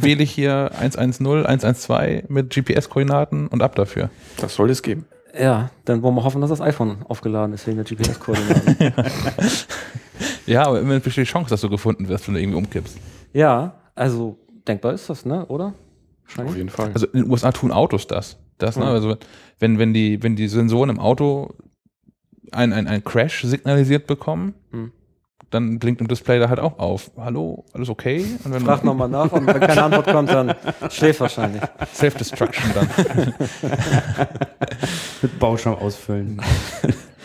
wähle 0.00 0.22
ich 0.22 0.30
hier 0.30 0.70
110, 0.78 1.26
112 1.26 2.28
mit 2.28 2.50
GPS-Koordinaten 2.54 3.48
und 3.48 3.62
ab 3.62 3.74
dafür. 3.74 4.10
das 4.38 4.54
soll 4.54 4.70
es 4.70 4.82
geben. 4.82 5.06
Ja, 5.38 5.70
dann 5.84 6.02
wollen 6.02 6.14
wir 6.14 6.24
hoffen, 6.24 6.40
dass 6.40 6.50
das 6.50 6.62
iPhone 6.62 6.98
aufgeladen 7.08 7.54
ist 7.54 7.66
wegen 7.66 7.76
der 7.76 7.84
GPS-Koordinaten. 7.84 8.94
Ja, 10.46 10.64
aber 10.66 10.80
immerhin 10.80 11.02
besteht 11.02 11.26
die 11.26 11.30
Chance, 11.30 11.50
dass 11.50 11.60
du 11.60 11.68
gefunden 11.68 12.08
wirst, 12.08 12.26
wenn 12.28 12.34
du 12.34 12.40
irgendwie 12.40 12.58
umkippst. 12.58 12.96
ja, 13.32 13.74
also 13.94 14.38
denkbar 14.68 14.92
ist 14.92 15.08
das, 15.10 15.24
ne? 15.24 15.46
Oder? 15.46 15.72
Wahrscheinlich. 16.24 16.52
Auf 16.52 16.56
jeden 16.56 16.68
Fall. 16.70 16.90
Also 16.92 17.06
in 17.06 17.22
den 17.22 17.30
USA 17.30 17.50
tun 17.52 17.72
Autos 17.72 18.06
das. 18.06 18.36
das 18.58 18.76
ne? 18.76 18.84
Mhm. 18.84 18.90
Also 18.90 19.16
wenn, 19.58 19.78
wenn, 19.78 19.92
die, 19.94 20.22
wenn 20.22 20.36
die 20.36 20.48
Sensoren 20.48 20.90
im 20.90 20.98
Auto 21.00 21.54
ein, 22.52 22.72
ein, 22.72 22.86
ein 22.86 23.02
Crash 23.04 23.42
signalisiert 23.42 24.06
bekommen, 24.06 24.54
Mhm. 24.70 24.92
dann 25.50 25.78
blinkt 25.78 26.00
im 26.00 26.08
Display 26.08 26.38
da 26.38 26.48
halt 26.48 26.60
auch 26.60 26.78
auf. 26.78 27.10
Hallo, 27.16 27.64
alles 27.72 27.88
okay? 27.88 28.24
Und 28.44 28.52
wenn 28.52 28.60
Frag 28.62 28.84
nochmal 28.84 29.08
nach 29.08 29.32
und 29.32 29.46
wenn 29.46 29.60
keine 29.60 29.82
Antwort 29.84 30.06
kommt, 30.08 30.28
dann 30.30 30.54
schläft 30.90 31.20
wahrscheinlich. 31.20 31.62
Self-Destruction 31.94 32.70
dann. 32.74 32.88
Mit 35.22 35.38
Bauschirm 35.38 35.74
ausfüllen. 35.74 36.40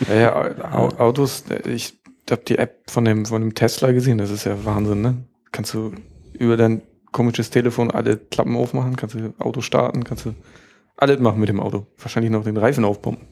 Ja, 0.08 0.16
ja, 0.16 0.72
Au- 0.74 0.98
Autos, 0.98 1.44
ich 1.68 2.01
habe 2.32 2.44
die 2.44 2.58
App 2.58 2.90
von 2.90 3.06
dem, 3.06 3.26
von 3.26 3.42
dem 3.42 3.54
Tesla 3.56 3.92
gesehen, 3.92 4.18
das 4.18 4.32
ist 4.32 4.46
ja 4.46 4.64
Wahnsinn, 4.66 5.02
ne? 5.02 5.18
Kannst 5.52 5.74
du 5.74 5.92
über 6.34 6.58
dein 6.58 6.82
komisches 7.12 7.50
Telefon 7.50 7.92
alle 7.92 8.18
Klappen 8.18 8.56
aufmachen, 8.56 8.96
kannst 8.96 9.16
du 9.16 9.34
Auto 9.38 9.62
starten, 9.62 10.04
kannst 10.04 10.26
du 10.26 10.34
alles 10.98 11.20
machen 11.20 11.40
mit 11.40 11.50
dem 11.50 11.60
Auto. 11.60 11.88
Wahrscheinlich 11.98 12.32
noch 12.32 12.44
den 12.44 12.58
Reifen 12.58 12.86
aufpumpen. 12.86 13.28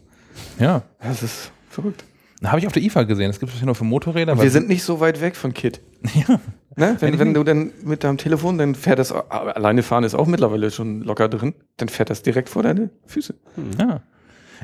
ja. 0.60 0.84
Das 1.02 1.24
ist 1.24 1.52
verrückt. 1.70 2.04
Habe 2.44 2.60
ich 2.60 2.68
auf 2.68 2.74
der 2.74 2.82
IFA 2.84 3.04
gesehen. 3.04 3.28
Das 3.28 3.40
gibt 3.40 3.52
es 3.52 3.58
hier 3.58 3.66
nur 3.66 3.76
für 3.76 3.84
Motorräder. 3.84 4.32
Und 4.34 4.42
wir 4.42 4.50
sind 4.50 4.70
nicht 4.70 4.84
so 4.84 5.00
weit 5.02 5.20
weg 5.22 5.36
von 5.36 5.54
Kit. 5.54 5.82
Ja. 6.14 6.40
Ne? 6.76 6.96
Wenn, 7.00 7.20
wenn 7.20 7.34
du 7.34 7.44
dann 7.44 7.74
mit 7.84 8.06
deinem 8.06 8.18
Telefon, 8.18 8.58
dann 8.58 8.74
fährt 8.74 9.00
das, 9.00 9.12
alleine 9.12 9.84
fahren 9.84 10.06
ist 10.06 10.16
auch 10.16 10.28
mittlerweile 10.28 10.72
schon 10.72 11.02
locker 11.02 11.28
drin, 11.28 11.54
dann 11.76 11.90
fährt 11.90 12.10
das 12.10 12.22
direkt 12.22 12.48
vor 12.48 12.64
deine 12.64 12.90
Füße. 13.06 13.36
Ja. 13.78 14.02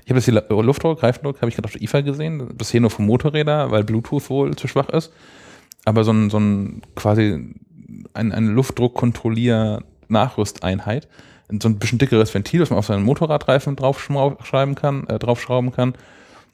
Ich 0.03 0.09
habe 0.09 0.15
das 0.15 0.25
hier 0.25 0.33
La- 0.33 0.43
Luftdruck, 0.49 1.01
Reifendruck, 1.01 1.41
habe 1.41 1.49
ich 1.49 1.55
gerade 1.55 1.67
auf 1.67 1.73
der 1.73 1.81
IFA 1.81 2.01
gesehen. 2.01 2.49
Bisher 2.57 2.81
nur 2.81 2.89
für 2.89 3.01
Motorräder, 3.01 3.71
weil 3.71 3.83
Bluetooth 3.83 4.29
wohl 4.29 4.55
zu 4.55 4.67
schwach 4.67 4.89
ist. 4.89 5.11
Aber 5.85 6.03
so 6.03 6.11
ein, 6.11 6.29
so 6.29 6.39
ein 6.39 6.81
quasi 6.95 7.53
ein, 8.13 8.31
eine 8.31 8.51
Luftdruckkontrollier-Nachrüsteinheit. 8.51 11.07
So 11.61 11.69
ein 11.69 11.77
bisschen 11.77 11.99
dickeres 11.99 12.33
Ventil, 12.33 12.59
das 12.59 12.71
man 12.71 12.79
auf 12.79 12.87
seinen 12.87 13.03
Motorradreifen 13.03 13.75
draufschreiben 13.75 14.73
kann, 14.75 15.07
äh, 15.07 15.19
draufschrauben 15.19 15.71
kann. 15.71 15.93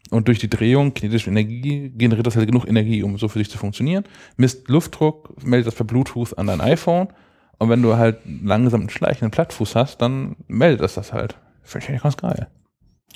Und 0.09 0.27
durch 0.27 0.39
die 0.39 0.49
Drehung, 0.49 0.93
kinetische 0.93 1.29
Energie, 1.29 1.89
generiert 1.95 2.27
das 2.27 2.35
halt 2.35 2.47
genug 2.47 2.67
Energie, 2.67 3.01
um 3.01 3.17
so 3.17 3.29
für 3.29 3.39
sich 3.39 3.49
zu 3.49 3.57
funktionieren. 3.57 4.03
Misst 4.35 4.67
Luftdruck, 4.67 5.41
meldet 5.45 5.67
das 5.67 5.75
per 5.75 5.85
Bluetooth 5.85 6.37
an 6.37 6.47
dein 6.47 6.59
iPhone. 6.59 7.07
Und 7.59 7.69
wenn 7.69 7.81
du 7.81 7.95
halt 7.95 8.17
langsam 8.43 8.81
einen 8.81 8.89
schleichenden 8.89 9.31
Plattfuß 9.31 9.75
hast, 9.75 10.01
dann 10.01 10.35
meldet 10.49 10.81
das 10.81 10.95
das 10.95 11.13
halt. 11.13 11.37
Finde 11.63 11.85
ich 11.85 11.89
eigentlich 11.89 12.03
ganz 12.03 12.17
geil. 12.17 12.47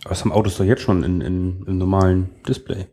Aber 0.01 0.09
das 0.09 0.22
haben 0.22 0.31
Autos 0.31 0.57
doch 0.57 0.63
jetzt 0.65 0.81
schon 0.81 1.03
in, 1.03 1.22
in, 1.22 1.63
im 1.65 1.77
normalen 1.77 2.30
Display. 2.47 2.88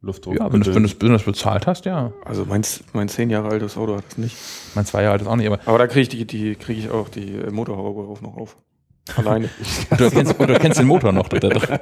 Luftdruck. 0.00 0.38
Ja, 0.38 0.52
wenn 0.52 0.60
du, 0.60 0.74
wenn, 0.74 0.82
du, 0.84 0.88
wenn 0.90 1.08
du 1.08 1.12
das 1.14 1.24
bezahlt 1.24 1.66
hast, 1.66 1.84
ja. 1.84 2.12
Also 2.24 2.44
mein, 2.44 2.62
mein 2.92 3.08
zehn 3.08 3.28
Jahre 3.30 3.48
altes 3.48 3.76
Auto 3.76 3.96
hat 3.96 4.04
das 4.08 4.18
nicht. 4.18 4.36
Mein 4.74 4.84
zwei 4.86 5.02
Jahre 5.02 5.14
alt 5.14 5.22
ist 5.22 5.28
auch 5.28 5.36
nicht, 5.36 5.46
aber 5.46 5.58
Aber 5.66 5.78
da 5.78 5.86
kriege 5.86 6.02
ich, 6.02 6.08
die, 6.08 6.24
die, 6.26 6.54
krieg 6.54 6.78
ich 6.78 6.90
auch 6.90 7.08
die 7.08 7.32
äh, 7.34 7.50
Motorhaube 7.50 8.04
drauf 8.04 8.22
noch 8.22 8.36
auf. 8.36 8.56
Alleine. 9.16 9.48
und 9.90 10.00
du 10.00 10.04
erkennst, 10.04 10.38
und 10.38 10.46
du 10.48 10.52
erkennst 10.52 10.78
den 10.78 10.86
Motor 10.86 11.12
noch 11.12 11.28
da 11.28 11.38
drin. 11.38 11.60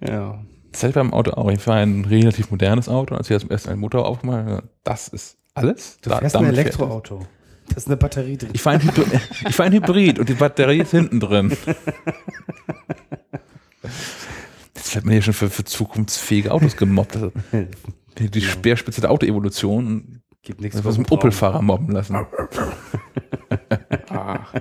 ja. 0.00 0.42
Das 0.70 0.82
hätte 0.82 0.88
ich 0.90 0.94
beim 0.94 1.12
Auto 1.12 1.32
auch. 1.32 1.50
Ich 1.50 1.60
fahre 1.60 1.80
ein 1.80 2.04
relativ 2.06 2.50
modernes 2.50 2.88
Auto, 2.88 3.14
als 3.14 3.28
ich 3.28 3.36
das 3.36 3.44
erste 3.44 3.70
einen 3.70 3.80
Motor 3.80 4.06
aufgemacht 4.06 4.46
habe, 4.46 4.68
das 4.84 5.08
ist 5.08 5.36
alles. 5.54 5.98
Du 6.00 6.08
Da- 6.10 6.16
fährst 6.18 6.34
ein 6.36 6.42
damit 6.44 6.54
fährt 6.56 6.66
Elektroauto. 6.68 7.26
Da 7.72 7.76
ist 7.78 7.86
eine 7.86 7.96
Batterie 7.96 8.36
drin. 8.36 8.50
Ich 8.52 8.60
fahre 8.62 8.76
ein, 8.76 8.82
Hybrid- 8.82 9.20
ich 9.48 9.54
fahr 9.56 9.66
ein 9.66 9.72
Hybrid 9.72 10.18
und 10.18 10.28
die 10.28 10.34
Batterie 10.34 10.80
ist 10.80 10.90
hinten 10.90 11.20
drin. 11.20 11.56
Jetzt 14.74 14.94
wird 14.94 15.04
man 15.04 15.12
hier 15.12 15.22
schon 15.22 15.34
für, 15.34 15.48
für 15.50 15.64
zukunftsfähige 15.64 16.52
Autos 16.52 16.76
gemobbt. 16.76 17.18
Die, 18.18 18.30
die 18.30 18.40
Speerspitze 18.42 19.00
der 19.00 19.10
Autoevolution. 19.10 20.20
Gibt 20.42 20.60
nichts 20.60 20.76
Das 20.76 20.84
was 20.84 20.98
mit 20.98 21.10
Opel-Fahrer 21.10 21.62
mobben 21.62 21.92
lassen. 21.92 22.16
Ach, 24.10 24.52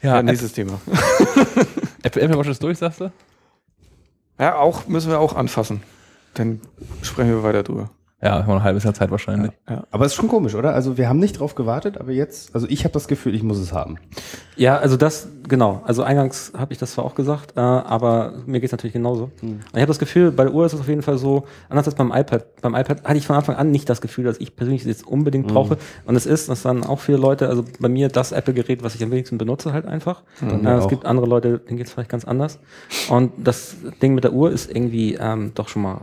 Ja, 0.00 0.16
ja, 0.16 0.22
nächstes 0.22 0.52
Thema. 0.52 0.80
Apple, 2.02 2.22
Apple 2.22 2.38
Watch 2.38 2.48
ist 2.48 2.62
durch, 2.62 2.78
sagst 2.78 3.00
du? 3.00 3.10
Ja, 4.38 4.54
auch 4.56 4.86
müssen 4.86 5.10
wir 5.10 5.18
auch 5.18 5.34
anfassen. 5.34 5.82
Dann 6.34 6.60
sprechen 7.02 7.30
wir 7.30 7.42
weiter 7.42 7.64
drüber. 7.64 7.90
Ja, 8.20 8.44
wir 8.44 8.52
ein 8.52 8.64
halbes 8.64 8.82
Jahr 8.82 8.94
Zeit 8.94 9.12
wahrscheinlich. 9.12 9.52
Aber 9.92 10.04
es 10.04 10.12
ist 10.12 10.16
schon 10.16 10.26
komisch, 10.26 10.56
oder? 10.56 10.74
Also 10.74 10.98
wir 10.98 11.08
haben 11.08 11.20
nicht 11.20 11.38
drauf 11.38 11.54
gewartet, 11.54 11.98
aber 11.98 12.10
jetzt, 12.10 12.52
also 12.52 12.66
ich 12.68 12.82
habe 12.82 12.92
das 12.92 13.06
Gefühl, 13.06 13.32
ich 13.32 13.44
muss 13.44 13.58
es 13.58 13.72
haben. 13.72 13.96
Ja, 14.56 14.76
also 14.76 14.96
das, 14.96 15.28
genau. 15.46 15.82
Also 15.84 16.02
eingangs 16.02 16.52
habe 16.58 16.72
ich 16.72 16.80
das 16.80 16.92
zwar 16.92 17.04
auch 17.04 17.14
gesagt, 17.14 17.56
äh, 17.56 17.60
aber 17.60 18.32
mir 18.44 18.58
geht's 18.58 18.72
natürlich 18.72 18.94
genauso. 18.94 19.30
Und 19.40 19.60
ich 19.72 19.76
habe 19.76 19.86
das 19.86 20.00
Gefühl, 20.00 20.32
bei 20.32 20.42
der 20.42 20.52
Uhr 20.52 20.66
ist 20.66 20.72
es 20.72 20.80
auf 20.80 20.88
jeden 20.88 21.02
Fall 21.02 21.16
so, 21.16 21.44
anders 21.68 21.86
als 21.86 21.94
beim 21.94 22.10
iPad. 22.10 22.60
Beim 22.60 22.74
iPad 22.74 23.04
hatte 23.04 23.18
ich 23.18 23.26
von 23.26 23.36
Anfang 23.36 23.54
an 23.54 23.70
nicht 23.70 23.88
das 23.88 24.00
Gefühl, 24.00 24.24
dass 24.24 24.40
ich 24.40 24.56
persönlich 24.56 24.82
es 24.82 24.88
jetzt 24.88 25.06
unbedingt 25.06 25.46
brauche. 25.46 25.78
Und 26.04 26.16
es 26.16 26.26
ist, 26.26 26.48
das 26.48 26.62
dann 26.62 26.82
auch 26.82 26.98
viele 26.98 27.18
Leute, 27.18 27.48
also 27.48 27.64
bei 27.78 27.88
mir 27.88 28.08
das 28.08 28.32
Apple-Gerät, 28.32 28.82
was 28.82 28.96
ich 28.96 29.04
am 29.04 29.12
wenigsten 29.12 29.38
benutze, 29.38 29.72
halt 29.72 29.86
einfach. 29.86 30.24
Äh, 30.42 30.56
es 30.70 30.84
auch. 30.84 30.88
gibt 30.88 31.06
andere 31.06 31.28
Leute, 31.28 31.60
denen 31.60 31.76
geht's 31.76 31.92
vielleicht 31.92 32.10
ganz 32.10 32.24
anders. 32.24 32.58
Und 33.10 33.30
das 33.38 33.76
Ding 34.02 34.14
mit 34.16 34.24
der 34.24 34.32
Uhr 34.32 34.50
ist 34.50 34.68
irgendwie 34.68 35.14
ähm, 35.14 35.52
doch 35.54 35.68
schon 35.68 35.82
mal 35.82 36.00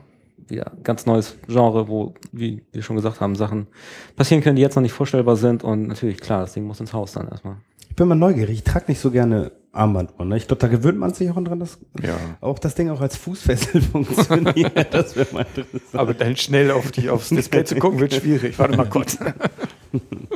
wieder 0.47 0.71
ein 0.73 0.83
ganz 0.83 1.05
neues 1.05 1.37
Genre, 1.47 1.87
wo, 1.87 2.13
wie 2.31 2.63
wir 2.71 2.81
schon 2.83 2.95
gesagt 2.95 3.21
haben, 3.21 3.35
Sachen 3.35 3.67
passieren 4.15 4.43
können, 4.43 4.55
die 4.55 4.61
jetzt 4.61 4.75
noch 4.75 4.83
nicht 4.83 4.93
vorstellbar 4.93 5.35
sind. 5.35 5.63
Und 5.63 5.87
natürlich, 5.87 6.19
klar, 6.19 6.41
das 6.41 6.53
Ding 6.53 6.63
muss 6.65 6.79
ins 6.79 6.93
Haus 6.93 7.13
dann 7.13 7.27
erstmal. 7.27 7.57
Ich 7.89 7.95
bin 7.95 8.07
mal 8.09 8.15
neugierig, 8.15 8.55
ich 8.57 8.63
trage 8.63 8.85
nicht 8.89 8.99
so 8.99 9.09
gerne 9.09 9.51
Armbanduhren. 9.71 10.27
Ne? 10.29 10.37
Ich 10.37 10.47
glaube, 10.47 10.59
da 10.61 10.67
gewöhnt 10.67 10.97
man 10.97 11.13
sich 11.13 11.29
auch 11.31 11.41
dran, 11.41 11.59
dass 11.59 11.77
Ja. 12.03 12.15
auch 12.41 12.59
das 12.59 12.75
Ding 12.75 12.89
auch 12.89 12.99
als 13.01 13.15
Fußfessel 13.17 13.81
funktioniert. 13.91 14.93
das 14.93 15.15
wäre 15.15 15.27
mal 15.33 15.45
interessant. 15.55 15.83
Aber 15.93 16.13
dann 16.13 16.35
schnell 16.35 16.71
auf 16.71 16.91
die, 16.91 17.09
aufs 17.09 17.29
Display 17.29 17.63
zu 17.63 17.75
gucken, 17.75 17.99
wird 17.99 18.13
schwierig. 18.13 18.59
Warte 18.59 18.75
mal 18.77 18.87
kurz. 18.89 19.17
Da 19.17 19.33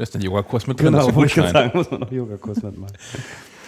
ist 0.02 0.16
ein 0.16 0.22
Yoga-Kurs 0.22 0.68
mit 0.68 0.80
drin. 0.80 0.94
Genau, 0.94 1.14
wollte 1.16 1.42
ich 1.42 1.50
sagen, 1.52 1.72
muss 1.74 1.92
man 1.92 2.00
noch 2.02 2.12
Yogakurs 2.12 2.62
mitmachen. 2.64 2.94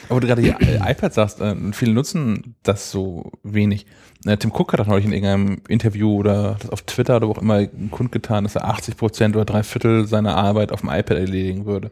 Aber 0.09 0.19
du 0.19 0.27
gerade 0.27 0.41
die 0.41 0.49
äh, 0.49 0.77
iPad 0.91 1.13
sagst, 1.13 1.41
äh, 1.41 1.55
viele 1.73 1.93
nutzen 1.93 2.55
das 2.63 2.91
so 2.91 3.31
wenig. 3.43 3.85
Tim 4.23 4.52
Cook 4.52 4.73
hat 4.73 4.80
das 4.80 4.88
neulich 4.88 5.06
in 5.06 5.14
irgendeinem 5.14 5.61
Interview 5.68 6.15
oder 6.15 6.57
das 6.60 6.69
auf 6.69 6.84
Twitter 6.84 7.18
oder 7.18 7.27
wo 7.27 7.31
auch 7.31 7.41
immer 7.41 7.65
kundgetan, 7.89 8.43
dass 8.43 8.56
er 8.56 8.65
80 8.65 8.98
Prozent 8.98 9.35
oder 9.35 9.45
drei 9.45 9.64
Viertel 9.64 10.06
seiner 10.07 10.35
Arbeit 10.35 10.72
auf 10.72 10.81
dem 10.81 10.89
iPad 10.89 11.18
erledigen 11.18 11.65
würde. 11.65 11.91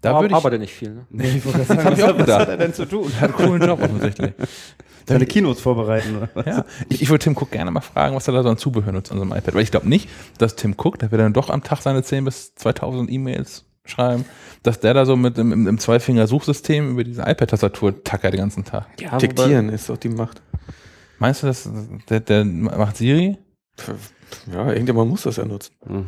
Da 0.00 0.10
Aber 0.10 0.20
würde 0.20 0.32
ich, 0.32 0.36
arbeitet 0.36 0.60
nicht 0.60 0.72
viel, 0.72 0.90
ne? 0.94 1.06
Nee, 1.10 1.38
ich 1.38 1.44
wollte 1.44 1.58
gerade 1.66 1.66
sagen, 1.66 1.84
hab 1.84 1.92
ich 1.94 1.98
was, 1.98 2.04
auch 2.04 2.14
was 2.14 2.18
gedacht. 2.18 2.40
hat 2.42 2.48
er 2.48 2.56
denn 2.56 2.74
zu 2.74 2.84
tun? 2.86 3.10
hat 3.20 3.22
einen 3.22 3.32
coolen 3.32 3.62
Job 3.62 3.82
offensichtlich. 3.82 4.32
Seine 5.08 5.26
Kinos 5.26 5.60
vorbereiten 5.60 6.16
oder 6.18 6.28
was? 6.34 6.46
Ja, 6.46 6.64
ich, 6.88 7.02
ich 7.02 7.08
würde 7.08 7.24
Tim 7.24 7.34
Cook 7.36 7.50
gerne 7.50 7.70
mal 7.70 7.80
fragen, 7.80 8.14
was 8.14 8.28
er 8.28 8.34
da 8.34 8.42
so 8.42 8.50
an 8.50 8.58
Zubehör 8.58 8.92
nutzt 8.92 9.10
an 9.10 9.16
so 9.18 9.22
einem 9.22 9.32
iPad. 9.32 9.54
Weil 9.54 9.62
ich 9.62 9.70
glaube 9.70 9.88
nicht, 9.88 10.08
dass 10.36 10.54
Tim 10.54 10.74
Cook, 10.76 10.98
der 10.98 11.10
wird 11.10 11.20
dann 11.20 11.32
doch 11.32 11.48
am 11.50 11.62
Tag 11.64 11.80
seine 11.80 12.02
10 12.02 12.26
bis 12.26 12.54
2000 12.56 13.10
E-Mails 13.10 13.64
schreiben, 13.86 14.26
dass 14.62 14.80
der 14.80 14.92
da 14.92 15.06
so 15.06 15.16
mit 15.16 15.38
im, 15.38 15.66
im 15.66 15.78
Zweifinger-Suchsystem 15.78 16.90
über 16.90 17.04
diese 17.04 17.22
iPad-Tastatur 17.22 18.04
tackert 18.04 18.34
den 18.34 18.40
ganzen 18.40 18.64
Tag. 18.64 18.86
Ja, 19.00 19.16
Diktieren 19.16 19.70
ist 19.70 19.88
doch 19.88 19.96
die 19.96 20.10
Macht. 20.10 20.42
Meinst 21.18 21.42
du, 21.42 21.46
dass 21.46 21.68
der, 22.08 22.20
der 22.20 22.44
macht 22.44 22.96
Siri? 22.96 23.38
Ja, 24.52 24.70
irgendjemand 24.70 25.10
muss 25.10 25.22
das 25.22 25.36
ja 25.36 25.44
nutzen. 25.44 25.74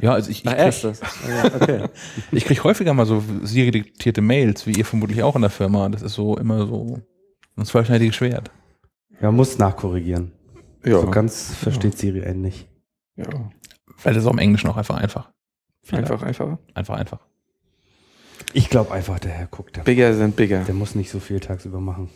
Ja, 0.00 0.14
also 0.14 0.28
ich, 0.28 0.44
ich 0.44 0.48
Ach, 0.48 0.54
krieg, 0.54 0.64
erstes. 0.64 1.00
Ja, 1.28 1.44
okay. 1.54 1.84
ich 2.32 2.44
krieg 2.44 2.64
häufiger 2.64 2.92
mal 2.94 3.06
so 3.06 3.22
Siri-diktierte 3.44 4.20
Mails, 4.20 4.66
wie 4.66 4.72
ihr 4.72 4.84
vermutlich 4.84 5.22
auch 5.22 5.36
in 5.36 5.42
der 5.42 5.50
Firma. 5.50 5.88
Das 5.88 6.02
ist 6.02 6.14
so 6.14 6.36
immer 6.36 6.66
so 6.66 7.00
ein 7.56 7.64
zweischneidiges 7.64 8.16
Schwert. 8.16 8.50
Ja, 9.20 9.30
muss 9.30 9.58
nachkorrigieren. 9.58 10.32
Ja. 10.84 11.00
So 11.00 11.10
ganz 11.10 11.54
versteht 11.54 11.96
Siri 11.96 12.24
einen 12.24 12.40
nicht. 12.40 12.66
ja. 13.16 13.26
Weil 14.02 14.14
das 14.14 14.24
ist 14.24 14.28
auch 14.28 14.32
im 14.32 14.38
Englischen 14.38 14.68
auch 14.68 14.76
einfach 14.76 14.96
einfach. 14.96 15.30
Einfach, 15.92 16.22
einfacher. 16.22 16.58
Einfach 16.74 16.96
einfach. 16.96 17.20
Ich 18.52 18.68
glaube 18.68 18.92
einfach, 18.92 19.20
der 19.20 19.30
Herr 19.30 19.46
guckt, 19.46 19.76
der, 19.76 19.82
Bigger 19.82 20.12
sind 20.14 20.34
bigger. 20.34 20.64
der 20.64 20.74
muss 20.74 20.96
nicht 20.96 21.10
so 21.10 21.20
viel 21.20 21.38
tagsüber 21.38 21.80
machen. 21.80 22.10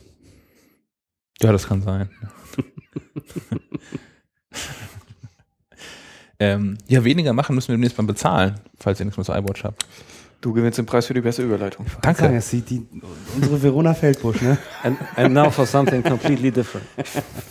Ja, 1.43 1.53
das 1.53 1.67
kann 1.67 1.83
sein. 1.83 2.09
ähm, 6.39 6.79
ja, 6.87 7.05
weniger 7.05 7.33
machen 7.33 7.55
müssen 7.55 7.69
wir 7.69 7.75
demnächst 7.75 7.97
beim 7.97 8.07
Bezahlen, 8.07 8.55
falls 8.79 9.01
ihr 9.01 9.07
nichts 9.07 9.19
mehr 9.19 9.25
zur 9.25 9.37
iWatch 9.37 9.65
habt. 9.65 9.87
Du 10.41 10.53
gewinnst 10.53 10.79
den 10.79 10.87
Preis 10.87 11.07
für 11.07 11.15
die 11.15 11.23
beste 11.23 11.43
Überleitung. 11.43 11.87
Danke. 12.03 12.21
Sagen, 12.21 12.37
es 12.37 12.51
sieht 12.51 12.69
die, 12.71 12.87
unsere 13.35 13.63
Verona 13.63 13.95
Feldbusch, 13.95 14.43
ne? 14.43 14.59
And, 14.83 14.99
and 15.17 15.35
now 15.35 15.51
for 15.51 15.67
something 15.67 16.03
completely 16.03 16.51
different. 16.51 16.87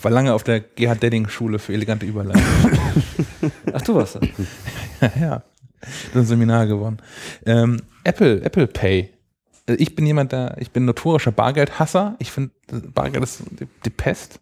War 0.02 0.12
lange 0.12 0.34
auf 0.34 0.44
der 0.44 0.62
Gerhard 0.62 1.02
Dedding 1.02 1.28
Schule 1.28 1.60
für 1.60 1.74
elegante 1.74 2.06
Überleitung. 2.06 2.44
Ach, 3.74 3.82
du 3.82 3.95
warst 3.95 4.16
das. 4.16 5.12
ja, 5.20 5.44
so 6.14 6.20
ein 6.20 6.26
Seminar 6.26 6.68
gewonnen. 6.68 6.99
Ähm, 7.45 7.82
Apple, 8.03 8.41
Apple 8.44 8.68
Pay. 8.68 9.14
Also 9.67 9.79
Ich 9.79 9.95
bin 9.95 10.05
jemand, 10.05 10.31
der, 10.31 10.57
ich 10.59 10.71
bin 10.71 10.85
notorischer 10.85 11.31
Bargeldhasser. 11.31 12.15
Ich 12.19 12.31
finde, 12.31 12.51
Bargeld 12.93 13.23
ist 13.23 13.41
die, 13.59 13.67
die 13.83 13.89
Pest. 13.89 14.39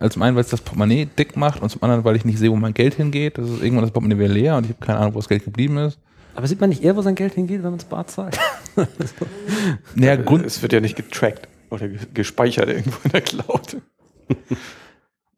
Also 0.00 0.14
zum 0.14 0.22
einen, 0.22 0.36
weil 0.36 0.44
es 0.44 0.50
das 0.50 0.60
Portemonnaie 0.60 1.06
dick 1.06 1.36
macht 1.36 1.60
und 1.60 1.70
zum 1.70 1.82
anderen, 1.82 2.04
weil 2.04 2.14
ich 2.16 2.24
nicht 2.24 2.38
sehe, 2.38 2.50
wo 2.50 2.56
mein 2.56 2.74
Geld 2.74 2.94
hingeht. 2.94 3.36
Das 3.38 3.48
ist 3.50 3.62
irgendwann 3.62 3.82
das 3.84 3.90
Portemonnaie 3.90 4.18
wieder 4.22 4.32
leer 4.32 4.56
und 4.56 4.64
ich 4.64 4.70
habe 4.76 4.84
keine 4.84 4.98
Ahnung, 5.00 5.14
wo 5.14 5.18
das 5.18 5.28
Geld 5.28 5.44
geblieben 5.44 5.76
ist. 5.78 5.98
Aber 6.36 6.46
sieht 6.46 6.60
man 6.60 6.70
nicht 6.70 6.84
eher, 6.84 6.94
wo 6.94 7.02
sein 7.02 7.16
Geld 7.16 7.34
hingeht, 7.34 7.56
wenn 7.58 7.70
man 7.70 7.74
ins 7.74 7.84
Bad 7.84 8.10
zahlt? 8.10 8.38
Naja, 9.96 10.14
Grund, 10.16 10.46
Es 10.46 10.62
wird 10.62 10.72
ja 10.72 10.78
nicht 10.80 10.94
getrackt 10.96 11.48
oder 11.70 11.88
ge- 11.88 11.98
gespeichert 12.14 12.68
irgendwo 12.68 12.96
in 13.04 13.10
der 13.10 13.20
Cloud. 13.22 13.76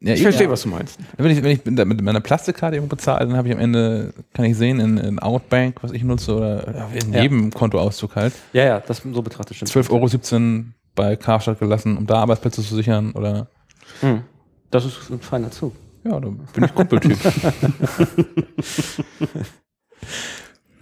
Ja, 0.01 0.13
Ich 0.13 0.21
verstehe, 0.23 0.47
ja. 0.47 0.51
was 0.51 0.63
du 0.63 0.69
meinst. 0.69 0.97
Wenn 1.17 1.31
ich, 1.31 1.43
wenn 1.43 1.51
ich 1.51 1.65
mit 1.65 2.01
meiner 2.01 2.19
Plastikkarte 2.21 2.75
irgendwo 2.75 2.95
bezahle, 2.95 3.27
dann 3.27 3.37
habe 3.37 3.47
ich 3.47 3.53
am 3.53 3.59
Ende, 3.59 4.13
kann 4.33 4.45
ich 4.45 4.57
sehen, 4.57 4.79
in, 4.79 4.97
in 4.97 5.19
Outbank, 5.19 5.77
was 5.81 5.91
ich 5.91 6.03
nutze, 6.03 6.35
oder 6.35 6.75
ja, 6.75 6.87
in 7.05 7.13
Ja. 7.13 7.21
jedem 7.21 7.51
Kontoauszug 7.51 8.15
halt, 8.15 8.33
ja, 8.53 8.63
ja, 8.65 8.79
das 8.79 8.97
so 9.11 9.21
betrachtet 9.21 9.55
stimmt. 9.57 9.71
12,17 9.71 10.33
Euro 10.33 10.65
bei 10.95 11.15
Karstadt 11.15 11.59
gelassen, 11.59 11.97
um 11.97 12.05
da 12.07 12.15
Arbeitsplätze 12.15 12.61
zu 12.63 12.75
sichern. 12.75 13.11
Oder 13.13 13.47
Hm. 14.01 14.21
Das 14.71 14.85
ist 14.85 15.09
ein 15.09 15.19
feiner 15.19 15.51
Zug. 15.51 15.73
ja, 16.03 16.11
da 16.19 16.27
bin 16.29 16.63
ich 16.63 16.73
Kumpeltyp. 16.75 17.17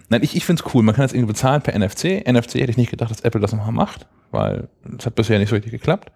Nein, 0.08 0.22
ich, 0.24 0.34
ich 0.34 0.44
finde 0.44 0.62
es 0.66 0.74
cool. 0.74 0.82
Man 0.82 0.94
kann 0.94 1.02
das 1.04 1.12
irgendwie 1.12 1.32
bezahlen 1.32 1.62
per 1.62 1.78
NFC. 1.78 2.26
NFC 2.26 2.54
hätte 2.54 2.70
ich 2.70 2.76
nicht 2.76 2.90
gedacht, 2.90 3.10
dass 3.10 3.20
Apple 3.20 3.40
das 3.40 3.52
nochmal 3.52 3.72
macht, 3.72 4.06
weil 4.32 4.68
das 4.84 5.06
hat 5.06 5.14
bisher 5.14 5.38
nicht 5.38 5.50
so 5.50 5.54
richtig 5.54 5.72
geklappt. 5.72 6.10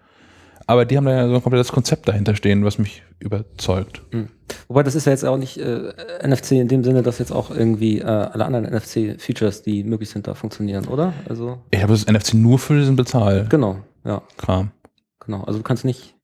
Aber 0.67 0.85
die 0.85 0.97
haben 0.97 1.05
da 1.05 1.11
ja 1.15 1.27
so 1.27 1.35
ein 1.35 1.43
komplettes 1.43 1.71
Konzept 1.71 2.07
dahinter 2.07 2.35
stehen, 2.35 2.65
was 2.65 2.77
mich 2.79 3.03
überzeugt. 3.19 4.01
Wobei 4.67 4.83
das 4.83 4.95
ist 4.95 5.05
ja 5.05 5.11
jetzt 5.11 5.23
auch 5.23 5.37
nicht 5.37 5.57
äh, 5.57 5.93
NFC 6.27 6.53
in 6.53 6.67
dem 6.67 6.83
Sinne, 6.83 7.03
dass 7.03 7.19
jetzt 7.19 7.31
auch 7.31 7.51
irgendwie 7.51 7.99
äh, 7.99 8.05
alle 8.05 8.45
anderen 8.45 8.65
NFC-Features, 8.65 9.61
die 9.61 9.83
möglich 9.83 10.09
sind, 10.09 10.27
da 10.27 10.33
funktionieren, 10.33 10.87
oder? 10.87 11.13
Also 11.29 11.59
Ich 11.71 11.81
habe 11.83 11.93
das 11.93 12.07
NFC 12.07 12.33
nur 12.33 12.57
für 12.59 12.77
diesen 12.77 12.95
Bezahlkram. 12.95 13.49
genau, 13.49 13.77
ja, 14.03 14.21
genau. 15.19 15.43
Also 15.43 15.59
du 15.59 15.63
kannst 15.63 15.85
nicht 15.85 16.15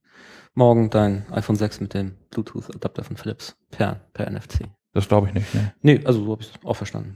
morgen 0.53 0.89
dein 0.89 1.25
iPhone 1.31 1.55
6 1.55 1.79
mit 1.81 1.93
dem 1.93 2.13
Bluetooth-Adapter 2.31 3.03
von 3.03 3.17
Philips 3.17 3.55
per, 3.69 4.01
per 4.13 4.29
NFC. 4.29 4.61
Das 4.93 5.07
glaube 5.07 5.27
ich 5.27 5.33
nicht. 5.33 5.47
Nee. 5.53 5.61
Nee, 5.81 6.01
also 6.05 6.23
so 6.25 6.31
habe 6.31 6.41
ich 6.41 6.49
es 6.49 6.65
auch 6.65 6.75
verstanden. 6.75 7.15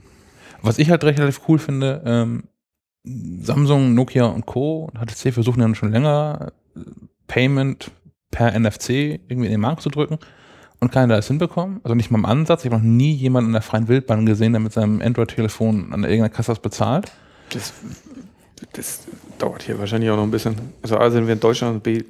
Was 0.62 0.78
ich 0.78 0.90
halt 0.90 1.04
recht 1.04 1.18
relativ 1.18 1.42
cool 1.48 1.58
finde, 1.58 2.02
ähm, 2.06 2.44
Samsung, 3.04 3.94
Nokia 3.94 4.26
und 4.26 4.46
Co. 4.46 4.84
und 4.84 4.98
HTC 4.98 5.32
versuchen 5.32 5.60
ja 5.60 5.74
schon 5.74 5.92
länger 5.92 6.52
äh, 6.74 6.80
Payment 7.26 7.90
per 8.30 8.58
NFC 8.58 8.90
irgendwie 9.28 9.46
in 9.46 9.52
den 9.52 9.60
Markt 9.60 9.82
zu 9.82 9.88
drücken 9.88 10.18
und 10.80 10.92
keiner 10.92 11.16
das 11.16 11.28
hinbekommen. 11.28 11.80
Also 11.84 11.94
nicht 11.94 12.10
mal 12.10 12.18
im 12.18 12.26
Ansatz. 12.26 12.64
Ich 12.64 12.70
habe 12.70 12.82
noch 12.82 12.88
nie 12.88 13.12
jemanden 13.12 13.50
in 13.50 13.52
der 13.54 13.62
freien 13.62 13.88
Wildbahn 13.88 14.26
gesehen, 14.26 14.52
der 14.52 14.60
mit 14.60 14.72
seinem 14.72 15.00
Android-Telefon 15.00 15.92
an 15.92 16.04
irgendeiner 16.04 16.28
Kasse 16.28 16.52
was 16.52 16.60
bezahlt. 16.60 17.10
Das, 17.50 17.72
das 18.72 19.00
dauert 19.38 19.62
hier 19.62 19.78
wahrscheinlich 19.78 20.10
auch 20.10 20.16
noch 20.16 20.24
ein 20.24 20.30
bisschen. 20.30 20.56
Also 20.82 20.98
A 20.98 21.10
sind 21.10 21.26
wir 21.26 21.34
in 21.34 21.40
Deutschland 21.40 21.76
und 21.76 21.82
B 21.82 22.02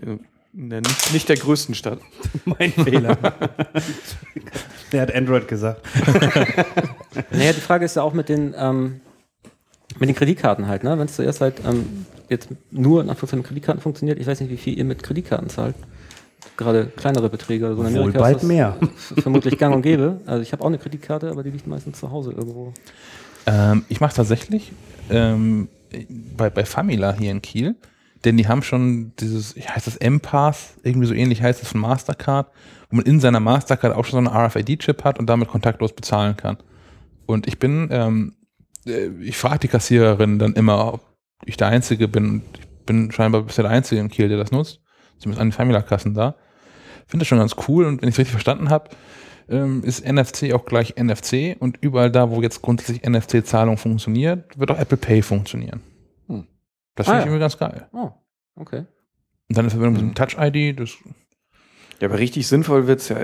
in 0.56 0.70
der 0.70 0.80
nicht, 0.80 1.12
nicht 1.12 1.28
der 1.28 1.36
größten 1.36 1.74
Stadt. 1.74 1.98
Mein 2.44 2.72
Fehler. 2.72 3.18
Der 4.92 5.02
hat 5.02 5.14
Android 5.14 5.48
gesagt. 5.48 5.82
Naja, 7.30 7.54
die 7.54 7.60
Frage 7.60 7.86
ist 7.86 7.96
ja 7.96 8.02
auch 8.02 8.12
mit 8.12 8.28
den, 8.28 8.54
ähm, 8.58 9.00
mit 9.98 10.10
den 10.10 10.14
Kreditkarten 10.14 10.68
halt, 10.68 10.84
ne? 10.84 10.98
Wenn 10.98 11.06
es 11.06 11.16
zuerst 11.16 11.40
halt 11.40 11.62
ähm, 11.66 12.04
jetzt 12.28 12.48
nur 12.70 13.02
in 13.02 13.08
Anführungszeichen 13.08 13.40
mit 13.40 13.48
Kreditkarten 13.48 13.82
funktioniert, 13.82 14.18
ich 14.18 14.26
weiß 14.26 14.40
nicht, 14.40 14.50
wie 14.50 14.56
viel 14.56 14.78
ihr 14.78 14.84
mit 14.84 15.02
Kreditkarten 15.02 15.48
zahlt. 15.48 15.74
Gerade 16.56 16.86
kleinere 16.86 17.28
Beträge. 17.28 17.66
Also 17.66 17.82
in 17.82 17.94
Wohl 17.94 18.00
Amerika 18.00 18.18
bald 18.18 18.36
ist 18.36 18.42
das 18.42 18.48
mehr. 18.48 18.76
vermutlich 19.18 19.58
gang 19.58 19.74
und 19.74 19.82
gäbe. 19.82 20.20
Also 20.26 20.42
ich 20.42 20.52
habe 20.52 20.62
auch 20.62 20.68
eine 20.68 20.78
Kreditkarte, 20.78 21.30
aber 21.30 21.42
die 21.42 21.50
liegt 21.50 21.66
meistens 21.66 21.98
zu 21.98 22.10
Hause 22.10 22.32
irgendwo. 22.32 22.72
Ähm, 23.46 23.84
ich 23.88 24.00
mache 24.00 24.14
tatsächlich 24.14 24.72
ähm, 25.10 25.68
bei, 26.36 26.50
bei 26.50 26.64
Famila 26.64 27.14
hier 27.14 27.30
in 27.30 27.42
Kiel, 27.42 27.76
denn 28.24 28.36
die 28.36 28.48
haben 28.48 28.62
schon 28.62 29.12
dieses, 29.20 29.54
wie 29.56 29.62
heißt 29.62 29.86
das, 29.86 29.96
M-Pass, 29.96 30.74
irgendwie 30.82 31.06
so 31.06 31.14
ähnlich 31.14 31.42
heißt 31.42 31.62
es 31.62 31.68
von 31.68 31.80
Mastercard, 31.80 32.50
wo 32.90 32.96
man 32.96 33.04
in 33.04 33.20
seiner 33.20 33.40
Mastercard 33.40 33.94
auch 33.94 34.04
schon 34.04 34.24
so 34.24 34.30
einen 34.30 34.46
RFID-Chip 34.46 35.04
hat 35.04 35.18
und 35.18 35.26
damit 35.26 35.48
kontaktlos 35.48 35.92
bezahlen 35.92 36.36
kann. 36.36 36.56
Und 37.26 37.46
ich 37.46 37.58
bin, 37.58 37.88
ähm, 37.90 38.34
äh, 38.86 39.08
ich 39.20 39.36
frage 39.36 39.60
die 39.60 39.68
Kassiererin 39.68 40.38
dann 40.38 40.54
immer, 40.54 40.94
ob 40.94 41.15
ich 41.44 41.56
der 41.56 41.68
Einzige 41.68 42.08
bin. 42.08 42.28
Und 42.30 42.42
ich 42.58 42.66
bin 42.86 43.10
scheinbar 43.12 43.42
bisher 43.42 43.62
der 43.64 43.72
Einzige 43.72 44.00
in 44.00 44.08
Kiel, 44.08 44.28
der 44.28 44.38
das 44.38 44.52
nutzt. 44.52 44.80
Zumindest 45.18 45.40
an 45.40 45.48
den 45.48 45.52
Famila-Kassen 45.52 46.14
da. 46.14 46.36
Finde 47.06 47.22
das 47.22 47.28
schon 47.28 47.38
ganz 47.38 47.54
cool 47.68 47.84
und 47.86 48.02
wenn 48.02 48.08
ich 48.08 48.14
es 48.14 48.18
richtig 48.18 48.32
verstanden 48.32 48.68
habe, 48.70 48.90
ähm, 49.48 49.84
ist 49.84 50.04
NFC 50.04 50.52
auch 50.54 50.64
gleich 50.64 50.94
NFC 50.96 51.56
und 51.60 51.78
überall 51.80 52.10
da, 52.10 52.30
wo 52.30 52.42
jetzt 52.42 52.62
grundsätzlich 52.62 53.02
NFC-Zahlung 53.08 53.76
funktioniert, 53.78 54.58
wird 54.58 54.70
auch 54.72 54.78
Apple 54.78 54.96
Pay 54.96 55.22
funktionieren. 55.22 55.82
Hm. 56.26 56.46
Das 56.96 57.06
finde 57.06 57.18
Ah, 57.18 57.20
ich 57.20 57.26
ja. 57.26 57.30
irgendwie 57.30 57.40
ganz 57.40 57.56
geil. 57.58 57.88
Oh, 57.92 58.10
okay. 58.56 58.86
Und 59.48 59.56
dann 59.56 59.66
in 59.66 59.70
Verbindung 59.70 59.92
mit 59.94 60.02
dem 60.02 60.14
Touch-ID, 60.16 60.80
das 60.80 60.96
Ja, 62.00 62.08
aber 62.08 62.18
richtig 62.18 62.48
sinnvoll 62.48 62.88
wird 62.88 63.00
es 63.00 63.08
ja 63.08 63.18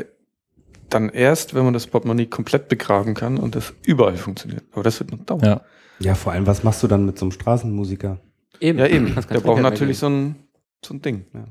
dann 0.90 1.08
erst, 1.08 1.54
wenn 1.54 1.64
man 1.64 1.72
das 1.74 1.88
Portemonnaie 1.88 2.26
komplett 2.26 2.68
begraben 2.68 3.14
kann 3.14 3.38
und 3.38 3.56
das 3.56 3.74
überall 3.84 4.16
funktioniert. 4.16 4.62
Aber 4.72 4.84
das 4.84 5.00
wird 5.00 5.10
noch 5.10 5.24
dauern. 5.24 5.44
ja. 5.44 5.60
Ja, 6.02 6.14
vor 6.14 6.32
allem, 6.32 6.46
was 6.46 6.62
machst 6.62 6.82
du 6.82 6.88
dann 6.88 7.06
mit 7.06 7.18
so 7.18 7.24
einem 7.26 7.32
Straßenmusiker? 7.32 8.18
Eben. 8.60 8.78
Ja, 8.78 8.86
eben. 8.86 9.14
Der 9.30 9.40
braucht 9.40 9.62
natürlich 9.62 9.98
so 9.98 10.08
ein, 10.08 10.36
so 10.84 10.94
ein 10.94 11.02
Ding. 11.02 11.26
Ja. 11.34 11.44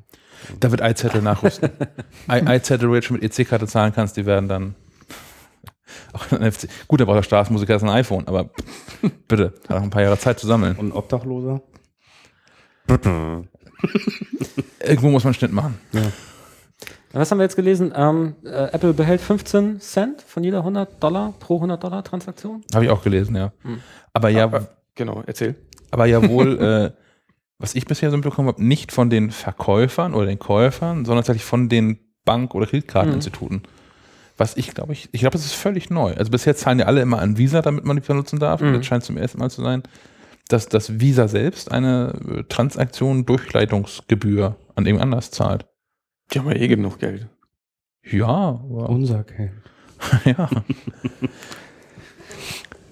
Da 0.59 0.71
wird 0.71 0.81
iZettel 0.81 1.21
nachrüsten. 1.21 1.69
I- 2.29 2.55
iZettel, 2.55 2.87
wo 2.87 2.91
du 2.91 2.95
jetzt 2.95 3.05
schon 3.05 3.17
mit 3.19 3.39
EC-Karte 3.39 3.67
zahlen 3.67 3.93
kannst, 3.93 4.17
die 4.17 4.25
werden 4.25 4.49
dann 4.49 4.75
auch 6.13 6.31
ein 6.31 6.41
NFC. 6.47 6.67
Gut, 6.87 6.99
da 7.01 7.05
braucht 7.05 7.17
der 7.17 7.23
Straßenmusiker 7.23 7.73
jetzt 7.73 7.83
ein 7.83 7.89
iPhone, 7.89 8.27
aber 8.27 8.49
bitte, 9.27 9.53
hat 9.67 9.77
noch 9.77 9.83
ein 9.83 9.89
paar 9.89 10.01
Jahre 10.03 10.17
Zeit 10.17 10.39
zu 10.39 10.47
sammeln. 10.47 10.75
Und 10.77 10.87
ein 10.89 10.91
Obdachloser? 10.93 11.61
Irgendwo 14.83 15.09
muss 15.09 15.23
man 15.23 15.29
einen 15.29 15.33
Schnitt 15.35 15.53
machen. 15.53 15.77
Was 17.13 17.29
haben 17.31 17.39
wir 17.39 17.43
jetzt 17.43 17.55
gelesen? 17.55 17.91
Ähm, 17.95 18.35
äh, 18.45 18.69
Apple 18.71 18.93
behält 18.93 19.21
15 19.21 19.79
Cent 19.81 20.21
von 20.21 20.43
jeder 20.43 20.59
100 20.59 21.01
Dollar 21.03 21.33
pro 21.39 21.55
100 21.55 21.83
Dollar 21.83 22.03
Transaktion. 22.03 22.63
Habe 22.73 22.85
ich 22.85 22.91
auch 22.91 23.03
gelesen, 23.03 23.35
ja. 23.35 23.51
Hm. 23.63 23.79
Aber 24.13 24.29
ja, 24.29 24.43
Aber, 24.45 24.67
genau, 24.95 25.23
erzähl. 25.25 25.55
aber 25.91 26.05
ja 26.05 26.27
wohl, 26.29 26.57
äh, 26.95 26.97
was 27.59 27.75
ich 27.75 27.85
bisher 27.85 28.09
so 28.11 28.17
mitbekommen 28.17 28.47
habe, 28.47 28.63
nicht 28.63 28.91
von 28.91 29.09
den 29.09 29.31
Verkäufern 29.31 30.13
oder 30.13 30.25
den 30.25 30.39
Käufern, 30.39 31.05
sondern 31.05 31.17
tatsächlich 31.23 31.43
von 31.45 31.69
den 31.69 31.99
Bank- 32.25 32.55
oder 32.55 32.65
Kreditkarteninstituten. 32.65 33.63
Was 34.37 34.55
ich 34.57 34.73
glaube, 34.73 34.93
ich, 34.93 35.09
ich 35.11 35.19
glaube, 35.21 35.33
das 35.33 35.45
ist 35.45 35.53
völlig 35.53 35.89
neu. 35.89 36.13
Also 36.15 36.31
bisher 36.31 36.55
zahlen 36.55 36.79
ja 36.79 36.85
alle 36.85 37.01
immer 37.01 37.19
an 37.19 37.37
Visa, 37.37 37.61
damit 37.61 37.83
man 37.85 37.97
die 37.97 38.01
benutzen 38.01 38.39
darf. 38.39 38.61
Und 38.61 38.69
Mhm. 38.69 38.75
jetzt 38.75 38.85
scheint 38.87 39.03
zum 39.03 39.17
ersten 39.17 39.37
Mal 39.37 39.51
zu 39.51 39.61
sein, 39.61 39.83
dass 40.47 40.67
das 40.67 40.99
Visa 40.99 41.27
selbst 41.27 41.71
eine 41.71 42.13
äh, 42.27 42.43
Transaktion 42.49 43.25
Durchleitungsgebühr 43.25 44.55
an 44.75 44.85
irgend 44.85 45.01
anders 45.03 45.29
zahlt. 45.31 45.65
Die 46.31 46.39
haben 46.39 46.49
ja 46.49 46.55
eh 46.55 46.67
genug 46.67 46.99
Geld. 46.99 47.27
Ja, 48.03 48.27
aber, 48.27 48.89
Unser 48.89 49.19
okay. 49.19 49.51
ja. 50.25 50.49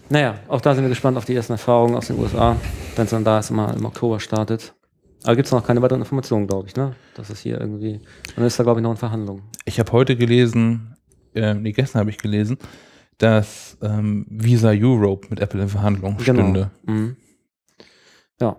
Naja, 0.09 0.39
auch 0.47 0.61
da 0.61 0.73
sind 0.73 0.83
wir 0.83 0.89
gespannt 0.89 1.17
auf 1.17 1.25
die 1.25 1.35
ersten 1.35 1.53
Erfahrungen 1.53 1.95
aus 1.95 2.07
den 2.07 2.19
USA, 2.19 2.57
wenn 2.95 3.05
es 3.05 3.11
dann 3.11 3.23
da 3.23 3.39
ist, 3.39 3.49
immer 3.49 3.73
im 3.75 3.85
Oktober 3.85 4.19
startet. 4.19 4.73
Aber 5.23 5.35
gibt 5.35 5.47
es 5.47 5.51
noch 5.51 5.65
keine 5.65 5.81
weiteren 5.81 6.01
Informationen, 6.01 6.47
glaube 6.47 6.67
ich, 6.67 6.75
ne? 6.75 6.95
Das 7.15 7.29
ist 7.29 7.41
hier 7.41 7.59
irgendwie. 7.59 7.99
Dann 8.35 8.45
ist 8.45 8.57
da, 8.59 8.63
glaube 8.63 8.79
ich, 8.79 8.83
noch 8.83 8.91
in 8.91 8.97
Verhandlungen. 8.97 9.43
Ich 9.65 9.79
habe 9.79 9.91
heute 9.91 10.15
gelesen, 10.15 10.95
äh, 11.35 11.53
nee, 11.53 11.71
gestern 11.71 11.99
habe 11.99 12.09
ich 12.09 12.17
gelesen, 12.17 12.57
dass 13.17 13.77
ähm, 13.81 14.25
Visa 14.29 14.71
Europe 14.73 15.27
mit 15.29 15.39
Apple 15.39 15.61
in 15.61 15.69
Verhandlungen 15.69 16.19
stünde. 16.19 16.71
Mhm. 16.85 17.17
Ja, 18.39 18.55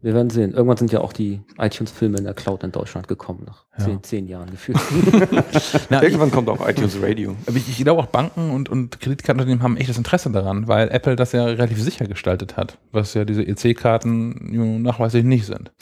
wir 0.00 0.14
werden 0.14 0.30
sehen. 0.30 0.52
Irgendwann 0.52 0.76
sind 0.76 0.92
ja 0.92 1.00
auch 1.00 1.12
die 1.12 1.40
iTunes-Filme 1.58 2.18
in 2.18 2.24
der 2.24 2.34
Cloud 2.34 2.62
in 2.62 2.70
Deutschland 2.72 3.08
gekommen, 3.08 3.44
nach 3.46 3.64
Ja. 3.78 3.84
zehn, 3.86 4.02
zehn 4.02 4.26
Jahren 4.28 4.50
gefühlt. 4.50 4.78
Na, 5.90 6.02
Irgendwann 6.02 6.30
kommt 6.30 6.48
auch 6.48 6.66
iTunes 6.68 6.96
Radio. 7.02 7.34
aber 7.46 7.56
ich, 7.56 7.68
ich 7.68 7.78
glaube 7.78 8.00
auch 8.02 8.06
Banken 8.06 8.50
und, 8.50 8.68
und 8.68 9.00
Kreditkartenunternehmen 9.00 9.62
haben 9.62 9.76
echtes 9.76 9.98
Interesse 9.98 10.30
daran, 10.30 10.68
weil 10.68 10.88
Apple 10.90 11.16
das 11.16 11.32
ja 11.32 11.44
relativ 11.44 11.82
sicher 11.82 12.06
gestaltet 12.06 12.56
hat, 12.56 12.78
was 12.92 13.14
ja 13.14 13.24
diese 13.24 13.42
EC-Karten 13.42 14.82
nachweislich 14.82 15.24
nicht 15.24 15.46
sind. 15.46 15.72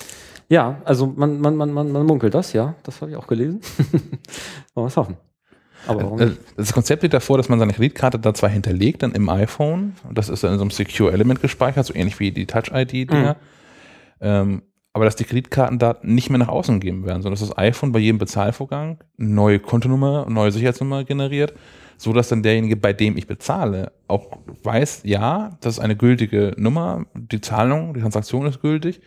ja, 0.48 0.80
also 0.84 1.06
man, 1.16 1.40
man, 1.40 1.56
man, 1.56 1.72
man, 1.72 1.92
man 1.92 2.06
munkelt 2.06 2.34
das, 2.34 2.52
ja. 2.52 2.74
Das 2.84 3.00
habe 3.00 3.10
ich 3.10 3.16
auch 3.16 3.26
gelesen. 3.26 3.60
Wollen 4.74 4.84
wir 4.84 4.86
es 4.86 4.96
hoffen. 4.96 5.16
Aber 5.86 6.02
warum 6.02 6.18
Äh, 6.20 6.26
nicht? 6.26 6.38
Das 6.56 6.72
Konzept 6.72 7.02
sieht 7.02 7.12
davor, 7.12 7.36
dass 7.36 7.48
man 7.48 7.58
seine 7.58 7.72
Kreditkarte 7.72 8.18
da 8.18 8.34
zwar 8.34 8.50
hinterlegt, 8.50 9.02
dann 9.02 9.12
im 9.12 9.28
iPhone, 9.28 9.94
und 10.08 10.16
das 10.18 10.28
ist 10.28 10.42
dann 10.42 10.52
in 10.52 10.58
so 10.58 10.62
einem 10.64 10.70
Secure 10.70 11.12
Element 11.12 11.40
gespeichert, 11.42 11.86
so 11.86 11.94
ähnlich 11.94 12.18
wie 12.18 12.32
die 12.32 12.46
Touch-ID-Dinger, 12.46 13.36
ähm, 14.20 14.62
aber 14.92 15.04
dass 15.04 15.16
die 15.16 15.24
Kreditkartendaten 15.24 16.14
nicht 16.14 16.30
mehr 16.30 16.38
nach 16.38 16.48
außen 16.48 16.80
gegeben 16.80 17.04
werden, 17.04 17.22
sondern 17.22 17.38
dass 17.38 17.46
das 17.48 17.58
iPhone 17.58 17.92
bei 17.92 17.98
jedem 17.98 18.18
Bezahlvorgang 18.18 19.04
eine 19.18 19.28
neue 19.28 19.58
Kontonummer, 19.60 20.24
eine 20.24 20.34
neue 20.34 20.52
Sicherheitsnummer 20.52 21.04
generiert, 21.04 21.52
so 21.98 22.12
dass 22.12 22.28
dann 22.28 22.42
derjenige, 22.42 22.76
bei 22.76 22.92
dem 22.94 23.16
ich 23.16 23.26
bezahle, 23.26 23.92
auch 24.08 24.38
weiß, 24.62 25.02
ja, 25.04 25.56
das 25.60 25.74
ist 25.74 25.80
eine 25.80 25.96
gültige 25.96 26.54
Nummer, 26.56 27.04
die 27.14 27.40
Zahlung, 27.42 27.92
die 27.94 28.00
Transaktion 28.00 28.46
ist 28.46 28.60
gültig, 28.62 29.00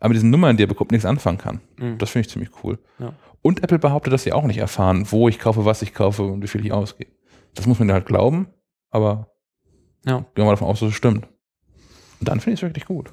aber 0.00 0.08
mit 0.10 0.16
diesen 0.16 0.30
Nummern, 0.30 0.56
die 0.56 0.64
er 0.64 0.68
bekommt, 0.68 0.90
nichts 0.92 1.06
anfangen 1.06 1.38
kann. 1.38 1.60
Mhm. 1.78 1.98
Das 1.98 2.10
finde 2.10 2.26
ich 2.26 2.32
ziemlich 2.32 2.50
cool. 2.64 2.78
Ja. 2.98 3.12
Und 3.42 3.62
Apple 3.62 3.78
behauptet, 3.78 4.12
dass 4.12 4.24
sie 4.24 4.32
auch 4.32 4.44
nicht 4.44 4.58
erfahren, 4.58 5.06
wo 5.10 5.28
ich 5.28 5.38
kaufe, 5.38 5.64
was 5.64 5.82
ich 5.82 5.94
kaufe 5.94 6.24
und 6.24 6.42
wie 6.42 6.48
viel 6.48 6.64
ich 6.66 6.72
ausgebe. 6.72 7.10
Das 7.54 7.66
muss 7.66 7.78
man 7.78 7.92
halt 7.92 8.06
glauben, 8.06 8.48
aber 8.90 9.30
Ja. 10.04 10.18
gehen 10.18 10.26
wir 10.34 10.44
mal 10.44 10.50
davon 10.52 10.68
aus, 10.68 10.80
dass 10.80 10.88
es 10.90 10.94
stimmt. 10.96 11.26
Und 12.20 12.28
dann 12.28 12.40
finde 12.40 12.54
ich 12.54 12.58
es 12.60 12.62
wirklich 12.68 12.84
gut. 12.86 13.12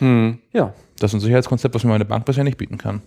Hm. 0.00 0.38
Ja, 0.52 0.74
Das 0.98 1.10
ist 1.10 1.14
ein 1.14 1.20
Sicherheitskonzept, 1.20 1.74
was 1.74 1.84
mir 1.84 1.90
meine 1.90 2.04
Bank 2.04 2.24
bisher 2.24 2.44
nicht 2.44 2.58
bieten 2.58 2.78
kann. 2.78 3.02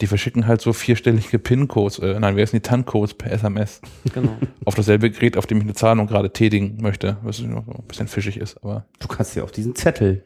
Die 0.00 0.06
verschicken 0.06 0.46
halt 0.46 0.60
so 0.62 0.72
vierstellige 0.72 1.38
PIN-Codes, 1.38 1.98
äh, 1.98 2.18
nein, 2.18 2.36
wie 2.36 2.40
heißen 2.40 2.56
die 2.56 2.62
TAN-Codes 2.62 3.14
per 3.14 3.30
SMS 3.30 3.80
Genau. 4.14 4.36
auf 4.64 4.74
dasselbe 4.74 5.10
Gerät, 5.10 5.36
auf 5.36 5.46
dem 5.46 5.58
ich 5.58 5.64
eine 5.64 5.74
Zahlung 5.74 6.06
gerade 6.06 6.32
tätigen 6.32 6.78
möchte, 6.80 7.18
was 7.22 7.40
noch 7.40 7.66
so 7.66 7.72
ein 7.72 7.84
bisschen 7.86 8.08
fischig 8.08 8.38
ist, 8.38 8.56
aber 8.64 8.86
Du 9.00 9.08
kannst 9.08 9.36
dir 9.36 9.44
auch 9.44 9.50
diesen 9.50 9.74
Zettel 9.74 10.24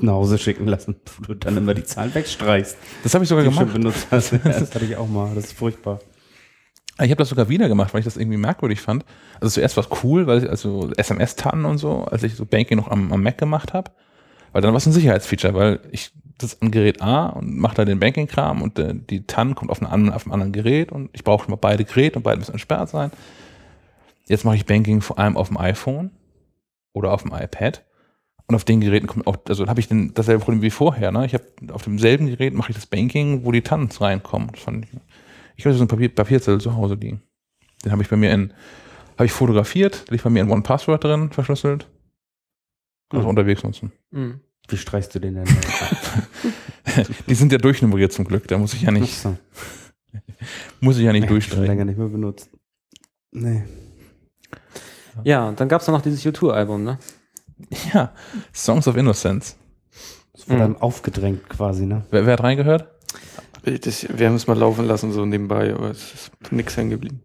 nach 0.00 0.12
Hause 0.12 0.38
schicken 0.38 0.66
lassen, 0.68 0.96
wo 1.18 1.24
du 1.24 1.34
dann 1.34 1.56
immer 1.56 1.74
die 1.74 1.82
Zahlen 1.82 2.14
wegstreichst, 2.14 2.76
das 3.02 3.12
habe 3.14 3.24
ich 3.24 3.28
sogar 3.28 3.42
die 3.44 3.50
du 3.50 3.56
schon 3.56 3.64
gemacht. 3.66 3.80
benutzt 3.80 4.06
hast. 4.12 4.32
Ja, 4.32 4.38
das 4.38 4.72
hatte 4.74 4.84
ich 4.84 4.96
auch 4.96 5.08
mal. 5.08 5.34
Das 5.34 5.46
ist 5.46 5.52
furchtbar. 5.54 6.00
Ich 7.00 7.10
habe 7.10 7.16
das 7.16 7.28
sogar 7.28 7.48
wieder 7.48 7.68
gemacht, 7.68 7.92
weil 7.94 8.00
ich 8.00 8.04
das 8.04 8.16
irgendwie 8.16 8.38
merkwürdig 8.38 8.80
fand. 8.80 9.04
Also 9.40 9.54
zuerst 9.54 9.76
war 9.76 9.84
es 9.84 10.02
cool, 10.02 10.26
weil 10.26 10.42
ich 10.44 10.50
also 10.50 10.90
SMS-Tannen 10.96 11.64
und 11.64 11.78
so, 11.78 12.04
als 12.04 12.22
ich 12.24 12.34
so 12.34 12.44
Banking 12.44 12.76
noch 12.78 12.88
am, 12.88 13.12
am 13.12 13.22
Mac 13.22 13.38
gemacht 13.38 13.72
habe. 13.72 13.90
Weil 14.52 14.62
dann 14.62 14.72
war 14.72 14.78
es 14.78 14.86
ein 14.86 14.92
Sicherheitsfeature, 14.92 15.54
weil 15.54 15.80
ich 15.90 16.10
das 16.38 16.62
am 16.62 16.70
Gerät 16.70 17.02
A 17.02 17.26
und 17.26 17.58
mache 17.58 17.74
da 17.76 17.84
den 17.84 17.98
Banking-Kram 17.98 18.62
und 18.62 18.78
äh, 18.78 18.94
die 18.94 19.26
TAN 19.26 19.54
kommt 19.54 19.70
auf, 19.70 19.80
eine, 19.82 19.90
an- 19.90 20.12
auf 20.12 20.24
einem 20.24 20.32
anderen 20.32 20.52
Gerät 20.52 20.92
und 20.92 21.10
ich 21.12 21.24
brauche 21.24 21.44
schon 21.44 21.50
mal 21.50 21.56
beide 21.56 21.84
Geräte 21.84 22.16
und 22.16 22.22
beide 22.22 22.38
müssen 22.38 22.52
entsperrt 22.52 22.88
sein. 22.88 23.10
Jetzt 24.26 24.44
mache 24.44 24.56
ich 24.56 24.66
Banking 24.66 25.00
vor 25.00 25.18
allem 25.18 25.36
auf 25.36 25.48
dem 25.48 25.56
iPhone 25.56 26.10
oder 26.92 27.12
auf 27.12 27.22
dem 27.22 27.32
iPad. 27.32 27.84
Und 28.46 28.54
auf 28.54 28.64
den 28.64 28.80
Geräten 28.80 29.06
kommt 29.06 29.26
auch, 29.26 29.36
also 29.48 29.66
habe 29.66 29.78
ich 29.80 29.88
den, 29.88 30.14
dasselbe 30.14 30.42
Problem 30.42 30.62
wie 30.62 30.70
vorher. 30.70 31.12
Ne? 31.12 31.26
Ich 31.26 31.34
habe 31.34 31.44
auf 31.72 31.82
demselben 31.82 32.28
Gerät 32.28 32.54
mache 32.54 32.70
ich 32.70 32.76
das 32.76 32.86
Banking, 32.86 33.44
wo 33.44 33.52
die 33.52 33.60
TANs 33.60 34.00
reinkommen. 34.00 34.50
Ich, 34.54 34.62
ich 35.56 35.66
habe 35.66 35.74
so 35.74 35.80
einen 35.82 35.88
Papier, 35.88 36.08
Papierzettel 36.14 36.60
zu 36.60 36.74
Hause 36.74 36.94
liegen. 36.94 37.20
Den 37.84 37.92
habe 37.92 38.02
ich 38.02 38.08
bei 38.08 38.16
mir 38.16 38.32
in, 38.32 38.54
habe 39.16 39.26
ich 39.26 39.32
fotografiert, 39.32 40.06
liegt 40.08 40.24
bei 40.24 40.30
mir 40.30 40.40
in 40.40 40.50
OnePassword 40.50 41.04
drin, 41.04 41.30
verschlüsselt. 41.30 41.88
Also 43.10 43.22
Hm. 43.24 43.28
unterwegs 43.30 43.62
nutzen. 43.62 43.92
Mhm. 44.10 44.40
Wie 44.68 44.76
streichst 44.76 45.14
du 45.14 45.18
den 45.18 45.34
denn? 45.36 45.44
Die 47.28 47.34
sind 47.34 47.52
ja 47.52 47.58
durchnummeriert 47.58 48.12
zum 48.12 48.24
Glück, 48.26 48.46
da 48.48 48.58
muss 48.58 48.74
ich 48.74 48.82
ja 48.82 48.90
nicht, 48.90 49.14
so. 49.18 49.36
muss 50.80 50.98
ich 50.98 51.04
ja 51.04 51.12
nicht 51.12 51.30
Nee, 51.30 51.40
schon 51.40 51.62
länger 51.62 51.84
durchstreichen. 51.84 51.86
nicht 51.86 51.98
mehr 51.98 52.08
benutzt. 52.08 52.50
Nee. 53.30 53.64
Ja, 55.24 55.48
und 55.48 55.58
dann 55.60 55.68
gab 55.68 55.80
es 55.80 55.88
noch 55.88 56.00
dieses 56.02 56.24
U2-Album, 56.24 56.84
ne? 56.84 56.98
Ja, 57.92 58.12
Songs 58.54 58.86
of 58.88 58.96
Innocence. 58.96 59.56
Das 60.32 60.48
wurde 60.48 60.56
Mhm. 60.58 60.64
einem 60.64 60.76
aufgedrängt 60.76 61.48
quasi, 61.48 61.86
ne? 61.86 62.04
Wer, 62.10 62.24
wer 62.26 62.34
hat 62.34 62.42
reingehört? 62.42 62.88
Das, 63.64 64.06
wir 64.16 64.26
haben 64.28 64.36
es 64.36 64.46
mal 64.46 64.56
laufen 64.56 64.86
lassen, 64.86 65.12
so 65.12 65.26
nebenbei, 65.26 65.74
aber 65.74 65.90
es 65.90 66.14
ist 66.14 66.52
nichts 66.52 66.76
hängen 66.76 66.90
geblieben. 66.90 67.22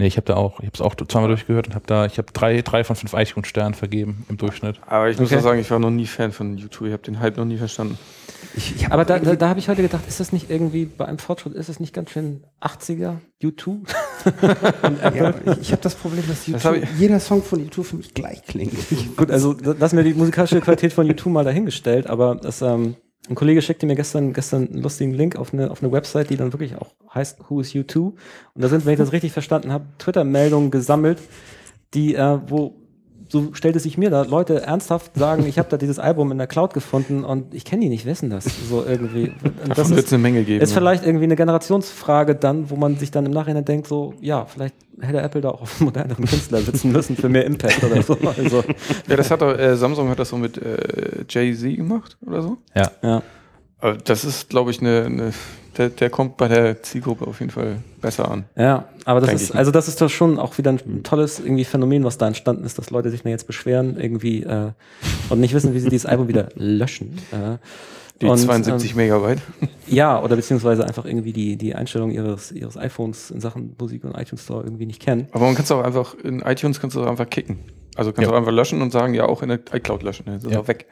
Nee, 0.00 0.06
ich 0.06 0.16
habe 0.16 0.26
da 0.26 0.36
auch, 0.36 0.60
ich 0.60 0.66
habe 0.66 0.74
es 0.74 0.80
auch 0.80 0.94
zweimal 0.94 1.28
durchgehört 1.28 1.66
und 1.66 1.74
habe 1.74 1.84
da, 1.88 2.06
ich 2.06 2.18
habe 2.18 2.32
drei, 2.32 2.62
drei 2.62 2.84
von 2.84 2.94
fünf 2.94 3.12
iTunes-Sternen 3.14 3.74
vergeben 3.74 4.24
im 4.28 4.36
Durchschnitt. 4.36 4.76
Aber 4.86 5.10
ich 5.10 5.18
muss 5.18 5.26
Okay. 5.28 5.38
auch 5.40 5.42
sagen, 5.42 5.60
ich 5.60 5.70
war 5.72 5.80
noch 5.80 5.90
nie 5.90 6.06
Fan 6.06 6.30
von 6.30 6.56
YouTube. 6.56 6.86
Ich 6.86 6.92
habe 6.92 7.02
den 7.02 7.18
Hype 7.18 7.36
noch 7.36 7.44
nie 7.44 7.56
verstanden. 7.56 7.98
Ich, 8.54 8.76
ich 8.76 8.92
Aber 8.92 9.04
da, 9.04 9.18
da, 9.18 9.34
da 9.34 9.48
habe 9.48 9.58
ich 9.58 9.68
heute 9.68 9.82
gedacht, 9.82 10.04
ist 10.06 10.20
das 10.20 10.32
nicht 10.32 10.50
irgendwie 10.50 10.84
bei 10.84 11.04
einem 11.06 11.18
Fortschritt, 11.18 11.54
ist 11.54 11.68
das 11.68 11.80
nicht 11.80 11.92
ganz 11.92 12.10
schön 12.10 12.44
80er 12.62 13.16
U2? 13.42 13.78
ja, 15.16 15.34
ich, 15.52 15.60
ich 15.62 15.72
habe 15.72 15.82
das 15.82 15.96
Problem, 15.96 16.22
dass 16.28 16.44
Das 16.46 16.62
YouTube, 16.62 16.82
ich- 16.84 17.00
jeder 17.00 17.18
Song 17.18 17.42
von 17.42 17.58
YouTube 17.60 17.86
für 17.86 17.96
mich 17.96 18.14
gleich 18.14 18.42
klingt. 18.44 18.74
Gut, 19.16 19.30
also 19.32 19.56
lassen 19.62 19.96
wir 19.96 20.04
die 20.04 20.14
musikalische 20.14 20.60
Qualität 20.60 20.92
von 20.92 21.10
U2 21.10 21.28
mal 21.28 21.44
dahingestellt, 21.44 22.06
aber 22.06 22.36
das, 22.36 22.62
ähm, 22.62 22.94
ein 23.28 23.34
Kollege 23.34 23.60
schickte 23.60 23.86
mir 23.86 23.94
gestern, 23.94 24.32
gestern 24.32 24.68
einen 24.68 24.82
lustigen 24.82 25.12
Link 25.12 25.36
auf 25.36 25.52
eine, 25.52 25.70
auf 25.70 25.82
eine 25.82 25.92
Website, 25.92 26.30
die 26.30 26.36
dann 26.36 26.52
wirklich 26.52 26.76
auch 26.76 26.94
heißt 27.14 27.38
Who 27.48 27.60
is 27.60 27.72
U2? 27.72 27.98
Und 27.98 28.16
da 28.54 28.68
sind, 28.68 28.86
wenn 28.86 28.94
ich 28.94 28.98
das 28.98 29.12
richtig 29.12 29.32
verstanden 29.32 29.72
habe, 29.72 29.86
Twitter-Meldungen 29.98 30.70
gesammelt, 30.70 31.18
die, 31.94 32.14
äh, 32.14 32.38
wo, 32.46 32.76
so 33.28 33.50
stellt 33.52 33.76
es 33.76 33.82
sich 33.82 33.98
mir 33.98 34.10
da, 34.10 34.22
Leute 34.22 34.62
ernsthaft 34.62 35.12
sagen, 35.16 35.46
ich 35.46 35.58
habe 35.58 35.68
da 35.68 35.76
dieses 35.76 35.98
Album 35.98 36.32
in 36.32 36.38
der 36.38 36.46
Cloud 36.46 36.74
gefunden 36.74 37.24
und 37.24 37.54
ich 37.54 37.64
kenne 37.64 37.82
die 37.82 37.88
nicht, 37.88 38.06
wessen 38.06 38.30
das? 38.30 38.44
So 38.68 38.84
irgendwie. 38.84 39.32
Und 39.64 39.76
das 39.76 39.90
wird 39.90 40.06
es 40.06 40.12
eine 40.12 40.22
Menge 40.22 40.44
geben. 40.44 40.62
ist 40.62 40.72
vielleicht 40.72 41.04
irgendwie 41.04 41.24
eine 41.24 41.36
Generationsfrage 41.36 42.34
dann, 42.34 42.70
wo 42.70 42.76
man 42.76 42.96
sich 42.96 43.10
dann 43.10 43.26
im 43.26 43.32
Nachhinein 43.32 43.64
denkt, 43.64 43.86
so, 43.86 44.14
ja, 44.20 44.46
vielleicht 44.46 44.74
hätte 45.00 45.20
Apple 45.20 45.40
da 45.40 45.50
auch 45.50 45.62
auf 45.62 45.80
einen 45.80 45.86
moderneren 45.86 46.24
Künstler 46.24 46.60
sitzen 46.60 46.92
müssen 46.92 47.16
für 47.16 47.28
mehr 47.28 47.44
Impact 47.44 47.84
oder 47.84 48.02
so. 48.02 48.16
Also, 48.36 48.64
ja, 49.08 49.16
das 49.16 49.30
hat 49.30 49.42
doch, 49.42 49.56
äh, 49.56 49.76
Samsung 49.76 50.08
hat 50.08 50.18
das 50.18 50.30
so 50.30 50.36
mit 50.36 50.58
äh, 50.58 51.24
Jay-Z 51.28 51.76
gemacht 51.76 52.16
oder 52.26 52.42
so. 52.42 52.58
Ja. 52.74 52.90
ja. 53.02 53.22
Das 54.04 54.24
ist, 54.24 54.48
glaube 54.48 54.70
ich, 54.70 54.80
eine, 54.80 55.04
eine 55.04 55.32
der, 55.76 55.90
der 55.90 56.10
kommt 56.10 56.36
bei 56.36 56.48
der 56.48 56.82
Zielgruppe 56.82 57.26
auf 57.26 57.38
jeden 57.38 57.52
Fall 57.52 57.76
besser 58.00 58.28
an. 58.30 58.44
Ja, 58.56 58.88
aber 59.04 59.20
das 59.20 59.32
ist, 59.32 59.54
also 59.54 59.70
das 59.70 59.86
ist 59.86 60.00
doch 60.00 60.10
schon 60.10 60.38
auch 60.38 60.58
wieder 60.58 60.72
ein 60.72 61.02
tolles 61.04 61.38
irgendwie 61.38 61.64
Phänomen, 61.64 62.02
was 62.02 62.18
da 62.18 62.26
entstanden 62.26 62.64
ist, 62.64 62.78
dass 62.78 62.90
Leute 62.90 63.10
sich 63.10 63.22
da 63.22 63.28
jetzt 63.28 63.46
beschweren 63.46 63.96
irgendwie 63.96 64.42
äh, 64.42 64.72
und 65.30 65.38
nicht 65.40 65.54
wissen, 65.54 65.74
wie 65.74 65.78
sie 65.78 65.88
dieses 65.88 66.06
Album 66.06 66.26
wieder 66.26 66.48
löschen. 66.56 67.18
Äh, 67.30 67.58
Die 68.20 68.26
und, 68.26 68.38
72 68.38 68.96
Megabyte. 68.96 69.38
Ähm, 69.62 69.68
ja, 69.86 70.20
oder 70.20 70.34
beziehungsweise 70.34 70.84
einfach 70.84 71.04
irgendwie 71.04 71.32
die, 71.32 71.56
die 71.56 71.76
Einstellung 71.76 72.10
ihres, 72.10 72.50
ihres 72.50 72.76
iPhones 72.76 73.30
in 73.30 73.40
Sachen 73.40 73.76
Musik 73.78 74.02
und 74.02 74.18
iTunes 74.18 74.42
Store 74.42 74.64
irgendwie 74.64 74.86
nicht 74.86 75.00
kennen. 75.00 75.28
Aber 75.30 75.44
man 75.44 75.54
kann 75.54 75.62
es 75.64 75.70
auch 75.70 75.84
einfach, 75.84 76.14
in 76.24 76.40
iTunes 76.40 76.80
kannst 76.80 76.96
du 76.96 77.00
es 77.00 77.06
auch 77.06 77.10
einfach 77.10 77.30
kicken. 77.30 77.60
Also 77.94 78.10
kannst 78.12 78.26
du 78.26 78.32
Ja. 78.32 78.34
auch 78.34 78.40
einfach 78.40 78.52
löschen 78.52 78.82
und 78.82 78.90
sagen, 78.90 79.14
ja, 79.14 79.26
auch 79.26 79.42
in 79.42 79.48
der 79.50 79.60
iCloud 79.72 80.02
löschen. 80.02 80.24
Das 80.26 80.42
ist 80.42 80.50
Ja. 80.50 80.58
auch 80.58 80.66
weg. 80.66 80.86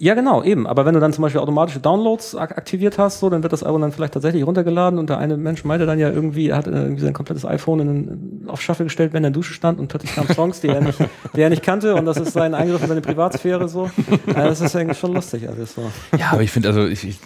Ja, 0.00 0.14
genau, 0.14 0.44
eben. 0.44 0.68
Aber 0.68 0.86
wenn 0.86 0.94
du 0.94 1.00
dann 1.00 1.12
zum 1.12 1.22
Beispiel 1.22 1.40
automatische 1.40 1.80
Downloads 1.80 2.36
ak 2.36 2.56
aktiviert 2.56 2.98
hast, 2.98 3.18
so, 3.18 3.28
dann 3.30 3.42
wird 3.42 3.52
das 3.52 3.64
Album 3.64 3.80
dann 3.82 3.90
vielleicht 3.90 4.14
tatsächlich 4.14 4.46
runtergeladen 4.46 4.96
und 4.96 5.10
der 5.10 5.18
eine 5.18 5.36
Mensch 5.36 5.64
meinte 5.64 5.86
dann 5.86 5.98
ja 5.98 6.08
irgendwie, 6.08 6.50
er 6.50 6.58
hat 6.58 6.68
äh, 6.68 6.70
irgendwie 6.70 7.02
sein 7.02 7.12
komplettes 7.12 7.44
iPhone 7.44 7.80
in, 7.80 8.44
auf 8.48 8.62
Shuffle 8.62 8.84
gestellt, 8.84 9.12
wenn 9.12 9.24
er 9.24 9.28
in 9.28 9.32
der 9.32 9.38
Dusche 9.40 9.54
stand 9.54 9.80
und 9.80 9.88
plötzlich 9.88 10.14
kamen 10.14 10.28
Songs, 10.28 10.60
die 10.60 10.68
er 10.68 10.80
nicht, 10.82 11.00
die 11.34 11.40
er 11.40 11.50
nicht 11.50 11.64
kannte 11.64 11.96
und 11.96 12.04
das 12.04 12.16
ist 12.16 12.32
sein 12.32 12.54
Eingriff 12.54 12.80
in 12.80 12.86
seine 12.88 13.00
Privatsphäre 13.00 13.68
so. 13.68 13.86
Äh, 14.28 14.34
das 14.34 14.60
ist 14.60 14.76
eigentlich 14.76 14.98
schon 14.98 15.14
lustig 15.14 15.48
alles 15.48 15.74
so. 15.74 15.82
Ja, 16.16 16.30
aber 16.30 16.42
ich 16.42 16.52
finde, 16.52 16.68
also 16.68 16.86
ich, 16.86 17.02
ich, 17.04 17.18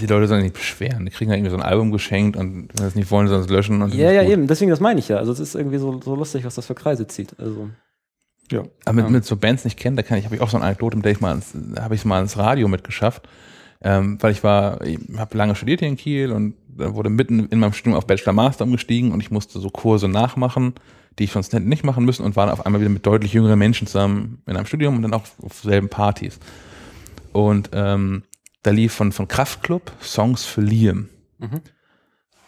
die 0.00 0.06
Leute 0.06 0.26
sollen 0.26 0.40
sich 0.40 0.50
nicht 0.50 0.58
beschweren. 0.58 1.04
Die 1.04 1.10
kriegen 1.10 1.30
ja 1.30 1.36
irgendwie 1.36 1.50
so 1.50 1.56
ein 1.58 1.62
Album 1.62 1.92
geschenkt 1.92 2.38
und 2.38 2.68
wenn 2.70 2.78
sie 2.78 2.84
es 2.86 2.94
nicht 2.94 3.10
wollen, 3.10 3.28
sollen 3.28 3.42
sie 3.42 3.48
es 3.48 3.52
löschen. 3.52 3.82
Und 3.82 3.92
Ja, 3.92 4.10
ja, 4.10 4.22
gut. 4.22 4.32
eben. 4.32 4.46
Deswegen, 4.46 4.70
das 4.70 4.80
meine 4.80 4.98
ich 4.98 5.08
ja. 5.08 5.18
Also 5.18 5.30
es 5.30 5.40
ist 5.40 5.54
irgendwie 5.54 5.78
so, 5.78 6.00
so 6.02 6.14
lustig, 6.14 6.46
was 6.46 6.54
das 6.54 6.64
für 6.64 6.74
Kreise 6.74 7.06
zieht. 7.06 7.38
Also. 7.38 7.68
Ja. 8.50 8.62
Aber 8.84 9.02
mit, 9.02 9.10
mit 9.10 9.24
so 9.24 9.36
Bands 9.36 9.64
nicht 9.64 9.78
kennen, 9.78 9.96
da 9.96 10.02
kann 10.02 10.18
ich, 10.18 10.24
habe 10.24 10.34
ich 10.34 10.40
auch 10.40 10.50
so 10.50 10.56
eine 10.56 10.66
Anekdote, 10.66 10.96
mit 10.96 11.04
der 11.04 11.12
ich 11.12 11.20
mal 11.20 11.34
ins, 11.34 11.54
habe 11.78 11.94
ich 11.94 12.02
es 12.02 12.04
mal 12.04 12.20
ins 12.20 12.36
Radio 12.36 12.68
mitgeschafft. 12.68 13.28
Ähm, 13.82 14.16
weil 14.20 14.32
ich 14.32 14.42
war, 14.42 14.80
ich 14.82 14.98
habe 15.16 15.36
lange 15.36 15.54
studiert 15.54 15.80
hier 15.80 15.88
in 15.88 15.96
Kiel 15.96 16.32
und 16.32 16.54
da 16.68 16.94
wurde 16.94 17.10
mitten 17.10 17.48
in 17.48 17.58
meinem 17.58 17.74
Studium 17.74 17.96
auf 17.96 18.06
Bachelor 18.06 18.32
Master 18.32 18.64
umgestiegen 18.64 19.12
und 19.12 19.20
ich 19.20 19.30
musste 19.30 19.58
so 19.58 19.68
Kurse 19.68 20.08
nachmachen, 20.08 20.74
die 21.18 21.24
ich 21.24 21.32
sonst 21.32 21.52
hätte 21.52 21.68
nicht 21.68 21.84
machen 21.84 22.04
müssen 22.04 22.24
und 22.24 22.34
war 22.34 22.46
dann 22.46 22.54
auf 22.54 22.64
einmal 22.64 22.80
wieder 22.80 22.90
mit 22.90 23.04
deutlich 23.04 23.34
jüngeren 23.34 23.58
Menschen 23.58 23.86
zusammen 23.86 24.42
in 24.46 24.56
einem 24.56 24.66
Studium 24.66 24.96
und 24.96 25.02
dann 25.02 25.12
auch 25.12 25.24
auf 25.42 25.60
selben 25.60 25.88
Partys. 25.88 26.38
Und 27.32 27.70
ähm, 27.72 28.22
da 28.62 28.70
lief 28.70 28.94
von, 28.94 29.12
von 29.12 29.28
Kraftklub 29.28 29.92
Songs 30.00 30.44
für 30.44 30.62
Liam. 30.62 31.08
Mhm. 31.38 31.60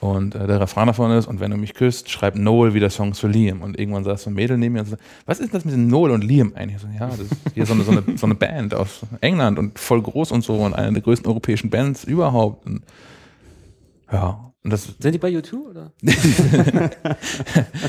Und 0.01 0.35
äh, 0.35 0.47
der 0.47 0.61
Refrain 0.61 0.87
davon 0.87 1.11
ist, 1.13 1.27
und 1.27 1.41
wenn 1.41 1.51
du 1.51 1.57
mich 1.57 1.75
küsst, 1.75 2.11
schreibt 2.11 2.37
Noel 2.37 2.75
wieder 2.75 2.91
Songs 2.91 3.19
für 3.19 3.29
Liam. 3.29 3.63
Und 3.63 3.79
irgendwann 3.79 4.05
saß 4.05 4.25
so 4.25 4.31
ein 4.31 4.35
Mädel 4.35 4.59
neben 4.59 4.75
mir 4.75 4.81
und 4.81 4.89
so, 4.89 4.97
was 5.25 5.41
ist 5.41 5.55
das 5.55 5.65
mit 5.65 5.75
dem 5.75 5.89
Noel 5.89 6.13
und 6.13 6.23
Liam 6.23 6.53
eigentlich? 6.55 6.77
Ich 6.77 6.83
So, 6.83 6.89
ja, 6.99 7.09
das 7.09 7.21
ist 7.21 7.33
hier 7.55 7.67
so 7.67 7.73
eine, 7.73 7.83
so, 7.83 7.93
eine, 7.93 8.03
so 8.17 8.27
eine 8.27 8.35
Band 8.35 8.75
aus 8.75 9.01
England 9.21 9.59
und 9.59 9.79
voll 9.79 10.03
groß 10.03 10.33
und 10.33 10.45
so 10.45 10.55
und 10.57 10.75
eine 10.75 10.93
der 10.93 11.03
größten 11.03 11.27
europäischen 11.27 11.71
Bands 11.71 12.05
überhaupt. 12.05 12.67
Und, 12.67 12.83
ja, 14.13 14.46
Sind 14.71 15.13
die 15.13 15.19
bei 15.19 15.29
YouTube 15.29 15.69
oder? 15.69 15.93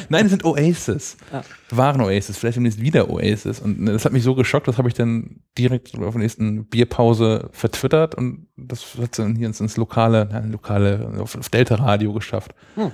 nein, 0.10 0.24
das 0.24 0.30
sind 0.30 0.46
Oasis. 0.46 1.18
Ah. 1.32 1.42
Waren 1.72 2.02
Oasis, 2.02 2.38
vielleicht 2.38 2.58
demnächst 2.58 2.80
wieder 2.82 3.10
Oasis. 3.10 3.60
Und 3.60 3.86
das 3.86 4.06
hat 4.06 4.14
mich 4.14 4.24
so 4.24 4.36
geschockt, 4.36 4.68
das 4.68 4.78
habe 4.78 4.88
ich 4.88 4.94
dann 4.94 5.42
direkt 5.58 5.98
auf 5.98 6.14
der 6.14 6.22
nächsten 6.22 6.66
Bierpause 6.66 7.50
vertwittert 7.52 8.16
und 8.16 8.48
das 8.58 8.96
hat 9.02 9.18
dann 9.20 9.36
hier 9.36 9.48
ins, 9.48 9.60
ins 9.60 9.78
lokale, 9.78 10.30
ja, 10.32 10.40
lokale, 10.40 11.14
auf, 11.20 11.36
auf 11.38 11.50
Delta 11.50 11.76
Radio 11.76 12.14
geschafft. 12.14 12.54
Hm. 12.76 12.92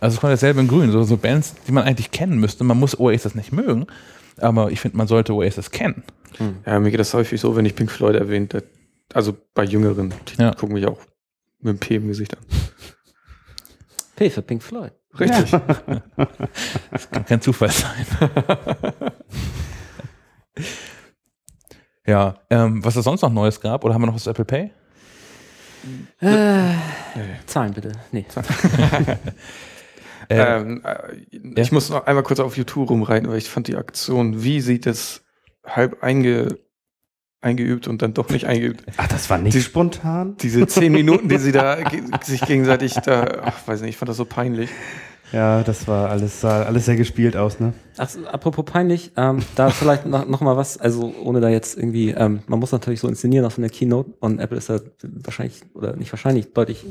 Also 0.00 0.14
es 0.16 0.20
kommt 0.20 0.32
dasselbe 0.32 0.60
in 0.60 0.68
Grün, 0.68 0.90
so, 0.92 1.02
so 1.04 1.16
Bands, 1.16 1.54
die 1.66 1.72
man 1.72 1.84
eigentlich 1.84 2.10
kennen 2.10 2.38
müsste. 2.38 2.64
Man 2.64 2.78
muss 2.78 2.98
Oasis 2.98 3.34
nicht 3.34 3.52
mögen, 3.52 3.86
aber 4.38 4.70
ich 4.70 4.80
finde, 4.80 4.96
man 4.96 5.06
sollte 5.06 5.32
Oasis 5.34 5.70
kennen. 5.70 6.02
Ja, 6.66 6.80
mir 6.80 6.90
geht 6.90 7.00
das 7.00 7.14
häufig 7.14 7.40
so, 7.40 7.54
wenn 7.56 7.64
ich 7.64 7.76
Pink 7.76 7.90
Floyd 7.90 8.16
erwähnt, 8.16 8.56
also 9.12 9.36
bei 9.54 9.64
Jüngeren, 9.64 10.12
die 10.28 10.42
Ja. 10.42 10.52
gucken 10.52 10.74
mich 10.74 10.86
auch 10.86 10.98
mit 11.60 11.76
dem 11.76 11.78
P 11.78 11.94
im 11.96 12.08
Gesicht 12.08 12.36
an. 12.36 12.42
P 14.16 14.30
für 14.30 14.42
Pink 14.42 14.62
Floyd. 14.62 14.92
Richtig. 15.18 15.52
Das 16.90 17.10
kann 17.10 17.24
kein 17.24 17.40
Zufall 17.40 17.70
sein. 17.70 18.06
ja, 22.06 22.36
ähm, 22.50 22.84
was 22.84 22.96
es 22.96 23.04
sonst 23.04 23.22
noch 23.22 23.32
Neues 23.32 23.60
gab, 23.60 23.84
oder 23.84 23.94
haben 23.94 24.02
wir 24.02 24.06
noch 24.06 24.14
was 24.14 24.24
zu 24.24 24.30
Apple 24.30 24.44
Pay? 24.44 24.70
Äh, 26.20 26.74
Zahlen 27.46 27.72
bitte. 27.74 27.92
Nee. 28.12 28.26
Äh, 30.30 30.56
ähm, 30.56 30.82
äh, 30.84 31.60
ich 31.60 31.70
muss 31.70 31.90
noch 31.90 32.06
einmal 32.06 32.22
kurz 32.22 32.40
auf 32.40 32.56
YouTube 32.56 32.88
rumreiten, 32.88 33.28
weil 33.28 33.36
ich 33.36 33.50
fand 33.50 33.68
die 33.68 33.76
Aktion, 33.76 34.42
wie 34.42 34.62
sie 34.62 34.80
das 34.80 35.22
halb 35.66 36.02
einge, 36.02 36.58
eingeübt 37.44 37.86
und 37.88 38.02
dann 38.02 38.14
doch 38.14 38.30
nicht 38.30 38.46
eingeübt. 38.46 38.82
Ach, 38.96 39.06
das 39.06 39.28
war 39.30 39.38
nicht 39.38 39.54
Die- 39.54 39.60
spontan? 39.62 40.36
Diese 40.40 40.66
zehn 40.66 40.92
Minuten, 40.92 41.28
die 41.28 41.38
sie 41.38 41.52
da 41.52 41.78
sich 42.22 42.40
gegenseitig 42.40 42.94
da, 42.94 43.26
ach, 43.44 43.66
weiß 43.66 43.80
nicht, 43.82 43.90
ich 43.90 43.96
fand 43.96 44.08
das 44.08 44.16
so 44.16 44.24
peinlich. 44.24 44.70
Ja, 45.32 45.62
das 45.64 45.88
war 45.88 46.10
alles, 46.10 46.40
sah 46.42 46.62
alles 46.62 46.84
sehr 46.84 46.94
gespielt 46.96 47.36
aus, 47.36 47.58
ne? 47.58 47.72
Ach, 47.96 48.08
apropos 48.30 48.64
peinlich, 48.64 49.10
ähm, 49.16 49.40
da 49.56 49.70
vielleicht 49.70 50.06
noch, 50.06 50.28
noch 50.28 50.40
mal 50.40 50.56
was, 50.56 50.78
also 50.78 51.12
ohne 51.22 51.40
da 51.40 51.48
jetzt 51.48 51.76
irgendwie, 51.76 52.10
ähm, 52.10 52.40
man 52.46 52.60
muss 52.60 52.70
natürlich 52.70 53.00
so 53.00 53.08
inszenieren 53.08 53.44
auf 53.44 53.54
so 53.54 53.60
einer 53.62 53.68
Keynote 53.68 54.10
und 54.20 54.38
Apple 54.38 54.58
ist 54.58 54.68
da 54.70 54.78
wahrscheinlich, 55.02 55.62
oder 55.74 55.96
nicht 55.96 56.12
wahrscheinlich, 56.12 56.52
deutlich 56.52 56.84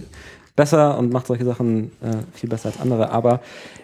besser 0.56 0.98
und 0.98 1.12
macht 1.12 1.28
solche 1.28 1.46
Sachen 1.46 1.92
äh, 2.02 2.18
viel 2.34 2.50
besser 2.50 2.70
als 2.70 2.80
andere. 2.80 3.10
Aber 3.10 3.42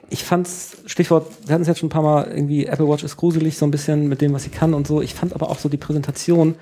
ich 0.10 0.24
fand's, 0.24 0.78
Stichwort, 0.86 1.28
wir 1.46 1.54
hatten 1.54 1.64
es 1.64 1.68
jetzt 1.68 1.80
schon 1.80 1.88
ein 1.88 1.92
paar 1.92 2.04
Mal, 2.04 2.28
irgendwie 2.28 2.66
Apple 2.66 2.88
Watch 2.88 3.04
ist 3.04 3.18
gruselig, 3.18 3.58
so 3.58 3.66
ein 3.66 3.72
bisschen 3.72 4.08
mit 4.08 4.22
dem, 4.22 4.34
was 4.34 4.44
sie 4.44 4.50
kann 4.50 4.74
und 4.74 4.88
so. 4.88 5.02
Ich 5.02 5.16
fand 5.16 5.34
aber 5.34 5.50
auch 5.50 5.60
so 5.60 5.70
die 5.70 5.78
Präsentation, 5.78 6.56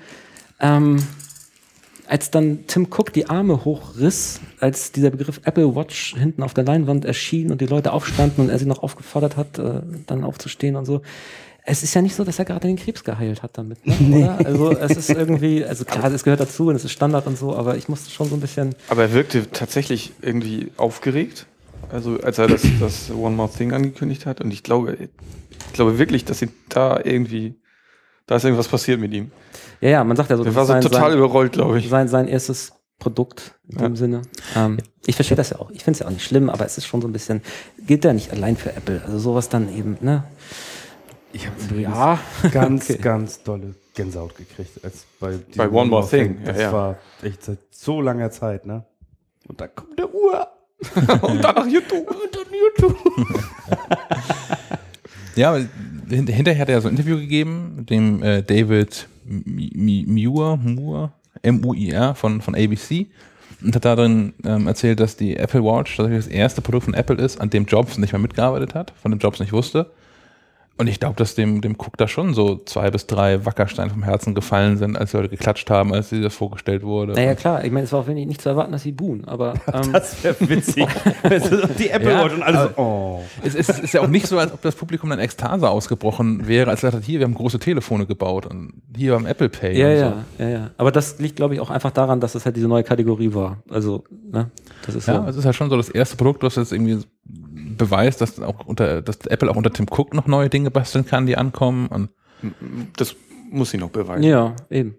ähm, 0.60 1.02
als 2.06 2.30
dann 2.30 2.66
Tim 2.66 2.86
Cook 2.90 3.12
die 3.12 3.28
Arme 3.28 3.66
hochriss, 3.66 4.40
als 4.60 4.92
dieser 4.92 5.10
Begriff 5.10 5.42
Apple 5.44 5.74
Watch 5.74 6.14
hinten 6.16 6.42
auf 6.42 6.54
der 6.54 6.64
Leinwand 6.64 7.04
erschien 7.04 7.52
und 7.52 7.60
die 7.60 7.66
Leute 7.66 7.92
aufstanden 7.92 8.44
und 8.44 8.50
er 8.50 8.58
sie 8.58 8.66
noch 8.66 8.82
aufgefordert 8.82 9.36
hat, 9.36 9.58
äh, 9.58 9.82
dann 10.06 10.24
aufzustehen 10.24 10.76
und 10.76 10.86
so. 10.86 11.02
Es 11.70 11.82
ist 11.82 11.92
ja 11.92 12.00
nicht 12.00 12.14
so, 12.14 12.24
dass 12.24 12.38
er 12.38 12.46
gerade 12.46 12.66
den 12.66 12.76
Krebs 12.76 13.04
geheilt 13.04 13.42
hat 13.42 13.58
damit, 13.58 13.86
ne? 13.86 13.94
oder? 14.38 14.46
Also 14.46 14.70
es 14.78 14.96
ist 14.96 15.10
irgendwie, 15.10 15.62
also 15.64 15.84
klar, 15.84 16.10
es 16.10 16.24
gehört 16.24 16.40
dazu 16.40 16.68
und 16.68 16.76
es 16.76 16.84
ist 16.84 16.92
Standard 16.92 17.26
und 17.26 17.36
so, 17.36 17.54
aber 17.54 17.76
ich 17.76 17.88
musste 17.90 18.10
schon 18.10 18.28
so 18.28 18.36
ein 18.36 18.40
bisschen. 18.40 18.74
Aber 18.88 19.02
er 19.02 19.12
wirkte 19.12 19.50
tatsächlich 19.50 20.12
irgendwie 20.22 20.70
aufgeregt, 20.78 21.46
also 21.92 22.18
als 22.20 22.38
er 22.38 22.48
das, 22.48 22.62
das 22.80 23.10
One 23.10 23.36
More 23.36 23.50
Thing 23.54 23.72
angekündigt 23.74 24.24
hat. 24.24 24.40
Und 24.40 24.50
ich 24.50 24.62
glaube, 24.62 24.96
ich 24.96 25.72
glaube 25.74 25.98
wirklich, 25.98 26.24
dass 26.24 26.40
ihn 26.40 26.50
da 26.70 27.00
irgendwie, 27.04 27.54
da 28.26 28.36
ist 28.36 28.44
irgendwas 28.44 28.68
passiert 28.68 28.98
mit 28.98 29.12
ihm. 29.12 29.30
Ja, 29.82 29.90
ja, 29.90 30.04
man 30.04 30.16
sagt 30.16 30.30
ja 30.30 30.38
so, 30.38 30.44
das 30.44 30.54
war 30.54 30.64
so 30.64 30.72
sein, 30.72 30.80
total 30.80 31.10
sein, 31.10 31.18
überrollt, 31.18 31.52
glaube 31.52 31.78
ich. 31.78 31.88
sein, 31.90 32.08
sein 32.08 32.28
erstes 32.28 32.72
Produkt 32.98 33.54
in 33.68 33.78
Ja. 33.78 33.84
dem 33.88 33.96
Sinne. 33.96 34.22
Ähm, 34.56 34.78
ich 35.06 35.14
verstehe 35.16 35.36
das 35.36 35.50
ja 35.50 35.58
auch. 35.58 35.70
Ich 35.70 35.84
finde 35.84 35.96
es 35.96 35.98
ja 36.00 36.06
auch 36.06 36.10
nicht 36.10 36.24
schlimm, 36.24 36.48
aber 36.50 36.64
es 36.64 36.78
ist 36.78 36.86
schon 36.86 37.00
so 37.02 37.08
ein 37.08 37.12
bisschen, 37.12 37.42
gilt 37.86 38.04
ja 38.04 38.12
nicht 38.12 38.32
allein 38.32 38.56
für 38.56 38.70
Apple. 38.74 39.02
Also 39.06 39.18
sowas 39.18 39.48
dann 39.50 39.72
eben, 39.74 39.98
ne? 40.00 40.24
Ich 41.32 41.46
habe 41.46 41.80
Ja. 41.80 42.18
ganz, 42.52 42.88
Okay. 42.90 42.98
ganz 43.02 43.42
dolle 43.42 43.74
Gänsehaut 43.94 44.36
gekriegt. 44.36 44.82
Als 44.84 45.06
bei, 45.20 45.38
Bei 45.56 45.68
One 45.68 45.90
More 45.90 46.08
Thing, 46.08 46.38
ja, 46.44 46.52
Das 46.52 46.60
ja. 46.60 46.72
war 46.72 46.96
echt 47.22 47.42
seit 47.44 47.58
so 47.70 48.00
langer 48.00 48.30
Zeit, 48.30 48.66
ne? 48.66 48.84
Und 49.46 49.60
da 49.60 49.66
kommt 49.68 49.98
der 49.98 50.12
Uhr. 50.14 50.46
Und 51.22 51.42
dann 51.42 51.54
nach 51.56 51.66
YouTube. 51.66 52.08
Und 52.08 52.34
dann 52.34 52.46
YouTube. 52.52 52.96
Ja, 55.34 55.56
hinterher 56.08 56.58
hat 56.58 56.68
er 56.68 56.80
so 56.80 56.88
ein 56.88 56.92
Interview 56.96 57.16
gegeben 57.16 57.74
mit 57.76 57.90
dem 57.90 58.22
äh, 58.22 58.42
David 58.42 59.08
Muir, 59.24 60.56
Moore, 60.56 61.12
M-U-I-R 61.42 62.14
von, 62.14 62.40
von 62.40 62.54
ABC 62.54 63.06
und 63.62 63.74
hat 63.74 63.84
darin 63.84 64.34
ähm, 64.44 64.66
erzählt, 64.66 65.00
dass 65.00 65.16
die 65.16 65.36
Apple 65.36 65.62
Watch 65.62 65.96
tatsächlich 65.96 66.24
das 66.24 66.32
erste 66.32 66.60
Produkt 66.60 66.84
von 66.86 66.94
Apple 66.94 67.16
ist, 67.16 67.40
an 67.40 67.50
dem 67.50 67.66
Jobs 67.66 67.98
nicht 67.98 68.12
mehr 68.12 68.20
mitgearbeitet 68.20 68.74
hat, 68.74 68.92
von 69.00 69.10
dem 69.10 69.18
Jobs 69.20 69.38
nicht 69.40 69.52
wusste. 69.52 69.90
Und 70.78 70.86
ich 70.86 71.00
glaube, 71.00 71.16
dass 71.16 71.34
dem, 71.34 71.60
dem 71.60 71.74
Cook 71.74 71.96
da 71.96 72.06
schon 72.06 72.34
so 72.34 72.56
zwei 72.64 72.90
bis 72.92 73.06
drei 73.08 73.44
Wackersteine 73.44 73.90
vom 73.90 74.04
Herzen 74.04 74.34
gefallen 74.34 74.76
sind, 74.76 74.96
als 74.96 75.12
Leute 75.12 75.28
geklatscht 75.28 75.68
haben, 75.70 75.92
als 75.92 76.10
sie 76.10 76.20
das 76.22 76.34
vorgestellt 76.34 76.84
wurde. 76.84 77.14
Naja, 77.14 77.34
klar, 77.34 77.64
ich 77.64 77.72
meine, 77.72 77.84
es 77.84 77.92
war 77.92 77.98
auch 78.00 78.06
wenig 78.06 78.26
nicht 78.28 78.40
zu 78.40 78.48
erwarten, 78.48 78.70
dass 78.70 78.82
sie 78.84 78.92
buhen, 78.92 79.24
aber 79.26 79.54
ähm, 79.72 79.90
Das 79.92 80.22
wäre 80.22 80.36
witzig. 80.40 80.86
die 81.78 81.90
Apple 81.90 82.10
Ja, 82.12 82.24
Watch 82.24 82.34
und 82.34 82.42
alles 82.42 82.60
aber- 82.60 82.68
so, 82.76 82.80
oh. 82.82 83.22
Es 83.42 83.54
ist, 83.54 83.68
es 83.70 83.78
ist 83.80 83.92
ja 83.92 84.00
auch 84.02 84.06
nicht 84.08 84.26
so, 84.28 84.38
als 84.38 84.52
ob 84.52 84.62
das 84.62 84.74
Publikum 84.76 85.10
dann 85.10 85.18
Ekstase 85.18 85.68
ausgebrochen 85.68 86.46
wäre, 86.46 86.70
als 86.70 86.80
er 86.84 86.90
gesagt 86.90 87.02
hat, 87.02 87.06
hier, 87.06 87.18
wir 87.20 87.26
haben 87.26 87.34
große 87.34 87.58
Telefone 87.58 88.06
gebaut 88.06 88.46
und 88.46 88.74
hier 88.96 89.14
beim 89.14 89.26
Apple 89.26 89.48
Pay. 89.48 89.76
ja, 89.78 89.88
und 89.88 89.94
ja, 89.98 90.24
ja, 90.38 90.48
ja. 90.48 90.70
Aber 90.78 90.92
das 90.92 91.18
liegt, 91.18 91.36
glaube 91.36 91.54
ich, 91.54 91.60
auch 91.60 91.70
einfach 91.70 91.90
daran, 91.90 92.20
dass 92.20 92.34
es 92.34 92.44
halt 92.44 92.56
diese 92.56 92.68
neue 92.68 92.84
Kategorie 92.84 93.34
war. 93.34 93.58
Also, 93.68 94.04
ne, 94.30 94.50
das 94.86 94.94
ist 94.94 95.06
So. 95.06 95.12
so. 95.12 95.18
Ja, 95.18 95.28
es 95.28 95.36
ist 95.36 95.44
ja 95.44 95.52
schon 95.52 95.70
so 95.70 95.76
das 95.76 95.88
erste 95.88 96.16
Produkt, 96.16 96.42
was 96.44 96.54
jetzt 96.56 96.72
irgendwie 96.72 96.98
beweist, 97.78 98.20
dass 98.20 98.38
auch 98.40 98.66
unter, 98.66 99.00
dass 99.02 99.16
Apple 99.26 99.50
auch 99.50 99.56
unter 99.56 99.72
Tim 99.72 99.86
Cook 99.90 100.12
noch 100.14 100.26
neue 100.26 100.50
Dinge 100.50 100.70
basteln 100.70 101.06
kann, 101.06 101.24
die 101.26 101.36
ankommen. 101.38 101.86
Und 101.88 102.10
Das 102.96 103.16
muss 103.50 103.70
sie 103.70 103.78
noch 103.78 103.90
beweisen. 103.90 104.22
ja, 104.24 104.54
eben. 104.70 104.96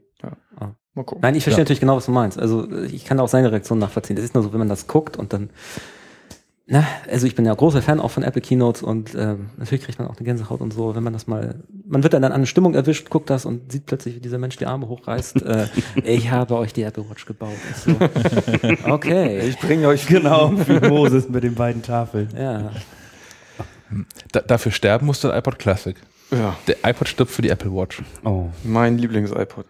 Mal 0.95 1.03
gucken. 1.03 1.21
Nein, 1.21 1.35
ich 1.35 1.43
verstehe 1.43 1.59
Ja. 1.59 1.63
natürlich 1.65 1.79
genau, 1.79 1.97
was 1.97 2.07
du 2.07 2.11
meinst. 2.11 2.39
Also 2.39 2.67
ich 2.81 3.05
kann 3.05 3.19
auch 3.19 3.27
seine 3.27 3.51
Reaktion 3.51 3.77
nachvollziehen. 3.77 4.15
Das 4.15 4.25
ist 4.25 4.33
nur 4.33 4.43
so, 4.43 4.51
wenn 4.51 4.59
man 4.59 4.69
das 4.69 4.87
guckt 4.87 5.17
und 5.17 5.31
dann, 5.33 5.51
na, 6.71 6.85
also 7.09 7.25
ich 7.25 7.33
bin 7.35 7.45
ja 7.45 7.53
großer 7.53 7.81
Fan 7.81 7.99
auch 7.99 8.11
von 8.11 8.21
Apple 8.21 8.41
Keynotes 8.41 8.83
und 8.83 9.15
ähm, 9.15 9.49
natürlich 9.57 9.83
kriegt 9.83 9.97
man 9.97 10.07
auch 10.07 10.17
eine 10.17 10.23
Gänsehaut 10.25 10.61
und 10.61 10.71
so, 10.71 10.95
wenn 10.95 11.03
man 11.03 11.13
das 11.13 11.25
mal, 11.25 11.63
man 11.87 12.03
wird 12.03 12.13
dann 12.13 12.23
an 12.23 12.31
eine 12.31 12.45
Stimmung 12.45 12.75
erwischt, 12.75 13.09
guckt 13.09 13.29
das 13.31 13.45
und 13.45 13.71
sieht 13.71 13.87
plötzlich, 13.87 14.15
wie 14.15 14.19
dieser 14.19 14.37
Mensch 14.37 14.55
die 14.57 14.67
Arme 14.67 14.87
hochreißt. 14.87 15.41
äh, 15.45 15.67
ich 16.03 16.29
habe 16.29 16.55
euch 16.55 16.71
die 16.71 16.83
Apple 16.83 17.09
Watch 17.09 17.25
gebaut. 17.25 17.57
So, 17.83 17.95
okay. 18.91 19.39
Ich 19.47 19.57
bringe 19.57 19.87
euch 19.87 20.05
Genau, 20.05 20.51
wie 20.67 20.87
Moses 20.87 21.27
mit 21.27 21.43
den 21.43 21.55
beiden 21.55 21.81
Tafeln. 21.81 22.29
Ja. 22.37 22.71
da, 24.31 24.41
dafür 24.41 24.71
sterben 24.71 25.07
musste 25.07 25.29
der 25.29 25.37
iPod 25.37 25.57
Classic. 25.57 25.95
Ja, 26.31 26.55
Der 26.67 26.77
iPod 26.83 27.07
stirbt 27.09 27.31
für 27.31 27.41
die 27.41 27.49
Apple 27.49 27.73
Watch. 27.73 28.03
Oh. 28.23 28.49
mein 28.63 28.99
Lieblings-iPod. 28.99 29.65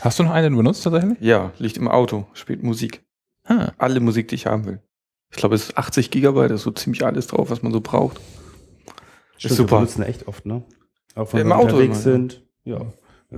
Hast 0.00 0.18
du 0.18 0.22
noch 0.22 0.30
einen 0.30 0.56
benutzt 0.56 0.82
tatsächlich? 0.82 1.18
Ja, 1.20 1.52
liegt 1.58 1.76
im 1.76 1.88
Auto, 1.88 2.26
spielt 2.32 2.62
Musik. 2.62 3.02
Ah, 3.44 3.72
Alle 3.76 4.00
Musik, 4.00 4.28
die 4.28 4.36
ich 4.36 4.46
haben 4.46 4.64
will. 4.64 4.80
Ich 5.30 5.36
glaube, 5.36 5.54
es 5.54 5.64
ist 5.68 5.78
80 5.78 6.10
Gigabyte, 6.10 6.50
da 6.50 6.54
ist 6.54 6.62
so 6.62 6.70
ziemlich 6.72 7.04
alles 7.04 7.28
drauf, 7.28 7.50
was 7.50 7.62
man 7.62 7.72
so 7.72 7.80
braucht. 7.80 8.18
Stimmt, 9.36 9.36
ist 9.36 9.50
Wir 9.50 9.56
super. 9.56 9.76
benutzen 9.76 10.02
echt 10.02 10.26
oft, 10.28 10.44
ne? 10.46 10.62
Auch 11.14 11.32
wenn 11.32 11.38
Ja, 11.38 11.42
im 11.42 11.48
wir 11.48 11.56
Auto 11.56 11.76
unterwegs 11.76 12.04
immer, 12.04 12.12
ja. 12.14 12.18
sind. 12.18 12.42
Ja. 12.64 12.86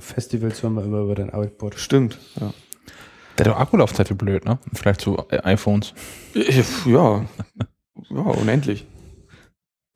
Festivals 0.00 0.62
hören 0.62 0.74
wir 0.74 0.84
immer 0.84 1.00
über 1.00 1.14
dein 1.14 1.28
iPod. 1.28 1.74
Stimmt. 1.78 2.18
Ja, 2.40 2.52
der 3.38 3.46
hat 3.46 3.52
doch 3.54 3.60
Akkulaufzeit 3.60 4.08
wie 4.10 4.14
blöd, 4.14 4.44
ne? 4.44 4.58
Vielleicht 4.72 5.00
zu 5.02 5.18
äh, 5.30 5.38
iPhones. 5.44 5.92
ja, 6.34 7.24
ja 8.10 8.20
unendlich. 8.22 8.86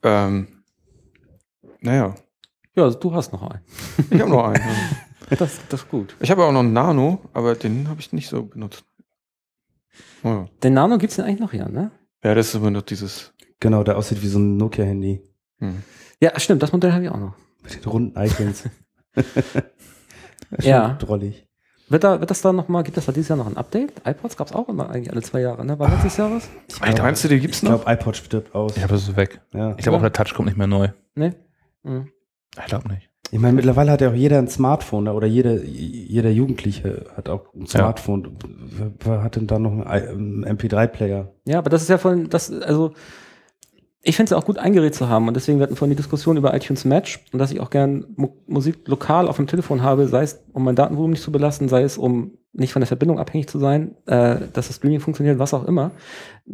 Ähm, 0.02 0.48
naja, 1.80 2.14
Ja, 2.74 2.84
also 2.84 2.98
du 2.98 3.14
hast 3.14 3.32
noch 3.32 3.42
einen. 3.42 3.60
ich 4.10 4.20
habe 4.20 4.30
noch 4.30 4.44
einen. 4.48 4.56
ja. 4.62 4.74
Das, 5.38 5.58
das 5.70 5.82
ist 5.82 5.88
gut. 5.88 6.14
Ich 6.20 6.30
habe 6.30 6.44
auch 6.44 6.52
noch 6.52 6.60
einen 6.60 6.72
Nano, 6.72 7.18
aber 7.32 7.56
den 7.56 7.88
habe 7.88 7.98
ich 8.00 8.12
nicht 8.12 8.28
so 8.28 8.44
benutzt. 8.44 8.84
Oh. 10.24 10.46
Den 10.62 10.74
Nano 10.74 10.98
gibt's 10.98 11.16
denn 11.16 11.24
eigentlich 11.24 11.40
noch 11.40 11.52
hier, 11.52 11.68
ne? 11.68 11.90
ja, 12.24 12.34
das 12.34 12.48
ist 12.48 12.54
immer 12.54 12.70
noch 12.70 12.82
dieses. 12.82 13.32
Genau, 13.60 13.82
der 13.84 13.96
aussieht 13.96 14.22
wie 14.22 14.28
so 14.28 14.38
ein 14.38 14.56
Nokia-Handy. 14.56 15.22
Hm. 15.58 15.82
Ja, 16.20 16.38
stimmt, 16.38 16.62
das 16.62 16.72
Modell 16.72 16.92
habe 16.92 17.04
ich 17.04 17.10
auch 17.10 17.18
noch. 17.18 17.34
Mit 17.62 17.74
den 17.84 17.90
runden 17.90 18.18
Icons. 18.20 18.64
Ja. 20.60 20.94
Drollig. 20.94 21.46
Wird, 21.88 22.02
da, 22.04 22.18
wird 22.20 22.30
das 22.30 22.40
da 22.40 22.52
nochmal, 22.52 22.82
gibt 22.82 22.96
es 22.98 23.06
da 23.06 23.12
dieses 23.12 23.28
Jahr 23.28 23.38
noch 23.38 23.46
ein 23.46 23.56
Update? 23.56 23.92
iPods 24.04 24.36
gab's 24.36 24.52
auch 24.52 24.68
immer 24.68 24.90
eigentlich 24.90 25.10
alle 25.12 25.22
zwei 25.22 25.40
Jahre, 25.40 25.64
ne? 25.64 25.78
War 25.78 25.88
letztes 25.88 26.16
Jahr 26.16 26.32
was? 26.32 26.48
Ach, 26.80 26.98
meinst 26.98 27.22
du, 27.24 27.28
den 27.28 27.40
gibt's 27.40 27.58
Ich 27.58 27.62
noch? 27.68 27.82
glaube, 27.84 27.92
iPod 27.92 28.16
stirbt 28.16 28.54
aus. 28.54 28.72
Ich 28.72 28.78
glaube, 28.78 28.94
das 28.94 29.02
ist 29.08 29.16
weg. 29.16 29.40
ja. 29.54 29.70
Ich 29.76 29.84
glaube 29.84 29.98
auch, 29.98 30.02
der 30.02 30.12
Touch 30.12 30.34
kommt 30.34 30.46
nicht 30.46 30.58
mehr 30.58 30.66
neu. 30.66 30.88
Ne? 31.14 31.36
Mhm. 31.84 32.08
Ich 32.58 32.64
glaube 32.66 32.88
nicht. 32.88 33.08
Ich 33.32 33.40
meine, 33.40 33.54
mittlerweile 33.54 33.90
hat 33.90 34.00
ja 34.00 34.10
auch 34.10 34.14
jeder 34.14 34.38
ein 34.38 34.48
Smartphone 34.48 35.04
ne? 35.04 35.12
oder 35.12 35.26
jeder, 35.26 35.62
jeder 35.64 36.30
Jugendliche 36.30 37.06
hat 37.16 37.28
auch 37.28 37.52
ein 37.54 37.66
Smartphone. 37.66 38.36
Wer, 38.70 38.92
wer 39.00 39.22
hat 39.22 39.36
denn 39.36 39.46
da 39.46 39.58
noch 39.58 39.72
einen 39.72 39.82
I- 39.82 40.08
einen 40.08 40.56
MP3-Player? 40.58 41.32
Ja, 41.44 41.58
aber 41.58 41.68
das 41.70 41.82
ist 41.82 41.88
ja 41.88 41.98
voll, 41.98 42.28
das, 42.28 42.50
also, 42.52 42.92
ich 44.08 44.14
finde 44.14 44.26
es 44.26 44.30
ja 44.30 44.36
auch 44.36 44.44
gut 44.44 44.58
eingerät 44.58 44.94
zu 44.94 45.08
haben 45.08 45.26
und 45.26 45.34
deswegen 45.34 45.58
wir 45.58 45.64
hatten 45.64 45.74
vorhin 45.74 45.90
die 45.90 45.96
Diskussion 45.96 46.36
über 46.36 46.54
iTunes 46.54 46.84
Match 46.84 47.24
und 47.32 47.40
dass 47.40 47.50
ich 47.50 47.58
auch 47.58 47.70
gern 47.70 48.06
Mu 48.14 48.28
Musik 48.46 48.86
lokal 48.86 49.26
auf 49.26 49.36
dem 49.36 49.48
Telefon 49.48 49.82
habe, 49.82 50.06
sei 50.06 50.22
es 50.22 50.44
um 50.52 50.62
mein 50.62 50.76
Datenvolumen 50.76 51.10
nicht 51.10 51.22
zu 51.22 51.32
belasten, 51.32 51.68
sei 51.68 51.82
es 51.82 51.98
um 51.98 52.38
nicht 52.52 52.72
von 52.72 52.80
der 52.80 52.86
Verbindung 52.86 53.18
abhängig 53.18 53.48
zu 53.48 53.58
sein, 53.58 53.96
äh, 54.06 54.36
dass 54.52 54.68
das 54.68 54.76
Streaming 54.76 55.00
funktioniert, 55.00 55.40
was 55.40 55.52
auch 55.52 55.64
immer. 55.64 55.90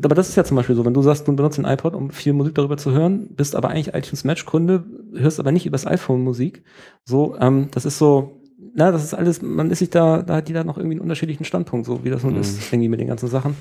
Aber 0.03 0.15
das 0.15 0.31
ist 0.31 0.37
ja 0.37 0.45
zum 0.45 0.57
Beispiel 0.57 0.75
so, 0.75 0.85
wenn 0.87 0.95
du 0.95 1.03
sagst, 1.03 1.29
du 1.29 1.37
benutzt 1.37 1.59
den 1.59 1.67
iPod, 1.67 1.95
um 1.95 2.11
viel 2.11 2.33
Musik 2.33 2.55
darüber 2.55 2.79
zu 2.79 2.91
hören, 2.91 3.29
bist 3.37 3.55
aber 3.55 3.69
eigentlich 3.69 3.95
iTunes 3.95 4.25
Match 4.25 4.47
Kunde, 4.47 4.85
hörst 5.15 5.39
aber 5.39 5.53
nicht 5.53 5.67
übers 5.67 5.87
iPhone 5.87 6.25
Musik. 6.25 6.65
So, 7.05 7.37
ähm, 7.39 7.69
das 7.73 7.85
ist 7.85 7.99
so, 7.99 8.41
na, 8.75 8.91
das 8.91 9.05
ist 9.05 9.13
alles, 9.13 9.43
man 9.43 9.71
ist 9.71 9.81
sich 9.81 9.91
da, 9.91 10.23
da 10.23 10.37
hat 10.37 10.49
jeder 10.49 10.65
noch 10.65 10.79
irgendwie 10.79 10.95
einen 10.95 11.03
unterschiedlichen 11.03 11.45
Standpunkt, 11.45 11.85
so 11.87 12.03
wie 12.03 12.11
das 12.11 12.25
nun 12.25 12.37
ist, 12.37 12.73
irgendwie 12.73 12.89
mit 12.89 12.99
den 12.99 13.09
ganzen 13.09 13.29
Sachen. 13.29 13.57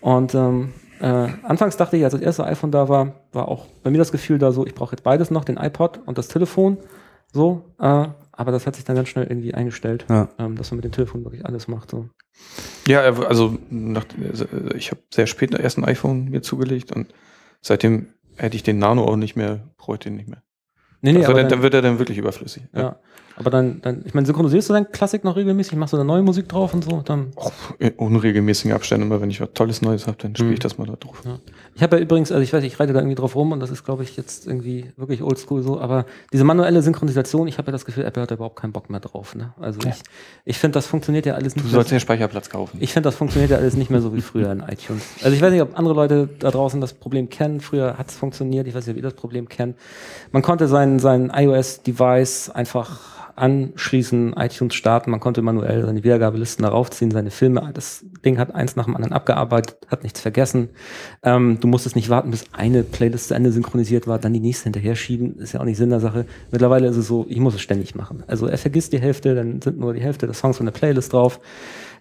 Und 0.00 0.34
ähm, 0.34 0.70
äh, 1.00 1.28
anfangs 1.42 1.76
dachte 1.76 1.96
ich, 1.96 2.04
als 2.04 2.12
das 2.12 2.22
erste 2.22 2.44
iPhone 2.44 2.70
da 2.70 2.88
war, 2.88 3.14
war 3.32 3.48
auch 3.48 3.66
bei 3.82 3.90
mir 3.90 3.98
das 3.98 4.12
Gefühl 4.12 4.38
da 4.38 4.52
so, 4.52 4.66
ich 4.66 4.74
brauche 4.74 4.92
jetzt 4.92 5.02
beides 5.02 5.30
noch, 5.30 5.44
den 5.44 5.56
iPod 5.56 6.00
und 6.06 6.18
das 6.18 6.28
Telefon. 6.28 6.78
So, 7.32 7.64
äh, 7.78 8.08
aber 8.32 8.52
das 8.52 8.66
hat 8.66 8.74
sich 8.76 8.84
dann 8.84 8.96
ganz 8.96 9.08
schnell 9.08 9.26
irgendwie 9.26 9.54
eingestellt, 9.54 10.04
Ja. 10.08 10.28
ähm, 10.38 10.56
dass 10.56 10.70
man 10.70 10.76
mit 10.76 10.84
dem 10.84 10.92
Telefon 10.92 11.24
wirklich 11.24 11.44
alles 11.46 11.68
macht. 11.68 11.90
So. 11.90 12.08
Ja, 12.86 13.00
also 13.02 13.58
nach, 13.70 14.04
ich 14.74 14.90
habe 14.90 15.00
sehr 15.12 15.26
spät 15.26 15.54
erst 15.54 15.78
ein 15.78 15.84
iPhone 15.84 16.30
mir 16.30 16.42
zugelegt 16.42 16.92
und 16.92 17.12
seitdem 17.60 18.08
hätte 18.36 18.56
ich 18.56 18.62
den 18.62 18.78
Nano 18.78 19.04
auch 19.04 19.16
nicht 19.16 19.36
mehr, 19.36 19.60
bräuchte 19.76 20.08
den 20.08 20.16
nicht 20.16 20.28
mehr. 20.28 20.42
Nee, 21.02 21.16
also 21.16 21.30
aber 21.30 21.40
dann, 21.40 21.48
dann, 21.50 21.62
wird 21.62 21.74
er 21.74 21.82
dann 21.82 21.98
wirklich 21.98 22.18
überflüssig. 22.18 22.64
ja. 22.74 22.96
Aber 23.40 23.50
dann, 23.50 23.80
dann, 23.82 24.02
ich 24.04 24.14
meine, 24.14 24.26
synchronisierst 24.26 24.68
du 24.68 24.74
dein 24.74 24.92
Klassik 24.92 25.24
noch 25.24 25.34
regelmäßig, 25.34 25.74
machst 25.76 25.92
du 25.92 25.96
da 25.96 26.04
neue 26.04 26.22
Musik 26.22 26.48
drauf 26.48 26.72
und 26.74 26.84
so, 26.84 27.00
dann. 27.04 27.32
Auch 27.36 27.50
in 27.78 27.90
unregelmäßigen 27.94 28.72
Abständen, 28.72 29.06
immer 29.06 29.20
wenn 29.20 29.30
ich 29.30 29.40
was 29.40 29.48
Tolles 29.54 29.82
Neues 29.82 30.06
habe, 30.06 30.16
dann 30.20 30.36
spiele 30.36 30.48
Mhm. 30.50 30.52
ich 30.54 30.60
das 30.60 30.78
mal 30.78 30.86
da 30.86 30.94
drauf. 30.94 31.22
Ich 31.74 31.82
habe 31.82 31.96
ja 31.96 32.02
übrigens, 32.02 32.30
also 32.30 32.42
ich 32.42 32.52
weiß, 32.52 32.62
ich 32.62 32.78
reite 32.78 32.92
da 32.92 33.00
irgendwie 33.00 33.14
drauf 33.16 33.34
rum 33.34 33.50
und 33.52 33.60
das 33.60 33.70
ist, 33.70 33.84
glaube 33.84 34.02
ich, 34.04 34.16
jetzt 34.16 34.46
irgendwie 34.46 34.92
wirklich 34.96 35.22
oldschool 35.22 35.62
so, 35.62 35.80
aber 35.80 36.04
diese 36.32 36.44
manuelle 36.44 36.82
Synchronisation, 36.82 37.48
ich 37.48 37.58
habe 37.58 37.66
ja 37.68 37.72
das 37.72 37.84
Gefühl, 37.84 38.04
Apple 38.04 38.22
hat 38.22 38.30
da 38.30 38.34
überhaupt 38.36 38.56
keinen 38.60 38.72
Bock 38.72 38.90
mehr 38.90 39.00
drauf. 39.00 39.34
Ne? 39.34 39.54
Also 39.60 39.80
ich, 39.88 39.96
ich 40.44 40.58
finde, 40.58 40.74
das 40.74 40.86
funktioniert 40.86 41.24
ja 41.26 41.34
alles 41.34 41.54
Du 41.54 41.60
nicht 41.60 41.64
mehr. 41.66 41.74
sollst 41.74 41.90
den 41.90 42.00
Speicherplatz 42.00 42.50
kaufen. 42.50 42.76
Ich 42.80 42.92
finde, 42.92 43.06
das 43.08 43.14
funktioniert 43.16 43.50
ja 43.50 43.56
alles 43.56 43.74
nicht 43.74 43.90
mehr 43.90 44.02
so 44.02 44.14
wie 44.14 44.20
früher 44.20 44.52
in 44.52 44.60
iTunes. 44.60 45.02
Also 45.22 45.34
ich 45.34 45.40
weiß 45.40 45.50
nicht, 45.52 45.62
ob 45.62 45.78
andere 45.78 45.94
Leute 45.94 46.28
da 46.38 46.50
draußen 46.50 46.80
das 46.80 46.92
Problem 46.92 47.30
kennen. 47.30 47.60
Früher 47.60 47.96
hat 47.96 48.08
es 48.10 48.16
funktioniert. 48.16 48.66
Ich 48.66 48.74
weiß 48.74 48.86
nicht, 48.86 48.92
ob 48.94 48.96
ihr 48.98 49.02
das 49.02 49.14
Problem 49.14 49.48
kennt. 49.48 49.76
Man 50.32 50.42
konnte 50.42 50.68
sein, 50.68 50.98
sein 50.98 51.32
iOS-Device 51.34 52.50
einfach 52.50 53.00
anschließen, 53.40 54.34
iTunes 54.34 54.74
starten, 54.74 55.10
man 55.10 55.20
konnte 55.20 55.42
manuell 55.42 55.84
seine 55.84 56.04
Wiedergabelisten 56.04 56.62
darauf 56.62 56.90
ziehen, 56.90 57.10
seine 57.10 57.30
Filme. 57.30 57.70
Das 57.74 58.04
Ding 58.24 58.38
hat 58.38 58.54
eins 58.54 58.76
nach 58.76 58.84
dem 58.84 58.94
anderen 58.94 59.12
abgearbeitet, 59.12 59.78
hat 59.88 60.02
nichts 60.02 60.20
vergessen. 60.20 60.70
Ähm, 61.22 61.58
du 61.60 61.66
musstest 61.66 61.96
nicht 61.96 62.08
warten, 62.08 62.30
bis 62.30 62.44
eine 62.52 62.82
Playlist 62.82 63.28
zu 63.28 63.34
Ende 63.34 63.50
synchronisiert 63.52 64.06
war, 64.06 64.18
dann 64.18 64.32
die 64.32 64.40
nächste 64.40 64.64
hinterher 64.64 64.94
schieben. 64.94 65.36
Ist 65.38 65.52
ja 65.52 65.60
auch 65.60 65.64
nicht 65.64 65.78
Sinn 65.78 65.90
der 65.90 66.00
Sache. 66.00 66.26
Mittlerweile 66.50 66.86
ist 66.86 66.96
es 66.96 67.06
so, 67.06 67.26
ich 67.28 67.40
muss 67.40 67.54
es 67.54 67.60
ständig 67.60 67.94
machen. 67.94 68.22
Also 68.26 68.46
er 68.46 68.58
vergisst 68.58 68.92
die 68.92 69.00
Hälfte, 69.00 69.34
dann 69.34 69.60
sind 69.62 69.78
nur 69.78 69.94
die 69.94 70.02
Hälfte 70.02 70.26
der 70.26 70.34
Songs 70.34 70.58
von 70.58 70.66
der 70.66 70.72
Playlist 70.72 71.12
drauf. 71.12 71.40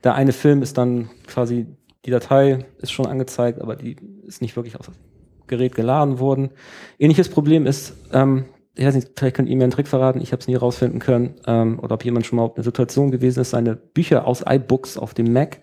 Der 0.03 0.15
eine 0.15 0.33
Film 0.33 0.61
ist 0.61 0.77
dann 0.77 1.09
quasi, 1.27 1.67
die 2.05 2.11
Datei 2.11 2.65
ist 2.77 2.91
schon 2.91 3.05
angezeigt, 3.05 3.61
aber 3.61 3.75
die 3.75 3.95
ist 4.25 4.41
nicht 4.41 4.55
wirklich 4.55 4.79
aufs 4.79 4.91
Gerät 5.47 5.75
geladen 5.75 6.19
worden. 6.19 6.51
Ähnliches 6.99 7.27
Problem 7.27 7.65
ist, 7.65 7.93
ähm, 8.13 8.45
ich 8.79 8.85
weiß 8.85 8.95
nicht, 8.95 9.11
vielleicht 9.17 9.35
könnt 9.35 9.49
ihr 9.49 9.57
mir 9.57 9.63
einen 9.63 9.71
Trick 9.71 9.89
verraten, 9.89 10.21
ich 10.21 10.31
habe 10.31 10.39
es 10.39 10.47
nie 10.47 10.55
rausfinden 10.55 10.99
können, 10.99 11.35
ähm, 11.45 11.79
oder 11.79 11.95
ob 11.95 12.05
jemand 12.05 12.25
schon 12.25 12.37
mal 12.37 12.43
auf 12.43 12.55
eine 12.55 12.63
Situation 12.63 13.11
gewesen 13.11 13.41
ist, 13.41 13.49
seine 13.49 13.75
Bücher 13.75 14.25
aus 14.25 14.43
iBooks 14.47 14.97
auf 14.97 15.13
dem 15.13 15.33
Mac, 15.33 15.59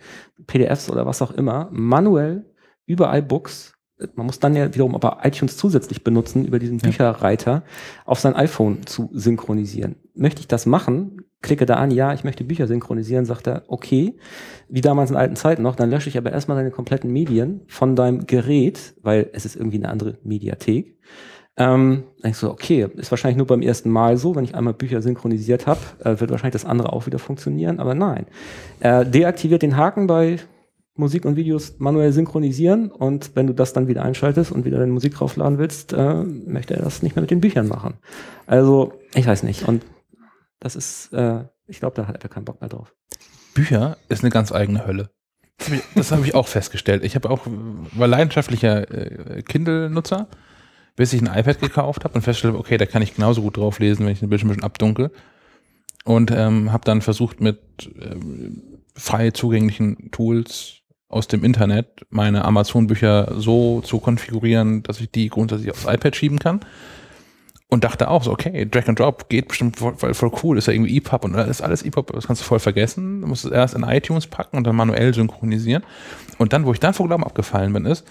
PDFs 0.46 0.90
oder 0.90 1.06
was 1.06 1.22
auch 1.22 1.30
immer, 1.30 1.70
manuell 1.72 2.44
über 2.84 3.16
iBooks, 3.16 3.72
man 4.14 4.26
muss 4.26 4.38
dann 4.38 4.54
ja 4.54 4.66
wiederum 4.74 4.94
aber 4.94 5.20
iTunes 5.22 5.56
zusätzlich 5.56 6.04
benutzen, 6.04 6.44
über 6.44 6.58
diesen 6.58 6.76
Bücherreiter 6.76 7.64
auf 8.04 8.20
sein 8.20 8.36
iPhone 8.36 8.84
zu 8.86 9.08
synchronisieren. 9.14 9.96
Möchte 10.14 10.40
ich 10.40 10.48
das 10.48 10.66
machen, 10.66 11.22
klicke 11.40 11.64
da 11.64 11.76
an, 11.76 11.90
ja, 11.90 12.12
ich 12.12 12.22
möchte 12.22 12.44
Bücher 12.44 12.66
synchronisieren, 12.66 13.24
sagt 13.24 13.46
er, 13.46 13.64
okay, 13.68 14.18
wie 14.68 14.82
damals 14.82 15.10
in 15.10 15.16
alten 15.16 15.36
Zeiten 15.36 15.62
noch, 15.62 15.76
dann 15.76 15.88
lösche 15.88 16.10
ich 16.10 16.18
aber 16.18 16.32
erstmal 16.32 16.58
deine 16.58 16.70
kompletten 16.70 17.10
Medien 17.10 17.62
von 17.68 17.96
deinem 17.96 18.26
Gerät, 18.26 18.94
weil 19.00 19.30
es 19.32 19.46
ist 19.46 19.56
irgendwie 19.56 19.78
eine 19.78 19.88
andere 19.88 20.18
Mediathek. 20.22 20.98
Ähm, 21.58 22.04
dann 22.20 22.32
ich 22.32 22.36
so, 22.36 22.50
okay, 22.50 22.86
ist 22.96 23.10
wahrscheinlich 23.10 23.38
nur 23.38 23.46
beim 23.46 23.62
ersten 23.62 23.90
Mal 23.90 24.18
so, 24.18 24.34
wenn 24.34 24.44
ich 24.44 24.54
einmal 24.54 24.74
Bücher 24.74 25.00
synchronisiert 25.00 25.66
habe, 25.66 25.80
äh, 26.00 26.20
wird 26.20 26.30
wahrscheinlich 26.30 26.52
das 26.52 26.66
andere 26.66 26.92
auch 26.92 27.06
wieder 27.06 27.18
funktionieren, 27.18 27.80
aber 27.80 27.94
nein. 27.94 28.26
Er 28.80 29.04
deaktiviert 29.04 29.62
den 29.62 29.76
Haken 29.76 30.06
bei 30.06 30.38
Musik 30.96 31.24
und 31.24 31.36
Videos 31.36 31.76
manuell 31.78 32.12
synchronisieren 32.12 32.90
und 32.90 33.32
wenn 33.34 33.46
du 33.46 33.54
das 33.54 33.72
dann 33.72 33.88
wieder 33.88 34.02
einschaltest 34.02 34.52
und 34.52 34.64
wieder 34.64 34.78
deine 34.78 34.92
Musik 34.92 35.14
draufladen 35.14 35.58
willst, 35.58 35.92
äh, 35.92 36.24
möchte 36.24 36.74
er 36.74 36.82
das 36.82 37.02
nicht 37.02 37.16
mehr 37.16 37.22
mit 37.22 37.30
den 37.30 37.40
Büchern 37.40 37.68
machen. 37.68 37.94
Also, 38.46 38.92
ich 39.14 39.26
weiß 39.26 39.42
nicht. 39.42 39.66
Und 39.66 39.84
das 40.60 40.76
ist, 40.76 41.12
äh, 41.12 41.44
ich 41.66 41.80
glaube, 41.80 41.96
da 41.96 42.06
hat 42.06 42.22
er 42.22 42.28
keinen 42.28 42.44
Bock 42.44 42.60
mehr 42.60 42.70
drauf. 42.70 42.94
Bücher 43.54 43.96
ist 44.08 44.22
eine 44.22 44.30
ganz 44.30 44.52
eigene 44.52 44.86
Hölle. 44.86 45.10
Das 45.58 45.68
habe 45.68 45.76
ich, 45.76 46.10
hab 46.10 46.24
ich 46.24 46.34
auch 46.34 46.48
festgestellt. 46.48 47.02
Ich 47.02 47.14
habe 47.14 47.30
auch, 47.30 47.46
war 47.46 48.06
leidenschaftlicher 48.06 48.90
äh, 48.90 49.42
Kindle-Nutzer, 49.42 50.28
bis 50.96 51.12
ich 51.12 51.20
ein 51.20 51.38
iPad 51.38 51.60
gekauft 51.60 52.04
habe 52.04 52.14
und 52.14 52.22
festgestellt, 52.22 52.56
okay, 52.56 52.78
da 52.78 52.86
kann 52.86 53.02
ich 53.02 53.14
genauso 53.14 53.42
gut 53.42 53.58
drauf 53.58 53.78
lesen, 53.78 54.04
wenn 54.04 54.12
ich 54.12 54.20
den 54.20 54.30
Bildschirm 54.30 54.48
ein 54.48 54.54
bisschen 54.54 54.64
abdunkel. 54.64 55.10
Und 56.04 56.30
ähm, 56.30 56.72
habe 56.72 56.84
dann 56.84 57.02
versucht, 57.02 57.40
mit 57.40 57.60
ähm, 58.00 58.62
frei 58.94 59.30
zugänglichen 59.32 60.10
Tools 60.10 60.82
aus 61.08 61.28
dem 61.28 61.44
Internet 61.44 62.06
meine 62.10 62.44
Amazon-Bücher 62.44 63.34
so 63.36 63.80
zu 63.80 63.98
konfigurieren, 63.98 64.82
dass 64.82 65.00
ich 65.00 65.10
die 65.10 65.28
grundsätzlich 65.28 65.70
aufs 65.70 65.84
iPad 65.84 66.16
schieben 66.16 66.38
kann. 66.38 66.60
Und 67.68 67.82
dachte 67.82 68.08
auch 68.08 68.22
so, 68.22 68.30
okay, 68.30 68.64
Drag 68.64 68.86
and 68.86 69.00
Drop 69.00 69.28
geht 69.28 69.48
bestimmt 69.48 69.76
voll, 69.76 69.96
voll, 69.96 70.32
cool, 70.44 70.56
ist 70.56 70.68
ja 70.68 70.72
irgendwie 70.72 70.96
EPUB 70.98 71.24
und 71.24 71.34
ist 71.34 71.62
alles 71.62 71.82
EPUB, 71.82 72.12
das 72.12 72.28
kannst 72.28 72.42
du 72.42 72.46
voll 72.46 72.60
vergessen. 72.60 73.22
Du 73.22 73.26
musst 73.26 73.44
es 73.44 73.50
erst 73.50 73.74
in 73.74 73.82
iTunes 73.82 74.28
packen 74.28 74.56
und 74.56 74.64
dann 74.64 74.76
manuell 74.76 75.12
synchronisieren. 75.12 75.82
Und 76.38 76.52
dann, 76.52 76.64
wo 76.64 76.72
ich 76.72 76.78
dann 76.78 76.94
vor 76.94 77.08
Glauben 77.08 77.24
abgefallen 77.24 77.72
bin, 77.72 77.84
ist, 77.84 78.06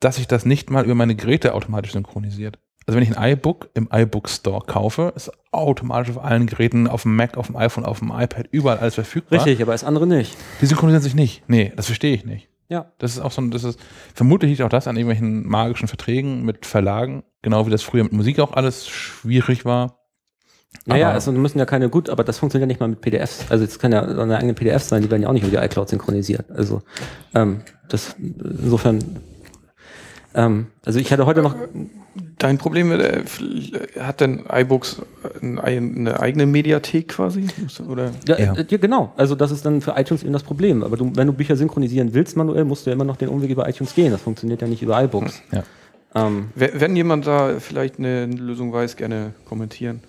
dass 0.00 0.16
sich 0.16 0.26
das 0.26 0.44
nicht 0.44 0.70
mal 0.70 0.84
über 0.84 0.94
meine 0.94 1.14
Geräte 1.14 1.54
automatisch 1.54 1.92
synchronisiert. 1.92 2.58
Also 2.86 2.96
wenn 2.96 3.04
ich 3.08 3.16
ein 3.16 3.32
iBook 3.32 3.68
im 3.74 3.88
iBook 3.92 4.28
Store 4.28 4.64
kaufe, 4.66 5.12
ist 5.14 5.30
automatisch 5.52 6.16
auf 6.16 6.24
allen 6.24 6.46
Geräten, 6.46 6.88
auf 6.88 7.02
dem 7.02 7.14
Mac, 7.14 7.36
auf 7.36 7.46
dem 7.46 7.56
iPhone, 7.56 7.84
auf 7.84 7.98
dem 8.00 8.10
iPad, 8.10 8.48
überall 8.50 8.78
alles 8.78 8.94
verfügbar. 8.94 9.38
Richtig, 9.44 9.62
aber 9.62 9.72
das 9.72 9.84
andere 9.84 10.06
nicht. 10.06 10.36
Die 10.60 10.66
synchronisieren 10.66 11.02
sich 11.02 11.14
nicht. 11.14 11.42
Nee, 11.46 11.72
das 11.76 11.86
verstehe 11.86 12.14
ich 12.14 12.24
nicht. 12.24 12.48
Ja. 12.68 12.92
Das 12.98 13.12
ist 13.12 13.20
auch 13.20 13.32
so 13.32 13.42
ein, 13.42 13.50
das 13.50 13.64
ist, 13.64 13.78
vermutlich 14.14 14.50
liegt 14.50 14.62
auch 14.62 14.68
das 14.68 14.88
an 14.88 14.96
irgendwelchen 14.96 15.46
magischen 15.46 15.88
Verträgen 15.88 16.44
mit 16.44 16.66
Verlagen, 16.66 17.22
genau 17.42 17.66
wie 17.66 17.70
das 17.70 17.82
früher 17.82 18.04
mit 18.04 18.12
Musik 18.12 18.40
auch 18.40 18.52
alles 18.54 18.88
schwierig 18.88 19.64
war. 19.64 19.98
Naja, 20.86 21.06
Aber- 21.08 21.14
also 21.14 21.32
müssen 21.32 21.58
ja 21.58 21.66
keine 21.66 21.90
gut, 21.90 22.08
aber 22.08 22.24
das 22.24 22.38
funktioniert 22.38 22.68
ja 22.68 22.72
nicht 22.72 22.80
mal 22.80 22.88
mit 22.88 23.00
PDFs. 23.00 23.44
Also 23.50 23.64
es 23.64 23.78
kann 23.78 23.92
ja 23.92 24.02
eine 24.02 24.36
eigene 24.36 24.54
PDF 24.54 24.82
sein, 24.82 25.02
die 25.02 25.10
werden 25.10 25.22
ja 25.22 25.28
auch 25.28 25.32
nicht 25.32 25.42
über 25.46 25.50
die 25.60 25.64
iCloud 25.64 25.88
synchronisiert. 25.88 26.50
Also 26.50 26.82
ähm, 27.34 27.62
das 27.88 28.16
insofern. 28.18 29.04
Ähm, 30.34 30.66
also 30.84 30.98
ich 30.98 31.12
hatte 31.12 31.26
heute 31.26 31.42
noch 31.42 31.56
Dein 32.38 32.58
Problem 32.58 32.88
mit, 32.88 33.00
äh, 33.00 33.22
hat 34.00 34.20
denn 34.20 34.44
iBooks 34.50 35.00
ein, 35.42 35.58
eine 35.60 36.18
eigene 36.20 36.44
Mediathek 36.46 37.08
quasi? 37.08 37.46
Oder? 37.88 38.10
Ja, 38.26 38.38
Ja. 38.38 38.54
äh, 38.54 38.64
ja, 38.68 38.78
genau. 38.78 39.12
Also 39.16 39.34
das 39.36 39.50
ist 39.52 39.64
dann 39.64 39.80
für 39.80 39.94
iTunes 39.96 40.22
eben 40.24 40.32
das 40.32 40.42
Problem. 40.42 40.82
Aber 40.82 40.96
du, 40.96 41.12
wenn 41.14 41.26
du 41.28 41.32
Bücher 41.32 41.54
synchronisieren 41.56 42.12
willst 42.12 42.36
manuell, 42.36 42.64
musst 42.64 42.84
du 42.86 42.90
ja 42.90 42.94
immer 42.94 43.04
noch 43.04 43.16
den 43.16 43.28
Umweg 43.28 43.50
über 43.50 43.68
iTunes 43.68 43.94
gehen. 43.94 44.10
Das 44.10 44.22
funktioniert 44.22 44.60
ja 44.60 44.66
nicht 44.66 44.82
über 44.82 45.00
iBooks. 45.04 45.40
Ja. 45.52 45.62
Ähm, 46.14 46.48
Wer- 46.56 46.80
Wenn 46.80 46.96
jemand 46.96 47.26
da 47.28 47.60
vielleicht 47.60 47.98
eine 47.98 48.26
Lösung 48.26 48.72
weiß, 48.72 48.96
gerne 48.96 49.32
kommentieren. 49.48 50.00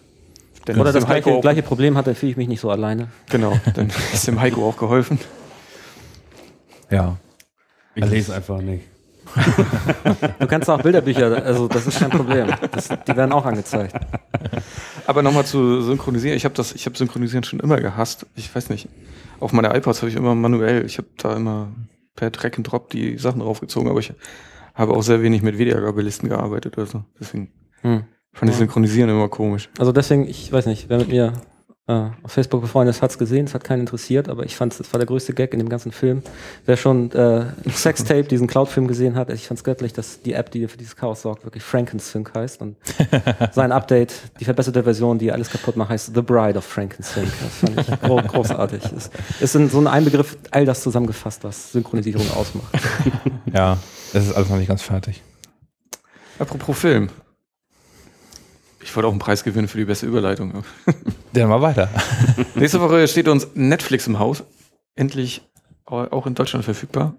Denn 0.67 0.79
oder 0.79 0.91
das 0.93 1.05
gleiche, 1.05 1.39
gleiche 1.39 1.61
Problem 1.63 1.97
hat, 1.97 2.07
dann 2.07 2.15
fühle 2.15 2.31
ich 2.31 2.37
mich 2.37 2.47
nicht 2.47 2.61
so 2.61 2.71
alleine. 2.71 3.09
Genau, 3.29 3.59
dann 3.75 3.87
ist 4.13 4.25
dem 4.27 4.39
Heiko 4.41 4.67
auch 4.67 4.77
geholfen. 4.77 5.19
Ja. 6.89 7.17
Ich 7.95 8.05
lese 8.05 8.33
einfach 8.33 8.59
nicht. 8.61 8.85
Du 10.39 10.47
kannst 10.47 10.69
auch 10.69 10.81
Bilderbücher, 10.81 11.43
also 11.45 11.67
das 11.67 11.87
ist 11.87 11.99
kein 11.99 12.09
Problem. 12.09 12.47
Das, 12.71 12.89
die 12.89 13.15
werden 13.15 13.31
auch 13.31 13.45
angezeigt. 13.45 13.95
Aber 15.07 15.21
nochmal 15.23 15.45
zu 15.45 15.81
synchronisieren. 15.81 16.35
Ich 16.37 16.45
habe 16.45 16.55
das, 16.55 16.73
ich 16.73 16.85
habe 16.85 16.97
Synchronisieren 16.97 17.43
schon 17.43 17.59
immer 17.59 17.77
gehasst. 17.79 18.25
Ich 18.35 18.53
weiß 18.53 18.69
nicht. 18.69 18.87
Auf 19.39 19.53
meine 19.53 19.75
iPods 19.75 20.01
habe 20.01 20.09
ich 20.09 20.15
immer 20.15 20.35
manuell. 20.35 20.85
Ich 20.85 20.97
habe 20.97 21.07
da 21.17 21.35
immer 21.35 21.69
per 22.15 22.29
Drag 22.29 22.51
and 22.57 22.71
Drop 22.71 22.89
die 22.89 23.17
Sachen 23.17 23.39
draufgezogen, 23.41 23.89
aber 23.89 23.99
ich 23.99 24.13
habe 24.75 24.93
auch 24.93 25.01
sehr 25.03 25.21
wenig 25.21 25.41
mit 25.41 25.57
Wiedergabelisten 25.57 26.29
gearbeitet 26.29 26.77
oder 26.77 26.87
so. 26.87 27.03
Deswegen 27.19 27.51
Hm. 27.81 28.03
fand 28.33 28.51
ich 28.51 28.57
Synchronisieren 28.57 29.09
immer 29.09 29.27
komisch. 29.29 29.69
Also 29.79 29.91
deswegen, 29.91 30.27
ich 30.27 30.51
weiß 30.51 30.65
nicht, 30.67 30.89
wer 30.89 30.99
mit 30.99 31.07
mir 31.09 31.33
auf 32.23 32.31
Facebook 32.31 32.61
befreundet 32.61 32.95
ist, 32.95 33.01
hat 33.01 33.11
es 33.11 33.17
gesehen, 33.17 33.45
es 33.45 33.53
hat 33.53 33.63
keinen 33.63 33.81
interessiert, 33.81 34.29
aber 34.29 34.45
ich 34.45 34.55
fand 34.55 34.79
es 34.79 34.93
war 34.93 34.97
der 34.99 35.07
größte 35.07 35.33
Gag 35.33 35.53
in 35.53 35.59
dem 35.59 35.69
ganzen 35.69 35.91
Film. 35.91 36.21
Wer 36.65 36.77
schon 36.77 37.11
äh, 37.11 37.45
Sextape, 37.69 38.23
diesen 38.23 38.47
Cloud-Film 38.47 38.87
gesehen 38.87 39.15
hat, 39.15 39.29
ich 39.29 39.47
fand 39.47 39.59
es 39.59 39.63
göttlich, 39.63 39.93
dass 39.93 40.21
die 40.21 40.33
App, 40.33 40.51
die 40.51 40.67
für 40.67 40.77
dieses 40.77 40.95
Chaos 40.95 41.21
sorgt, 41.21 41.43
wirklich 41.43 41.63
Frankensync 41.63 42.33
heißt 42.33 42.61
und 42.61 42.77
sein 43.51 43.71
Update, 43.71 44.13
die 44.39 44.45
verbesserte 44.45 44.83
Version, 44.83 45.19
die 45.19 45.31
alles 45.31 45.49
kaputt 45.49 45.75
macht, 45.75 45.89
heißt 45.89 46.13
The 46.13 46.21
Bride 46.21 46.57
of 46.57 46.65
Frankensync. 46.65 47.27
Das 47.41 47.53
fand 47.57 47.89
ich 47.89 48.01
gro 48.01 48.15
großartig. 48.17 48.81
Es 48.95 49.09
ist 49.41 49.55
in 49.55 49.69
so 49.69 49.79
ein 49.79 49.87
Einbegriff 49.87 50.37
all 50.51 50.65
das 50.65 50.81
zusammengefasst, 50.81 51.43
was 51.43 51.71
Synchronisierung 51.71 52.29
ausmacht. 52.31 52.73
Ja, 53.53 53.77
es 54.13 54.27
ist 54.27 54.33
alles 54.33 54.49
noch 54.49 54.57
nicht 54.57 54.67
ganz 54.67 54.81
fertig. 54.81 55.21
Apropos 56.39 56.77
Film. 56.77 57.09
Ich 58.83 58.95
wollte 58.95 59.07
auch 59.07 59.11
einen 59.11 59.19
Preis 59.19 59.43
gewinnen 59.43 59.67
für 59.67 59.77
die 59.77 59.85
beste 59.85 60.05
Überleitung. 60.07 60.63
Dann 61.33 61.49
mal 61.49 61.61
weiter. 61.61 61.89
Nächste 62.55 62.81
Woche 62.81 63.07
steht 63.07 63.27
uns 63.27 63.47
Netflix 63.53 64.07
im 64.07 64.19
Haus. 64.19 64.43
Endlich 64.95 65.41
au- 65.85 66.07
auch 66.11 66.25
in 66.27 66.35
Deutschland 66.35 66.65
verfügbar. 66.65 67.15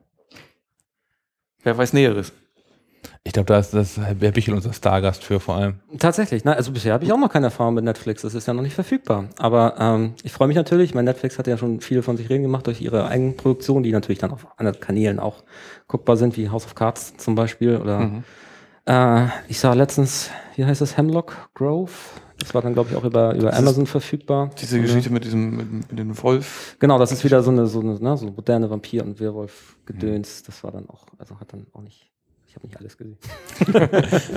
Wer 1.62 1.78
weiß 1.78 1.92
Näheres? 1.92 2.32
Ich 3.24 3.32
glaube, 3.32 3.46
da 3.46 3.58
ist 3.60 3.72
das 3.72 3.96
Herr 3.98 4.14
Bichel 4.14 4.52
unser 4.54 4.72
Stargast 4.72 5.22
für 5.22 5.38
vor 5.38 5.54
allem. 5.54 5.74
Tatsächlich, 5.98 6.44
ne? 6.44 6.56
also 6.56 6.72
bisher 6.72 6.92
habe 6.92 7.04
ich 7.04 7.12
auch 7.12 7.18
noch 7.18 7.30
keine 7.32 7.46
Erfahrung 7.46 7.74
mit 7.74 7.84
Netflix, 7.84 8.22
das 8.22 8.34
ist 8.34 8.46
ja 8.48 8.52
noch 8.54 8.62
nicht 8.62 8.74
verfügbar. 8.74 9.28
Aber 9.38 9.76
ähm, 9.78 10.14
ich 10.24 10.32
freue 10.32 10.48
mich 10.48 10.56
natürlich, 10.56 10.92
mein 10.94 11.04
Netflix 11.04 11.38
hat 11.38 11.46
ja 11.46 11.56
schon 11.56 11.80
viel 11.80 12.02
von 12.02 12.16
sich 12.16 12.28
reden 12.30 12.42
gemacht 12.42 12.66
durch 12.66 12.80
ihre 12.80 13.06
Eigenproduktion, 13.06 13.84
die 13.84 13.92
natürlich 13.92 14.18
dann 14.18 14.32
auf 14.32 14.46
anderen 14.58 14.80
Kanälen 14.80 15.20
auch 15.20 15.44
guckbar 15.86 16.16
sind, 16.16 16.36
wie 16.36 16.48
House 16.50 16.64
of 16.64 16.74
Cards 16.74 17.16
zum 17.16 17.36
Beispiel. 17.36 17.76
Oder 17.76 18.00
Mhm. 18.00 18.24
Äh, 18.86 19.26
ich 19.48 19.58
sah 19.58 19.72
letztens, 19.74 20.30
wie 20.56 20.64
heißt 20.64 20.80
das, 20.80 20.96
Hemlock 20.96 21.50
Grove? 21.54 21.92
Das 22.38 22.54
war 22.54 22.62
dann, 22.62 22.74
glaube 22.74 22.90
ich, 22.90 22.96
auch 22.96 23.04
über, 23.04 23.34
über 23.34 23.50
Das 23.50 23.58
Amazon 23.58 23.86
verfügbar. 23.86 24.50
Diese 24.60 24.76
Oder? 24.76 24.86
Geschichte 24.86 25.10
mit 25.10 25.24
diesem, 25.24 25.56
mit, 25.56 25.90
mit 25.90 25.98
dem 25.98 26.22
Wolf. 26.22 26.76
Genau, 26.80 26.98
das 26.98 27.12
ist 27.12 27.22
wieder 27.22 27.42
so 27.42 27.50
eine, 27.50 27.66
so 27.66 27.80
eine, 27.80 28.00
ne, 28.00 28.16
so 28.16 28.26
moderne 28.26 28.68
Vampir- 28.68 29.04
und 29.04 29.20
Werwolf-Gedöns. 29.20 30.42
Das 30.42 30.64
war 30.64 30.72
dann 30.72 30.88
auch, 30.88 31.06
also 31.18 31.38
hat 31.38 31.52
dann 31.52 31.66
auch 31.72 31.82
nicht, 31.82 32.10
ich 32.48 32.56
habe 32.56 32.66
nicht 32.66 32.78
alles 32.78 32.96
gesehen. 32.98 33.16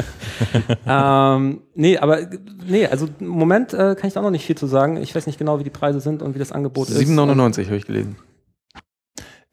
ähm, 0.88 1.61
nee, 1.73 1.97
aber 1.97 2.19
nee, 2.67 2.85
also 2.85 3.07
im 3.19 3.27
Moment 3.27 3.73
äh, 3.73 3.95
kann 3.95 4.07
ich 4.07 4.13
da 4.13 4.19
auch 4.19 4.26
noch 4.26 4.31
nicht 4.31 4.45
viel 4.45 4.57
zu 4.57 4.67
sagen. 4.67 4.97
Ich 4.97 5.15
weiß 5.15 5.26
nicht 5.26 5.39
genau, 5.39 5.59
wie 5.59 5.63
die 5.63 5.72
Preise 5.72 5.99
sind 5.99 6.22
und 6.22 6.35
wie 6.35 6.39
das 6.39 6.51
Angebot 6.51 6.89
ist. 6.89 6.99
7,99 6.99 7.65
habe 7.65 7.77
ich 7.77 7.88
gelesen. 7.88 8.17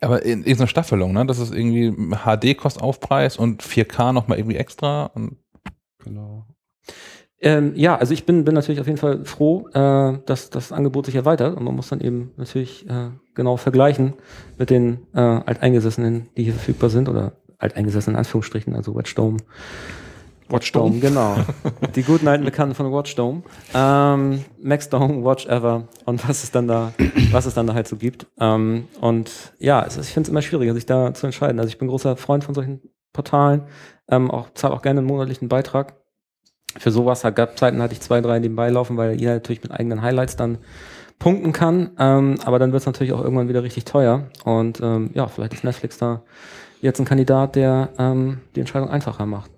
Aber 0.02 0.24
in, 0.24 0.42
in 0.42 0.56
so 0.56 0.62
einer 0.62 0.68
Staffelung, 0.68 1.12
ne? 1.12 1.24
Das 1.24 1.38
ist 1.38 1.54
irgendwie 1.54 1.90
HD-Kostaufpreis 1.92 3.36
und 3.36 3.62
4K 3.62 4.12
nochmal 4.12 4.38
irgendwie 4.38 4.56
extra. 4.56 5.06
Und 5.06 5.36
Genau. 6.04 6.46
Ähm, 7.40 7.72
ja, 7.74 7.96
also 7.96 8.14
ich 8.14 8.24
bin, 8.24 8.44
bin 8.44 8.54
natürlich 8.54 8.80
auf 8.80 8.86
jeden 8.86 8.98
Fall 8.98 9.24
froh, 9.24 9.68
äh, 9.72 10.18
dass 10.26 10.50
das 10.50 10.70
Angebot 10.70 11.06
sich 11.06 11.16
erweitert 11.16 11.56
und 11.56 11.64
man 11.64 11.74
muss 11.74 11.88
dann 11.88 12.00
eben 12.00 12.30
natürlich 12.36 12.88
äh, 12.88 13.10
genau 13.34 13.56
vergleichen 13.56 14.14
mit 14.58 14.70
den 14.70 15.08
äh, 15.12 15.20
Alteingesessenen, 15.20 16.28
die 16.36 16.44
hier 16.44 16.52
verfügbar 16.52 16.88
sind 16.88 17.08
oder 17.08 17.32
Alteingesessenen 17.58 18.14
in 18.14 18.18
Anführungsstrichen, 18.18 18.76
also 18.76 18.94
Wedgedome. 18.94 19.38
Watchdome, 20.52 21.00
genau. 21.00 21.36
Die 21.96 22.02
guten 22.02 22.28
alten 22.28 22.44
Bekannten 22.44 22.74
von 22.74 22.92
Watchdome. 22.92 23.42
Ähm, 23.74 24.44
Maxdome, 24.60 25.24
Watch 25.24 25.46
Ever 25.46 25.88
und 26.04 26.28
was 26.28 26.44
es 26.44 26.50
dann 26.50 26.68
da, 26.68 26.92
was 27.30 27.46
es 27.46 27.54
dann 27.54 27.66
da 27.66 27.74
halt 27.74 27.88
so 27.88 27.96
gibt. 27.96 28.26
Ähm, 28.38 28.86
und 29.00 29.54
ja, 29.58 29.84
es 29.84 29.96
ich 29.96 30.12
finde 30.12 30.26
es 30.26 30.30
immer 30.30 30.42
schwieriger, 30.42 30.74
sich 30.74 30.86
da 30.86 31.14
zu 31.14 31.26
entscheiden. 31.26 31.58
Also 31.58 31.68
ich 31.68 31.78
bin 31.78 31.88
großer 31.88 32.16
Freund 32.16 32.44
von 32.44 32.54
solchen 32.54 32.82
Portalen, 33.12 33.62
ähm, 34.08 34.30
auch 34.30 34.50
zahle 34.54 34.74
auch 34.74 34.82
gerne 34.82 35.00
einen 35.00 35.08
monatlichen 35.08 35.48
Beitrag. 35.48 35.96
Für 36.78 36.90
sowas 36.90 37.22
gab 37.34 37.58
Zeiten, 37.58 37.82
hatte 37.82 37.94
ich 37.94 38.00
zwei, 38.00 38.20
drei 38.20 38.38
nebenbei 38.38 38.70
laufen, 38.70 38.96
weil 38.96 39.18
jeder 39.18 39.34
natürlich 39.34 39.62
mit 39.62 39.72
eigenen 39.72 40.02
Highlights 40.02 40.36
dann 40.36 40.58
punkten 41.18 41.52
kann. 41.52 41.92
Ähm, 41.98 42.36
aber 42.44 42.58
dann 42.58 42.72
wird 42.72 42.80
es 42.80 42.86
natürlich 42.86 43.12
auch 43.12 43.22
irgendwann 43.22 43.48
wieder 43.48 43.62
richtig 43.62 43.84
teuer. 43.84 44.28
Und 44.44 44.80
ähm, 44.80 45.10
ja, 45.14 45.28
vielleicht 45.28 45.54
ist 45.54 45.64
Netflix 45.64 45.98
da 45.98 46.22
jetzt 46.80 46.98
ein 46.98 47.04
Kandidat, 47.04 47.56
der 47.56 47.90
ähm, 47.98 48.40
die 48.54 48.60
Entscheidung 48.60 48.90
einfacher 48.90 49.24
macht. 49.24 49.51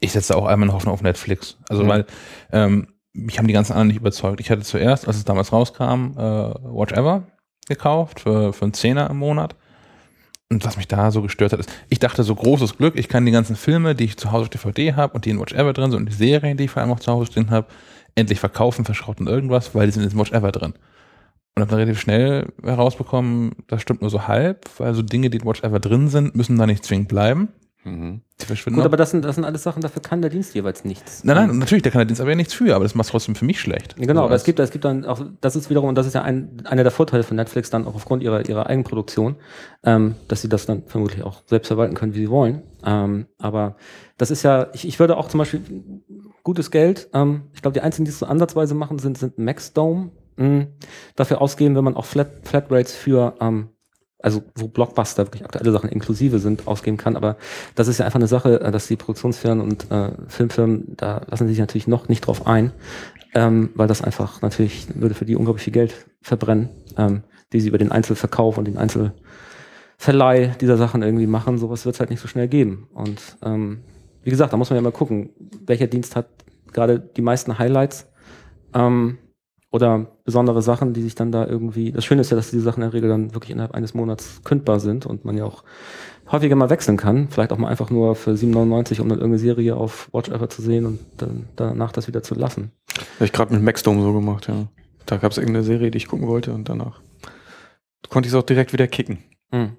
Ich 0.00 0.12
setze 0.12 0.36
auch 0.36 0.46
einmal 0.46 0.68
eine 0.68 0.74
Hoffnung 0.74 0.94
auf 0.94 1.02
Netflix. 1.02 1.56
Also, 1.68 1.84
Mhm. 1.84 1.88
weil 1.88 2.06
ähm, 2.52 2.88
mich 3.12 3.38
haben 3.38 3.46
die 3.46 3.54
ganzen 3.54 3.72
anderen 3.72 3.88
nicht 3.88 3.96
überzeugt. 3.96 4.40
Ich 4.40 4.50
hatte 4.50 4.62
zuerst, 4.62 5.06
als 5.08 5.16
es 5.16 5.24
damals 5.24 5.52
rauskam, 5.52 6.12
äh, 6.18 6.20
Watch 6.20 6.92
Ever 6.92 7.22
gekauft 7.68 8.20
für, 8.20 8.52
für 8.52 8.64
einen 8.66 8.74
Zehner 8.74 9.08
im 9.10 9.16
Monat. 9.18 9.56
Und 10.48 10.64
was 10.64 10.76
mich 10.76 10.86
da 10.86 11.10
so 11.10 11.22
gestört 11.22 11.52
hat, 11.52 11.58
ist, 11.60 11.72
ich 11.88 11.98
dachte, 11.98 12.22
so 12.22 12.34
großes 12.34 12.76
Glück, 12.76 12.96
ich 12.96 13.08
kann 13.08 13.26
die 13.26 13.32
ganzen 13.32 13.56
Filme, 13.56 13.94
die 13.96 14.04
ich 14.04 14.16
zu 14.16 14.30
Hause 14.30 14.42
auf 14.44 14.48
DVD 14.50 14.94
habe 14.94 15.14
und 15.14 15.24
die 15.24 15.30
in 15.30 15.40
Watch 15.40 15.54
Ever 15.54 15.72
drin 15.72 15.90
sind 15.90 16.00
und 16.00 16.08
die 16.08 16.14
Serien, 16.14 16.56
die 16.56 16.64
ich 16.64 16.70
vor 16.70 16.82
allem 16.82 16.92
auch 16.92 17.00
zu 17.00 17.10
Hause 17.10 17.32
drin 17.32 17.50
habe, 17.50 17.66
endlich 18.14 18.38
verkaufen, 18.38 18.84
verschrotten 18.84 19.26
irgendwas, 19.26 19.74
weil 19.74 19.86
die 19.86 19.92
sind 19.92 20.04
in 20.12 20.16
Watch 20.18 20.30
Ever 20.32 20.52
drin. 20.52 20.74
Und 21.56 21.62
habe 21.62 21.70
dann 21.70 21.78
relativ 21.80 21.98
schnell 22.00 22.52
herausbekommen, 22.62 23.56
das 23.66 23.82
stimmt 23.82 24.02
nur 24.02 24.10
so 24.10 24.28
halb, 24.28 24.68
weil 24.78 24.94
so 24.94 25.02
Dinge, 25.02 25.30
die 25.30 25.38
in 25.38 25.44
Watch 25.46 25.62
Ever 25.64 25.80
drin 25.80 26.08
sind, 26.08 26.36
müssen 26.36 26.56
da 26.58 26.66
nicht 26.66 26.84
zwingend 26.84 27.08
bleiben. 27.08 27.48
Mhm. 27.86 28.22
Gut, 28.74 28.84
aber 28.84 28.96
das 28.96 29.12
sind, 29.12 29.24
das 29.24 29.36
sind 29.36 29.44
alles 29.44 29.62
Sachen, 29.62 29.80
dafür 29.80 30.02
kann 30.02 30.20
der 30.20 30.30
Dienst 30.30 30.54
jeweils 30.54 30.84
nichts. 30.84 31.24
Nein, 31.24 31.36
nein, 31.36 31.58
natürlich, 31.58 31.82
der 31.82 31.92
kann 31.92 32.00
der 32.00 32.06
Dienst 32.06 32.20
aber 32.20 32.30
ja 32.30 32.36
nichts 32.36 32.52
für, 32.52 32.74
aber 32.74 32.84
das 32.84 32.94
macht 32.94 33.08
trotzdem 33.08 33.34
für 33.34 33.44
mich 33.44 33.60
schlecht. 33.60 33.96
Genau, 33.96 34.10
Also 34.10 34.22
aber 34.24 34.34
es 34.34 34.44
gibt, 34.44 34.58
es 34.58 34.70
gibt 34.70 34.84
dann 34.84 35.04
auch, 35.04 35.24
das 35.40 35.56
ist 35.56 35.70
wiederum, 35.70 35.88
und 35.88 35.94
das 35.94 36.06
ist 36.06 36.14
ja 36.14 36.22
ein, 36.22 36.62
einer 36.64 36.82
der 36.82 36.92
Vorteile 36.92 37.22
von 37.22 37.36
Netflix 37.36 37.70
dann 37.70 37.86
auch 37.86 37.94
aufgrund 37.94 38.22
ihrer, 38.22 38.46
ihrer 38.48 38.66
Eigenproduktion, 38.66 39.36
ähm, 39.84 40.16
dass 40.28 40.42
sie 40.42 40.48
das 40.48 40.66
dann 40.66 40.82
vermutlich 40.86 41.22
auch 41.22 41.42
selbst 41.46 41.68
verwalten 41.68 41.94
können, 41.94 42.14
wie 42.14 42.18
sie 42.20 42.30
wollen. 42.30 42.62
Ähm, 42.84 43.26
aber 43.38 43.76
das 44.18 44.30
ist 44.30 44.42
ja, 44.42 44.66
ich, 44.74 44.86
ich 44.86 44.98
würde 44.98 45.16
auch 45.16 45.28
zum 45.28 45.38
Beispiel 45.38 45.62
gutes 46.42 46.70
Geld, 46.70 47.08
ähm, 47.14 47.44
ich 47.54 47.62
glaube, 47.62 47.72
die 47.74 47.80
einzigen, 47.80 48.04
die 48.04 48.10
es 48.10 48.18
so 48.18 48.26
ansatzweise 48.26 48.74
machen, 48.74 48.98
sind, 48.98 49.16
sind 49.16 49.38
Maxdome, 49.38 50.10
mh, 50.36 50.66
dafür 51.14 51.40
ausgeben, 51.40 51.74
wenn 51.76 51.84
man 51.84 51.96
auch 51.96 52.04
Flat, 52.04 52.28
Flatrates 52.42 52.94
für, 52.94 53.34
ähm, 53.40 53.70
also 54.18 54.42
wo 54.54 54.68
Blockbuster 54.68 55.26
wirklich 55.26 55.44
aktuelle 55.44 55.72
Sachen 55.72 55.90
inklusive 55.90 56.38
sind, 56.38 56.66
ausgeben 56.66 56.96
kann. 56.96 57.16
Aber 57.16 57.36
das 57.74 57.88
ist 57.88 57.98
ja 57.98 58.06
einfach 58.06 58.18
eine 58.18 58.28
Sache, 58.28 58.60
äh, 58.60 58.70
dass 58.70 58.86
die 58.86 58.96
Produktionsfirmen 58.96 59.60
und 59.60 59.90
äh, 59.90 60.12
Filmfirmen, 60.28 60.96
da 60.96 61.22
lassen 61.30 61.46
sie 61.46 61.52
sich 61.52 61.60
natürlich 61.60 61.86
noch 61.86 62.08
nicht 62.08 62.26
drauf 62.26 62.46
ein, 62.46 62.72
ähm, 63.34 63.70
weil 63.74 63.88
das 63.88 64.02
einfach 64.02 64.42
natürlich 64.42 64.88
würde 64.94 65.14
für 65.14 65.24
die 65.24 65.36
unglaublich 65.36 65.64
viel 65.64 65.72
Geld 65.72 66.06
verbrennen, 66.22 66.70
ähm, 66.96 67.22
die 67.52 67.60
sie 67.60 67.68
über 67.68 67.78
den 67.78 67.92
Einzelverkauf 67.92 68.58
und 68.58 68.66
den 68.66 68.78
Einzelverleih 68.78 70.56
dieser 70.60 70.76
Sachen 70.76 71.02
irgendwie 71.02 71.26
machen. 71.26 71.58
Sowas 71.58 71.84
wird 71.84 71.94
es 71.94 72.00
halt 72.00 72.10
nicht 72.10 72.20
so 72.20 72.28
schnell 72.28 72.48
geben. 72.48 72.88
Und 72.94 73.20
ähm, 73.44 73.82
wie 74.22 74.30
gesagt, 74.30 74.52
da 74.52 74.56
muss 74.56 74.70
man 74.70 74.76
ja 74.76 74.82
mal 74.82 74.92
gucken, 74.92 75.30
welcher 75.66 75.86
Dienst 75.86 76.16
hat 76.16 76.26
gerade 76.72 76.98
die 76.98 77.22
meisten 77.22 77.58
Highlights 77.58 78.10
ähm, 78.74 79.18
oder 79.76 80.06
besondere 80.24 80.62
Sachen, 80.62 80.92
die 80.92 81.02
sich 81.02 81.14
dann 81.14 81.30
da 81.30 81.46
irgendwie. 81.46 81.92
Das 81.92 82.04
Schöne 82.04 82.22
ist 82.22 82.30
ja, 82.30 82.36
dass 82.36 82.50
diese 82.50 82.62
Sachen 82.62 82.82
in 82.82 82.90
der 82.90 82.94
Regel 82.94 83.08
dann 83.08 83.34
wirklich 83.34 83.50
innerhalb 83.50 83.74
eines 83.74 83.94
Monats 83.94 84.40
kündbar 84.42 84.80
sind 84.80 85.06
und 85.06 85.24
man 85.24 85.36
ja 85.36 85.44
auch 85.44 85.62
häufiger 86.32 86.56
mal 86.56 86.70
wechseln 86.70 86.96
kann. 86.96 87.28
Vielleicht 87.28 87.52
auch 87.52 87.58
mal 87.58 87.68
einfach 87.68 87.90
nur 87.90 88.16
für 88.16 88.32
7,99, 88.32 89.00
um 89.00 89.08
dann 89.08 89.18
irgendeine 89.18 89.38
Serie 89.38 89.76
auf 89.76 90.08
Watch 90.12 90.30
Ever 90.30 90.48
zu 90.48 90.62
sehen 90.62 90.86
und 90.86 90.98
dann 91.18 91.46
danach 91.54 91.92
das 91.92 92.08
wieder 92.08 92.22
zu 92.22 92.34
lassen. 92.34 92.72
Habe 93.16 93.26
ich 93.26 93.32
gerade 93.32 93.54
mit 93.54 93.62
Maxdome 93.62 94.02
so 94.02 94.12
gemacht, 94.12 94.48
ja. 94.48 94.66
Da 95.04 95.18
gab 95.18 95.30
es 95.30 95.38
irgendeine 95.38 95.64
Serie, 95.64 95.92
die 95.92 95.98
ich 95.98 96.08
gucken 96.08 96.26
wollte 96.26 96.52
und 96.52 96.68
danach 96.68 97.00
konnte 98.08 98.26
ich 98.28 98.32
es 98.32 98.38
auch 98.38 98.44
direkt 98.44 98.72
wieder 98.72 98.88
kicken. 98.88 99.18
Mhm. 99.52 99.76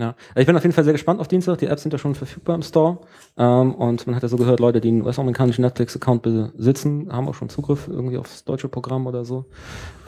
Ja, 0.00 0.14
ich 0.34 0.46
bin 0.46 0.56
auf 0.56 0.62
jeden 0.62 0.72
Fall 0.72 0.84
sehr 0.84 0.94
gespannt 0.94 1.20
auf 1.20 1.28
Dienstag. 1.28 1.58
Die 1.58 1.66
Apps 1.66 1.82
sind 1.82 1.92
ja 1.92 1.98
schon 1.98 2.14
verfügbar 2.14 2.56
im 2.56 2.62
Store. 2.62 3.00
Ähm, 3.36 3.74
und 3.74 4.06
man 4.06 4.16
hat 4.16 4.22
ja 4.22 4.30
so 4.30 4.38
gehört, 4.38 4.58
Leute, 4.58 4.80
die 4.80 4.88
einen 4.88 5.02
US-amerikanischen 5.02 5.60
Netflix-Account 5.60 6.22
besitzen, 6.22 7.12
haben 7.12 7.28
auch 7.28 7.34
schon 7.34 7.50
Zugriff 7.50 7.86
irgendwie 7.86 8.16
aufs 8.16 8.44
deutsche 8.44 8.68
Programm 8.68 9.06
oder 9.06 9.26
so. 9.26 9.44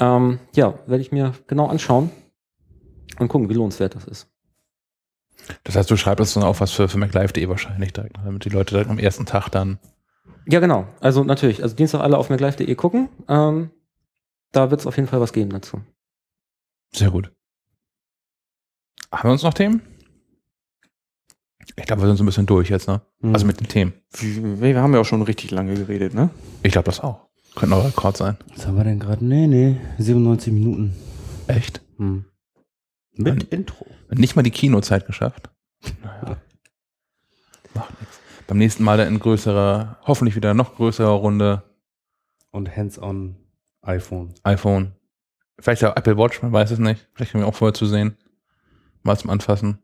Ähm, 0.01 0.39
ja, 0.55 0.79
werde 0.87 1.03
ich 1.03 1.13
mir 1.13 1.35
genau 1.47 1.67
anschauen 1.67 2.11
und 3.19 3.29
gucken, 3.29 3.51
wie 3.51 3.55
lohnenswert 3.55 3.95
das 3.95 4.07
ist. 4.07 4.29
Das 5.65 5.77
heißt, 5.77 5.91
du 5.91 5.99
schreibst 5.99 6.21
das 6.21 6.33
dann 6.33 6.43
auch 6.43 6.59
was 6.61 6.73
für, 6.73 6.89
für 6.89 6.97
MacLive.de 6.97 7.47
wahrscheinlich 7.51 7.93
direkt, 7.93 8.17
damit 8.25 8.47
die 8.47 8.49
Leute 8.49 8.73
direkt 8.73 8.89
am 8.89 8.99
ersten 8.99 9.27
Tag 9.27 9.51
dann. 9.51 9.79
Ja, 10.47 10.61
genau. 10.61 10.87
Also 11.01 11.23
natürlich. 11.23 11.63
Also 11.63 11.77
Dienstag 11.77 12.01
alle 12.01 12.17
auf 12.17 12.31
maclive.de 12.31 12.75
gucken. 12.77 13.11
Ähm, 13.29 13.71
da 14.53 14.71
wird 14.71 14.81
es 14.81 14.87
auf 14.87 14.97
jeden 14.97 15.09
Fall 15.09 15.21
was 15.21 15.35
geben 15.35 15.51
dazu. 15.51 15.83
Sehr 16.95 17.11
gut. 17.11 17.31
Haben 19.13 19.29
wir 19.29 19.33
uns 19.33 19.43
noch 19.43 19.55
Themen? 19.55 19.83
Ich 21.77 21.87
glaube, 21.87 22.03
wir 22.03 22.07
sind 22.09 22.17
so 22.17 22.23
ein 22.25 22.27
bisschen 22.27 22.47
durch 22.47 22.71
jetzt, 22.71 22.89
ne? 22.89 23.03
Mhm. 23.21 23.35
Also 23.35 23.47
mit 23.47 23.61
den 23.61 23.69
Themen. 23.69 23.93
Wir, 24.13 24.61
wir 24.75 24.83
haben 24.83 24.93
ja 24.95 25.01
auch 25.01 25.05
schon 25.05 25.23
richtig 25.23 25.51
lange 25.51 25.75
geredet, 25.75 26.15
ne? 26.15 26.31
Ich 26.63 26.73
glaube, 26.73 26.87
das 26.87 27.01
auch. 27.01 27.29
Könnte 27.55 27.71
noch 27.71 27.81
ein 27.81 27.87
Rekord 27.87 28.17
sein. 28.17 28.37
Was 28.55 28.67
haben 28.67 28.77
wir 28.77 28.85
denn 28.85 28.99
gerade? 28.99 29.25
Nee, 29.25 29.47
nee. 29.47 29.77
97 29.99 30.53
Minuten. 30.53 30.95
Echt? 31.47 31.83
Hm. 31.99 32.25
Mit 33.15 33.27
Mann. 33.39 33.47
Intro. 33.51 33.87
Nicht 34.11 34.37
mal 34.37 34.43
die 34.43 34.51
Kinozeit 34.51 35.07
geschafft. 35.07 35.51
Naja. 36.03 36.37
Macht 37.75 38.01
nichts. 38.01 38.19
Beim 38.47 38.59
nächsten 38.59 38.83
Mal 38.85 38.97
dann 38.99 39.09
in 39.09 39.19
größerer, 39.19 39.99
hoffentlich 40.03 40.37
wieder 40.37 40.55
noch 40.55 40.75
größerer 40.77 41.11
Runde 41.11 41.63
Und 42.51 42.75
Hands-on 42.77 43.37
iPhone. 43.83 44.35
iPhone. 44.43 44.93
Vielleicht 45.59 45.85
auch 45.85 45.97
Apple 45.97 46.17
Watch, 46.19 46.43
man 46.43 46.53
weiß 46.53 46.71
es 46.71 46.79
nicht. 46.79 47.09
Vielleicht 47.15 47.33
können 47.33 47.45
wir 47.45 47.49
auch 47.49 47.55
vorher 47.55 47.75
zu 47.75 47.87
sehen. 47.87 48.17
Mal 49.03 49.19
zum 49.19 49.31
Anfassen. 49.31 49.79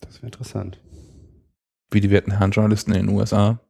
Das 0.00 0.16
wäre 0.16 0.26
interessant. 0.26 0.80
Wie 1.90 2.00
die 2.00 2.10
werten 2.10 2.32
Herren 2.38 2.50
Journalisten 2.50 2.92
in 2.92 3.06
den 3.06 3.16
USA. 3.16 3.60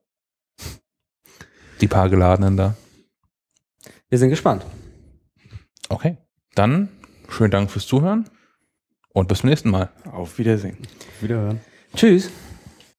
Die 1.80 1.88
paar 1.88 2.08
geladenen 2.08 2.56
da. 2.56 2.76
Wir 4.08 4.18
sind 4.18 4.30
gespannt. 4.30 4.64
Okay. 5.88 6.16
Dann 6.54 6.88
schönen 7.28 7.50
Dank 7.50 7.70
fürs 7.70 7.86
Zuhören 7.86 8.28
und 9.10 9.28
bis 9.28 9.38
zum 9.38 9.50
nächsten 9.50 9.70
Mal. 9.70 9.90
Auf 10.10 10.38
Wiedersehen. 10.38 10.76
Wiederhören. 11.20 11.60
Tschüss. 11.94 12.30